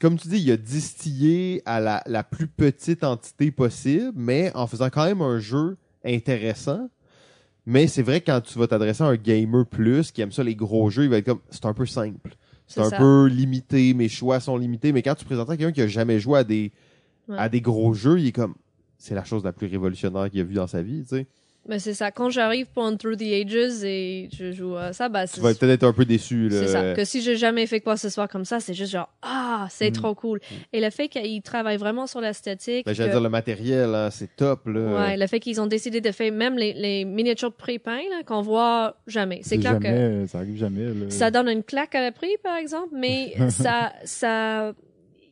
comme 0.00 0.18
tu 0.18 0.28
dis, 0.28 0.38
il 0.40 0.50
a 0.50 0.56
distillé 0.56 1.62
à 1.66 1.80
la, 1.80 2.02
la 2.06 2.22
plus 2.24 2.46
petite 2.46 3.04
entité 3.04 3.50
possible, 3.50 4.12
mais 4.16 4.50
en 4.54 4.66
faisant 4.66 4.88
quand 4.90 5.04
même 5.04 5.22
un 5.22 5.38
jeu 5.38 5.76
intéressant. 6.04 6.88
Mais 7.66 7.86
c'est 7.86 8.02
vrai 8.02 8.20
que 8.20 8.26
quand 8.30 8.40
tu 8.40 8.58
vas 8.58 8.66
t'adresser 8.66 9.02
à 9.02 9.06
un 9.08 9.16
gamer 9.16 9.66
plus 9.66 10.10
qui 10.10 10.22
aime 10.22 10.32
ça 10.32 10.42
les 10.42 10.54
gros 10.54 10.88
jeux, 10.90 11.04
il 11.04 11.10
va 11.10 11.18
être 11.18 11.26
comme 11.26 11.40
c'est 11.50 11.66
un 11.66 11.74
peu 11.74 11.84
simple. 11.86 12.34
C'est 12.66 12.80
un 12.80 12.88
ça. 12.90 12.96
peu 12.98 13.26
limité, 13.26 13.92
mes 13.94 14.08
choix 14.08 14.40
sont 14.40 14.56
limités. 14.56 14.92
Mais 14.92 15.02
quand 15.02 15.14
tu 15.14 15.24
présentes 15.24 15.50
à 15.50 15.56
quelqu'un 15.56 15.72
qui 15.72 15.82
a 15.82 15.86
jamais 15.86 16.18
joué 16.20 16.38
à 16.40 16.44
des 16.44 16.72
Ouais. 17.28 17.36
à 17.38 17.50
des 17.50 17.60
gros 17.60 17.92
jeux, 17.92 18.18
il 18.18 18.28
est 18.28 18.32
comme 18.32 18.54
c'est 18.96 19.14
la 19.14 19.22
chose 19.22 19.44
la 19.44 19.52
plus 19.52 19.66
révolutionnaire 19.66 20.30
qu'il 20.30 20.40
a 20.40 20.44
vue 20.44 20.54
dans 20.54 20.66
sa 20.66 20.80
vie, 20.80 21.02
tu 21.02 21.08
sais. 21.10 21.26
Mais 21.68 21.78
c'est 21.78 21.92
ça. 21.94 22.10
Quand 22.10 22.30
j'arrive 22.30 22.66
pour 22.66 22.84
un 22.84 22.96
Through 22.96 23.16
the 23.18 23.22
Ages 23.22 23.84
et 23.84 24.28
je 24.36 24.52
joue 24.52 24.74
à 24.76 24.92
ça, 24.94 25.08
bah 25.10 25.26
Tu 25.26 25.34
c'est 25.34 25.40
vas 25.42 25.54
peut-être 25.54 25.70
être 25.70 25.84
un 25.84 25.92
peu 25.92 26.04
déçu. 26.06 26.48
là. 26.48 26.60
C'est 26.60 26.68
ça. 26.68 26.94
Que 26.94 27.04
si 27.04 27.20
j'ai 27.22 27.36
jamais 27.36 27.66
fait 27.66 27.80
quoi 27.80 27.94
que 27.94 28.00
ce 28.00 28.08
soit 28.08 28.26
comme 28.26 28.44
ça, 28.46 28.58
c'est 28.58 28.72
juste 28.74 28.92
genre, 28.92 29.10
ah, 29.22 29.66
c'est 29.70 29.90
Mm. 29.90 29.92
trop 29.92 30.14
cool. 30.14 30.40
Et 30.72 30.80
le 30.80 30.88
fait 30.90 31.08
qu'ils 31.08 31.42
travaillent 31.42 31.76
vraiment 31.76 32.06
sur 32.06 32.20
l'esthétique. 32.22 32.86
Ben, 32.86 32.94
J'allais 32.94 33.10
que- 33.10 33.14
dire 33.14 33.22
le 33.22 33.28
matériel, 33.28 33.94
hein, 33.94 34.08
c'est 34.10 34.34
top. 34.34 34.66
Là. 34.66 34.80
Ouais, 35.08 35.16
le 35.18 35.26
fait 35.26 35.40
qu'ils 35.40 35.60
ont 35.60 35.66
décidé 35.66 36.00
de 36.00 36.10
faire 36.10 36.32
même 36.32 36.56
les, 36.56 36.72
les 36.72 37.04
miniatures 37.04 37.52
pré-peints, 37.52 37.96
là, 38.10 38.22
qu'on 38.24 38.40
voit 38.42 38.96
jamais. 39.06 39.40
C'est 39.42 39.58
clair 39.58 39.78
que 39.78 39.84
jamais, 39.84 40.26
Ça 40.26 40.38
arrive 40.38 40.56
jamais. 40.56 40.84
Là. 40.84 41.10
ça 41.10 41.30
donne 41.30 41.48
une 41.48 41.62
claque 41.62 41.94
à 41.94 42.00
la 42.00 42.12
prix, 42.12 42.32
par 42.42 42.56
exemple, 42.56 42.94
mais 42.94 43.34
ça, 43.50 43.92
ça, 44.04 44.72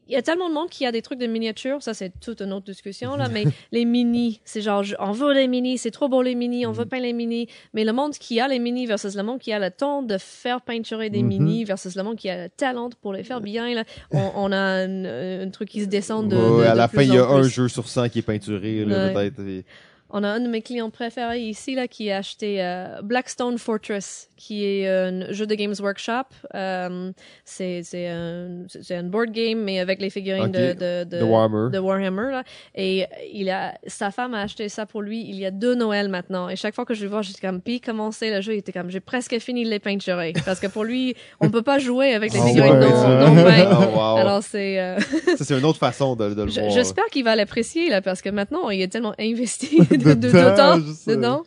il 0.08 0.12
y 0.14 0.16
a 0.16 0.22
tellement 0.22 0.48
de 0.48 0.54
monde 0.54 0.68
qui 0.70 0.86
a 0.86 0.92
des 0.92 1.02
trucs 1.02 1.18
de 1.18 1.26
miniatures, 1.26 1.82
ça 1.82 1.94
c'est 1.94 2.12
toute 2.20 2.40
une 2.40 2.52
autre 2.52 2.66
discussion 2.66 3.16
là, 3.16 3.28
mais 3.28 3.44
les 3.72 3.84
mini, 3.84 4.40
c'est 4.44 4.60
genre 4.60 4.82
je- 4.82 4.94
on 4.98 5.12
veut 5.12 5.32
les 5.34 5.48
mini, 5.48 5.78
c'est 5.78 5.90
trop 5.90 6.08
beau 6.08 6.22
les 6.22 6.34
mini, 6.34 6.66
on 6.66 6.72
veut 6.72 6.84
Mm. 6.84 6.88
peindre 6.88 7.02
les 7.04 7.12
mini, 7.12 7.48
mais 7.74 7.84
le 7.84 7.92
monde 7.92 8.12
qui 8.12 8.38
a 8.40 8.48
les 8.48 8.58
mini 8.58 8.86
versus 8.86 9.14
le 9.16 9.22
monde 9.22 9.38
qui 9.40 9.52
a 9.52 9.58
le 9.58 9.70
temps 9.70 10.02
de 10.02 10.16
faire 10.18 10.60
peinturer 10.60 11.10
des 11.10 11.22
Mhm. 11.22 11.28
mini 11.28 11.64
versus 11.64 11.96
le 11.96 12.02
monde 12.02 12.16
qui 12.16 12.28
a 12.30 12.44
le 12.44 12.48
talent 12.50 12.90
pour 13.02 13.12
les 13.12 13.24
faire 13.24 13.40
bien 13.40 13.72
là, 13.74 13.84
on, 14.12 14.30
on 14.36 14.52
a 14.52 14.56
un, 14.56 15.42
un 15.44 15.50
truc 15.50 15.68
qui 15.68 15.80
se 15.80 15.86
descend 15.86 16.28
de, 16.28 16.36
Ouais, 16.36 16.64
de- 16.64 16.68
à 16.68 16.74
la 16.74 16.88
fin, 16.88 17.02
il 17.02 17.12
y 17.14 17.18
a 17.18 17.26
un 17.26 17.42
jeu 17.42 17.68
sur 17.68 17.88
100 17.88 18.08
qui 18.08 18.20
est 18.20 18.22
peinturé, 18.22 18.84
Ouais. 18.84 19.12
peut-être. 19.12 19.40
et- 19.40 19.64
On 20.10 20.22
a 20.22 20.28
un 20.28 20.40
de 20.40 20.48
mes 20.48 20.62
clients 20.62 20.90
préférés 20.90 21.40
ici 21.40 21.74
là 21.74 21.88
qui 21.88 22.10
a 22.10 22.18
acheté 22.18 22.62
euh, 22.62 23.00
Blackstone 23.02 23.58
Fortress, 23.58 24.30
qui 24.36 24.64
est 24.64 24.88
un 24.88 25.32
jeu 25.32 25.46
de 25.46 25.54
Games 25.54 25.74
Workshop. 25.80 26.26
Euh, 26.54 27.10
c'est 27.44 27.82
c'est 27.82 28.06
un 28.08 28.64
un 28.90 29.02
board 29.02 29.30
game 29.32 29.58
mais 29.58 29.80
avec 29.80 30.00
les 30.00 30.10
figurines 30.10 30.50
de, 30.50 31.04
de, 31.04 31.22
Warhammer. 31.22 31.70
de 31.72 31.78
Warhammer 31.78 32.30
là. 32.30 32.44
Et 32.74 33.04
il 33.32 33.50
a 33.50 33.74
sa 33.86 34.10
femme 34.10 34.34
a 34.34 34.42
acheté 34.42 34.68
ça 34.68 34.86
pour 34.86 35.02
lui 35.02 35.22
il 35.22 35.36
y 35.36 35.46
a 35.46 35.50
deux 35.50 35.74
Noëls 35.74 36.08
maintenant. 36.08 36.48
Et 36.48 36.56
chaque 36.56 36.74
fois 36.74 36.84
que 36.84 36.94
je 36.94 37.04
le 37.04 37.10
vois, 37.10 37.22
j'étais 37.22 37.40
comme 37.40 37.60
puis 37.60 37.80
comment 37.80 38.12
c'est 38.12 38.34
le 38.34 38.40
jeu, 38.40 38.54
il 38.54 38.58
était 38.58 38.72
comme 38.72 38.90
j'ai 38.90 39.00
presque 39.00 39.38
fini 39.38 39.64
de 39.64 39.70
les 39.70 39.80
peinturer 39.80 40.32
parce 40.44 40.60
que 40.60 40.66
pour 40.68 40.84
lui 40.84 41.14
on 41.40 41.50
peut 41.50 41.62
pas 41.62 41.78
jouer 41.78 42.12
avec 42.12 42.32
les 42.32 42.40
Ah 42.40 42.46
figurines 42.46 42.72
ouais, 42.72 43.64
non, 43.64 43.94
wow. 43.96 44.16
Alors 44.18 44.42
c'est 44.42 44.78
euh, 44.80 44.98
Ça, 45.36 45.44
c'est 45.44 45.58
une 45.58 45.64
autre 45.64 45.78
façon 45.78 46.14
de, 46.16 46.32
de 46.34 46.42
le 46.42 46.50
voir. 46.50 46.70
j'espère 46.70 47.06
qu'il 47.06 47.24
va 47.24 47.34
l'apprécier 47.36 47.90
là 47.90 48.00
parce 48.00 48.22
que 48.22 48.28
maintenant 48.28 48.70
il 48.70 48.80
est 48.80 48.88
tellement 48.88 49.14
investi 49.18 49.78
de, 50.04 50.04
de, 50.10 50.14
de 50.14 50.28
Dedans, 50.28 50.54
temps 50.56 50.78
je 50.80 50.92
sais. 50.92 51.16
dedans. 51.16 51.42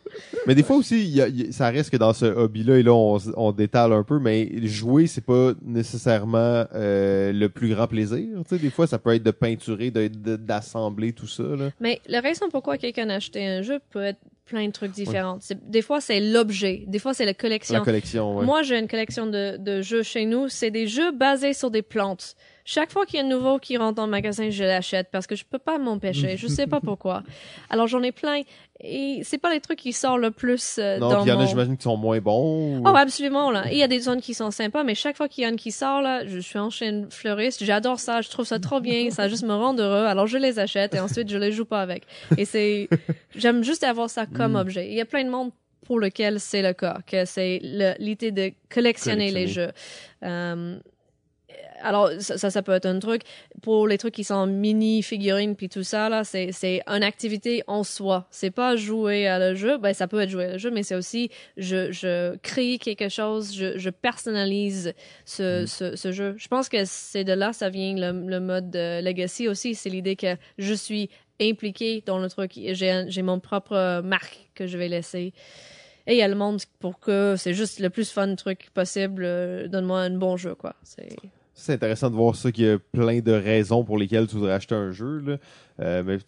Mais 0.46 0.54
des 0.54 0.62
fois 0.62 0.76
aussi, 0.76 1.00
il 1.02 1.10
y 1.10 1.20
a- 1.22 1.28
il 1.28 1.46
y 1.46 1.48
a- 1.48 1.52
ça 1.52 1.68
reste 1.70 1.90
que 1.90 1.96
dans 1.96 2.12
ce 2.12 2.26
hobby-là, 2.26 2.78
et 2.78 2.82
là, 2.82 2.92
on, 2.94 3.18
on 3.36 3.52
détale 3.52 3.92
un 3.92 4.02
peu, 4.02 4.18
mais 4.18 4.48
jouer, 4.66 5.06
c'est 5.06 5.24
pas 5.24 5.52
nécessairement 5.62 6.64
euh, 6.74 7.32
le 7.32 7.48
plus 7.48 7.74
grand 7.74 7.86
plaisir. 7.86 8.18
Tu 8.48 8.56
sais, 8.56 8.58
des 8.58 8.70
fois, 8.70 8.86
ça 8.86 8.98
peut 8.98 9.14
être 9.14 9.22
de 9.22 9.30
peinturer, 9.30 9.90
de- 9.90 10.08
d'assembler 10.36 11.12
tout 11.12 11.26
ça. 11.26 11.42
Là. 11.42 11.70
Mais 11.80 12.00
la 12.06 12.20
raison 12.20 12.46
pourquoi 12.50 12.78
quelqu'un 12.78 13.08
a 13.10 13.14
acheté 13.16 13.44
un 13.46 13.62
jeu 13.62 13.78
peut 13.90 14.02
être 14.02 14.20
plein 14.46 14.66
de 14.66 14.72
trucs 14.72 14.90
différents. 14.92 15.38
Des 15.68 15.82
fois, 15.82 16.00
c'est 16.00 16.18
l'objet. 16.20 16.84
Des 16.88 16.98
fois, 16.98 17.14
c'est 17.14 17.24
la 17.24 17.34
collection. 17.34 17.74
La 17.78 17.84
collection, 17.84 18.38
ouais. 18.38 18.44
Moi, 18.44 18.62
j'ai 18.62 18.78
une 18.78 18.88
collection 18.88 19.26
de, 19.26 19.56
de 19.58 19.80
jeux 19.80 20.02
chez 20.02 20.26
nous. 20.26 20.48
C'est 20.48 20.72
des 20.72 20.88
jeux 20.88 21.12
basés 21.12 21.52
sur 21.52 21.70
des 21.70 21.82
plantes. 21.82 22.34
Chaque 22.72 22.92
fois 22.92 23.04
qu'il 23.04 23.18
y 23.18 23.22
a 23.22 23.24
un 23.24 23.28
nouveau 23.28 23.58
qui 23.58 23.76
rentre 23.76 23.96
dans 23.96 24.04
le 24.04 24.10
magasin, 24.12 24.48
je 24.50 24.62
l'achète 24.62 25.08
parce 25.10 25.26
que 25.26 25.34
je 25.34 25.44
peux 25.44 25.58
pas 25.58 25.76
m'empêcher. 25.78 26.36
je 26.36 26.46
sais 26.46 26.66
pas 26.68 26.80
pourquoi. 26.88 27.22
Alors 27.68 27.86
j'en 27.88 28.02
ai 28.02 28.12
plein 28.12 28.42
et 28.82 29.20
c'est 29.24 29.38
pas 29.38 29.52
les 29.52 29.60
trucs 29.60 29.78
qui 29.80 29.92
sortent 29.92 30.20
le 30.20 30.30
plus 30.30 30.76
euh, 30.78 30.98
Non, 30.98 31.08
dans 31.10 31.24
il 31.24 31.28
y 31.28 31.32
en 31.32 31.38
a, 31.38 31.42
mon- 31.42 31.46
j'imagine, 31.48 31.76
qui 31.76 31.82
sont 31.82 31.96
moins 31.96 32.18
bons. 32.20 32.78
ou- 32.78 32.82
Oh, 32.86 32.94
absolument, 32.96 33.50
là. 33.50 33.64
Il 33.72 33.76
y 33.76 33.82
a 33.82 33.88
des 33.88 34.00
zones 34.00 34.20
qui 34.20 34.32
sont 34.34 34.50
sympas, 34.50 34.84
mais 34.84 34.94
chaque 34.94 35.16
fois 35.16 35.28
qu'il 35.28 35.44
y 35.44 35.46
en 35.46 35.52
a 35.52 35.56
qui 35.56 35.70
sort, 35.72 36.00
là, 36.00 36.24
je 36.26 36.38
suis 36.38 36.58
en 36.58 36.70
chaîne 36.70 37.10
fleuriste. 37.10 37.62
J'adore 37.64 37.98
ça. 38.00 38.22
Je 38.22 38.30
trouve 38.30 38.46
ça 38.46 38.58
trop 38.58 38.80
bien. 38.80 39.10
Ça 39.10 39.28
juste 39.28 39.42
me 39.42 39.52
rend 39.52 39.74
heureux. 39.76 40.06
Alors, 40.06 40.26
je 40.26 40.38
les 40.38 40.58
achète 40.58 40.94
et 40.94 41.00
ensuite, 41.00 41.28
je 41.28 41.36
les 41.36 41.52
joue 41.52 41.66
pas 41.66 41.82
avec. 41.82 42.04
Et 42.38 42.44
c'est, 42.46 42.88
j'aime 43.36 43.62
juste 43.64 43.84
avoir 43.84 44.08
ça 44.08 44.24
comme 44.26 44.52
Mm. 44.52 44.56
objet. 44.56 44.86
Il 44.88 44.94
y 44.94 45.00
a 45.02 45.04
plein 45.04 45.24
de 45.24 45.30
monde 45.30 45.50
pour 45.84 45.98
lequel 45.98 46.38
c'est 46.40 46.62
le 46.62 46.72
cas, 46.72 46.98
que 47.06 47.24
c'est 47.26 47.58
l'idée 47.98 48.30
de 48.30 48.52
collectionner 48.72 49.30
les 49.30 49.46
jeux. 49.48 49.72
Euh, 50.22 50.78
alors, 51.82 52.10
ça, 52.18 52.38
ça, 52.38 52.50
ça 52.50 52.62
peut 52.62 52.72
être 52.72 52.86
un 52.86 52.98
truc. 52.98 53.22
Pour 53.62 53.86
les 53.88 53.98
trucs 53.98 54.14
qui 54.14 54.24
sont 54.24 54.46
mini 54.46 55.02
figurines 55.02 55.56
puis 55.56 55.68
tout 55.68 55.82
ça, 55.82 56.08
là, 56.08 56.24
c'est, 56.24 56.52
c'est 56.52 56.82
une 56.86 57.02
activité 57.02 57.62
en 57.66 57.82
soi. 57.84 58.26
C'est 58.30 58.50
pas 58.50 58.76
jouer 58.76 59.26
à 59.26 59.38
le 59.38 59.54
jeu. 59.54 59.78
Ben, 59.78 59.92
ça 59.92 60.08
peut 60.08 60.20
être 60.20 60.30
jouer 60.30 60.44
à 60.44 60.52
le 60.52 60.58
jeu, 60.58 60.70
mais 60.70 60.82
c'est 60.82 60.94
aussi, 60.94 61.30
je, 61.56 61.90
je 61.92 62.36
crée 62.38 62.78
quelque 62.78 63.08
chose, 63.08 63.54
je, 63.54 63.78
je 63.78 63.90
personnalise 63.90 64.94
ce, 65.24 65.64
ce, 65.66 65.96
ce 65.96 66.12
jeu. 66.12 66.34
Je 66.38 66.48
pense 66.48 66.68
que 66.68 66.84
c'est 66.84 67.24
de 67.24 67.32
là, 67.32 67.52
ça 67.52 67.68
vient 67.68 67.94
le, 67.94 68.26
le 68.28 68.40
mode 68.40 68.70
de 68.70 69.02
Legacy 69.02 69.48
aussi. 69.48 69.74
C'est 69.74 69.90
l'idée 69.90 70.16
que 70.16 70.36
je 70.58 70.74
suis 70.74 71.10
impliqué 71.40 72.02
dans 72.06 72.18
le 72.18 72.28
truc. 72.28 72.52
J'ai, 72.54 73.04
j'ai 73.08 73.22
mon 73.22 73.40
propre 73.40 74.02
marque 74.02 74.50
que 74.54 74.66
je 74.66 74.76
vais 74.76 74.88
laisser. 74.88 75.32
Et 76.06 76.14
il 76.14 76.16
y 76.16 76.22
a 76.22 76.28
le 76.28 76.34
monde 76.34 76.60
pour 76.80 76.98
que 76.98 77.34
c'est 77.36 77.54
juste 77.54 77.78
le 77.78 77.88
plus 77.90 78.10
fun 78.10 78.34
truc 78.34 78.70
possible. 78.74 79.22
euh, 79.24 79.68
Donne-moi 79.68 80.00
un 80.00 80.10
bon 80.10 80.36
jeu, 80.36 80.54
quoi. 80.54 80.74
C'est... 80.82 81.08
C'est 81.60 81.74
intéressant 81.74 82.08
de 82.08 82.14
voir 82.16 82.34
ça 82.36 82.50
qu'il 82.50 82.64
y 82.64 82.70
a 82.70 82.78
plein 82.78 83.20
de 83.20 83.32
raisons 83.32 83.84
pour 83.84 83.98
lesquelles 83.98 84.26
tu 84.26 84.36
voudrais 84.36 84.54
acheter 84.54 84.74
un 84.74 84.92
jeu. 84.92 85.18
Là. 85.20 85.36
Euh, 85.80 86.02
mais 86.04 86.18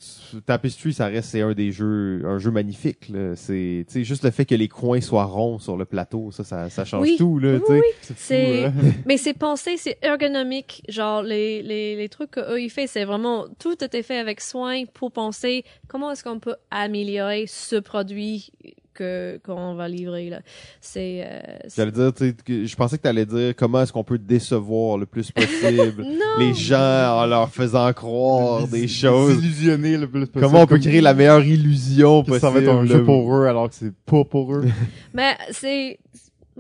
Tapestry, 0.44 0.92
ça 0.92 1.06
reste 1.06 1.30
c'est 1.30 1.40
un 1.40 1.52
des 1.54 1.72
jeux, 1.72 2.22
un 2.26 2.38
jeu 2.38 2.50
magnifique. 2.50 3.10
C'est 3.34 3.84
juste 4.04 4.24
le 4.24 4.30
fait 4.30 4.44
que 4.44 4.54
les 4.54 4.68
coins 4.68 5.00
soient 5.00 5.24
ronds 5.24 5.58
sur 5.58 5.76
le 5.76 5.84
plateau, 5.86 6.30
ça, 6.30 6.44
ça, 6.44 6.68
ça 6.70 6.84
change 6.84 7.02
Oui. 7.02 7.16
tout. 7.18 7.38
Là, 7.38 7.58
Oui, 7.68 7.78
oui. 7.80 8.12
C'est- 8.16 8.64
hein? 8.66 8.72
Mais 9.06 9.16
c'est 9.16 9.34
pensé, 9.34 9.76
c'est 9.78 9.98
ergonomique. 10.02 10.82
Genre, 10.88 11.22
les, 11.22 11.62
les, 11.62 11.96
les 11.96 12.08
trucs 12.08 12.32
qu'eux, 12.32 12.60
ils 12.60 12.70
font, 12.70 12.84
c'est 12.86 13.04
vraiment, 13.04 13.46
tout 13.58 13.74
a 13.80 13.84
été 13.86 14.02
fait 14.02 14.18
avec 14.18 14.40
soin 14.40 14.84
pour 14.92 15.12
penser 15.12 15.64
comment 15.88 16.10
est-ce 16.10 16.24
qu'on 16.24 16.40
peut 16.40 16.56
améliorer 16.70 17.44
ce 17.46 17.76
produit 17.76 18.50
que, 18.94 19.40
qu'on 19.44 19.74
va 19.74 19.88
livrer, 19.88 20.30
là. 20.30 20.40
C'est, 20.80 21.24
euh, 21.26 21.40
J'allais 21.74 21.92
dire, 21.92 22.12
tu 22.14 22.26
sais, 22.28 22.36
que- 22.44 22.64
je 22.66 22.76
pensais 22.76 22.96
que 22.98 23.02
tu 23.02 23.08
allais 23.08 23.26
dire 23.26 23.54
comment 23.56 23.82
est-ce 23.82 23.92
qu'on 23.92 24.04
peut 24.04 24.18
décevoir 24.18 24.98
le 24.98 25.06
plus 25.06 25.30
possible 25.30 26.04
les 26.38 26.54
gens 26.54 27.16
en 27.22 27.26
leur 27.26 27.48
faisant 27.50 27.92
croire 27.92 28.66
des 28.68 28.88
choses. 28.88 29.38
Illusionner 29.42 29.96
le 29.96 30.08
plus 30.08 30.26
possible. 30.26 30.40
Comment 30.40 30.62
on 30.62 30.66
peut 30.66 30.78
créer 30.78 31.00
la 31.00 31.14
meilleure 31.14 31.44
illusion 31.44 32.22
que 32.22 32.28
possible. 32.28 32.40
ça 32.46 32.50
va 32.50 32.60
être 32.60 32.68
un 32.72 32.86
jeu 32.86 33.04
pour 33.04 33.34
eux 33.36 33.46
alors 33.46 33.68
que 33.68 33.74
c'est 33.74 33.94
pas 34.06 34.24
pour 34.24 34.54
eux. 34.54 34.64
Mais 35.14 35.36
c'est. 35.50 35.98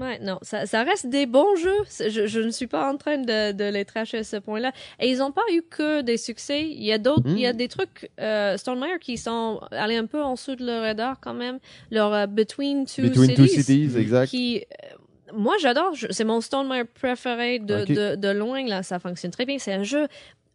Ouais, 0.02 0.18
non, 0.18 0.38
ça, 0.42 0.66
ça 0.66 0.82
reste 0.82 1.06
des 1.06 1.26
bons 1.26 1.54
jeux. 1.56 2.08
Je, 2.10 2.26
je 2.26 2.40
ne 2.40 2.50
suis 2.50 2.66
pas 2.66 2.90
en 2.92 2.96
train 2.96 3.18
de, 3.18 3.52
de 3.52 3.64
les 3.64 3.84
tracher 3.84 4.18
à 4.18 4.24
ce 4.24 4.36
point-là. 4.36 4.72
Et 4.98 5.08
ils 5.08 5.18
n'ont 5.18 5.30
pas 5.30 5.42
eu 5.52 5.62
que 5.62 6.00
des 6.00 6.16
succès. 6.16 6.62
Il 6.62 6.82
y 6.82 6.92
a 6.92 6.98
d'autres, 6.98 7.28
il 7.28 7.38
y 7.38 7.46
a 7.46 7.52
des 7.52 7.68
trucs, 7.68 8.10
euh, 8.20 8.56
Stonemeyer 8.56 8.98
qui 9.00 9.16
sont 9.16 9.60
allés 9.70 9.96
un 9.96 10.06
peu 10.06 10.20
en 10.20 10.34
dessous 10.34 10.56
de 10.56 10.66
leur 10.66 10.82
radar 10.82 11.20
quand 11.20 11.34
même. 11.34 11.60
Leur 11.92 12.12
euh, 12.12 12.26
Between 12.26 12.84
Two 12.84 13.02
Between 13.02 13.28
Cities. 13.28 13.36
Two 13.36 13.46
Cities, 13.46 13.96
exact. 13.96 14.28
Qui, 14.28 14.64
euh, 14.82 14.96
moi, 15.34 15.54
j'adore. 15.60 15.92
C'est 16.10 16.24
mon 16.24 16.40
Stonemeyer 16.40 16.84
préféré 16.84 17.58
de, 17.60 18.16
de 18.16 18.28
loin, 18.30 18.66
là. 18.66 18.82
Ça 18.82 18.98
fonctionne 18.98 19.30
très 19.30 19.46
bien. 19.46 19.58
C'est 19.58 19.72
un 19.72 19.84
jeu 19.84 20.08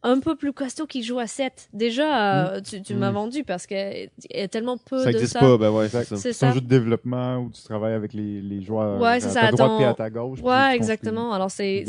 un 0.09 0.19
peu 0.19 0.35
plus 0.35 0.53
costaud 0.53 0.85
qui 0.87 1.03
joue 1.03 1.19
à 1.19 1.27
7. 1.27 1.69
Déjà, 1.73 2.47
euh, 2.55 2.61
tu, 2.61 2.81
tu 2.81 2.93
m'as 2.95 3.11
Mm. 3.11 3.13
vendu 3.13 3.43
parce 3.43 3.65
qu'il 3.67 4.09
y 4.31 4.39
a 4.39 4.47
tellement 4.47 4.77
peu 4.77 4.99
Ça 4.99 5.11
de 5.11 5.15
existe 5.17 5.33
ça. 5.33 5.39
pas, 5.39 5.57
ben 5.57 5.69
ouais, 5.71 5.89
c'est 5.89 6.03
ça. 6.03 6.15
C'est 6.17 6.33
C'est 6.33 6.45
un 6.45 6.53
jeu 6.53 6.61
de 6.61 6.67
développement 6.67 7.37
où 7.39 7.49
tu 7.51 7.61
travailles 7.63 7.93
avec 7.93 8.13
les, 8.13 8.41
les 8.41 8.61
joueurs 8.61 8.99
Ouais, 8.99 9.07
à 9.09 9.19
c'est 9.19 9.33
ta 9.33 9.47
ça, 9.47 9.51
droite 9.51 9.81
et 9.81 9.85
à 9.85 9.93
ta 9.93 10.09
gauche. 10.09 10.39
Ouais, 10.41 10.75
exactement. 10.75 11.33
Alors, 11.33 11.51
c'est, 11.51 11.83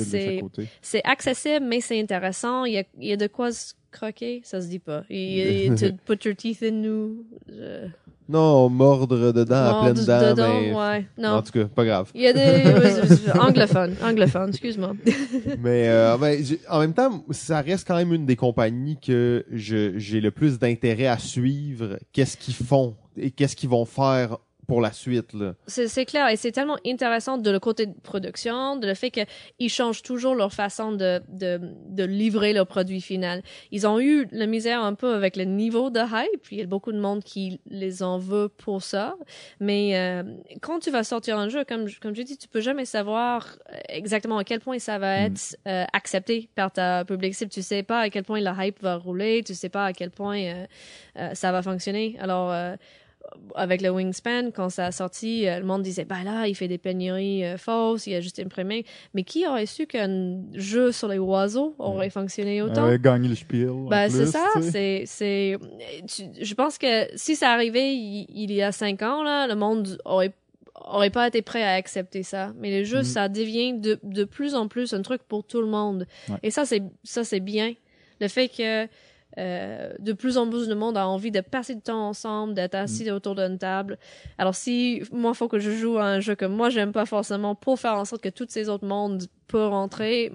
c'est, 0.83 1.03
accessible, 1.05 1.67
mais 1.67 1.81
c'est 1.81 2.01
intéressant. 2.01 2.65
Il 2.65 2.75
y 2.75 2.79
a, 2.79 2.85
il 2.99 3.09
y 3.09 3.13
a 3.13 3.17
de 3.17 3.27
quoi 3.27 3.53
se 3.53 3.75
croquer, 3.91 4.41
ça 4.45 4.61
se 4.61 4.67
dit 4.69 4.79
pas. 4.79 5.05
Il 5.09 5.19
y 5.19 5.69
a, 5.71 5.75
to 5.91 5.95
put 6.05 6.25
your 6.27 6.37
teeth 6.37 6.63
in 6.63 6.73
nous. 6.73 7.25
Je... 7.49 7.87
Non, 8.29 8.69
mordre 8.69 9.33
dedans 9.33 9.55
à 9.57 9.71
Mordre 9.71 9.93
pleines 9.95 10.05
dents, 10.07 10.31
dedans, 10.31 10.61
mais... 10.61 10.75
ouais. 10.75 11.07
En 11.27 11.37
Non. 11.37 11.43
tout 11.43 11.53
cas, 11.53 11.65
pas 11.65 11.85
grave. 11.85 12.11
Il 12.15 12.21
y 12.23 12.27
a 12.27 12.33
des 12.35 13.31
anglophones, 13.41 13.95
anglophones, 14.05 14.51
excuse-moi. 14.51 14.93
Mais 15.63 15.89
euh, 15.89 16.17
ben, 16.19 16.45
j'ai- 16.45 16.61
en 16.69 16.81
même 16.81 16.93
temps, 16.93 17.25
ça 17.31 17.61
reste 17.63 17.87
quand 17.89 17.97
même 17.97 18.13
une 18.13 18.27
des 18.27 18.37
compagnies 18.37 18.99
que 19.01 19.47
j'ai 19.53 20.21
le 20.21 20.31
plus 20.31 20.59
d'intérêt 20.59 21.07
à 21.07 21.19
suivre. 21.19 21.99
Qu'est-ce 22.13 22.37
qu'ils 22.37 22.55
font 22.55 22.97
et 23.17 23.31
qu'est-ce 23.31 23.57
qu'ils 23.57 23.71
vont 23.71 23.85
faire 23.87 24.37
pour 24.69 24.81
la 24.81 24.93
suite. 24.93 25.33
Là. 25.33 25.55
C'est, 25.67 25.89
c'est 25.89 26.05
clair, 26.05 26.29
et 26.29 26.37
c'est 26.37 26.53
tellement 26.53 26.77
intéressant 26.87 27.39
de 27.39 27.51
le 27.51 27.59
côté 27.59 27.87
de 27.87 27.95
production, 28.01 28.77
de 28.77 28.87
le 28.87 28.95
fait 28.95 29.11
qu'ils 29.11 29.71
changent 29.71 30.03
toujours 30.03 30.35
leur 30.37 30.53
façon 30.53 30.93
de, 30.93 31.21
de, 31.29 31.59
de 31.89 32.05
livrer 32.05 32.53
leur 32.53 32.67
produit 32.67 33.01
final. 33.01 33.43
Ils 33.73 33.87
ont 33.87 33.99
eu 33.99 34.29
la 34.31 34.47
misère 34.47 34.83
un 34.83 34.95
peu 34.95 35.15
avec 35.15 35.37
le 35.37 35.45
niveau 35.45 35.91
de 35.91 36.01
hype, 36.01 36.53
il 36.53 36.59
y 36.59 36.63
a 36.63 36.67
beaucoup 36.67 36.93
de 36.93 37.01
monde 37.01 37.25
qui 37.25 37.61
les 37.71 38.03
en 38.03 38.19
veut 38.19 38.49
pour 38.49 38.83
ça, 38.83 39.17
mais 39.59 39.97
euh, 39.97 40.23
quand 40.61 40.79
tu 40.81 40.91
vas 40.91 41.03
sortir 41.03 41.39
un 41.39 41.49
jeu, 41.49 41.65
comme, 41.65 41.87
comme 42.03 42.15
je 42.15 42.23
dis, 42.23 42.37
tu 42.37 42.47
peux 42.47 42.61
jamais 42.61 42.85
savoir 42.85 43.59
exactement 43.89 44.37
à 44.37 44.45
quel 44.45 44.61
point 44.61 44.79
ça 44.79 44.99
va 44.99 45.23
être 45.23 45.57
euh, 45.67 45.85
accepté 45.95 46.51
par 46.55 46.71
ta 46.71 47.07
public 47.07 47.35
cible. 47.35 47.51
Tu 47.51 47.63
sais 47.63 47.83
pas 47.83 48.01
à 48.01 48.11
quel 48.11 48.25
point 48.25 48.41
la 48.41 48.55
hype 48.67 48.83
va 48.83 48.97
rouler, 48.97 49.43
tu 49.47 49.55
sais 49.55 49.71
pas 49.71 49.87
à 49.87 49.93
quel 49.95 50.11
point 50.11 50.39
euh, 50.39 50.67
euh, 51.17 51.35
ça 51.35 51.53
va 51.53 51.63
fonctionner. 51.63 52.17
Alors, 52.21 52.53
euh, 52.53 52.77
avec 53.55 53.83
le 53.83 53.91
Wingspan, 53.91 54.51
quand 54.55 54.69
ça 54.71 54.87
a 54.87 54.93
sorti, 54.93 55.47
euh, 55.47 55.59
le 55.59 55.65
monde 55.67 55.83
disait, 55.83 56.05
bah 56.05 56.23
là, 56.25 56.47
il 56.49 56.55
fait 56.55 56.69
des 56.69 56.79
pénuries 56.79 57.45
euh, 57.45 57.57
fausses, 57.59 58.07
il 58.07 58.15
a 58.15 58.21
juste 58.21 58.39
imprimé. 58.41 58.85
Mais 59.15 59.23
qui 59.23 59.47
aurait 59.47 59.67
su 59.67 59.87
qu'un 59.87 60.41
jeu 60.55 60.93
sur 60.93 61.09
les 61.09 61.19
oiseaux 61.19 61.75
aurait 61.79 62.11
fonctionné 62.11 62.63
autant? 62.63 62.87
Ouais, 62.89 62.99
gagner 62.99 63.29
le 63.29 63.35
spiel. 63.35 63.71
en 63.71 63.85
Ben, 63.89 64.09
c'est 64.11 64.27
ça, 64.27 64.47
c'est, 64.63 65.03
c'est, 65.07 65.59
je 66.41 66.55
pense 66.55 66.79
que 66.79 67.07
si 67.17 67.37
ça 67.37 67.51
arrivait 67.51 67.95
il, 67.95 68.27
il 68.31 68.53
y 68.53 68.63
a 68.63 68.73
cinq 68.73 69.03
ans, 69.03 69.23
là, 69.23 69.47
le 69.47 69.55
monde 69.55 69.99
aurait, 70.05 70.33
aurait 70.75 71.11
pas 71.11 71.29
été 71.29 71.43
prêt 71.43 71.63
à 71.63 71.73
accepter 71.75 72.23
ça. 72.23 72.53
Mais 72.59 72.71
les 72.71 72.85
jeux, 72.85 72.99
Mhm. 72.99 73.05
ça 73.05 73.29
devient 73.29 73.75
de, 73.75 73.99
de 74.03 74.25
plus 74.25 74.55
en 74.55 74.69
plus 74.69 74.95
un 74.95 75.03
truc 75.03 75.23
pour 75.29 75.45
tout 75.45 75.61
le 75.61 75.67
monde. 75.69 76.07
Ouais. 76.29 76.37
Et 76.43 76.51
ça, 76.51 76.65
c'est, 76.65 76.83
ça, 77.05 77.25
c'est 77.25 77.41
bien. 77.41 77.75
Le 78.21 78.29
fait 78.29 78.49
que, 78.49 78.87
euh, 79.39 79.93
de 80.01 80.13
plus 80.13 80.37
en 80.37 80.49
plus 80.51 80.67
de 80.69 80.75
monde 80.75 80.97
a 80.97 81.07
envie 81.07 81.31
de 81.31 81.41
passer 81.41 81.75
du 81.77 81.81
temps 81.81 82.09
ensemble, 82.09 82.55
d'être 82.55 82.75
assis 82.75 83.11
autour 83.11 83.35
d'une 83.37 83.57
table. 83.59 83.97
Alors 84.37 84.55
si 84.55 85.03
moi 85.13 85.33
faut 85.35 85.49
que 85.49 85.59
je 85.61 85.71
joue 85.71 85.97
à 85.97 86.05
un 86.07 86.21
jeu 86.21 86.35
que 86.35 86.45
moi 86.45 86.71
j'aime 86.71 86.93
pas 86.93 87.07
forcément 87.07 87.55
pour 87.55 87.79
faire 87.79 87.95
en 87.95 88.05
sorte 88.05 88.23
que 88.23 88.29
tous 88.29 88.47
ces 88.49 88.69
autres 88.69 88.87
mondes 88.87 89.25
peuvent 89.47 89.71
rentrer, 89.71 90.33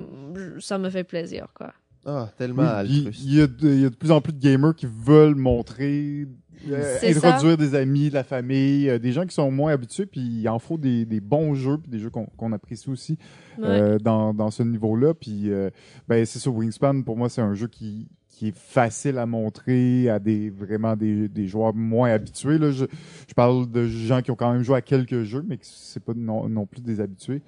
ça 0.59 0.77
me 0.77 0.89
fait 0.89 1.03
plaisir 1.03 1.47
quoi. 1.53 1.73
Ah, 2.05 2.29
tellement 2.37 2.63
Oui. 2.83 3.09
Il 3.23 3.33
y, 3.35 3.41
a 3.41 3.47
de, 3.47 3.69
il 3.69 3.81
y 3.81 3.85
a 3.85 3.89
de 3.89 3.95
plus 3.95 4.11
en 4.11 4.19
plus 4.21 4.33
de 4.33 4.39
gamers 4.39 4.75
qui 4.75 4.85
veulent 4.85 5.35
montrer, 5.35 6.27
euh, 6.69 6.97
introduire 7.01 7.55
des 7.57 7.75
amis, 7.75 8.09
de 8.09 8.13
la 8.15 8.25
famille, 8.25 8.89
euh, 8.89 8.99
des 8.99 9.13
gens 9.13 9.25
qui 9.25 9.33
sont 9.33 9.49
moins 9.51 9.71
habitués, 9.71 10.05
puis 10.05 10.19
il 10.19 10.49
en 10.49 10.59
faut 10.59 10.77
des, 10.77 11.05
des 11.05 11.21
bons 11.21 11.53
jeux, 11.55 11.77
puis 11.77 11.89
des 11.89 11.99
jeux 11.99 12.09
qu'on 12.09 12.51
apprécie 12.51 12.89
aussi 12.89 13.17
Ouais. 13.57 13.67
euh, 13.67 13.97
dans, 13.99 14.33
dans 14.33 14.49
ce 14.51 14.63
niveau-là. 14.63 15.13
Puis 15.13 15.49
euh, 15.51 15.69
ben 16.09 16.25
c'est 16.25 16.39
ça, 16.39 16.49
Wingspan 16.49 17.03
pour 17.03 17.15
moi 17.15 17.29
c'est 17.29 17.41
un 17.41 17.53
jeu 17.53 17.67
qui 17.67 18.07
qui 18.33 18.47
est 18.47 18.57
facile 18.57 19.19
à 19.19 19.27
montrer 19.27 20.09
à 20.09 20.17
des 20.17 20.49
vraiment 20.49 20.95
des, 20.95 21.29
des 21.29 21.47
joueurs 21.47 21.73
moins 21.73 22.09
habitués. 22.09 22.57
Là. 22.57 22.71
Je, 22.71 22.85
je 23.27 23.33
parle 23.35 23.69
de 23.69 23.85
gens 23.85 24.21
qui 24.21 24.31
ont 24.31 24.35
quand 24.35 24.51
même 24.51 24.63
joué 24.63 24.77
à 24.77 24.81
quelques 24.81 25.21
jeux, 25.21 25.45
mais 25.47 25.59
c'est 25.61 26.03
pas 26.03 26.13
non, 26.15 26.49
non 26.49 26.65
plus 26.65 26.81
des 26.81 26.99
habitués. 26.99 27.41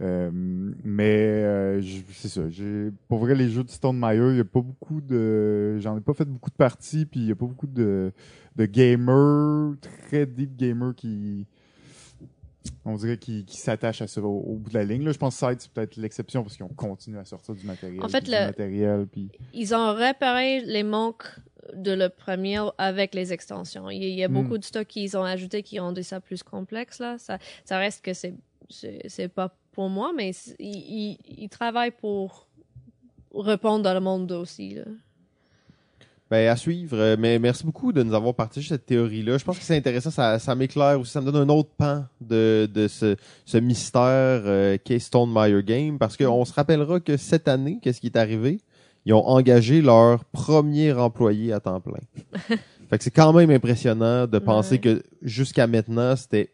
Euh, 0.00 0.30
mais 0.32 1.14
euh, 1.44 1.80
c'est 2.12 2.28
ça. 2.28 2.40
Pour 3.06 3.18
vrai 3.18 3.36
les 3.36 3.50
jeux 3.50 3.62
de 3.62 3.70
Stone 3.70 3.98
Meyer, 3.98 4.30
il 4.30 4.36
y 4.36 4.40
a 4.40 4.44
pas 4.44 4.60
beaucoup 4.60 5.00
de, 5.00 5.78
j'en 5.78 5.96
ai 5.96 6.00
pas 6.00 6.14
fait 6.14 6.24
beaucoup 6.24 6.50
de 6.50 6.56
parties, 6.56 7.06
puis 7.06 7.20
il 7.20 7.26
y 7.28 7.32
a 7.32 7.36
pas 7.36 7.46
beaucoup 7.46 7.68
de 7.68 8.12
de 8.56 8.66
gamers 8.66 9.74
très 9.80 10.26
deep 10.26 10.56
gamers 10.56 10.94
qui 10.94 11.46
on 12.84 12.96
dirait 12.96 13.16
qui, 13.18 13.44
qui 13.44 13.56
s'attachent 13.58 14.02
à 14.02 14.06
ça 14.06 14.20
au, 14.22 14.26
au 14.40 14.54
bout 14.56 14.70
de 14.70 14.74
la 14.74 14.84
ligne. 14.84 15.04
Là, 15.04 15.12
je 15.12 15.18
pense 15.18 15.38
que 15.40 15.46
Side, 15.48 15.60
c'est 15.60 15.70
peut-être 15.72 15.96
l'exception 15.96 16.42
parce 16.42 16.56
qu'ils 16.56 16.64
ont 16.64 16.68
continué 16.68 17.18
à 17.18 17.24
sortir 17.24 17.54
du 17.54 17.66
matériel. 17.66 18.02
En 18.04 18.08
fait, 18.08 18.26
le- 18.28 18.38
du 18.38 18.44
matériel, 18.46 19.06
puis 19.10 19.30
Ils 19.54 19.74
ont 19.74 19.94
réparé 19.94 20.60
les 20.60 20.82
manques 20.82 21.24
de 21.74 21.92
le 21.92 22.08
premier 22.08 22.60
avec 22.78 23.14
les 23.14 23.32
extensions. 23.32 23.88
Il 23.90 24.02
y 24.02 24.06
a, 24.06 24.08
il 24.08 24.14
y 24.18 24.24
a 24.24 24.28
Mm. 24.28 24.32
beaucoup 24.32 24.58
de 24.58 24.64
stocks 24.64 24.88
qu'ils 24.88 25.16
ont 25.16 25.22
ajouté 25.24 25.62
qui 25.62 25.78
des 25.94 26.02
ça 26.02 26.20
plus 26.20 26.42
complexe 26.42 26.98
là. 26.98 27.18
Ça, 27.18 27.38
ça 27.64 27.78
reste 27.78 28.04
que 28.04 28.12
c'est 28.14 28.34
c'est 29.06 29.28
pas 29.28 29.54
pour 29.72 29.88
moi, 29.90 30.12
mais 30.16 30.30
ils, 30.58 31.18
ils 31.38 31.48
travaillent 31.48 31.90
pour 31.90 32.48
répondre 33.34 33.82
dans 33.84 33.94
le 33.94 34.00
monde 34.00 34.30
aussi 34.32 34.74
là. 34.74 34.84
Ben, 36.32 36.48
à 36.48 36.56
suivre. 36.56 36.96
Euh, 36.96 37.16
Mais 37.18 37.38
merci 37.38 37.62
beaucoup 37.62 37.92
de 37.92 38.02
nous 38.02 38.14
avoir 38.14 38.32
partagé 38.32 38.66
cette 38.66 38.86
théorie-là. 38.86 39.36
Je 39.36 39.44
pense 39.44 39.58
que 39.58 39.64
c'est 39.64 39.76
intéressant. 39.76 40.10
Ça, 40.10 40.38
ça 40.38 40.54
m'éclaire 40.54 40.98
aussi. 40.98 41.12
Ça 41.12 41.20
me 41.20 41.30
donne 41.30 41.50
un 41.50 41.52
autre 41.52 41.68
pan 41.76 42.06
de, 42.22 42.66
de 42.72 42.88
ce, 42.88 43.16
ce 43.44 43.58
mystère 43.58 44.00
euh, 44.46 44.78
qu'est 44.82 44.98
Stone 44.98 45.30
Meyer 45.30 45.62
Game. 45.62 45.98
Parce 45.98 46.16
qu'on 46.16 46.42
se 46.46 46.54
rappellera 46.54 47.00
que 47.00 47.18
cette 47.18 47.48
année, 47.48 47.80
qu'est-ce 47.82 48.00
qui 48.00 48.06
est 48.06 48.16
arrivé? 48.16 48.60
ils 49.04 49.12
ont 49.12 49.26
engagé 49.28 49.82
leur 49.82 50.24
premier 50.24 50.92
employé 50.94 51.52
à 51.52 51.60
temps 51.60 51.80
plein. 51.80 52.00
fait 52.88 52.96
que 52.98 53.04
c'est 53.04 53.10
quand 53.10 53.34
même 53.34 53.50
impressionnant 53.50 54.26
de 54.26 54.38
penser 54.38 54.76
Ouais. 54.76 54.78
que 54.78 55.02
jusqu'à 55.20 55.66
maintenant, 55.66 56.16
c'était 56.16 56.50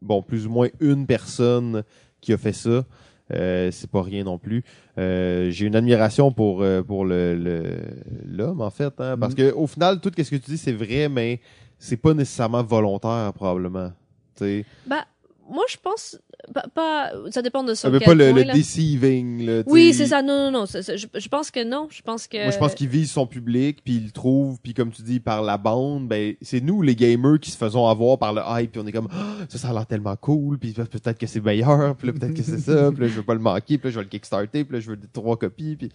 bon 0.00 0.22
plus 0.22 0.46
ou 0.46 0.50
moins 0.50 0.68
une 0.80 1.06
personne 1.06 1.82
qui 2.22 2.32
a 2.32 2.38
fait 2.38 2.54
ça. 2.54 2.86
Euh, 3.32 3.70
c'est 3.70 3.90
pas 3.90 4.02
rien 4.02 4.24
non 4.24 4.38
plus. 4.38 4.62
Euh, 4.98 5.50
j'ai 5.50 5.66
une 5.66 5.76
admiration 5.76 6.32
pour 6.32 6.62
euh, 6.62 6.82
pour 6.82 7.04
le 7.04 7.34
le- 7.34 7.78
l'homme 8.26 8.60
en 8.60 8.70
fait, 8.70 8.92
hein, 9.00 9.16
parce 9.18 9.34
Mm. 9.34 9.36
que 9.36 9.52
au 9.52 9.66
final, 9.66 10.00
tout 10.00 10.10
ce 10.16 10.22
que 10.30 10.36
tu 10.36 10.50
dis 10.50 10.58
c'est 10.58 10.72
vrai, 10.72 11.08
mais 11.08 11.40
c'est 11.78 11.96
pas 11.96 12.12
nécessairement 12.14 12.62
volontaire 12.62 13.32
probablement. 13.34 13.92
Tu 14.36 14.44
sais, 14.44 14.64
Bah, 14.86 15.04
moi, 15.50 15.64
je 15.68 15.76
pense. 15.82 16.18
Pas, 16.54 16.64
pas- 16.74 17.10
ça 17.30 17.42
dépend 17.42 17.62
de 17.62 17.74
ça 17.74 17.90
veut 17.90 18.00
pas 18.00 18.14
le, 18.14 18.32
le 18.32 18.44
deceiving. 18.44 19.62
Oui, 19.66 19.92
c'est 19.92 20.06
ça. 20.06 20.22
Non, 20.22 20.50
non, 20.50 20.60
non. 20.60 20.64
je, 20.66 21.06
je 21.14 21.28
pense 21.28 21.50
que 21.50 21.62
non. 21.64 21.88
Je 21.90 22.02
pense 22.02 22.26
que. 22.26 22.42
Moi, 22.42 22.50
je 22.50 22.58
pense 22.58 22.74
qu'il 22.74 22.88
vise 22.88 23.10
son 23.10 23.26
public, 23.26 23.80
puis 23.84 23.96
il 23.96 24.04
le 24.06 24.10
trouve, 24.10 24.58
puis 24.62 24.72
comme 24.74 24.90
tu 24.90 25.02
dis, 25.02 25.20
par 25.20 25.42
la 25.42 25.58
bande, 25.58 26.08
ben, 26.08 26.34
c'est 26.40 26.60
nous, 26.60 26.82
les 26.82 26.96
gamers, 26.96 27.38
qui 27.40 27.50
se 27.50 27.56
faisons 27.58 27.86
avoir 27.86 28.18
par 28.18 28.32
le 28.32 28.40
hype, 28.46 28.72
puis 28.72 28.80
on 28.82 28.86
est 28.86 28.92
comme, 28.92 29.08
Ah, 29.12 29.36
ça, 29.48 29.58
ça 29.58 29.68
a 29.70 29.72
l'air 29.72 29.86
tellement 29.86 30.16
cool, 30.16 30.58
puis 30.58 30.72
peut-être 30.72 31.18
que 31.18 31.26
c'est 31.26 31.44
meilleur, 31.44 31.94
puis 31.96 32.06
là, 32.08 32.12
peut-être 32.14 32.34
que 32.34 32.42
c'est 32.42 32.58
ça, 32.60 32.90
puis 32.92 33.02
là, 33.02 33.08
je 33.08 33.14
veux 33.14 33.22
pas 33.22 33.34
le 33.34 33.40
manquer, 33.40 33.76
puis 33.78 33.88
là, 33.88 33.90
je 33.90 33.96
vais 33.98 34.04
le 34.04 34.08
kickstarter, 34.10 34.64
puis 34.64 34.74
là, 34.74 34.80
je 34.80 34.90
veux 34.90 34.96
des 34.96 35.08
trois 35.12 35.36
copies, 35.36 35.76
puis 35.76 35.90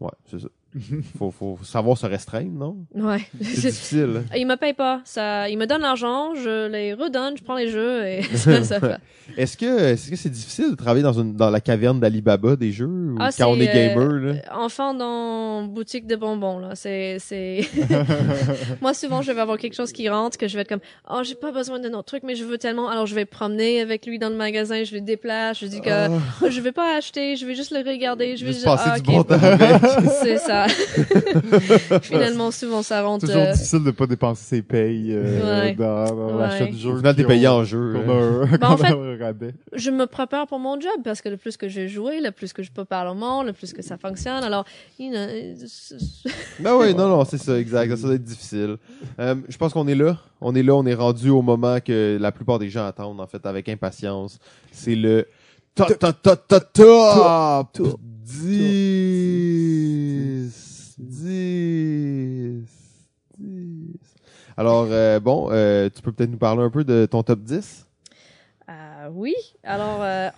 ouais, 0.00 0.10
c'est 0.30 0.40
ça. 0.40 0.48
Faut, 1.18 1.30
faut 1.30 1.58
savoir 1.62 1.96
se 1.96 2.06
restreindre, 2.06 2.52
non? 2.52 2.76
Ouais. 2.94 3.20
C'est 3.40 3.70
difficile. 3.70 4.22
hein. 4.24 4.34
Il 4.36 4.46
me 4.46 4.56
paye 4.56 4.72
pas. 4.72 5.00
Ça, 5.04 5.48
il 5.48 5.56
me 5.56 5.66
donne 5.66 5.82
l'argent, 5.82 6.34
je 6.34 6.66
les 6.68 6.94
redonne, 6.94 7.36
je 7.36 7.44
prends 7.44 7.56
les 7.56 7.68
jeux 7.70 8.04
et 8.06 8.22
ça, 8.34 8.62
ça 8.64 8.80
fait. 8.80 8.96
Est-ce 9.38 9.56
que 9.56 9.64
est-ce 9.92 10.10
que 10.10 10.16
c'est 10.16 10.28
difficile 10.30 10.70
de 10.72 10.74
travailler 10.76 11.02
dans 11.02 11.12
une 11.12 11.34
dans 11.34 11.48
la 11.50 11.60
caverne 11.60 11.98
d'Alibaba 12.00 12.56
des 12.56 12.72
jeux 12.72 12.86
ou 12.86 13.16
Ah, 13.20 13.30
quand 13.36 13.46
on 13.50 13.58
est 13.60 13.66
gamer 13.72 14.10
euh, 14.10 14.32
là? 14.34 14.40
Enfant 14.58 14.92
dans 14.94 15.62
boutique 15.62 16.06
de 16.06 16.16
bonbons 16.16 16.58
là, 16.58 16.70
c'est 16.74 17.16
c'est. 17.20 17.60
Moi 18.82 18.92
souvent 18.94 19.22
je 19.22 19.32
vais 19.32 19.40
avoir 19.40 19.58
quelque 19.58 19.74
chose 19.74 19.92
qui 19.92 20.08
rentre 20.08 20.36
que 20.36 20.48
je 20.48 20.54
vais 20.56 20.62
être 20.62 20.68
comme 20.68 20.80
oh 21.08 21.20
j'ai 21.22 21.34
pas 21.36 21.52
besoin 21.52 21.78
de 21.78 21.88
notre 21.88 22.04
truc 22.04 22.22
mais 22.24 22.34
je 22.34 22.44
veux 22.44 22.58
tellement 22.58 22.88
alors 22.88 23.06
je 23.06 23.14
vais 23.14 23.24
promener 23.24 23.80
avec 23.80 24.06
lui 24.06 24.18
dans 24.18 24.28
le 24.28 24.36
magasin, 24.36 24.84
je 24.84 24.94
le 24.94 25.00
déplace, 25.00 25.60
je 25.60 25.66
dis 25.66 25.80
que 25.80 26.08
Oh, 26.42 26.50
je 26.50 26.60
vais 26.60 26.72
pas 26.72 26.96
acheter, 26.96 27.36
je 27.36 27.46
vais 27.46 27.54
juste 27.54 27.70
le 27.70 27.78
regarder, 27.88 28.36
je 28.36 28.44
vais 28.44 28.52
juste 28.52 28.64
passer 28.64 28.90
ah, 28.92 28.98
du 29.00 29.10
ok. 29.10 29.16
bon 29.16 29.22
temps 29.24 29.42
avec. 29.42 29.80
C'est 30.22 30.38
ça. 30.38 30.63
Finalement 32.02 32.50
souvent 32.50 32.82
ça 32.82 33.02
rentre. 33.02 33.26
toujours 33.26 33.42
euh, 33.42 33.52
difficile 33.52 33.84
de 33.84 33.90
pas 33.90 34.06
dépenser 34.06 34.44
ses 34.44 34.62
payes 34.62 35.12
euh, 35.12 35.62
Ouais. 35.62 35.74
dans, 35.74 36.04
dans 36.14 36.34
Ouais. 36.36 36.40
l'achat 36.42 36.66
du 36.66 36.76
jeu. 36.78 36.90
Au 36.90 36.96
final, 36.96 37.14
t'es 37.16 37.24
puis 37.24 37.34
payé 37.34 37.48
on- 37.48 37.52
en 37.52 37.64
jeu. 37.64 37.94
hein. 37.96 38.46
Ben, 38.60 38.68
en 38.68 38.76
fait- 38.76 39.54
je 39.74 39.90
me 39.90 40.06
prépare 40.06 40.46
pour 40.46 40.58
mon 40.58 40.80
job 40.80 40.90
parce 41.04 41.20
que 41.20 41.28
le 41.28 41.36
plus 41.36 41.56
que 41.56 41.68
je 41.68 41.86
jouer, 41.86 42.20
le 42.20 42.30
plus 42.30 42.52
que 42.52 42.62
je 42.62 42.70
peux 42.70 42.84
parler 42.84 43.10
au 43.10 43.14
monde, 43.14 43.46
le 43.46 43.52
plus 43.52 43.72
que 43.72 43.82
ça 43.82 43.96
fonctionne. 43.96 44.42
Alors, 44.44 44.64
you 44.98 45.10
know, 45.10 45.26
Ben 46.60 46.76
oui, 46.76 46.94
non, 46.96 47.08
non, 47.08 47.24
c'est 47.24 47.38
ça, 47.38 47.58
exact. 47.58 47.94
Ça 47.96 48.06
doit 48.06 48.14
être 48.16 48.22
difficile. 48.24 48.76
Euh, 49.18 49.34
je 49.48 49.56
pense 49.56 49.72
qu'on 49.72 49.86
est 49.88 49.94
là. 49.94 50.18
On 50.40 50.54
est 50.54 50.62
là, 50.62 50.74
on 50.74 50.84
est 50.86 50.94
rendu 50.94 51.30
au 51.30 51.42
moment 51.42 51.78
que 51.80 52.18
la 52.20 52.32
plupart 52.32 52.58
des 52.58 52.68
gens 52.68 52.86
attendent, 52.86 53.20
en 53.20 53.26
fait, 53.26 53.44
avec 53.46 53.68
impatience. 53.68 54.38
C'est 54.72 54.94
le 54.94 55.26
top, 55.74 55.98
top, 55.98 56.22
top, 56.22 56.46
top, 56.48 56.72
top, 56.72 57.72
top, 57.72 58.00
10, 58.24 58.46
10, 60.98 62.58
10. 63.38 63.98
Alors, 64.56 64.86
euh, 64.90 65.20
bon, 65.20 65.48
euh, 65.50 65.90
tu 65.94 66.00
peux 66.00 66.10
peut-être 66.10 66.30
nous 66.30 66.38
parler 66.38 66.62
un 66.62 66.70
peu 66.70 66.84
de 66.84 67.04
ton 67.04 67.22
top 67.22 67.40
10? 67.40 67.86
Euh, 69.04 69.08
oui. 69.12 69.34
Alors, 69.64 69.98
euh, 70.02 70.28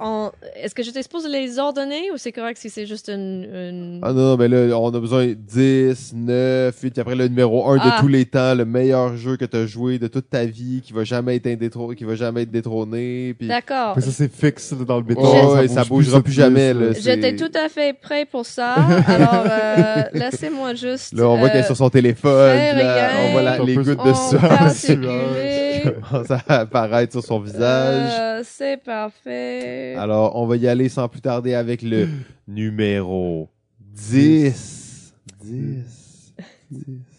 est-ce 0.56 0.74
que 0.74 0.82
je 0.82 0.90
t'expose 0.90 1.26
les 1.28 1.58
ordonner 1.58 2.10
ou 2.12 2.16
c'est 2.16 2.32
correct 2.32 2.58
si 2.58 2.70
c'est 2.70 2.86
juste 2.86 3.08
une... 3.08 3.44
une- 3.44 4.00
Ah 4.02 4.12
non, 4.12 4.36
mais 4.36 4.48
là, 4.48 4.78
on 4.78 4.88
a 4.88 4.98
besoin 5.00 5.26
de 5.26 5.34
10, 5.34 6.12
9, 6.14 6.74
8, 6.82 6.90
puis 6.90 7.00
après 7.00 7.14
le 7.14 7.28
numéro 7.28 7.68
1 7.68 7.76
de 7.76 7.80
Ah. 7.84 7.96
tous 8.00 8.08
les 8.08 8.24
temps, 8.24 8.54
le 8.54 8.64
meilleur 8.64 9.16
jeu 9.16 9.36
que 9.36 9.44
tu 9.44 9.56
as 9.56 9.66
joué 9.66 9.98
de 9.98 10.08
toute 10.08 10.30
ta 10.30 10.44
vie, 10.46 10.80
qui 10.82 10.92
va 10.92 11.04
jamais 11.04 11.36
être 11.36 11.46
indétro- 11.46 11.94
qui 11.94 12.04
va 12.04 12.14
jamais 12.16 12.42
être 12.42 12.50
détrôné, 12.50 13.34
puis 13.38 13.46
D'accord. 13.48 13.94
Ça, 14.00 14.10
c'est 14.10 14.32
fixe 14.32 14.72
là, 14.72 14.84
dans 14.84 14.96
le 14.98 15.04
béton. 15.04 15.20
Oh, 15.24 15.54
ouais, 15.56 15.68
ça 15.68 15.84
bouge 15.84 16.06
bougera 16.06 16.22
plus 16.22 16.32
jamais, 16.32 16.74
J'étais 17.00 17.36
tout 17.36 17.52
à 17.54 17.68
fait 17.68 17.92
prêt 17.98 18.26
pour 18.26 18.46
ça. 18.46 18.74
Alors, 19.06 19.44
euh, 19.48 20.02
laissez-moi 20.12 20.74
juste... 20.74 21.12
Là, 21.12 21.28
on 21.28 21.36
voit 21.36 21.48
euh, 21.48 21.52
qu'elle 21.52 21.60
est 21.60 21.66
sur 21.66 21.76
son 21.76 21.90
téléphone, 21.90 22.56
là, 22.56 23.10
on 23.28 23.32
voit 23.32 23.42
la- 23.42 23.58
les 23.58 23.74
gouttes 23.74 23.86
de 23.86 24.36
va 24.36 24.70
commencent 26.00 26.30
à 26.30 26.42
apparaître 26.60 27.12
sur 27.12 27.22
son 27.24 27.40
visage. 27.40 28.12
Euh, 28.18 28.42
c'est 28.44 28.76
parfait. 28.82 29.94
Alors, 29.96 30.36
on 30.36 30.46
va 30.46 30.56
y 30.56 30.68
aller 30.68 30.88
sans 30.88 31.08
plus 31.08 31.20
tarder 31.20 31.54
avec 31.54 31.82
le 31.82 32.08
numéro 32.48 33.48
10. 33.80 35.14
10. 35.42 36.34
10. 36.70 37.12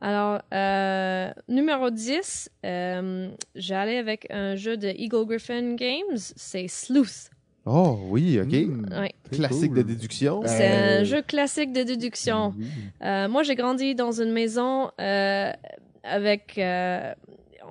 Alors, 0.00 0.40
euh, 0.52 1.30
numéro 1.48 1.90
10, 1.90 2.50
euh, 2.66 3.28
j'allais 3.54 3.98
avec 3.98 4.26
un 4.30 4.56
jeu 4.56 4.76
de 4.76 4.88
Eagle 4.88 5.24
Griffin 5.26 5.74
Games, 5.76 6.16
c'est 6.16 6.66
Sleuth. 6.66 7.30
Oh, 7.64 7.96
oui, 8.08 8.40
OK. 8.40 8.52
Mm, 8.52 8.86
Ouais. 8.98 9.12
Classique 9.30 9.68
cool. 9.68 9.76
de 9.78 9.82
déduction. 9.82 10.42
C'est 10.44 10.68
Euh, 10.68 11.00
un 11.00 11.04
jeu 11.04 11.22
classique 11.22 11.72
de 11.72 11.84
déduction. 11.84 12.52
Euh, 13.04 13.28
moi, 13.28 13.44
j'ai 13.44 13.54
grandi 13.54 13.94
dans 13.94 14.10
une 14.20 14.32
maison 14.32 14.90
euh, 15.00 15.52
avec... 16.02 16.58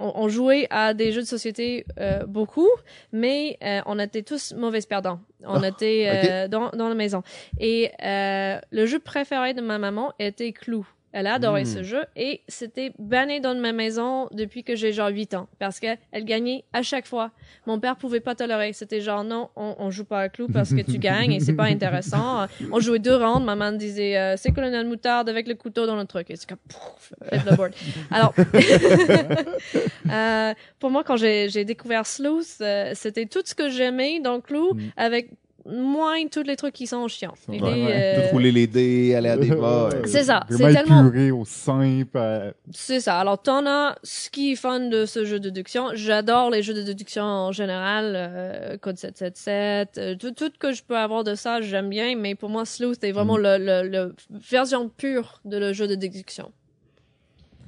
on, 0.02 0.24
on 0.24 0.28
jouait 0.30 0.68
à 0.70 0.94
des 0.94 1.12
jeux 1.12 1.22
de 1.22 1.28
société 1.28 1.86
euh, 2.00 2.26
beaucoup, 2.26 2.70
mais 3.12 3.58
euh, 3.64 3.82
on 3.86 4.00
était 4.00 4.24
tous 4.24 4.54
mauvais 4.54 4.82
perdants. 4.82 5.20
On 5.46 5.62
Ah, 5.64 5.68
était 5.68 6.06
euh, 6.08 6.48
dans, 6.48 6.70
dans 6.72 6.90
la 6.90 6.96
maison. 6.96 7.24
Et 7.60 7.92
euh, 8.04 8.60
le 8.72 8.86
jeu 8.86 9.00
préféré 9.00 9.54
de 9.54 9.62
ma 9.62 9.78
maman 9.78 10.14
était 10.20 10.52
Clou. 10.52 10.86
Elle 11.14 11.28
a 11.28 11.34
adoré 11.34 11.64
Hmm. 11.64 11.66
ce 11.66 11.84
jeu 11.84 12.04
et 12.16 12.42
c'était 12.48 12.94
banni 13.00 13.42
dans 13.42 13.54
ma 13.56 13.74
maison 13.74 14.28
depuis 14.32 14.64
que 14.64 14.76
j'ai 14.76 14.94
genre 14.94 15.10
8 15.10 15.34
ans 15.34 15.48
parce 15.60 15.80
qu'elle 15.80 15.98
gagnait 16.24 16.64
à 16.74 16.82
chaque 16.84 17.06
fois. 17.08 17.32
Mon 17.68 17.80
père 17.80 17.96
pouvait 17.98 18.20
pas 18.22 18.34
tolérer. 18.36 18.72
C'était 18.74 19.02
genre 19.02 19.24
non, 19.24 19.50
on, 19.56 19.76
on 19.80 19.92
joue 19.92 20.06
pas 20.06 20.22
à 20.22 20.30
Clou 20.30 20.48
parce 20.48 20.74
que 20.74 20.82
tu 20.82 20.98
gagnes 21.10 21.34
et 21.34 21.40
c'est 21.40 21.54
pas 21.56 21.66
intéressant. 21.66 22.48
On 22.72 22.80
jouait 22.80 23.00
deux 23.00 23.16
rounds. 23.16 23.44
Maman 23.46 23.74
disait 23.74 24.18
euh, 24.18 24.36
c'est 24.38 24.52
colonel 24.52 24.88
moutarde 24.88 25.28
avec 25.30 25.48
le 25.48 25.56
couteau 25.56 25.86
dans 25.86 25.96
le 25.98 26.06
truc 26.06 26.30
et 26.32 26.36
c'est 26.36 26.48
comme 26.48 26.58
pouf, 26.70 27.14
flip 27.30 27.44
the 27.46 27.56
board. 27.58 27.74
Alors 28.10 28.34
euh, 30.12 30.54
pour 30.80 30.90
moi 30.90 31.04
quand 31.04 31.18
j'ai 31.18 31.66
découvert 31.66 32.06
Sleuth, 32.06 32.58
euh, 32.62 32.92
c'était 32.96 33.26
tout 33.26 33.42
ce 33.46 33.56
que 33.56 33.70
j'aimais 33.70 34.20
dans 34.20 34.40
Clou 34.42 34.74
Mm. 34.74 34.80
avec 34.96 35.30
moins 35.66 36.26
tous 36.28 36.44
les 36.44 36.56
trucs 36.56 36.74
qui 36.74 36.88
sont 36.88 37.08
chiants. 37.08 37.34
Ouais, 37.48 37.56
L'idée, 37.56 37.66
ouais. 37.66 38.18
euh, 38.28 38.30
rouler 38.32 38.52
les 38.52 38.68
dés, 38.68 39.14
aller 39.16 39.30
à 39.30 39.38
des 39.38 39.50
morts. 39.56 39.90
C'est 40.06 40.24
ça, 40.24 40.42
c'est 40.50 40.58
tellement- 40.74 41.06
épuré 41.08 41.32
au 41.32 41.46
simple. 41.46 42.10
euh, 42.18 42.52
C'est 42.72 43.00
ça. 43.00 43.20
Alors, 43.20 43.42
t'en 43.42 43.66
as 43.66 43.96
ce 44.04 44.30
qui 44.30 44.54
est 44.54 44.56
fun 44.56 44.80
de 44.90 45.06
ce 45.06 45.26
jeu 45.26 45.40
de 45.40 45.50
déduction. 45.50 45.90
J'adore 45.94 46.50
les 46.50 46.64
jeux 46.64 46.74
de 46.74 46.82
déduction 46.82 47.24
en 47.24 47.52
général. 47.52 48.14
euh, 48.16 48.78
Code 48.78 48.98
777. 48.98 49.98
euh, 49.98 50.16
tout, 50.16 50.32
tout 50.32 50.52
que 50.60 50.72
je 50.72 50.84
peux 50.84 50.98
avoir 50.98 51.24
de 51.24 51.36
ça, 51.36 51.62
j'aime 51.62 51.90
bien. 51.90 52.16
Mais 52.16 52.36
pour 52.36 52.50
moi, 52.50 52.66
Slow, 52.66 52.94
c'était 52.94 53.12
vraiment 53.12 53.38
Mm. 53.38 53.42
le, 53.42 53.58
le, 53.84 53.90
le 53.90 54.16
version 54.50 54.90
pure 54.90 55.42
de 55.46 55.58
le 55.58 55.74
jeu 55.74 55.88
de 55.88 55.96
déduction. 55.96 56.52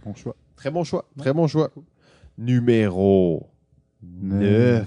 Bon 0.05 0.13
choix. 0.15 0.35
Très 0.55 0.71
bon 0.71 0.83
choix. 0.83 1.05
Très 1.17 1.33
bon 1.33 1.47
choix. 1.47 1.71
Numéro 2.37 3.47
9. 4.03 4.85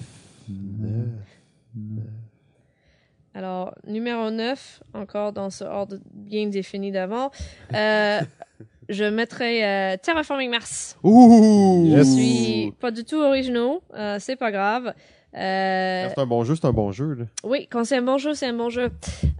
Alors, 3.37 3.74
numéro 3.87 4.30
9, 4.30 4.80
encore 4.95 5.30
dans 5.34 5.51
ce 5.51 5.62
ordre 5.62 5.99
bien 6.14 6.47
défini 6.47 6.91
d'avant, 6.91 7.30
euh, 7.74 8.20
je 8.89 9.05
mettrai 9.05 9.62
euh, 9.62 9.97
Terraforming 10.03 10.51
Mars. 10.51 10.97
Ouh! 11.03 11.93
Je 11.95 12.03
suis 12.03 12.72
pas 12.80 12.91
du 12.91 13.05
tout 13.05 13.20
originaux, 13.20 13.82
euh, 13.95 14.16
c'est 14.20 14.37
pas 14.37 14.51
grave. 14.51 14.95
Euh, 15.37 16.09
C'est 16.09 16.18
un 16.18 16.24
bon 16.26 16.45
jeu, 16.45 16.55
c'est 16.57 16.64
un 16.66 16.72
bon 16.72 16.93
jeu. 16.93 17.12
Là. 17.12 17.24
Oui, 17.45 17.68
quand 17.70 17.84
c'est 17.84 17.99
un 17.99 18.03
bon 18.03 18.16
jeu, 18.16 18.32
c'est 18.32 18.47
un 18.47 18.55
bon 18.55 18.70
jeu. 18.70 18.89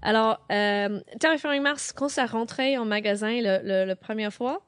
Alors, 0.03 0.41
euh, 0.53 1.01
Terraforming 1.19 1.63
Mars, 1.63 1.95
quand 1.97 2.11
ça 2.11 2.27
rentrait 2.27 2.77
en 2.77 2.85
magasin 2.85 3.41
le, 3.41 3.61
le, 3.65 3.87
le 3.87 3.95
première 3.95 4.31
fois, 4.31 4.61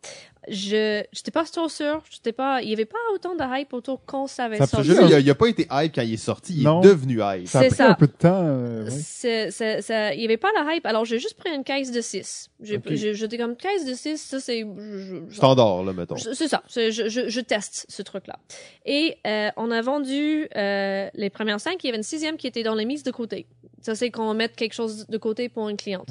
je 0.50 1.02
j'étais 1.12 1.30
pas 1.30 1.44
trop 1.44 1.68
sûr. 1.68 2.02
J'étais 2.10 2.32
pas, 2.32 2.62
il 2.62 2.68
y 2.70 2.72
avait 2.72 2.84
pas 2.84 2.98
autant 3.14 3.34
de 3.34 3.42
hype 3.42 3.72
autour 3.72 4.00
quand 4.06 4.26
ça 4.26 4.44
avait 4.44 4.56
Ça 4.58 4.66
sorti. 4.66 4.88
il 4.88 5.14
a- 5.14 5.20
il 5.20 5.30
a, 5.30 5.34
pas 5.34 5.48
été 5.48 5.66
hype 5.70 5.94
quand 5.94 6.02
il 6.02 6.14
est 6.14 6.16
sorti, 6.16 6.54
il 6.58 6.62
Non. 6.64 6.80
est 6.80 6.86
devenu 6.86 7.20
hype. 7.22 7.46
Ça 7.48 7.60
a 7.60 7.64
pris 7.66 7.74
ça. 7.74 7.90
un 7.90 7.94
peu 7.94 8.06
de 8.06 8.12
temps. 8.12 8.42
euh, 8.42 8.84
ouais. 8.84 8.90
C'est, 8.90 9.50
c'est, 9.50 9.82
ça- 9.82 10.14
il 10.14 10.20
y 10.20 10.24
avait 10.24 10.36
pas 10.36 10.48
la 10.54 10.74
hype. 10.74 10.86
Alors, 10.86 11.04
j'ai 11.04 11.18
juste 11.18 11.34
pris 11.38 11.50
une 11.54 11.64
caisse 11.64 11.90
de 11.92 12.00
6. 12.00 12.50
J'ai, 12.60 12.76
Ok. 12.76 12.82
j'ai- 12.90 13.14
j'étais 13.14 13.38
comme 13.38 13.56
caisse 13.56 13.84
de 13.84 13.94
6, 13.94 14.18
ça 14.18 14.40
c'est, 14.40 14.60
je- 14.60 15.22
je- 15.28 15.34
Standard, 15.36 15.84
là, 15.84 15.92
mettons. 15.92 16.16
C'est 16.16 16.34
c'est 16.34 16.48
ça. 16.48 16.62
C'est- 16.68 16.92
Je, 16.92 17.08
je, 17.08 17.28
je 17.28 17.40
teste 17.40 17.86
ce 17.88 18.02
truc-là. 18.02 18.38
Et 18.86 19.16
euh, 19.26 19.50
on 19.56 19.70
a 19.70 19.80
vendu 19.82 20.48
euh, 20.56 21.08
les 21.14 21.30
premières 21.30 21.60
cinq. 21.60 21.82
Il 21.84 21.86
y 21.86 21.90
avait 21.90 21.98
une 21.98 22.02
sixième 22.02 22.36
qui 22.36 22.46
était 22.46 22.62
dans 22.62 22.74
les 22.74 22.84
mises 22.84 23.02
de 23.02 23.10
côté. 23.10 23.46
Ça, 23.80 23.94
c'est 23.94 24.10
qu'on 24.10 24.34
met 24.34 24.48
quelque 24.48 24.74
chose 24.74 25.06
de 25.08 25.18
côté 25.18 25.48
pour 25.48 25.68
une 25.68 25.76
cliente. 25.76 26.08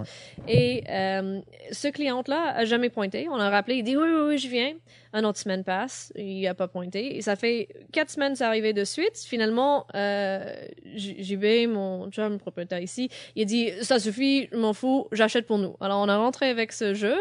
Et 0.47 0.83
euh, 0.89 1.39
ce 1.71 1.87
cliente-là 1.89 2.53
a 2.55 2.65
jamais 2.65 2.89
pointé. 2.89 3.27
On 3.29 3.35
l'a 3.37 3.49
rappelé, 3.49 3.75
il 3.77 3.83
dit 3.83 3.97
oui, 3.97 4.07
oui, 4.07 4.21
oui, 4.29 4.37
je 4.37 4.47
viens. 4.47 4.73
Un 5.13 5.23
autre 5.23 5.39
semaine 5.39 5.63
passe, 5.63 6.11
il 6.15 6.45
a 6.47 6.53
pas 6.53 6.67
pointé. 6.67 7.17
Et 7.17 7.21
ça 7.21 7.35
fait 7.35 7.69
quatre 7.91 8.09
semaines, 8.09 8.35
c'est 8.35 8.43
arrivé 8.43 8.73
de 8.73 8.83
suite. 8.83 9.17
Finalement, 9.25 9.85
euh, 9.95 10.53
j- 10.95 11.15
j'y 11.19 11.35
vais, 11.35 11.65
mon 11.65 12.09
chum, 12.11 12.37
propriétaire 12.37 12.81
ici, 12.81 13.09
il 13.35 13.41
a 13.43 13.45
dit 13.45 13.69
ça 13.81 13.99
suffit, 13.99 14.47
je 14.51 14.57
m'en 14.57 14.73
fous, 14.73 15.07
j'achète 15.11 15.47
pour 15.47 15.57
nous. 15.57 15.75
Alors 15.79 15.99
on 16.01 16.09
a 16.09 16.17
rentré 16.17 16.49
avec 16.49 16.71
ce 16.71 16.93
jeu. 16.93 17.15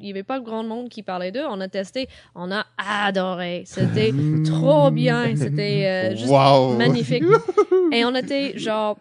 Il 0.00 0.06
y 0.06 0.10
avait 0.10 0.22
pas 0.22 0.40
grand 0.40 0.62
monde 0.64 0.88
qui 0.88 1.02
parlait 1.02 1.32
d'eux. 1.32 1.44
On 1.48 1.60
a 1.60 1.68
testé, 1.68 2.08
on 2.34 2.50
a 2.52 2.64
adoré. 2.78 3.64
C'était 3.66 4.12
trop 4.44 4.90
bien. 4.90 5.34
C'était 5.36 5.84
euh, 5.86 6.16
juste 6.16 6.28
Wow! 6.30 6.74
magnifique. 6.76 7.24
Et 7.92 8.04
on 8.04 8.14
était 8.14 8.56
genre, 8.56 8.96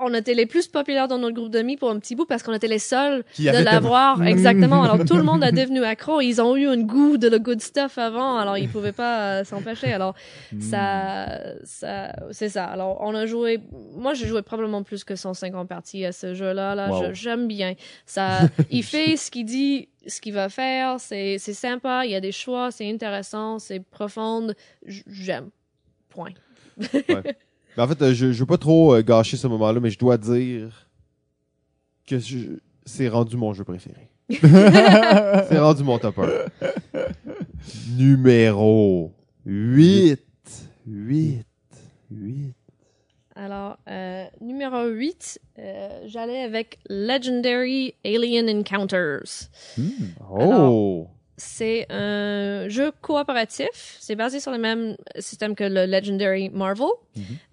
on 0.00 0.14
était 0.14 0.34
les 0.34 0.46
plus 0.46 0.68
populaires 0.68 1.08
dans 1.08 1.18
notre 1.18 1.34
groupe 1.34 1.50
d'amis 1.50 1.76
pour 1.76 1.90
un 1.90 1.98
petit 1.98 2.14
bout 2.14 2.26
parce 2.26 2.42
qu'on 2.42 2.52
était 2.52 2.68
les 2.68 2.78
seuls 2.78 3.24
Qui 3.32 3.44
de 3.44 3.64
l'avoir. 3.64 4.22
Exactement. 4.22 4.82
Alors 4.82 5.04
tout 5.04 5.16
le 5.16 5.22
monde 5.22 5.42
a 5.42 5.52
devenu 5.52 5.84
accro. 5.84 6.20
Ils 6.20 6.40
ont 6.40 6.56
eu 6.56 6.66
un 6.66 6.78
goût 6.78 7.18
de 7.18 7.28
le 7.28 7.38
good 7.38 7.60
stuff 7.60 7.98
avant, 7.98 8.36
alors 8.36 8.56
ils 8.58 8.68
pouvaient 8.68 8.92
pas 8.92 9.40
euh, 9.40 9.44
s'empêcher. 9.44 9.92
Alors 9.92 10.14
ça, 10.60 11.40
ça, 11.64 12.12
c'est 12.30 12.48
ça. 12.48 12.64
Alors 12.64 12.98
on 13.00 13.14
a 13.14 13.26
joué. 13.26 13.60
Moi 13.96 14.14
j'ai 14.14 14.26
joué 14.26 14.42
probablement 14.42 14.82
plus 14.82 15.04
que 15.04 15.16
150 15.16 15.68
parties 15.68 16.04
à 16.04 16.12
ce 16.12 16.34
jeu-là. 16.34 16.74
Là, 16.74 16.88
Wow. 16.88 17.12
J'aime 17.12 17.46
bien. 17.48 17.74
Ça, 18.06 18.40
il 18.70 18.82
fait 18.82 19.16
ce 19.16 19.30
qu'il 19.30 19.44
dit. 19.44 19.88
Ce 20.06 20.22
qu'il 20.22 20.32
va 20.32 20.48
faire, 20.48 20.98
c'est 21.00 21.36
c'est 21.38 21.52
sympa, 21.52 22.06
il 22.06 22.12
y 22.12 22.14
a 22.14 22.20
des 22.20 22.32
choix, 22.32 22.70
c'est 22.70 22.88
intéressant, 22.90 23.58
c'est 23.58 23.80
profond, 23.80 24.54
j'aime. 24.86 25.50
Point. 26.08 26.32
Mais 27.78 27.84
en 27.84 27.86
fait, 27.88 28.02
euh, 28.02 28.12
je, 28.12 28.32
je 28.32 28.40
veux 28.40 28.46
pas 28.46 28.58
trop 28.58 28.92
euh, 28.96 29.02
gâcher 29.02 29.36
ce 29.36 29.46
moment-là, 29.46 29.78
mais 29.78 29.90
je 29.90 29.98
dois 30.00 30.18
dire 30.18 30.88
que 32.08 32.18
je- 32.18 32.58
c'est 32.84 33.06
rendu 33.08 33.36
mon 33.36 33.54
jeu 33.54 33.62
préféré. 33.62 34.10
c'est 34.30 35.58
rendu 35.60 35.84
mon 35.84 35.96
top 36.00 36.18
1. 36.18 36.28
Numéro 37.96 39.12
8. 39.46 40.18
8. 40.88 41.44
8. 42.10 42.54
Alors, 43.36 43.78
euh, 43.88 44.24
numéro 44.40 44.84
8, 44.88 45.40
euh, 45.60 46.00
j'allais 46.06 46.40
avec 46.42 46.80
Legendary 46.88 47.94
Alien 48.04 48.48
Encounters. 48.50 49.48
Oh! 50.28 51.06
C'est 51.38 51.86
un 51.90 52.68
jeu 52.68 52.92
coopératif. 53.00 53.96
C'est 54.00 54.16
basé 54.16 54.40
sur 54.40 54.50
le 54.50 54.58
même 54.58 54.96
système 55.18 55.54
que 55.54 55.64
le 55.64 55.86
Legendary 55.86 56.50
Marvel. 56.50 56.88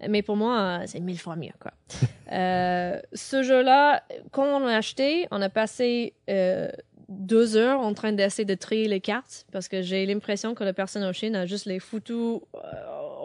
Mais 0.08 0.22
pour 0.22 0.36
moi, 0.36 0.58
euh, 0.58 0.84
c'est 0.86 1.00
mille 1.00 1.18
fois 1.18 1.36
mieux, 1.36 1.54
quoi. 1.60 1.72
Euh, 2.32 3.00
ce 3.12 3.44
jeu-là, 3.44 4.02
quand 4.32 4.46
on 4.46 4.58
l'a 4.58 4.78
acheté, 4.78 5.28
on 5.30 5.40
a 5.40 5.48
passé 5.48 6.12
euh, 6.28 6.68
deux 7.08 7.56
heures 7.56 7.80
en 7.80 7.94
train 7.94 8.12
d'essayer 8.12 8.44
de 8.44 8.54
trier 8.54 8.88
les 8.88 9.00
cartes 9.00 9.46
parce 9.52 9.68
que 9.68 9.82
j'ai 9.82 10.04
l'impression 10.06 10.54
que 10.54 10.64
la 10.64 10.72
personne 10.72 11.04
en 11.04 11.12
Chine 11.12 11.36
a 11.36 11.46
juste 11.46 11.66
les 11.66 11.78
foutus 11.78 12.40
euh, 12.54 12.58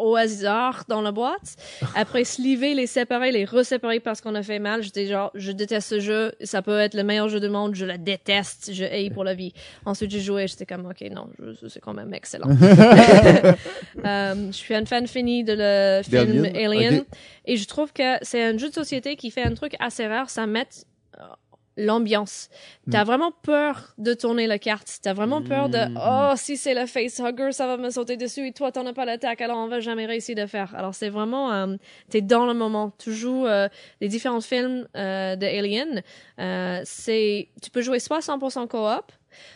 au 0.02 0.16
hasard 0.16 0.84
dans 0.88 1.02
la 1.02 1.12
boîte. 1.12 1.56
Après, 1.96 2.24
sliver, 2.24 2.74
les 2.74 2.88
séparer, 2.88 3.32
les 3.32 3.46
reséparer 3.46 4.00
parce 4.00 4.22
qu'on 4.22 4.36
a 4.36 4.44
fait 4.44 4.60
mal. 4.60 4.84
J'étais 4.84 5.08
genre, 5.08 5.32
je 5.36 5.52
déteste 5.52 5.90
ce 5.90 6.00
jeu. 6.00 6.32
Ça 6.44 6.62
peut 6.62 6.80
être 6.80 6.94
le 6.94 7.04
meilleur 7.04 7.30
jeu 7.30 7.40
du 7.40 7.50
monde. 7.50 7.76
Je 7.76 7.86
le 7.86 7.98
déteste. 7.98 8.72
Je 8.74 8.84
hais 8.84 9.10
pour 9.10 9.24
la 9.24 9.34
vie. 9.34 9.54
Ensuite, 9.86 10.12
j'ai 10.12 10.20
joué. 10.20 10.48
J'étais 10.48 10.66
comme, 10.66 10.86
OK, 10.86 11.02
non, 11.12 11.30
c'est 11.68 11.80
quand 11.80 11.94
même 11.94 12.14
excellent. 12.14 12.50
Euh, 14.06 14.48
je 14.48 14.58
suis 14.58 14.74
une 14.74 14.88
fan 14.88 15.06
finie 15.06 15.44
de 15.44 15.54
le 15.58 16.02
film? 16.04 16.46
Alien. 16.46 17.04
Et 17.46 17.58
je 17.58 17.68
trouve 17.68 17.94
que 17.94 18.18
c'est 18.22 18.42
un 18.44 18.58
jeu 18.58 18.70
de 18.70 18.74
société 18.74 19.16
qui 19.16 19.32
fait 19.32 19.44
un 19.44 19.54
truc 19.54 19.76
assez 19.80 20.08
rare, 20.08 20.30
ça 20.30 20.48
met 20.48 20.68
l'ambiance. 21.78 22.50
T'as 22.90 23.04
vraiment 23.04 23.32
peur 23.32 23.94
de 23.98 24.14
tourner 24.14 24.48
la 24.48 24.60
carte. 24.60 25.00
T'as 25.02 25.14
vraiment 25.14 25.42
peur 25.42 25.70
de 25.70 25.80
oh 25.96 26.34
si 26.36 26.58
c'est 26.58 26.74
le 26.74 26.86
facehugger, 26.86 27.52
ça 27.52 27.68
va 27.68 27.78
me 27.78 27.90
sauter 27.90 28.18
dessus 28.18 28.48
et 28.48 28.52
toi 28.52 28.72
t'en 28.72 28.86
as 28.86 28.94
pas 28.94 29.06
l'attaque, 29.06 29.42
alors 29.42 29.58
on 29.58 29.68
va 29.68 29.80
jamais 29.80 30.06
réussir 30.06 30.36
de 30.36 30.46
faire. 30.46 30.76
Alors 30.76 30.94
c'est 30.96 31.10
vraiment 31.10 31.52
euh, 31.52 31.76
t'es 32.10 32.22
dans 32.22 32.46
le 32.46 32.54
moment. 32.54 32.92
Tu 32.98 33.14
joues 33.14 33.46
euh, 33.48 33.70
les 34.02 34.08
différents 34.08 34.42
films 34.42 34.88
euh, 34.96 35.36
de 35.36 35.46
Alien. 35.46 36.02
Euh, 36.40 36.82
c'est 36.84 37.50
tu 37.62 37.70
peux 37.70 37.82
jouer 37.82 38.00
soit 38.00 38.20
100% 38.20 38.68
coop, 38.68 39.12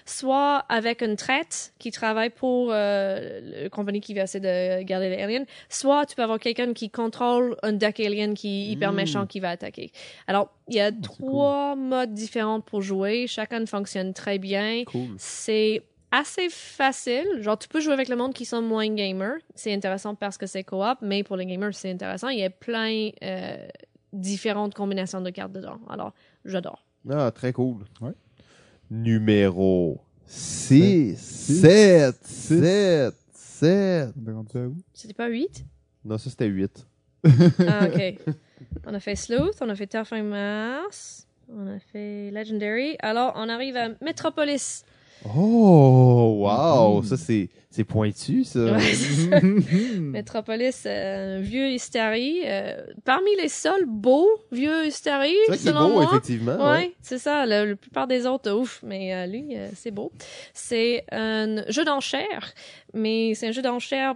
soit 0.05 0.59
avec 0.69 1.01
une 1.01 1.15
traite 1.15 1.73
qui 1.79 1.91
travaille 1.91 2.29
pour 2.29 2.69
euh, 2.71 3.63
la 3.63 3.69
compagnie 3.69 4.01
qui 4.01 4.13
va 4.13 4.23
essayer 4.23 4.39
de 4.41 4.83
garder 4.83 5.09
les 5.09 5.21
aliens, 5.21 5.45
soit 5.69 6.05
tu 6.05 6.15
peux 6.15 6.23
avoir 6.23 6.39
quelqu'un 6.39 6.73
qui 6.73 6.89
contrôle 6.89 7.55
un 7.63 7.73
deck 7.73 7.99
alien 7.99 8.33
qui 8.33 8.47
est 8.47 8.71
hyper 8.71 8.91
Mm. 8.91 8.95
méchant 8.95 9.25
qui 9.25 9.39
va 9.39 9.49
attaquer. 9.51 9.91
Alors, 10.27 10.49
il 10.67 10.75
y 10.75 10.79
a 10.79 10.91
trois 10.91 11.75
modes 11.75 12.13
différents 12.13 12.61
pour 12.61 12.81
jouer. 12.81 13.27
Chacun 13.27 13.65
fonctionne 13.65 14.13
très 14.13 14.37
bien. 14.39 14.83
Cool. 14.85 15.15
C'est 15.17 15.81
assez 16.11 16.47
facile. 16.49 17.25
Genre, 17.41 17.57
tu 17.59 17.67
peux 17.67 17.79
jouer 17.81 17.93
avec 17.93 18.07
le 18.07 18.15
monde 18.15 18.33
qui 18.33 18.45
sont 18.45 18.61
moins 18.61 18.87
gamers. 18.93 19.37
C'est 19.53 19.73
intéressant 19.73 20.15
parce 20.15 20.37
que 20.37 20.45
c'est 20.45 20.63
coop, 20.63 20.97
mais 21.01 21.23
pour 21.23 21.35
les 21.35 21.45
gamers, 21.45 21.73
c'est 21.73 21.91
intéressant. 21.91 22.29
Il 22.29 22.39
y 22.39 22.43
a 22.43 22.49
plein 22.49 23.09
euh, 23.23 23.67
différentes 24.13 24.73
combinaisons 24.73 25.21
de 25.21 25.29
cartes 25.29 25.51
dedans. 25.51 25.79
Alors, 25.89 26.13
j'adore. 26.45 26.85
Ah, 27.09 27.31
très 27.31 27.51
cool. 27.53 27.83
Ouais. 28.01 28.11
Numéro 28.91 30.01
6. 30.27 31.15
7. 31.17 32.15
7. 32.23 33.15
7. 33.33 34.09
On 34.15 34.29
est 34.29 34.33
rendu 34.33 34.57
à 34.57 34.67
où? 34.67 34.75
C'était 34.93 35.13
pas 35.13 35.27
8? 35.27 35.65
Non, 36.03 36.17
ça 36.17 36.29
c'était 36.29 36.45
8. 36.47 36.87
Ah, 37.67 37.87
ok. 37.87 38.19
on 38.85 38.93
a 38.93 38.99
fait 38.99 39.15
Sleuth, 39.15 39.57
on 39.61 39.69
a 39.69 39.75
fait 39.75 39.87
Terrifying 39.87 40.25
Mars, 40.25 41.27
on 41.49 41.67
a 41.67 41.79
fait 41.79 42.29
Legendary. 42.31 42.95
Alors, 42.99 43.33
on 43.35 43.49
arrive 43.49 43.75
à 43.75 43.89
Metropolis. 44.01 44.83
Oh, 45.35 46.35
wow. 46.45 47.01
Ça 47.03 47.17
c'est 47.17 47.49
c'est 47.71 47.83
pointu, 47.83 48.43
ça. 48.45 48.59
Ouais. 48.59 48.93
Metropolis, 49.99 50.83
euh, 50.85 51.39
vieux 51.41 51.71
Hystary. 51.71 52.41
euh, 52.45 52.81
parmi 53.03 53.29
les 53.41 53.49
seuls 53.49 53.85
beaux 53.85 54.29
vieux 54.51 54.87
Hystary, 54.87 55.35
C'est 55.57 55.73
beau, 55.73 55.89
moi. 55.89 56.03
effectivement. 56.05 56.55
Ouais, 56.55 56.77
ouais. 56.77 56.95
c'est 57.01 57.17
ça. 57.17 57.45
La 57.45 57.75
plupart 57.75 58.07
des 58.07 58.25
autres, 58.27 58.51
ouf, 58.51 58.79
mais 58.83 59.13
euh, 59.13 59.25
lui, 59.25 59.55
c'est 59.75 59.91
beau. 59.91 60.11
C'est 60.53 61.03
un 61.11 61.69
jeu 61.69 61.83
d'enchères, 61.83 62.53
mais 62.93 63.33
c'est 63.35 63.47
un 63.47 63.51
jeu 63.51 63.61
d'enchères 63.61 64.15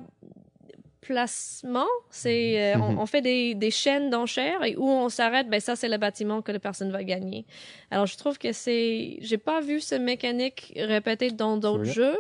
placement. 1.02 1.88
C'est 2.10 2.74
euh, 2.76 2.80
on, 2.80 2.92
Mhm. 2.94 3.00
on 3.00 3.06
fait 3.06 3.22
des, 3.22 3.56
des 3.56 3.72
chaînes 3.72 4.10
d'enchères 4.10 4.64
et 4.64 4.76
où 4.76 4.88
on 4.88 5.10
s'arrête, 5.10 5.50
ben 5.50 5.60
ça 5.60 5.76
c'est 5.76 5.90
le 5.90 5.98
bâtiment 5.98 6.42
que 6.42 6.52
la 6.52 6.60
personne 6.60 6.92
va 6.92 7.04
gagner. 7.04 7.46
Alors 7.92 8.06
je 8.06 8.18
trouve 8.18 8.38
que 8.38 8.52
c'est, 8.52 9.18
j'ai 9.22 9.38
pas 9.38 9.62
vu 9.62 9.80
ce 9.80 9.96
mécanique 9.96 10.74
répété 10.76 11.32
dans 11.32 11.58
d'autres 11.58 11.84
jeux. 11.86 12.18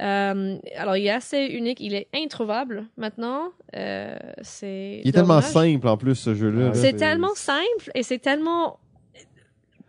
Euh, 0.00 0.56
alors 0.76 0.96
il 0.96 1.06
est 1.06 1.10
assez 1.10 1.44
unique, 1.46 1.80
il 1.80 1.94
est 1.94 2.08
introuvable 2.14 2.84
maintenant. 2.96 3.48
Euh, 3.76 4.16
c'est 4.42 5.00
Il 5.04 5.08
est 5.08 5.12
tellement 5.12 5.40
simple 5.42 5.86
en 5.88 5.96
plus, 5.96 6.14
ce 6.14 6.34
jeu-là. 6.34 6.74
C'est- 6.74 6.92
tellement 6.94 7.34
simple 7.34 7.90
et 7.94 8.02
c'est 8.02 8.18
tellement 8.18 8.78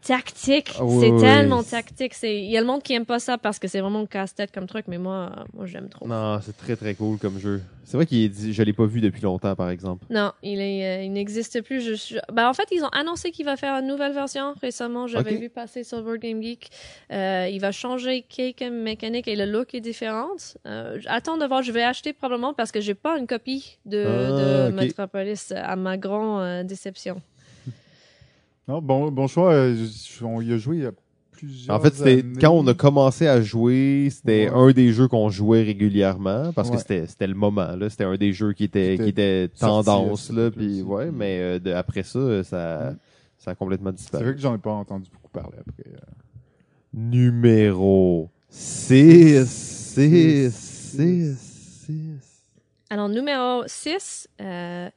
tactique. 0.05 0.71
Ah 0.79 0.83
oui, 0.85 0.97
c'est 1.01 1.11
oui, 1.11 1.21
tellement 1.21 1.59
oui. 1.59 1.65
tactique. 1.65 2.13
C'est 2.13 2.35
il 2.37 2.49
y 2.49 2.57
a 2.57 2.61
le 2.61 2.67
monde 2.67 2.81
qui 2.83 2.93
aime 2.93 3.05
pas 3.05 3.19
ça 3.19 3.37
parce 3.37 3.59
que 3.59 3.67
c'est 3.67 3.81
vraiment 3.81 4.05
casse-tête 4.05 4.51
comme 4.51 4.67
truc, 4.67 4.85
mais 4.87 4.97
moi, 4.97 5.31
moi 5.53 5.65
j'aime 5.65 5.89
trop. 5.89 6.07
Non. 6.07 6.33
Non, 6.35 6.39
c'est 6.41 6.55
très 6.57 6.75
très 6.75 6.95
cool 6.95 7.17
comme 7.17 7.39
jeu. 7.39 7.61
C'est 7.85 7.97
vrai 7.97 8.05
qu'il 8.05 8.23
est 8.23 8.29
dit, 8.29 8.53
je 8.53 8.61
l'ai 8.61 8.73
pas 8.73 8.85
vu 8.85 9.01
depuis 9.01 9.21
longtemps, 9.21 9.55
par 9.55 9.71
exemple. 9.71 10.05
il 10.43 10.59
est, 10.61 10.99
euh, 10.99 11.03
il 11.03 11.11
n'existe 11.11 11.63
plus. 11.63 11.81
Je, 11.81 11.95
je- 11.95 12.19
ben, 12.31 12.47
en 12.47 12.53
fait, 12.53 12.67
ils 12.71 12.83
ont 12.83 12.89
annoncé 12.89 13.31
qu'il 13.31 13.45
va 13.45 13.57
faire 13.57 13.73
une 13.75 13.87
nouvelle 13.87 14.13
version 14.13 14.53
récemment. 14.61 15.07
J'avais 15.07 15.35
vu 15.35 15.49
passer 15.49 15.83
sur 15.83 16.03
Board 16.03 16.19
Game 16.19 16.39
Geek. 16.43 16.69
Euh, 17.11 17.47
il 17.51 17.59
va 17.59 17.71
changer 17.71 18.21
quelques 18.21 18.61
mécaniques 18.61 19.27
et 19.27 19.35
le 19.35 19.45
look 19.45 19.73
est 19.73 19.81
différent. 19.81 20.27
Euh, 20.67 20.99
attends 21.07 21.37
de 21.37 21.45
voir. 21.47 21.63
Je 21.63 21.71
vais 21.71 21.81
acheter 21.83 22.13
probablement 22.13 22.53
parce 22.53 22.71
que 22.71 22.79
j'ai 22.79 22.93
pas 22.93 23.17
une 23.17 23.25
copie 23.25 23.79
de, 23.85 24.05
Ah, 24.05 24.69
de. 24.69 24.75
Metropolis 24.75 25.51
à 25.55 25.75
ma 25.75 25.97
grande 25.97 26.41
euh, 26.41 26.63
déception. 26.63 27.21
Non, 28.69 28.81
bon, 28.81 29.11
bon 29.11 29.27
choix. 29.27 29.51
euh, 29.51 29.75
on 30.21 30.41
y 30.41 30.53
a 30.53 30.57
joué 30.57 30.77
il 30.77 30.83
y 30.83 30.85
a 30.85 30.91
plusieurs 31.31 31.75
En 31.75 31.79
fait, 31.79 31.95
c'était 31.95 32.19
années. 32.19 32.39
quand 32.39 32.51
on 32.51 32.67
a 32.67 32.73
commencé 32.75 33.27
à 33.27 33.41
jouer, 33.41 34.09
c'était 34.11 34.49
Ouais. 34.49 34.55
un 34.55 34.71
des 34.71 34.93
jeux 34.93 35.07
qu'on 35.07 35.29
jouait 35.29 35.63
régulièrement 35.63 36.53
parce 36.53 36.69
que 36.69 36.75
Ouais. 36.75 36.79
c'était 36.79 37.07
c'était 37.07 37.25
le 37.27 37.33
moment 37.33 37.75
là, 37.75 37.89
c'était 37.89 38.03
un 38.03 38.15
des 38.15 38.31
jeux 38.31 38.53
qui 38.53 38.65
était 38.65 38.95
Qui 38.97 39.03
qui 39.05 39.09
était 39.09 39.49
sorti, 39.55 39.85
tendance 39.87 40.29
là, 40.31 40.51
puis 40.51 40.81
ouais, 40.83 41.09
mais 41.11 41.39
euh, 41.39 41.59
de- 41.59 41.71
après 41.71 42.03
ça, 42.03 42.43
ça 42.43 42.91
Mm. 42.91 42.97
ça 43.39 43.51
a 43.51 43.55
complètement 43.55 43.89
C'est 43.91 43.95
disparu. 43.97 44.23
vrai 44.25 44.33
que 44.35 44.39
j'en 44.41 44.53
ai 44.53 44.59
pas 44.59 44.71
entendu 44.71 45.09
beaucoup 45.11 45.29
parler 45.31 45.57
après. 45.59 45.89
euh. 45.91 45.97
Numéro 46.93 48.29
6 48.49 49.45
6 49.49 50.51
6 50.51 51.37
6 51.85 52.43
Alors, 52.91 53.07
numéro 53.09 53.63
6, 53.67 54.27
euh, 54.41 54.89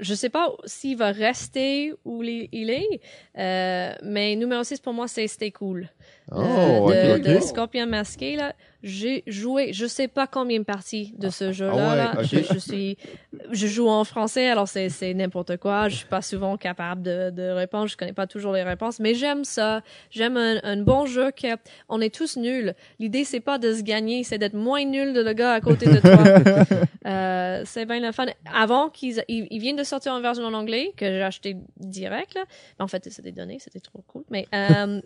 je 0.00 0.14
sais 0.14 0.30
pas 0.30 0.52
s'il 0.64 0.96
va 0.96 1.12
rester 1.12 1.92
où 2.04 2.22
il 2.22 2.70
est, 2.70 3.00
euh, 3.38 3.94
mais 4.02 4.34
numéro 4.36 4.64
6 4.64 4.80
pour 4.80 4.92
moi, 4.92 5.08
c'est 5.08 5.26
Stay 5.28 5.50
Cool. 5.50 5.88
Oh, 6.32 6.90
de, 6.92 7.16
ok, 7.16 7.22
de. 7.22 7.40
Scorpion 7.40 7.86
masqué 7.86 8.36
là. 8.36 8.54
J'ai 8.82 9.24
joué, 9.26 9.74
je 9.74 9.84
sais 9.84 10.08
pas 10.08 10.26
combien 10.26 10.58
de 10.58 10.64
parties 10.64 11.12
de 11.18 11.28
ce 11.28 11.52
jeu-là. 11.52 11.72
Ah 11.76 11.90
ouais, 11.90 11.96
là. 11.96 12.12
ok. 12.18 12.24
Je, 12.24 12.54
je 12.54 12.58
suis, 12.58 12.96
je 13.50 13.66
joue 13.66 13.88
en 13.88 14.04
français, 14.04 14.48
alors 14.48 14.68
c'est 14.68 14.88
c'est 14.88 15.12
n'importe 15.12 15.58
quoi. 15.58 15.90
Je 15.90 15.96
suis 15.96 16.06
pas 16.06 16.22
souvent 16.22 16.56
capable 16.56 17.02
de, 17.02 17.28
de 17.28 17.50
répondre. 17.50 17.88
Je 17.88 17.96
connais 17.98 18.14
pas 18.14 18.26
toujours 18.26 18.54
les 18.54 18.62
réponses, 18.62 18.98
mais 18.98 19.14
j'aime 19.14 19.44
ça. 19.44 19.82
J'aime 20.10 20.38
un, 20.38 20.60
un 20.62 20.78
bon 20.78 21.04
jeu 21.04 21.30
que 21.30 21.48
on 21.90 22.00
est 22.00 22.14
tous 22.14 22.38
nuls. 22.38 22.74
L'idée 22.98 23.24
c'est 23.24 23.40
pas 23.40 23.58
de 23.58 23.74
se 23.74 23.82
gagner, 23.82 24.24
c'est 24.24 24.38
d'être 24.38 24.54
moins 24.54 24.84
nul 24.86 25.12
de 25.12 25.20
le 25.20 25.34
gars 25.34 25.52
à 25.52 25.60
côté 25.60 25.86
de 25.86 25.98
toi. 26.00 26.76
Euh, 27.06 27.62
c'est 27.64 27.86
bien 27.86 27.98
le 27.98 28.12
fun. 28.12 28.26
Avant 28.54 28.90
qu'ils 28.90 29.24
ils, 29.26 29.46
ils 29.50 29.58
viennent 29.58 29.76
de 29.76 29.84
sortir 29.84 30.12
une 30.14 30.20
version 30.22 30.44
en 30.44 30.52
anglais 30.52 30.92
que 30.98 31.06
j'ai 31.06 31.22
acheté 31.22 31.56
direct 31.78 32.34
là. 32.34 32.44
En 32.78 32.88
fait, 32.88 33.08
c'était 33.10 33.32
donné, 33.32 33.58
c'était 33.58 33.80
trop 33.80 34.04
cool. 34.06 34.22
Mais 34.30 34.46
euh, 34.54 35.00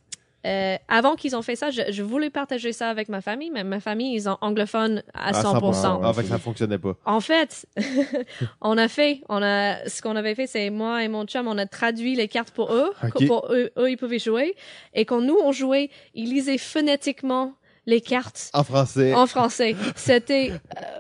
euh, 0.47 0.77
avant 0.89 1.15
qu'ils 1.15 1.35
ont 1.37 1.43
fait 1.43 1.57
ça, 1.57 1.71
je, 1.71 1.81
je 1.91 2.03
voulais 2.03 2.31
partager 2.31 2.73
ça 2.73 2.91
avec 2.91 3.09
ma 3.09 3.21
famille, 3.21 3.51
mais 3.51 3.65
ma 3.65 3.81
famille 3.81 4.15
ils 4.15 4.23
sont 4.23 4.37
anglophones 4.41 5.03
à 5.15 5.33
100%. 5.33 6.01
Ah, 6.03 6.13
fait 6.13 6.23
que 6.23 6.29
ça 6.29 6.39
fonctionnait 6.39 6.79
pas. 6.79 6.97
En 7.07 7.21
fait, 7.21 7.67
on 8.61 8.77
a 8.77 8.89
fait, 8.89 9.21
on 9.29 9.43
a, 9.43 9.89
ce 9.89 10.03
qu'on 10.03 10.17
avait 10.17 10.35
fait, 10.35 10.47
c'est 10.47 10.71
moi 10.71 11.03
et 11.03 11.09
mon 11.09 11.25
chum, 11.25 11.49
on 11.49 11.59
a 11.59 11.67
traduit 11.67 12.15
les 12.15 12.29
cartes 12.29 12.51
pour 12.51 12.73
eux, 12.73 12.93
Ok. 13.03 13.27
pour 13.27 13.49
eux, 13.51 13.71
eux, 13.79 13.91
ils 13.91 13.97
pouvaient 13.97 14.19
jouer, 14.19 14.55
et 14.93 15.05
quand 15.05 15.21
nous 15.21 15.39
on 15.43 15.53
jouait, 15.53 15.91
ils 16.15 16.29
lisaient 16.31 16.59
phonétiquement 16.59 17.55
les 17.87 18.01
cartes 18.01 18.51
En 18.55 18.65
français, 18.65 19.13
en 19.15 19.27
français. 19.27 19.77
C'était, 19.97 20.53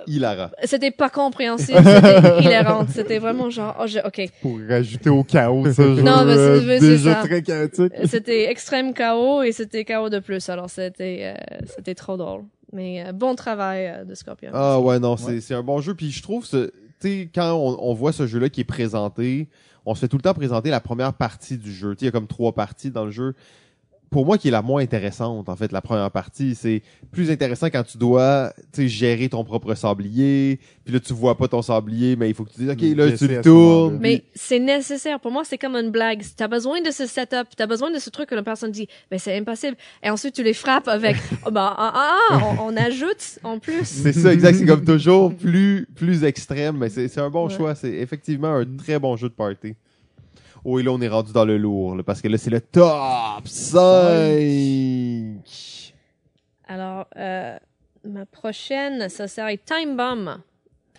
hilarant. 0.07 0.51
c'était 0.65 0.91
pas 0.91 1.09
compréhensible, 1.11 1.79
c'était 1.85 2.41
hilarant, 2.43 2.87
c'était 2.89 3.19
vraiment 3.19 3.49
genre, 3.51 3.75
oh, 3.81 3.87
je- 3.87 4.01
ok, 4.07 4.31
Pour 4.43 4.59
rajouter 4.69 5.09
au 5.11 5.25
chaos, 5.25 5.65
ce 5.73 5.97
jeu 5.97 6.03
Non, 6.03 6.25
mais 6.25 6.35
c'est- 6.35 6.39
euh, 6.41 6.81
déjà 6.81 7.15
ça. 7.23 7.27
très 7.27 7.43
chaotique. 7.43 7.93
c'était 8.07 8.51
extrême 8.51 8.93
chaos 8.93 9.43
et 9.43 9.53
c'était 9.53 9.85
chaos 9.85 10.11
de 10.11 10.19
plus, 10.19 10.49
alors 10.49 10.69
c'était, 10.71 11.35
euh, 11.39 11.59
c'était 11.75 11.95
trop 11.95 12.17
drôle. 12.17 12.43
Mais 12.73 13.05
euh, 13.07 13.13
bon 13.13 13.35
travail 13.35 13.87
euh, 13.87 14.05
de 14.05 14.15
Scorpion. 14.15 14.51
Ah 14.53 14.81
ouais, 14.81 14.99
non, 14.99 15.17
c'est 15.17 15.41
c'est 15.41 15.55
un 15.55 15.63
bon 15.63 15.81
jeu. 15.81 15.95
Puis 15.95 16.11
je 16.11 16.23
trouve, 16.23 16.45
ce- 16.45 16.67
tu 17.01 17.09
sais, 17.09 17.31
quand 17.35 17.53
on, 17.55 17.79
on 17.81 17.95
voit 17.95 18.13
ce 18.13 18.27
jeu-là 18.27 18.49
qui 18.49 18.63
est 18.63 18.65
présenté, 18.65 19.49
on 19.87 19.95
se 19.95 20.01
fait 20.01 20.09
tout 20.09 20.17
le 20.17 20.23
temps 20.23 20.35
présenter 20.35 20.71
la 20.71 20.81
première 20.81 21.13
partie 21.15 21.57
du 21.57 21.73
jeu. 21.73 21.91
Tu 21.95 22.01
sais, 22.01 22.05
Il 22.05 22.07
y 22.07 22.09
a 22.09 22.13
comme 22.13 22.27
trois 22.27 22.53
parties 22.53 22.91
dans 22.91 23.05
le 23.05 23.11
jeu. 23.13 23.35
Pour 24.15 24.25
moi, 24.25 24.39
qui 24.39 24.47
est 24.47 24.53
la 24.53 24.63
moins 24.63 24.81
intéressante, 24.81 25.49
en 25.49 25.57
fait, 25.57 25.73
la 25.73 25.81
première 25.81 26.09
partie, 26.09 26.55
c'est 26.55 26.83
plus 27.11 27.33
intéressant 27.33 27.67
quand 27.67 27.83
tu 27.83 27.99
dois, 27.99 28.53
tu 28.73 28.83
sais, 28.83 28.89
gérer 28.89 29.29
ton 29.29 29.43
propre 29.43 29.75
sablier. 29.75 30.61
Puis 30.85 30.95
là, 30.95 31.01
tu 31.01 31.13
vois 31.13 31.37
pas 31.37 31.49
ton 31.49 31.63
sablier, 31.63 32.15
mais 32.15 32.29
il 32.31 32.35
faut 32.35 32.45
que 32.45 32.53
tu 32.53 32.61
dises, 32.61 32.71
OK, 32.71 32.81
là, 32.97 33.11
tu 33.11 33.27
le 33.27 33.41
tournes. 33.41 33.99
Mais 34.01 34.23
c'est 34.33 34.61
nécessaire. 34.61 35.19
Pour 35.19 35.33
moi, 35.33 35.43
c'est 35.45 35.59
comme 35.59 35.75
une 35.75 35.91
blague. 35.91 36.23
T'as 36.37 36.47
besoin 36.47 36.81
de 36.81 36.93
ce 36.93 37.07
setup, 37.07 37.57
t'as 37.57 37.67
besoin 37.67 37.91
de 37.91 37.99
ce 37.99 38.09
truc 38.09 38.29
que 38.29 38.37
la 38.37 38.45
personne 38.45 38.71
dit, 38.71 38.87
ben 39.11 39.19
c'est 39.19 39.37
impossible. 39.37 39.77
Et 40.01 40.11
ensuite, 40.11 40.37
tu 40.37 40.45
les 40.45 40.55
frappes 40.55 40.87
avec, 40.87 41.17
oh, 41.45 41.51
ben, 41.51 41.75
ah, 41.77 41.93
ah, 41.97 42.19
ah, 42.31 42.41
on, 42.61 42.69
on 42.73 42.77
ajoute 42.77 43.41
en 43.43 43.59
plus. 43.59 43.83
C'est 43.83 44.13
ça, 44.13 44.33
exact. 44.33 44.59
C'est 44.59 44.67
comme 44.67 44.85
toujours 44.85 45.35
plus, 45.35 45.89
plus 45.93 46.23
extrême, 46.23 46.77
mais 46.79 46.89
c'est 46.89 47.09
c'est 47.09 47.21
un 47.21 47.31
bon 47.31 47.49
Ouais. 47.49 47.57
choix. 47.57 47.75
C'est 47.75 47.91
effectivement 47.93 48.55
un 48.55 48.65
très 48.65 49.01
bon 49.01 49.17
jeu 49.17 49.29
de 49.29 49.35
party. 49.35 49.75
Oh, 50.67 50.79
et 50.79 50.83
là, 50.83 50.93
on 50.93 51.01
est 51.03 51.09
rendu 51.09 51.33
dans 51.33 51.45
le 51.45 51.59
lourd, 51.59 51.95
là, 51.95 52.03
parce 52.03 52.23
que 52.23 52.29
là, 52.29 52.39
c'est 52.39 52.49
le 52.49 52.61
top 52.61 53.47
5. 53.47 55.43
Alors, 56.67 57.07
euh, 57.17 57.59
ma 58.05 58.25
prochaine, 58.25 59.11
ça 59.11 59.29
serait 59.29 59.59
Time 59.59 59.95
Bomb. 59.97 60.41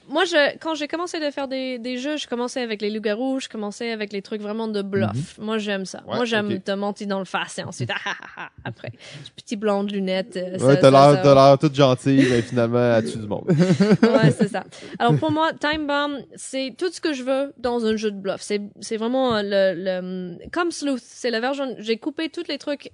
Moi, 0.08 0.26
je, 0.26 0.58
quand 0.60 0.76
j'ai 0.76 0.88
commencé 0.88 1.20
de 1.20 1.32
faire 1.32 1.48
des, 1.48 1.80
des 1.80 1.98
jeux, 1.98 2.18
je 2.18 2.28
commençais 2.28 2.62
avec 2.62 2.82
les 2.82 2.90
loups-garous, 2.90 3.40
je 3.40 3.50
commençais 3.50 3.92
avec 3.92 4.14
les 4.14 4.22
trucs 4.22 4.42
vraiment 4.42 4.68
de 4.68 4.82
bluff. 4.82 5.38
Moi, 5.40 5.58
j'aime 5.58 5.86
ça. 5.86 6.04
Ouais, 6.08 6.16
Moi, 6.18 6.26
j'aime 6.26 6.60
te 6.62 6.72
mentir 6.72 7.08
dans 7.08 7.20
le 7.20 7.26
face 7.26 7.58
et 7.60 7.64
ensuite, 7.64 7.90
ah, 7.94 8.12
ah, 8.12 8.16
ah, 8.38 8.50
après. 8.64 8.92
Petit 9.36 9.56
blond 9.56 9.84
de 9.84 9.94
lunettes. 9.94 10.38
euh, 10.38 10.58
Ouais, 10.60 10.80
t'as 10.80 10.92
l'air, 10.92 11.22
t'as 11.22 11.34
l'air 11.34 11.58
toute 11.58 11.76
gentille, 11.76 12.26
mais 12.30 12.42
finalement, 12.42 12.96
elle 12.98 13.12
tue 13.12 13.18
du 13.18 13.28
monde. 13.28 13.46
ouais, 13.50 14.32
c'est 14.38 14.50
ça. 14.50 14.64
Alors 15.00 15.16
pour 15.18 15.32
moi, 15.32 15.52
Time 15.60 15.88
Bomb, 15.88 16.20
c'est 16.36 16.76
tout 16.78 16.92
ce 16.92 17.02
que 17.02 17.14
je 17.14 17.24
veux 17.24 17.54
dans 17.58 17.86
un 17.86 17.96
jeu 17.96 18.12
de 18.12 18.18
bluff. 18.18 18.42
C'est 18.42 18.62
c'est 18.82 18.98
vraiment 18.98 19.42
le, 19.42 19.74
le 19.76 20.38
comme 20.52 20.72
Sleuth, 20.72 21.02
c'est 21.04 21.32
la 21.32 21.40
version. 21.40 21.76
J'ai 21.80 21.98
coupé 21.98 22.30
tous 22.30 22.44
les 22.48 22.58
trucs 22.58 22.92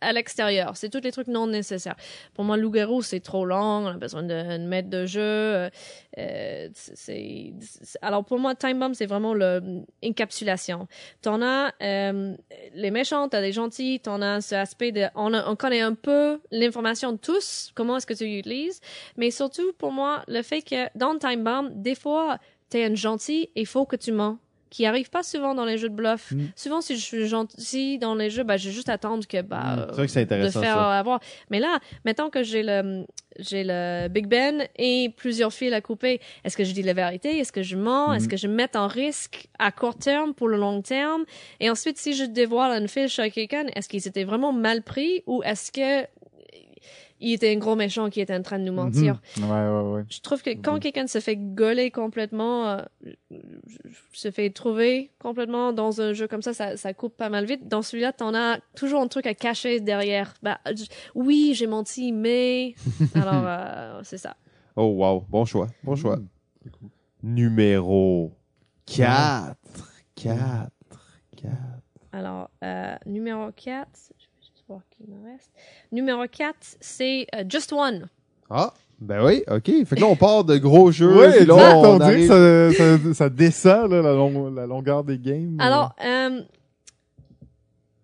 à, 0.00 0.12
l'extérieur. 0.12 0.76
C'est 0.76 0.88
tous 0.88 1.00
les 1.00 1.12
trucs 1.12 1.28
non 1.28 1.46
nécessaires. 1.46 1.96
Pour 2.34 2.44
moi, 2.44 2.56
loup-garou, 2.56 3.02
c'est 3.02 3.20
trop 3.20 3.44
long. 3.44 3.84
On 3.84 3.86
a 3.86 3.94
besoin 3.94 4.22
de 4.22 4.58
maître 4.58 4.90
de 4.90 5.06
jeu. 5.06 5.68
euh, 6.18 6.68
alors 8.02 8.24
pour 8.24 8.38
moi, 8.38 8.54
Time 8.54 8.78
Bomb, 8.78 8.94
c'est 8.94 9.06
vraiment 9.06 9.34
le 9.34 9.84
encapsulation. 10.04 10.88
T'en 11.22 11.42
as 11.42 11.72
euh, 11.82 12.34
les 12.74 12.90
méchants, 12.90 13.28
t'as 13.28 13.40
des 13.40 13.52
gentils, 13.52 14.00
t'en 14.00 14.22
as 14.22 14.40
ce 14.40 14.54
aspect 14.54 14.92
de 14.92 15.06
on 15.14 15.56
connaît 15.56 15.80
un 15.80 15.94
peu 15.94 16.40
l'information 16.50 17.12
de 17.12 17.18
tous. 17.18 17.70
Comment 17.74 17.96
est-ce 17.96 18.06
que 18.06 18.14
tu 18.14 18.26
l'utilises? 18.26 18.80
Mais 19.16 19.30
surtout, 19.30 19.72
pour 19.78 19.92
moi, 19.92 20.22
le 20.28 20.42
fait 20.42 20.62
que 20.62 20.88
dans 20.96 21.18
Time 21.18 21.44
Bomb, 21.44 21.70
des 21.74 21.94
fois, 21.94 22.38
t'es 22.68 22.84
un 22.84 22.94
gentil 22.94 23.50
et 23.54 23.62
il 23.62 23.66
faut 23.66 23.86
que 23.86 23.96
tu 23.96 24.12
mens. 24.12 24.38
Qui 24.70 24.84
arrive 24.86 25.08
pas 25.10 25.22
souvent 25.22 25.54
dans 25.54 25.64
les 25.64 25.78
jeux 25.78 25.88
de 25.88 25.94
bluff. 25.94 26.32
Mm. 26.32 26.46
Souvent, 26.56 26.80
si 26.80 26.96
je 26.96 27.00
suis 27.02 27.26
gentil 27.26 27.98
dans 27.98 28.14
les 28.14 28.30
jeux, 28.30 28.42
bah, 28.44 28.56
j'ai 28.56 28.70
juste 28.70 28.88
attendre 28.88 29.26
que, 29.26 29.40
bah, 29.42 29.62
Mm. 29.76 29.78
euh, 29.78 29.86
vrai 29.92 30.06
que 30.06 30.12
c'est 30.12 30.24
de 30.26 30.48
faire 30.50 30.50
ça. 30.62 30.98
avoir. 30.98 31.20
Mais 31.50 31.58
là, 31.60 31.78
mettons 32.04 32.28
que 32.30 32.42
j'ai 32.42 32.62
le, 32.62 33.04
j'ai 33.38 33.64
le 33.64 34.08
Big 34.08 34.26
Ben 34.26 34.66
et 34.76 35.12
plusieurs 35.16 35.52
fils 35.52 35.72
à 35.72 35.80
couper. 35.80 36.20
Est-ce 36.44 36.56
que 36.56 36.64
je 36.64 36.72
dis 36.72 36.82
la 36.82 36.92
vérité? 36.92 37.38
Est-ce 37.38 37.52
que 37.52 37.62
je 37.62 37.76
mens? 37.76 38.12
Est-ce 38.12 38.24
Mhm. 38.24 38.30
que 38.30 38.36
je 38.36 38.48
mets 38.48 38.76
en 38.76 38.86
risque 38.88 39.46
à 39.58 39.70
court 39.72 39.96
terme 39.96 40.34
pour 40.34 40.48
le 40.48 40.56
long 40.58 40.82
terme? 40.82 41.24
Et 41.60 41.70
ensuite, 41.70 41.96
si 41.98 42.14
je 42.14 42.24
dévoile 42.24 42.72
une 42.80 42.88
fiche 42.88 43.18
à 43.18 43.30
quelqu'un, 43.30 43.64
est-ce 43.74 43.88
qu'il 43.88 44.00
s'était 44.02 44.24
vraiment 44.24 44.52
mal 44.52 44.82
pris 44.82 45.22
ou 45.26 45.42
est-ce 45.44 45.72
que 45.72 46.06
il 47.20 47.32
était 47.32 47.52
un 47.54 47.58
gros 47.58 47.74
méchant 47.76 48.10
qui 48.10 48.20
était 48.20 48.34
en 48.34 48.42
train 48.42 48.58
de 48.58 48.64
nous 48.64 48.72
mentir? 48.72 49.20
Mhm. 49.38 49.44
Ouais, 49.44 49.68
ouais, 49.68 49.92
ouais. 49.96 50.04
Je 50.08 50.20
trouve 50.20 50.42
que 50.42 50.50
quand 50.50 50.74
Mhm. 50.74 50.80
quelqu'un 50.80 51.06
se 51.06 51.20
fait 51.20 51.36
gauler 51.36 51.90
complètement, 51.90 52.68
euh, 52.68 52.82
se 54.12 54.30
fait 54.30 54.50
trouver 54.50 55.10
complètement 55.18 55.72
dans 55.72 56.00
un 56.00 56.12
jeu 56.12 56.28
comme 56.28 56.42
ça, 56.42 56.52
ça, 56.54 56.76
ça 56.76 56.94
coupe 56.94 57.16
pas 57.16 57.28
mal 57.28 57.44
vite. 57.44 57.68
Dans 57.68 57.82
celui-là, 57.82 58.12
t'en 58.12 58.34
as 58.34 58.58
toujours 58.76 59.00
un 59.00 59.08
truc 59.08 59.26
à 59.26 59.34
cacher 59.34 59.80
derrière. 59.80 60.34
Bah, 60.42 60.58
je- 60.66 60.84
oui, 61.14 61.52
j'ai 61.54 61.66
menti, 61.66 62.12
mais... 62.12 62.74
Alors, 63.14 63.44
euh, 63.46 64.00
c'est 64.04 64.18
ça. 64.18 64.36
Oh, 64.76 64.84
wow. 64.96 65.24
Bon 65.28 65.44
choix. 65.44 65.66
Bon 65.82 65.96
choix. 65.96 66.16
Mm. 66.16 66.28
C'est 66.62 66.70
cool. 66.72 66.88
Numéro 67.22 68.32
4. 68.86 69.56
4. 70.14 70.70
4. 71.36 71.52
Alors, 72.12 72.50
euh, 72.64 72.94
numéro 73.06 73.50
4, 73.54 73.88
je 73.94 74.08
vais 74.08 74.18
juste 74.18 74.27
voir 74.68 74.80
qui 74.90 75.04
me 75.08 75.30
reste. 75.32 75.50
Numéro 75.92 76.22
4, 76.30 76.54
c'est 76.80 77.26
euh, 77.34 77.44
Just 77.48 77.72
One. 77.72 78.08
Ah, 78.50 78.72
ben 79.00 79.24
oui, 79.24 79.42
ok. 79.48 79.64
Fait 79.86 79.96
que 79.96 80.00
là, 80.00 80.06
on 80.06 80.16
part 80.16 80.44
de 80.44 80.56
gros 80.58 80.90
jeux. 80.90 81.30
Puis 81.36 81.46
là, 81.46 81.54
on 81.76 81.84
on 81.84 81.98
dirait 81.98 82.04
arrive- 82.14 82.28
que 82.28 82.72
ça, 82.72 82.98
ça, 83.08 83.14
ça 83.14 83.28
descend, 83.30 83.90
là, 83.92 84.02
la, 84.02 84.12
long- 84.12 84.50
la 84.50 84.66
longueur 84.66 85.04
des 85.04 85.18
games. 85.18 85.56
Alors, 85.60 85.94
euh, 86.04 86.40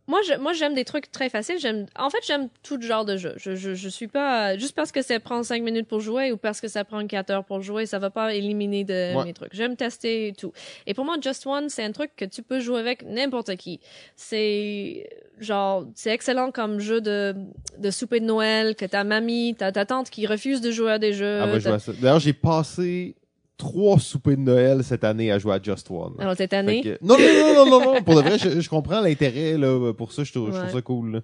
moi, 0.07 0.21
je, 0.29 0.35
moi, 0.39 0.53
j'aime 0.53 0.75
des 0.75 0.85
trucs 0.85 1.11
très 1.11 1.31
faciles. 1.31 1.59
J'aime, 1.59 1.87
en 1.99 2.11
fait, 2.11 2.19
j'aime 2.27 2.49
tout 2.63 2.81
genre 2.81 3.05
de 3.05 3.17
jeu. 3.17 3.33
Je, 3.37 3.55
je, 3.55 3.75
je 3.75 3.89
suis 3.89 4.07
pas 4.09 4.57
juste 4.59 4.75
parce 4.75 4.93
que 4.93 5.01
ça 5.03 5.19
prend 5.21 5.43
5 5.43 5.63
minutes 5.63 5.89
pour 5.89 6.01
jouer 6.01 6.31
ou 6.33 6.37
parce 6.37 6.61
que 6.61 6.69
ça 6.69 6.85
prend 6.85 7.07
4 7.07 7.31
heures 7.31 7.45
pour 7.45 7.63
jouer, 7.63 7.87
ça 7.87 7.99
va 7.99 8.11
pas 8.11 8.35
éliminer 8.35 8.85
de 8.85 9.15
Ouais. 9.17 9.25
mes 9.25 9.33
trucs. 9.33 9.55
J'aime 9.55 9.77
tester 9.77 10.35
tout. 10.39 10.53
Et 10.87 10.95
pour 10.95 11.05
moi, 11.05 11.17
Just 11.21 11.47
One, 11.47 11.69
c'est 11.71 11.85
un 11.85 11.93
truc 11.93 12.11
que 12.17 12.25
tu 12.27 12.43
peux 12.43 12.61
jouer 12.61 12.81
avec 12.81 13.03
n'importe 13.05 13.57
qui. 13.57 13.81
C'est 14.17 15.09
genre, 15.41 15.85
c'est 15.95 16.11
excellent 16.11 16.51
comme 16.51 16.81
jeu 16.81 17.01
de 17.01 17.35
de 17.79 17.91
souper 17.91 18.21
de 18.21 18.25
Noël 18.25 18.75
que 18.77 18.85
ta 18.85 19.05
mamie, 19.05 19.55
ta, 19.59 19.73
ta 19.73 19.85
tante 19.85 20.11
qui 20.11 20.27
refuse 20.27 20.61
de 20.61 20.71
jouer 20.71 20.93
à 20.93 20.99
des 20.99 21.13
jeux. 21.13 21.41
Ah, 21.43 21.47
ben, 21.47 21.59
je. 21.59 21.93
D'ailleurs, 21.93 22.21
j'ai 22.21 22.33
passé 22.33 23.15
trois 23.57 23.99
soupers 23.99 24.37
de 24.37 24.43
Noël 24.43 24.83
cette 24.85 25.05
année 25.05 25.31
à 25.33 25.39
jouer 25.39 25.55
à 25.55 25.63
Just 25.63 25.91
One. 25.91 26.15
Alors 26.19 26.37
cette 26.37 26.53
année? 26.53 26.81
que- 26.83 26.99
Non, 27.03 27.17
non, 27.19 27.55
non, 27.55 27.55
non, 27.55 27.71
non, 27.81 27.95
non. 27.95 28.03
Pour 28.03 28.17
de 28.17 28.21
vrai, 28.21 28.39
je, 28.39 28.61
je 28.61 28.69
comprends 28.69 29.01
l'intérêt, 29.01 29.57
là. 29.57 29.93
Pour 29.93 30.13
ça, 30.13 30.25
je 30.25 30.33
trouve, 30.33 30.47
je 30.49 30.53
trouve 30.53 30.65
Ouais. 30.67 30.73
ça 30.73 30.83
cool, 30.83 31.13
là. 31.13 31.21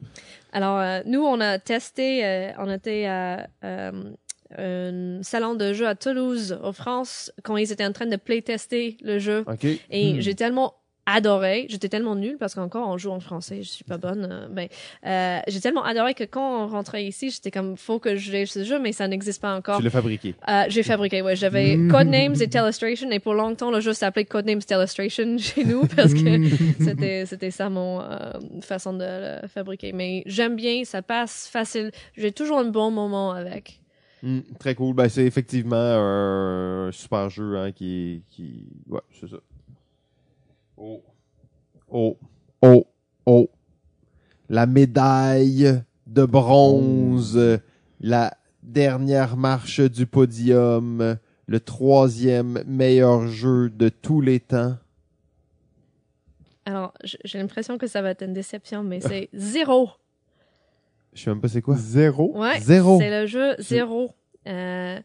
Alors, 0.52 0.78
euh, 0.78 1.00
nous, 1.06 1.20
on 1.22 1.40
a 1.40 1.58
testé, 1.58 2.24
euh, 2.24 2.50
on 2.58 2.70
était 2.70 3.06
à 3.06 3.48
euh, 3.64 3.92
un 4.58 5.22
salon 5.22 5.54
de 5.54 5.72
jeu 5.72 5.86
à 5.86 5.94
Toulouse, 5.94 6.58
en 6.62 6.72
France, 6.72 7.32
quand 7.44 7.56
ils 7.56 7.70
étaient 7.72 7.86
en 7.86 7.92
train 7.92 8.06
de 8.06 8.16
playtester 8.16 8.96
le 9.02 9.18
jeu. 9.18 9.44
Et 9.90 10.14
Hmm. 10.14 10.20
j'ai 10.20 10.34
tellement 10.34 10.74
adoré, 11.06 11.66
j'étais 11.68 11.88
tellement 11.88 12.14
nulle 12.14 12.36
parce 12.38 12.54
qu'encore 12.54 12.88
on 12.88 12.96
joue 12.98 13.10
en 13.10 13.20
français, 13.20 13.62
je 13.62 13.68
suis 13.68 13.84
pas 13.84 13.98
bonne. 13.98 14.28
euh, 14.30 14.48
ben, 14.48 14.68
euh, 15.06 15.38
j'ai 15.48 15.60
tellement 15.60 15.82
adoré 15.84 16.14
que 16.14 16.24
quand 16.24 16.64
on 16.64 16.68
rentrait 16.68 17.04
ici, 17.04 17.30
j'étais 17.30 17.50
comme 17.50 17.76
faut 17.76 17.98
que 17.98 18.16
je 18.16 18.30
joue 18.30 18.46
ce 18.46 18.64
jeu, 18.64 18.78
mais 18.78 18.92
ça 18.92 19.08
n'existe 19.08 19.40
pas 19.42 19.56
encore. 19.56 19.78
Tu 19.78 19.84
l'as 19.84 19.90
fabriqué. 19.90 20.34
Euh, 20.48 20.64
j'ai 20.68 20.82
fabriqué, 20.82 21.22
ouais. 21.22 21.36
J'avais 21.36 21.76
Mm. 21.76 21.90
Codenames 21.90 22.34
et 22.40 22.48
Telestration 22.48 23.10
et 23.10 23.18
pour 23.20 23.34
longtemps 23.34 23.70
le 23.70 23.80
jeu 23.80 23.92
s'appelait 23.92 24.24
Codenames 24.24 24.62
Telestration 24.62 25.36
chez 25.38 25.64
nous 25.64 25.86
parce 25.96 26.14
que 26.14 26.20
Mm. 26.38 26.74
c'était 26.84 27.26
c'était 27.26 27.50
ça 27.50 27.68
mon 27.70 28.00
euh, 28.00 28.32
façon 28.60 28.92
de 28.92 29.04
le 29.42 29.48
fabriquer. 29.48 29.92
Mais 29.92 30.22
j'aime 30.26 30.54
bien, 30.56 30.84
ça 30.84 31.02
passe 31.02 31.48
facile. 31.50 31.90
J'ai 32.16 32.32
toujours 32.32 32.58
un 32.58 32.64
bon 32.64 32.90
moment 32.90 33.32
avec. 33.32 33.80
Hmm, 34.22 34.40
très 34.58 34.74
cool. 34.74 34.94
Ben, 34.94 35.08
c'est 35.08 35.24
effectivement 35.24 35.76
un 35.76 36.90
super 36.92 37.30
jeu, 37.30 37.56
hein, 37.56 37.72
qui, 37.72 38.22
qui, 38.28 38.66
ouais, 38.88 39.00
c'est 39.18 39.28
ça. 39.30 39.38
Oh. 40.82 41.02
Oh. 41.90 42.16
Oh. 42.62 42.86
Oh. 43.26 43.50
La 44.48 44.64
médaille 44.64 45.82
de 46.06 46.24
bronze, 46.24 47.38
la 48.00 48.34
dernière 48.62 49.36
marche 49.36 49.80
du 49.80 50.06
podium, 50.06 51.18
le 51.46 51.60
troisième 51.60 52.64
meilleur 52.66 53.26
jeu 53.26 53.68
de 53.68 53.90
tous 53.90 54.22
les 54.22 54.40
temps. 54.40 54.78
Alors, 56.64 56.94
j'ai 57.04 57.38
l'impression 57.38 57.76
que 57.76 57.86
ça 57.86 58.00
va 58.00 58.10
être 58.10 58.22
une 58.22 58.32
déception, 58.32 58.82
mais 58.82 59.00
c'est 59.00 59.28
zéro. 59.34 59.90
Je 61.12 61.24
sais 61.24 61.30
même 61.30 61.42
pas 61.42 61.48
c'est 61.48 61.60
quoi. 61.60 61.76
Zéro? 61.76 62.38
Ouais. 62.38 62.58
Zéro. 62.60 62.98
C'est 62.98 63.20
le 63.20 63.26
jeu 63.26 63.54
zéro. 63.58 64.14
Euh, 64.46 64.98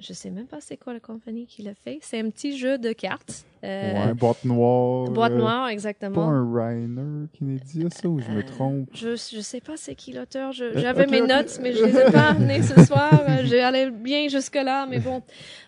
je 0.00 0.12
sais 0.12 0.30
même 0.30 0.46
pas 0.46 0.58
c'est 0.60 0.76
quoi 0.76 0.92
la 0.92 1.00
compagnie 1.00 1.46
qui 1.46 1.62
l'a 1.62 1.74
fait. 1.74 1.98
C'est 2.02 2.18
un 2.20 2.30
petit 2.30 2.56
jeu 2.58 2.78
de 2.78 2.92
cartes. 2.92 3.44
Euh, 3.62 3.92
Ouais, 4.06 4.14
boîte 4.14 4.44
noire. 4.44 5.10
Boîte 5.10 5.32
euh, 5.32 5.36
noire, 5.38 5.66
Pas 5.66 5.72
exactement. 5.72 6.28
un 6.28 6.50
Reiner 6.54 7.26
Kennedy, 7.38 7.84
ça, 7.94 8.08
ou 8.08 8.18
je 8.20 8.28
me 8.30 8.38
Euh, 8.38 8.42
trompe? 8.42 8.88
Je, 8.94 9.10
je 9.10 9.40
sais 9.40 9.60
pas 9.60 9.74
c'est 9.76 9.94
qui 9.94 10.12
l'auteur. 10.12 10.52
Je- 10.52 10.78
J'avais 10.78 11.06
mes 11.06 11.20
notes, 11.20 11.58
mais 11.62 11.72
je 11.74 11.84
les 11.84 11.96
ai 11.98 12.10
pas 12.10 12.30
amenées 12.30 12.62
ce 12.62 12.82
soir. 12.86 13.22
Euh, 13.28 13.42
J'ai 13.44 13.60
allé 13.60 13.90
bien 13.90 14.28
jusque-là, 14.28 14.86
mais 14.88 14.98
bon. 14.98 15.22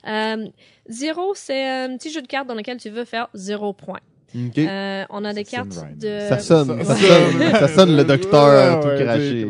Euh, 0.09 0.47
zéro, 0.89 1.35
c'est 1.35 1.69
un 1.69 1.97
petit 1.99 2.11
jeu 2.11 2.23
de 2.23 2.27
cartes 2.27 2.49
dans 2.49 2.55
lequel 2.55 2.79
tu 2.79 2.89
veux 2.91 3.05
faire 3.05 3.29
zéro 3.35 3.73
point. 3.75 4.01
Ok. 4.35 4.57
Euh, 4.57 5.05
on 5.11 5.27
a 5.27 5.35
des 5.35 5.45
Ça 5.45 5.59
cartes 5.59 5.75
Ryan. 5.75 5.89
de... 5.95 6.19
ça 6.31 6.39
sonne, 6.39 6.83
ça, 6.85 6.97
sonne, 6.97 7.41
ça 7.53 7.69
sonne 7.69 7.95
le 7.95 8.05
docteur 8.05 8.79
Ouais, 8.79 8.81
tout 8.83 8.89
ouais, 8.89 9.05
craché. 9.05 9.47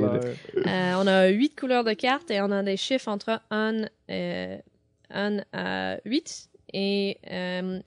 Euh, 0.66 0.94
on 1.00 1.06
a 1.06 1.28
huit 1.28 1.54
couleurs 1.54 1.84
de 1.84 1.92
cartes 1.92 2.32
et 2.32 2.40
on 2.40 2.50
a 2.50 2.64
des 2.64 2.76
chiffres 2.76 3.06
entre 3.06 3.40
1, 3.52 3.82
euh, 4.10 4.56
1 5.12 5.44
à 5.52 5.98
8. 6.04 6.50
Et 6.74 7.18
euh, 7.30 7.80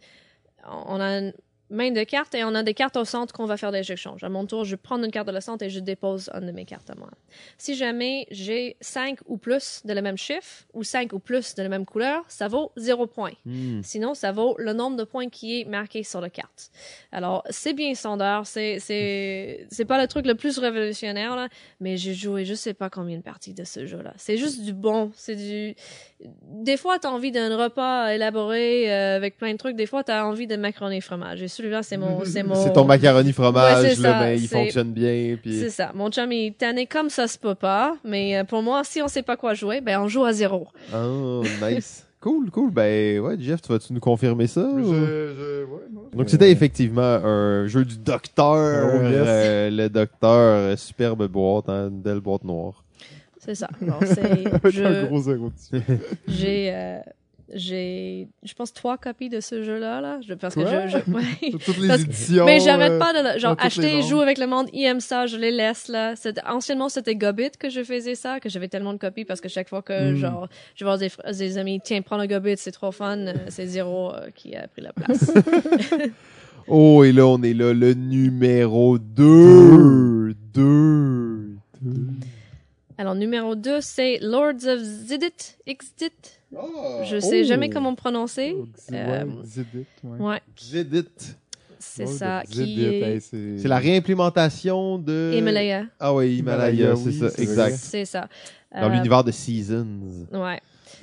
on 0.66 1.00
a 1.00 1.32
main 1.70 1.92
de 1.92 2.04
cartes 2.04 2.36
et 2.36 2.44
on 2.44 2.54
a 2.56 2.64
des 2.64 2.74
cartes 2.74 2.98
au 2.98 3.06
centre 3.06 3.34
qu'on 3.34 3.46
va 3.46 3.58
faire 3.58 3.72
des 3.72 3.92
échanges. 3.92 4.24
À 4.24 4.30
mon 4.30 4.46
tour, 4.46 4.66
je 4.66 4.76
prends 4.76 5.02
une 5.02 5.12
carte 5.12 5.28
de 5.28 5.34
la 5.34 5.42
centre 5.42 5.64
et 5.64 5.70
je 5.70 5.80
dépose 5.80 6.30
une 6.34 6.48
de 6.48 6.52
mes 6.52 6.66
cartes 6.66 6.90
à 6.90 6.96
moi. 6.96 7.10
Si 7.58 7.76
jamais 7.76 8.28
j'ai 8.32 8.78
5 8.82 9.20
ou 9.26 9.38
plus 9.38 9.82
de 9.86 9.94
le 9.94 10.02
même 10.02 10.18
chiffre 10.18 10.66
ou 10.74 10.84
5 10.84 11.14
ou 11.14 11.20
plus 11.20 11.56
de 11.56 11.64
la 11.64 11.70
même 11.70 11.86
couleur, 11.86 12.24
ça 12.28 12.48
vaut 12.48 12.72
0 12.78 13.08
point. 13.08 13.32
Hmm. 13.46 13.82
Sinon, 13.84 14.14
ça 14.14 14.32
vaut 14.32 14.56
le 14.60 14.74
nombre 14.74 14.98
de 14.98 15.04
points 15.04 15.30
qui 15.30 15.62
est 15.62 15.66
marqué 15.66 16.04
sur 16.04 16.22
la 16.22 16.30
carte. 16.30 16.72
Alors, 17.12 17.44
c'est 17.50 17.74
bien 17.74 17.94
standard, 17.96 18.46
c'est 18.46 18.80
c'est 18.80 19.68
c'est 19.70 19.86
pas 19.86 20.02
le 20.02 20.08
truc 20.08 20.26
le 20.26 20.36
plus 20.36 20.58
révolutionnaire 20.60 21.36
là, 21.36 21.50
mais 21.80 21.98
j'ai 21.98 22.14
joué 22.14 22.46
je 22.46 22.54
sais 22.54 22.74
pas 22.74 22.90
combien 22.90 23.18
de 23.18 23.24
parties 23.24 23.54
de 23.54 23.64
ce 23.64 23.86
jeu-là. 23.86 24.14
C'est 24.18 24.38
juste 24.38 24.62
du 24.64 24.74
bon, 24.74 25.12
c'est 25.16 25.36
du 25.36 25.76
des 26.44 26.78
fois 26.78 27.00
t'as 27.00 27.10
envie 27.10 27.32
d'un 27.32 27.56
repas 27.58 28.10
élaboré 28.10 28.92
euh, 28.92 29.16
avec 29.16 29.38
plein 29.38 29.52
de 29.52 29.58
trucs, 29.58 29.76
des 29.76 29.86
fois 29.86 30.04
t'as 30.04 30.24
envie 30.24 30.48
de 30.48 30.56
macaroni 30.56 30.98
et 30.98 31.02
fromage. 31.02 31.42
Celui-là 31.56 31.84
c'est 31.84 31.98
mon 31.98 32.24
c'est 32.26 32.44
mon 32.44 32.56
C'est 32.56 32.74
ton 32.74 32.86
macaroni 32.86 33.32
fromage, 33.32 33.84
Ouais, 33.84 33.96
c'est 33.96 34.02
là, 34.02 34.12
ça, 34.14 34.20
ben, 34.20 34.38
il 34.40 34.48
fonctionne 34.48 34.92
bien. 34.92 35.38
Puis... 35.42 35.60
c'est 35.60 35.70
ça. 35.70 35.92
Mon 35.96 36.10
chum 36.12 36.32
il 36.32 36.48
est 36.48 36.58
tanné 36.58 36.86
comme 36.86 37.10
ça 37.10 37.28
se 37.28 37.38
peut 37.38 37.56
pas, 37.56 37.96
mais 38.04 38.38
euh, 38.38 38.44
pour 38.44 38.62
moi 38.62 38.84
si 38.84 39.02
on 39.02 39.08
sait 39.08 39.24
pas 39.24 39.38
quoi 39.38 39.54
jouer, 39.54 39.82
ben 39.82 40.00
on 40.02 40.08
joue 40.08 40.26
à 40.26 40.34
zéro. 40.34 40.68
Oh, 40.94 41.44
nice. 41.62 42.06
cool, 42.20 42.50
cool. 42.52 42.72
Ben, 42.72 43.20
ouais, 43.20 43.36
Jeff, 43.40 43.62
tu 43.62 43.72
vas-tu 43.72 43.94
nous 43.94 44.00
confirmer 44.00 44.48
ça? 44.48 44.62
Je, 44.62 44.82
ou- 44.82 44.94
je, 44.94 45.64
ouais, 45.66 45.82
non, 45.94 46.02
Donc, 46.12 46.30
c'était 46.30 46.52
effectivement 46.52 47.02
un 47.02 47.68
jeu 47.68 47.86
du 47.86 47.98
docteur. 47.98 48.90
Oh, 48.96 49.02
yes. 49.04 49.14
euh, 49.26 49.70
le 49.70 49.90
docteur, 49.90 50.32
euh, 50.32 50.76
superbe 50.76 51.28
boîte, 51.28 51.70
hein, 51.70 51.90
une 51.90 52.02
belle 52.02 52.20
boîte 52.22 52.44
noire. 52.44 52.84
C'est 53.38 53.54
ça. 53.56 53.70
Bon, 53.80 53.94
c'est 54.04 54.26
Avec 54.26 54.48
un 54.66 54.70
je 54.72 55.06
gros 55.06 55.22
zéro 55.22 55.50
dessus. 55.52 55.84
j'ai 56.28 56.72
euh, 56.74 56.98
j'ai 57.54 58.28
je 58.44 58.54
pense 58.54 58.74
trois 58.74 58.98
copies 58.98 59.30
de 59.30 59.40
ce 59.40 59.62
jeu-là 59.64 60.02
là, 60.02 60.20
je, 60.28 60.34
parce 60.34 60.56
que 60.56 60.62
je, 60.62 60.88
je 60.88 61.12
ouais. 61.12 61.52
Toutes 61.66 61.78
les 61.78 61.88
Parce 61.88 62.02
éditions. 62.02 62.46
Mais 62.46 62.60
j'arrête 62.60 62.94
euh, 62.94 63.00
pas 63.00 63.34
de 63.34 63.40
genre 63.40 63.56
acheter 63.60 64.02
jouer 64.02 64.24
avec 64.24 64.38
le 64.38 64.48
monde. 64.48 64.68
Ils 64.74 64.86
aiment 64.86 65.00
ça, 65.00 65.26
je 65.28 65.38
les 65.38 65.52
laisse 65.52 65.88
là. 65.88 66.16
Anciennement 66.48 66.90
c'était 66.90 67.16
Gobit 67.16 67.52
que 67.60 67.70
je 67.70 67.84
faisais 67.84 68.16
ça, 68.16 68.40
que 68.40 68.50
j'avais 68.50 68.68
tellement 68.68 68.94
de 68.94 68.98
copies 69.00 69.26
parce 69.26 69.42
que 69.42 69.50
chaque 69.50 69.70
fois 69.70 69.82
que 69.82 70.14
Mm. 70.14 70.16
genre 70.18 70.48
je 70.76 70.86
vois 70.86 70.98
des, 70.98 71.12
des 71.32 71.58
amis, 71.58 71.80
tiens 71.84 72.02
prends 72.02 72.18
le 72.18 72.28
Gobit, 72.28 72.58
c'est 72.58 72.72
trop 72.72 72.92
fun, 72.92 73.18
euh, 73.18 73.34
c'est 73.50 73.66
zéro 73.68 74.14
euh, 74.14 74.30
qui 74.36 74.56
a 74.56 74.68
pris 74.68 74.82
la 74.82 74.94
place. 74.94 75.32
Oh, 76.68 77.04
et 77.04 77.12
là, 77.12 77.28
on 77.28 77.44
est 77.44 77.54
là, 77.54 77.74
le 77.74 77.94
numéro 77.94 78.98
2. 78.98 80.34
2. 80.56 81.56
Alors 82.98 83.14
numéro 83.14 83.56
2 83.56 83.82
c'est 83.82 84.18
Lords 84.22 84.66
of 84.66 84.80
Zidit, 84.80 85.58
Xdit. 85.68 86.40
Je 87.04 87.20
sais 87.20 87.42
Oh. 87.42 87.48
jamais 87.48 87.70
comment 87.70 87.96
prononcer. 87.96 88.56
Oh, 88.58 88.66
Xi- 88.78 88.94
Euh, 88.96 89.26
ouais, 89.26 89.32
Zedit, 89.44 89.86
ouais. 90.04 90.20
Ouais, 90.20 90.42
Zedit. 90.60 91.06
c'est 91.80 92.06
Oh, 92.08 92.12
ça 92.12 92.44
qui 92.48 92.56
Zedit, 92.58 92.84
est 92.86 93.20
c'est 93.60 93.68
la 93.68 93.78
réimplémentation 93.78 94.98
de... 94.98 95.34
Himalaya. 95.36 95.86
Ah 96.00 96.14
oui, 96.14 96.38
Himalaya, 96.38 96.72
Himalaya, 96.72 96.96
c'est 96.96 97.06
oui, 97.10 97.14
ça, 97.20 97.30
c'est 97.30 97.42
exact. 97.42 97.76
C'est 97.78 98.06
ça. 98.06 98.28
Dans 98.74 98.84
Euh, 98.84 98.90
l'univers 98.90 99.24
de 99.24 99.32
Seasons. 99.32 100.28
Ouais. 100.32 100.60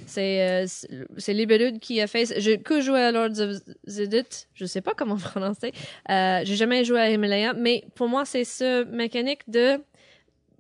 C'est 0.06 0.40
euh, 0.48 0.64
c'est- 0.66 0.88
c'est 1.18 1.32
Libellude 1.34 1.78
qui 1.78 2.00
a 2.00 2.06
fait. 2.06 2.34
J'ai 2.40 2.58
que 2.58 2.80
joué 2.80 3.00
à 3.00 3.12
Lords 3.12 3.38
of 3.40 3.56
Zedit. 3.86 4.46
Je 4.54 4.64
sais 4.64 4.80
pas 4.80 4.92
comment 4.96 5.16
prononcer. 5.34 5.72
Euh, 6.10 6.40
J'ai 6.44 6.56
jamais 6.56 6.84
joué 6.84 6.98
à 7.00 7.10
Himalaya, 7.10 7.52
mais 7.52 7.84
pour 7.94 8.08
moi 8.08 8.24
c'est 8.24 8.44
ce 8.44 8.84
mécanique 8.84 9.42
de 9.48 9.78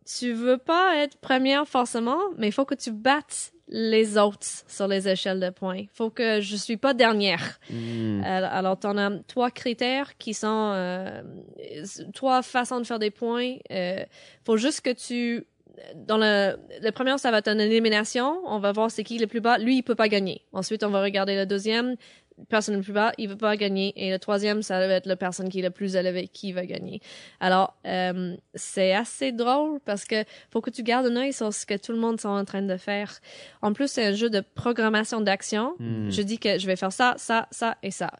tu 0.04 0.32
veux 0.32 0.58
pas 0.58 0.96
être 0.98 1.16
première 1.18 1.66
forcément, 1.66 2.18
mais 2.36 2.48
il 2.48 2.52
faut 2.52 2.64
que 2.64 2.74
tu 2.74 2.90
battes 2.92 3.52
les 3.72 4.18
autres 4.18 4.46
sur 4.68 4.86
les 4.86 5.08
échelles 5.08 5.40
de 5.40 5.48
points. 5.48 5.84
Faut 5.94 6.10
que 6.10 6.40
je 6.40 6.56
suis 6.56 6.76
pas 6.76 6.92
dernière. 6.92 7.58
Hmm. 7.70 8.22
Alors, 8.22 8.52
alors 8.52 8.78
tu 8.78 8.86
as 8.86 9.10
trois 9.26 9.50
critères 9.50 10.16
qui 10.18 10.34
sont 10.34 10.72
euh, 10.74 11.22
trois 12.12 12.42
façons 12.42 12.80
de 12.80 12.84
faire 12.84 12.98
des 12.98 13.10
points. 13.10 13.56
Euh, 13.70 14.04
faut 14.44 14.58
juste 14.58 14.82
que 14.82 14.90
tu 14.90 15.46
dans 15.96 16.18
le, 16.18 16.56
le 16.82 16.90
premier, 16.90 17.16
ça 17.18 17.30
va 17.30 17.38
être 17.38 17.48
une 17.48 17.60
élimination. 17.60 18.40
On 18.44 18.58
va 18.58 18.72
voir 18.72 18.90
c'est 18.90 19.04
qui 19.04 19.18
le 19.18 19.26
plus 19.26 19.40
bas. 19.40 19.58
Lui, 19.58 19.78
il 19.78 19.82
peut 19.82 19.94
pas 19.94 20.08
gagner. 20.08 20.42
Ensuite, 20.52 20.84
on 20.84 20.90
va 20.90 21.02
regarder 21.02 21.34
le 21.34 21.46
deuxième. 21.46 21.96
Personne 22.48 22.76
le 22.76 22.82
plus 22.82 22.92
bas, 22.92 23.12
il 23.18 23.28
veut 23.28 23.36
pas 23.36 23.56
gagner. 23.56 23.92
Et 23.96 24.10
le 24.10 24.18
troisième, 24.18 24.62
ça 24.62 24.78
va 24.78 24.94
être 24.94 25.06
la 25.06 25.16
personne 25.16 25.48
qui 25.48 25.60
est 25.60 25.62
le 25.62 25.70
plus 25.70 25.96
élevée 25.96 26.28
qui 26.28 26.52
va 26.52 26.66
gagner. 26.66 27.00
Alors, 27.40 27.76
euh, 27.86 28.36
c'est 28.54 28.92
assez 28.92 29.32
drôle 29.32 29.80
parce 29.84 30.04
que 30.04 30.24
faut 30.50 30.60
que 30.60 30.70
tu 30.70 30.82
gardes 30.82 31.06
un 31.06 31.16
œil 31.16 31.32
sur 31.32 31.52
ce 31.52 31.66
que 31.66 31.76
tout 31.76 31.92
le 31.92 31.98
monde 31.98 32.20
sont 32.20 32.28
en 32.28 32.44
train 32.44 32.62
de 32.62 32.76
faire. 32.76 33.20
En 33.60 33.72
plus, 33.72 33.88
c'est 33.88 34.06
un 34.06 34.12
jeu 34.12 34.30
de 34.30 34.40
programmation 34.54 35.20
d'action. 35.20 35.74
Hmm. 35.78 36.10
Je 36.10 36.22
dis 36.22 36.38
que 36.38 36.58
je 36.58 36.66
vais 36.66 36.76
faire 36.76 36.92
ça, 36.92 37.14
ça, 37.16 37.48
ça 37.50 37.76
et 37.82 37.90
ça. 37.90 38.10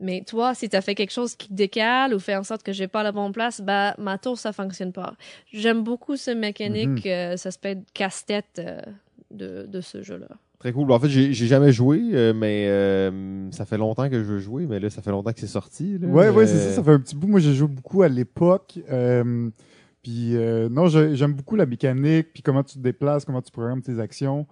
Mais 0.00 0.22
toi, 0.26 0.54
si 0.54 0.68
tu 0.68 0.76
as 0.76 0.80
fait 0.80 0.94
quelque 0.94 1.12
chose 1.12 1.34
qui 1.36 1.52
décale 1.52 2.14
ou 2.14 2.18
fait 2.18 2.36
en 2.36 2.42
sorte 2.42 2.62
que 2.62 2.72
j'ai 2.72 2.88
pas 2.88 3.02
la 3.02 3.12
bonne 3.12 3.32
place, 3.32 3.60
bah 3.60 3.94
ma 3.98 4.18
tour 4.18 4.38
ça 4.38 4.52
fonctionne 4.52 4.92
pas. 4.92 5.14
J'aime 5.52 5.82
beaucoup 5.82 6.16
ce 6.16 6.30
mécanique, 6.30 7.06
euh, 7.06 7.36
ça 7.36 7.50
s'appelle 7.50 7.82
casse-tête 7.94 8.58
euh, 8.58 8.80
de, 9.30 9.66
de 9.66 9.80
ce 9.80 10.02
jeu-là. 10.02 10.28
Très 10.60 10.72
cool. 10.72 10.92
En 10.92 11.00
fait, 11.00 11.08
j'ai 11.08 11.32
jamais 11.32 11.72
joué, 11.72 12.02
euh, 12.12 12.34
mais 12.34 12.66
euh, 12.68 13.50
ça 13.50 13.64
fait 13.64 13.78
longtemps 13.78 14.10
que 14.10 14.18
je 14.18 14.24
veux 14.24 14.38
jouer, 14.38 14.66
mais 14.66 14.78
là, 14.78 14.90
ça 14.90 15.00
fait 15.00 15.10
longtemps 15.10 15.32
que 15.32 15.40
c'est 15.40 15.46
sorti. 15.46 15.96
Là. 15.98 16.06
Ouais, 16.06 16.28
ouais, 16.28 16.44
Euh, 16.44 16.46
c'est 16.46 16.58
ça. 16.58 16.70
Ça 16.76 16.84
fait 16.84 16.90
un 16.92 17.00
petit 17.00 17.16
bout. 17.16 17.28
Moi, 17.28 17.40
j'ai 17.40 17.54
joué 17.54 17.66
beaucoup 17.66 18.02
à 18.02 18.08
l'époque. 18.08 18.78
Euh, 18.92 19.48
puis, 20.02 20.36
euh, 20.36 20.68
non, 20.68 20.86
j'aime 20.88 21.32
beaucoup 21.32 21.56
la 21.56 21.64
mécanique, 21.64 22.28
puis 22.34 22.42
comment 22.42 22.62
tu 22.62 22.74
te 22.74 22.78
déplaces, 22.78 23.24
comment 23.24 23.40
tu 23.40 23.50
programmes 23.50 23.80
tes 23.80 23.98
actions. 23.98 24.46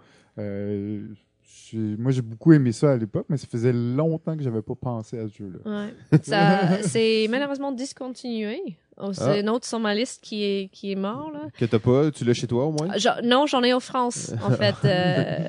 Moi, 1.77 2.13
j'ai 2.13 2.23
beaucoup 2.23 2.53
aimé 2.53 2.73
ça 2.73 2.93
à 2.93 2.97
l'époque, 2.97 3.27
mais 3.29 3.37
ça 3.37 3.47
faisait 3.51 3.73
longtemps 3.73 4.37
que 4.37 4.43
j'avais 4.43 4.63
pas 4.63 4.75
pensé 4.75 5.19
à 5.19 5.29
ce 5.29 5.35
jeu-là. 5.35 5.85
Ouais. 6.11 6.19
Ça, 6.23 6.83
c'est 6.83 7.27
malheureusement 7.31 7.73
discontinué. 7.73 8.61
Oh, 9.01 9.13
c'est 9.13 9.23
Ah. 9.23 9.45
un 9.45 9.47
autre 9.49 9.67
sur 9.67 9.79
ma 9.79 9.95
liste 9.95 10.23
qui 10.23 10.43
est, 10.45 10.69
qui 10.73 10.91
est 10.93 10.97
mort, 10.97 11.31
là. 11.33 11.43
Que 11.57 11.65
t'as 11.65 11.79
pas, 11.79 12.11
tu 12.11 12.25
l'as 12.25 12.35
chez 12.35 12.47
toi 12.49 12.65
au 12.67 12.73
moins? 12.73 12.89
J'en- 12.97 13.21
non, 13.23 13.47
j'en 13.47 13.63
ai 13.63 13.73
en 13.73 13.81
France, 13.81 14.33
en 14.43 14.51
fait. 14.63 14.75
Euh, 14.85 15.49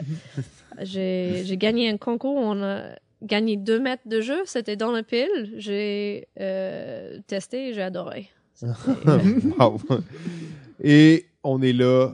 j'ai 0.82 1.42
j'ai 1.46 1.58
gagné 1.58 1.90
un 1.90 1.98
concours, 1.98 2.36
on 2.38 2.62
a 2.64 2.84
gagné 3.22 3.58
deux 3.58 3.80
mètres 3.80 4.08
de 4.08 4.22
jeu, 4.22 4.38
c'était 4.46 4.76
dans 4.78 4.92
la 4.92 5.04
pile. 5.04 5.54
J'ai 5.58 6.28
euh, 6.40 7.20
testé 7.28 7.70
et 7.70 7.74
j'ai 7.74 7.82
adoré. 7.82 8.30
Wow. 9.60 9.80
Et 10.84 11.26
on 11.44 11.62
est 11.62 11.74
là, 11.74 12.14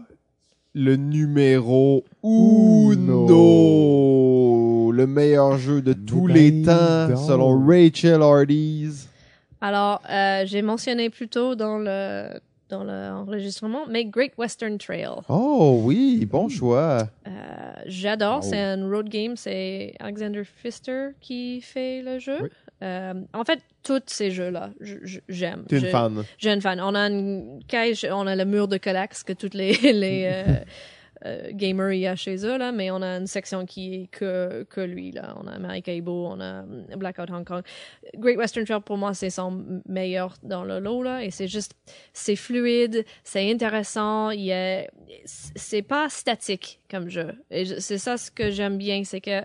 le 0.76 0.98
numéro 0.98 2.04
uno, 2.22 3.32
le 4.92 5.08
meilleur 5.08 5.58
jeu 5.58 5.82
de 5.82 5.94
tous 5.94 6.28
les 6.28 6.64
temps, 6.64 7.16
selon 7.16 7.66
Rachel 7.66 8.22
Hardy's. 8.22 9.08
Alors, 9.62 10.02
euh, 10.12 10.44
j'ai 10.46 10.62
mentionné 10.62 11.10
plus 11.10 11.30
tôt 11.30 11.56
dans 11.56 11.78
le 11.78 12.28
dans 12.68 12.84
l'enregistrement, 12.84 13.86
mais 13.88 14.06
Great 14.06 14.34
Western 14.38 14.78
Trail. 14.78 15.08
Oh 15.30 15.80
oui, 15.84 16.26
bon 16.26 16.50
choix. 16.50 17.08
Euh, 17.28 17.32
J'adore, 17.86 18.44
c'est 18.44 18.60
un 18.60 18.90
road 18.90 19.08
game, 19.08 19.38
c'est 19.38 19.94
Alexander 20.00 20.42
Pfister 20.44 21.10
qui 21.22 21.62
fait 21.62 22.02
le 22.02 22.20
jeu. 22.20 22.38
Oui. 22.42 22.50
Euh, 22.86 23.14
en 23.34 23.44
fait, 23.44 23.60
tous 23.84 24.02
ces 24.06 24.30
jeux-là, 24.32 24.70
je- 24.80 24.98
je- 25.04 25.20
j'aime. 25.28 25.66
T'es 25.68 25.78
une 25.80 25.86
Je- 25.86 25.90
fan. 25.90 26.24
J'ai 26.38 26.52
une 26.54 26.62
fan. 26.62 26.80
On 26.80 26.94
a 26.96 27.08
une 27.10 27.60
cage, 27.68 28.06
on 28.10 28.28
a 28.28 28.36
le 28.36 28.46
mur 28.46 28.68
de 28.68 28.78
Colax 28.78 29.24
que 29.24 29.34
toutes 29.34 29.56
les 29.56 29.74
les 30.04 30.30
euh, 30.32 30.56
euh, 31.26 31.50
gamers 31.54 31.94
y 31.94 32.06
a 32.06 32.16
chez 32.16 32.46
eux, 32.46 32.58
là, 32.58 32.72
mais 32.72 32.92
on 32.92 33.02
a 33.02 33.18
une 33.18 33.26
section 33.26 33.66
qui 33.66 33.96
est 33.96 34.08
que, 34.12 34.64
que 34.70 34.82
lui. 34.82 35.12
Là. 35.12 35.36
On 35.42 35.48
a 35.48 35.52
America 35.54 35.92
Ebo, 35.92 36.28
on 36.28 36.40
a 36.40 36.62
Blackout 36.96 37.32
Hong 37.32 37.44
Kong. 37.46 37.64
Great 38.18 38.38
Western 38.38 38.66
Trail, 38.66 38.82
pour 38.86 38.98
moi, 38.98 39.14
c'est 39.16 39.32
son 39.32 39.82
meilleur 39.88 40.36
dans 40.44 40.64
le 40.64 40.80
lot. 40.80 41.02
Là, 41.02 41.24
et 41.24 41.32
c'est 41.32 41.48
juste, 41.48 41.74
c'est 42.14 42.36
fluide, 42.36 43.04
c'est 43.24 43.50
intéressant, 43.50 44.30
il 44.30 44.50
est, 44.52 44.90
c'est 45.26 45.82
pas 45.82 46.10
statique 46.10 46.80
comme 46.92 47.10
jeu. 47.10 47.32
Et 47.50 47.66
c'est 47.80 47.98
ça 47.98 48.18
ce 48.18 48.30
que 48.30 48.52
j'aime 48.52 48.78
bien, 48.78 49.04
c'est 49.04 49.22
que 49.22 49.42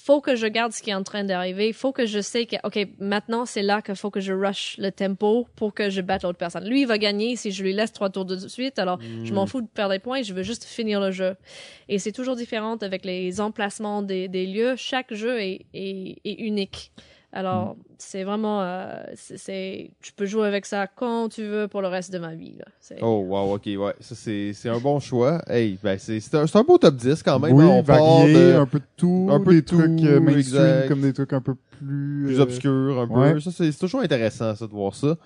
faut 0.00 0.20
que 0.20 0.36
je 0.36 0.46
garde 0.46 0.72
ce 0.72 0.82
qui 0.82 0.90
est 0.90 0.94
en 0.94 1.02
train 1.02 1.24
d'arriver. 1.24 1.72
Faut 1.72 1.92
que 1.92 2.06
je 2.06 2.20
sais 2.20 2.46
que, 2.46 2.56
OK, 2.64 2.78
maintenant, 2.98 3.46
c'est 3.46 3.62
là 3.62 3.82
qu'il 3.82 3.96
faut 3.96 4.10
que 4.10 4.20
je 4.20 4.32
rush 4.32 4.76
le 4.78 4.90
tempo 4.90 5.46
pour 5.56 5.74
que 5.74 5.90
je 5.90 6.00
batte 6.00 6.22
l'autre 6.22 6.38
personne. 6.38 6.68
Lui, 6.68 6.82
il 6.82 6.86
va 6.86 6.98
gagner 6.98 7.36
si 7.36 7.50
je 7.50 7.62
lui 7.62 7.72
laisse 7.72 7.92
trois 7.92 8.10
tours 8.10 8.24
de 8.24 8.36
suite. 8.48 8.78
Alors, 8.78 8.98
je 9.24 9.32
m'en 9.32 9.44
mm. 9.44 9.48
fous 9.48 9.60
de 9.62 9.66
perdre 9.66 9.92
des 9.92 9.98
points. 9.98 10.22
Je 10.22 10.34
veux 10.34 10.42
juste 10.42 10.64
finir 10.64 11.00
le 11.00 11.10
jeu. 11.10 11.36
Et 11.88 11.98
c'est 11.98 12.12
toujours 12.12 12.36
différent 12.36 12.76
avec 12.76 13.04
les 13.04 13.40
emplacements 13.40 14.02
des, 14.02 14.28
des 14.28 14.46
lieux. 14.46 14.74
Chaque 14.76 15.12
jeu 15.12 15.40
est, 15.40 15.66
est, 15.74 16.16
est 16.24 16.40
unique. 16.40 16.92
Alors, 17.32 17.74
mm. 17.74 17.76
c'est 17.98 18.24
vraiment, 18.24 18.62
euh, 18.62 19.02
c'est, 19.14 19.90
tu 20.00 20.12
peux 20.12 20.26
jouer 20.26 20.46
avec 20.46 20.64
ça 20.66 20.86
quand 20.86 21.28
tu 21.28 21.44
veux 21.44 21.68
pour 21.68 21.82
le 21.82 21.88
reste 21.88 22.12
de 22.12 22.18
ma 22.18 22.34
vie. 22.34 22.56
Là. 22.58 22.96
Oh, 23.02 23.24
wow, 23.26 23.54
ok, 23.54 23.66
ouais. 23.66 23.94
Ça, 24.00 24.14
c'est, 24.14 24.52
c'est 24.52 24.68
un 24.68 24.78
bon 24.78 25.00
choix. 25.00 25.42
Hey, 25.48 25.78
ben, 25.82 25.98
c'est, 25.98 26.20
c'est, 26.20 26.36
un, 26.36 26.46
c'est 26.46 26.58
un 26.58 26.62
beau 26.62 26.78
top 26.78 26.96
10 26.96 27.22
quand 27.22 27.38
même. 27.38 27.52
Oui, 27.52 27.64
hein. 27.64 27.68
on 27.68 27.82
varié, 27.82 28.34
de, 28.34 28.52
un 28.54 28.66
peu 28.66 28.78
de 28.78 28.86
tout. 28.96 29.28
Un 29.30 29.40
peu 29.40 29.52
des 29.52 29.62
de 29.62 29.66
trucs 29.66 30.02
euh, 30.04 30.20
mainstream 30.20 30.88
comme 30.88 31.00
des 31.00 31.12
trucs 31.12 31.32
un 31.32 31.40
peu 31.40 31.54
plus... 31.54 32.24
Plus 32.26 32.38
euh, 32.38 32.42
obscurs, 32.42 33.00
un 33.00 33.08
peu. 33.08 33.40
Ça, 33.40 33.50
c'est, 33.50 33.70
c'est 33.70 33.78
toujours 33.78 34.00
intéressant, 34.00 34.54
ça, 34.54 34.66
de 34.66 34.72
voir 34.72 34.94
ça. 34.94 35.16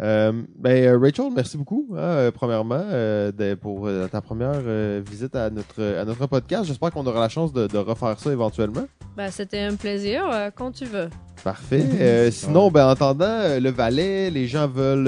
Euh, 0.00 0.32
ben, 0.58 0.84
euh, 0.84 0.98
Rachel, 0.98 1.30
merci 1.34 1.56
beaucoup, 1.56 1.88
hein, 1.92 1.98
euh, 1.98 2.30
premièrement, 2.32 2.82
euh, 2.82 3.30
de, 3.30 3.54
pour 3.54 3.88
ta 4.10 4.20
première 4.20 4.60
visite 5.00 5.36
à 5.36 5.50
notre, 5.50 5.82
à 5.82 6.04
notre 6.04 6.26
podcast. 6.26 6.64
J'espère 6.64 6.90
qu'on 6.90 7.06
aura 7.06 7.20
la 7.20 7.28
chance 7.28 7.52
de, 7.52 7.66
de, 7.66 7.78
refaire 7.78 8.18
ça 8.18 8.32
éventuellement. 8.32 8.86
Ben, 9.16 9.30
c'était 9.30 9.60
un 9.60 9.76
plaisir, 9.76 10.24
quand 10.56 10.72
tu 10.72 10.84
veux. 10.86 11.08
Parfait. 11.44 12.30
sinon, 12.32 12.70
ben, 12.70 12.86
en 12.86 12.90
attendant, 12.90 13.60
le 13.60 13.70
Valais, 13.70 14.30
les 14.30 14.48
gens 14.48 14.66
veulent 14.66 15.06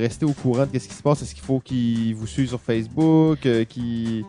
rester 0.00 0.26
au 0.26 0.32
courant 0.32 0.66
de 0.66 0.78
ce 0.78 0.88
qui 0.88 0.94
se 0.94 1.02
passe. 1.02 1.22
Est-ce 1.22 1.34
qu'il 1.34 1.44
faut 1.44 1.60
qu'ils 1.60 2.14
vous 2.14 2.26
suivent 2.26 2.48
sur 2.48 2.60
Facebook, 2.60 3.38
qu'ils 3.68 4.24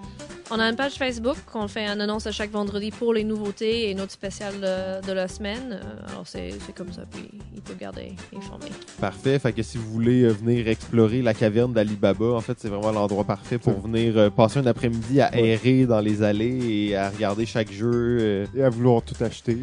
on 0.52 0.60
a 0.60 0.69
une 0.69 0.76
page 0.76 0.95
Facebook 0.95 1.38
qu'on 1.52 1.68
fait 1.68 1.88
une 1.88 2.02
annonce 2.02 2.28
à 2.28 2.32
chaque 2.32 2.52
vendredi 2.52 2.91
pour 2.91 3.14
les 3.14 3.23
nouveautés 3.23 3.90
et 3.90 3.95
notre 3.95 4.11
spécial 4.11 4.53
de, 4.60 5.11
la 5.11 5.28
semaine. 5.28 5.80
Euh, 5.82 6.10
alors 6.10 6.26
c'est 6.26 6.53
comme 6.76 6.91
ça, 6.91 7.03
puis 7.10 7.30
il 7.56 7.61
peut 7.61 7.73
garder 7.80 8.14
informé. 8.36 8.65
Parfait. 8.99 9.40
Fait 9.40 9.53
que 9.53 9.64
si 9.64 9.78
vous 9.78 9.90
voulez 9.90 10.23
euh, 10.23 10.32
venir 10.32 10.68
explorer 10.68 11.22
la 11.22 11.34
caverne 11.34 11.72
d'Alibaba, 11.73 12.26
en 12.26 12.41
fait, 12.41 12.57
c'est 12.57 12.68
vraiment 12.68 12.91
l'endroit 12.91 13.23
parfait 13.23 13.57
pour 13.57 13.80
venir 13.80 14.18
euh, 14.18 14.30
passer 14.30 14.60
un 14.60 14.65
après-midi 14.65 15.22
à 15.22 15.36
errer 15.38 15.86
dans 15.86 16.02
les 16.02 16.22
allées 16.22 16.90
et 16.90 16.95
à 16.95 17.10
regarder 17.10 17.45
chaque 17.45 17.72
jeu. 17.72 18.45
Et 18.56 18.64
à 18.64 18.69
vouloir 18.69 19.02
tout 19.02 19.15
acheter. 19.23 19.57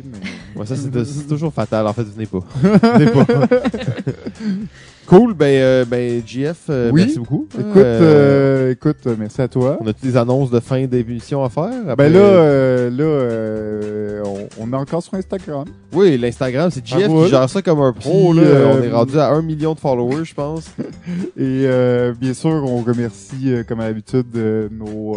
Mais... 0.56 0.66
ça, 0.66 0.74
c'est 0.76 1.28
toujours 1.28 1.52
fatal. 1.52 1.86
En 1.86 1.92
fait, 1.92 2.04
venez 2.04 2.26
pas. 2.26 2.40
venez 2.62 3.10
pas. 3.10 3.26
Cool, 5.08 5.32
ben, 5.32 5.46
euh, 5.46 5.84
ben 5.86 6.22
GF, 6.26 6.64
euh, 6.68 6.90
merci 6.92 7.18
beaucoup. 7.18 7.48
Écoute, 7.58 7.76
euh, 7.78 8.72
écoute, 8.72 9.08
merci 9.18 9.40
à 9.40 9.48
toi. 9.48 9.78
On 9.80 9.86
a 9.86 9.92
des 9.94 10.18
annonces 10.18 10.50
de 10.50 10.60
fin 10.60 10.84
d'émission 10.84 11.42
à 11.42 11.48
faire? 11.48 11.96
Ben 11.96 12.12
là, 12.12 12.90
là 12.90 14.22
on, 14.60 14.70
est 14.70 14.76
encore 14.76 15.02
sur 15.02 15.14
Instagram. 15.14 15.64
Oui, 15.94 16.18
l'Instagram, 16.18 16.70
c'est 16.70 16.86
GF 16.86 17.08
qui 17.08 17.28
gère 17.30 17.48
ça 17.48 17.62
comme 17.62 17.80
un 17.80 17.94
pro. 17.94 18.34
là. 18.34 18.42
on 18.70 18.82
est 18.82 18.90
rendu 18.90 19.18
à 19.18 19.30
un 19.30 19.40
million 19.40 19.72
de 19.72 19.80
followers, 19.80 20.26
je 20.26 20.34
pense. 20.34 20.66
Et 21.38 21.66
bien 22.20 22.34
sûr, 22.34 22.50
on 22.50 22.82
remercie, 22.82 23.64
comme 23.66 23.80
à 23.80 23.86
l'habitude, 23.86 24.26
nos 24.70 25.16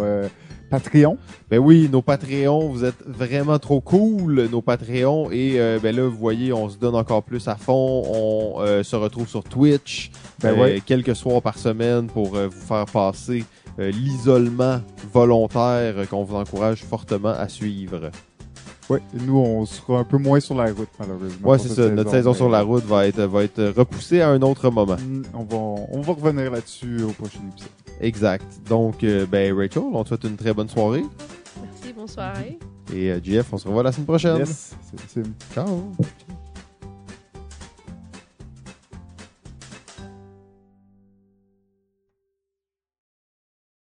Patreon. 0.72 1.18
Ben 1.50 1.58
oui, 1.58 1.86
nos 1.92 2.00
Patreons, 2.00 2.70
vous 2.70 2.82
êtes 2.82 3.06
vraiment 3.06 3.58
trop 3.58 3.82
cool, 3.82 4.48
nos 4.50 4.62
Patreons. 4.62 5.30
Et 5.30 5.60
euh, 5.60 5.78
ben 5.78 5.94
là, 5.94 6.04
vous 6.08 6.16
voyez, 6.16 6.50
on 6.54 6.70
se 6.70 6.78
donne 6.78 6.94
encore 6.94 7.22
plus 7.22 7.46
à 7.46 7.56
fond. 7.56 8.02
On 8.08 8.62
euh, 8.62 8.82
se 8.82 8.96
retrouve 8.96 9.28
sur 9.28 9.44
Twitch 9.44 10.10
ben 10.40 10.58
euh, 10.58 10.78
quelques 10.86 11.14
soirs 11.14 11.42
par 11.42 11.58
semaine 11.58 12.06
pour 12.06 12.28
vous 12.28 12.50
faire 12.50 12.86
passer 12.86 13.44
l'isolement 13.76 14.80
volontaire 15.12 16.08
qu'on 16.08 16.24
vous 16.24 16.36
encourage 16.36 16.82
fortement 16.84 17.34
à 17.36 17.48
suivre. 17.50 18.10
Oui, 18.92 18.98
nous, 19.26 19.38
on 19.38 19.64
sera 19.64 20.00
un 20.00 20.04
peu 20.04 20.18
moins 20.18 20.38
sur 20.38 20.54
la 20.54 20.66
route, 20.66 20.88
malheureusement. 20.98 21.50
Oui, 21.50 21.58
c'est 21.58 21.68
ça. 21.70 21.88
Notre 21.88 22.10
saison 22.10 22.34
sur 22.34 22.50
la 22.50 22.60
route 22.60 22.84
va 22.84 23.06
être, 23.06 23.22
va 23.22 23.42
être 23.42 23.72
repoussée 23.74 24.20
à 24.20 24.28
un 24.28 24.42
autre 24.42 24.68
moment. 24.68 24.96
Mm, 24.96 25.22
on 25.32 25.44
va, 25.44 25.56
on 25.56 26.00
va 26.02 26.12
revenir 26.12 26.50
là-dessus 26.50 27.02
au 27.02 27.12
prochain 27.12 27.40
épisode. 27.50 27.70
Exact. 28.02 28.44
Donc, 28.68 29.02
euh, 29.02 29.24
ben, 29.24 29.56
Rachel, 29.56 29.82
on 29.92 30.02
te 30.02 30.08
souhaite 30.08 30.24
une 30.24 30.36
très 30.36 30.52
bonne 30.52 30.68
soirée. 30.68 31.04
Merci, 31.62 31.92
bonne 31.94 32.08
soirée. 32.08 32.58
Et 32.92 33.10
euh, 33.10 33.20
Jeff, 33.22 33.50
on 33.52 33.56
se 33.56 33.66
revoit 33.66 33.82
la 33.82 33.92
semaine 33.92 34.06
prochaine. 34.06 34.38
Yes, 34.38 34.76
Ciao. 35.54 35.92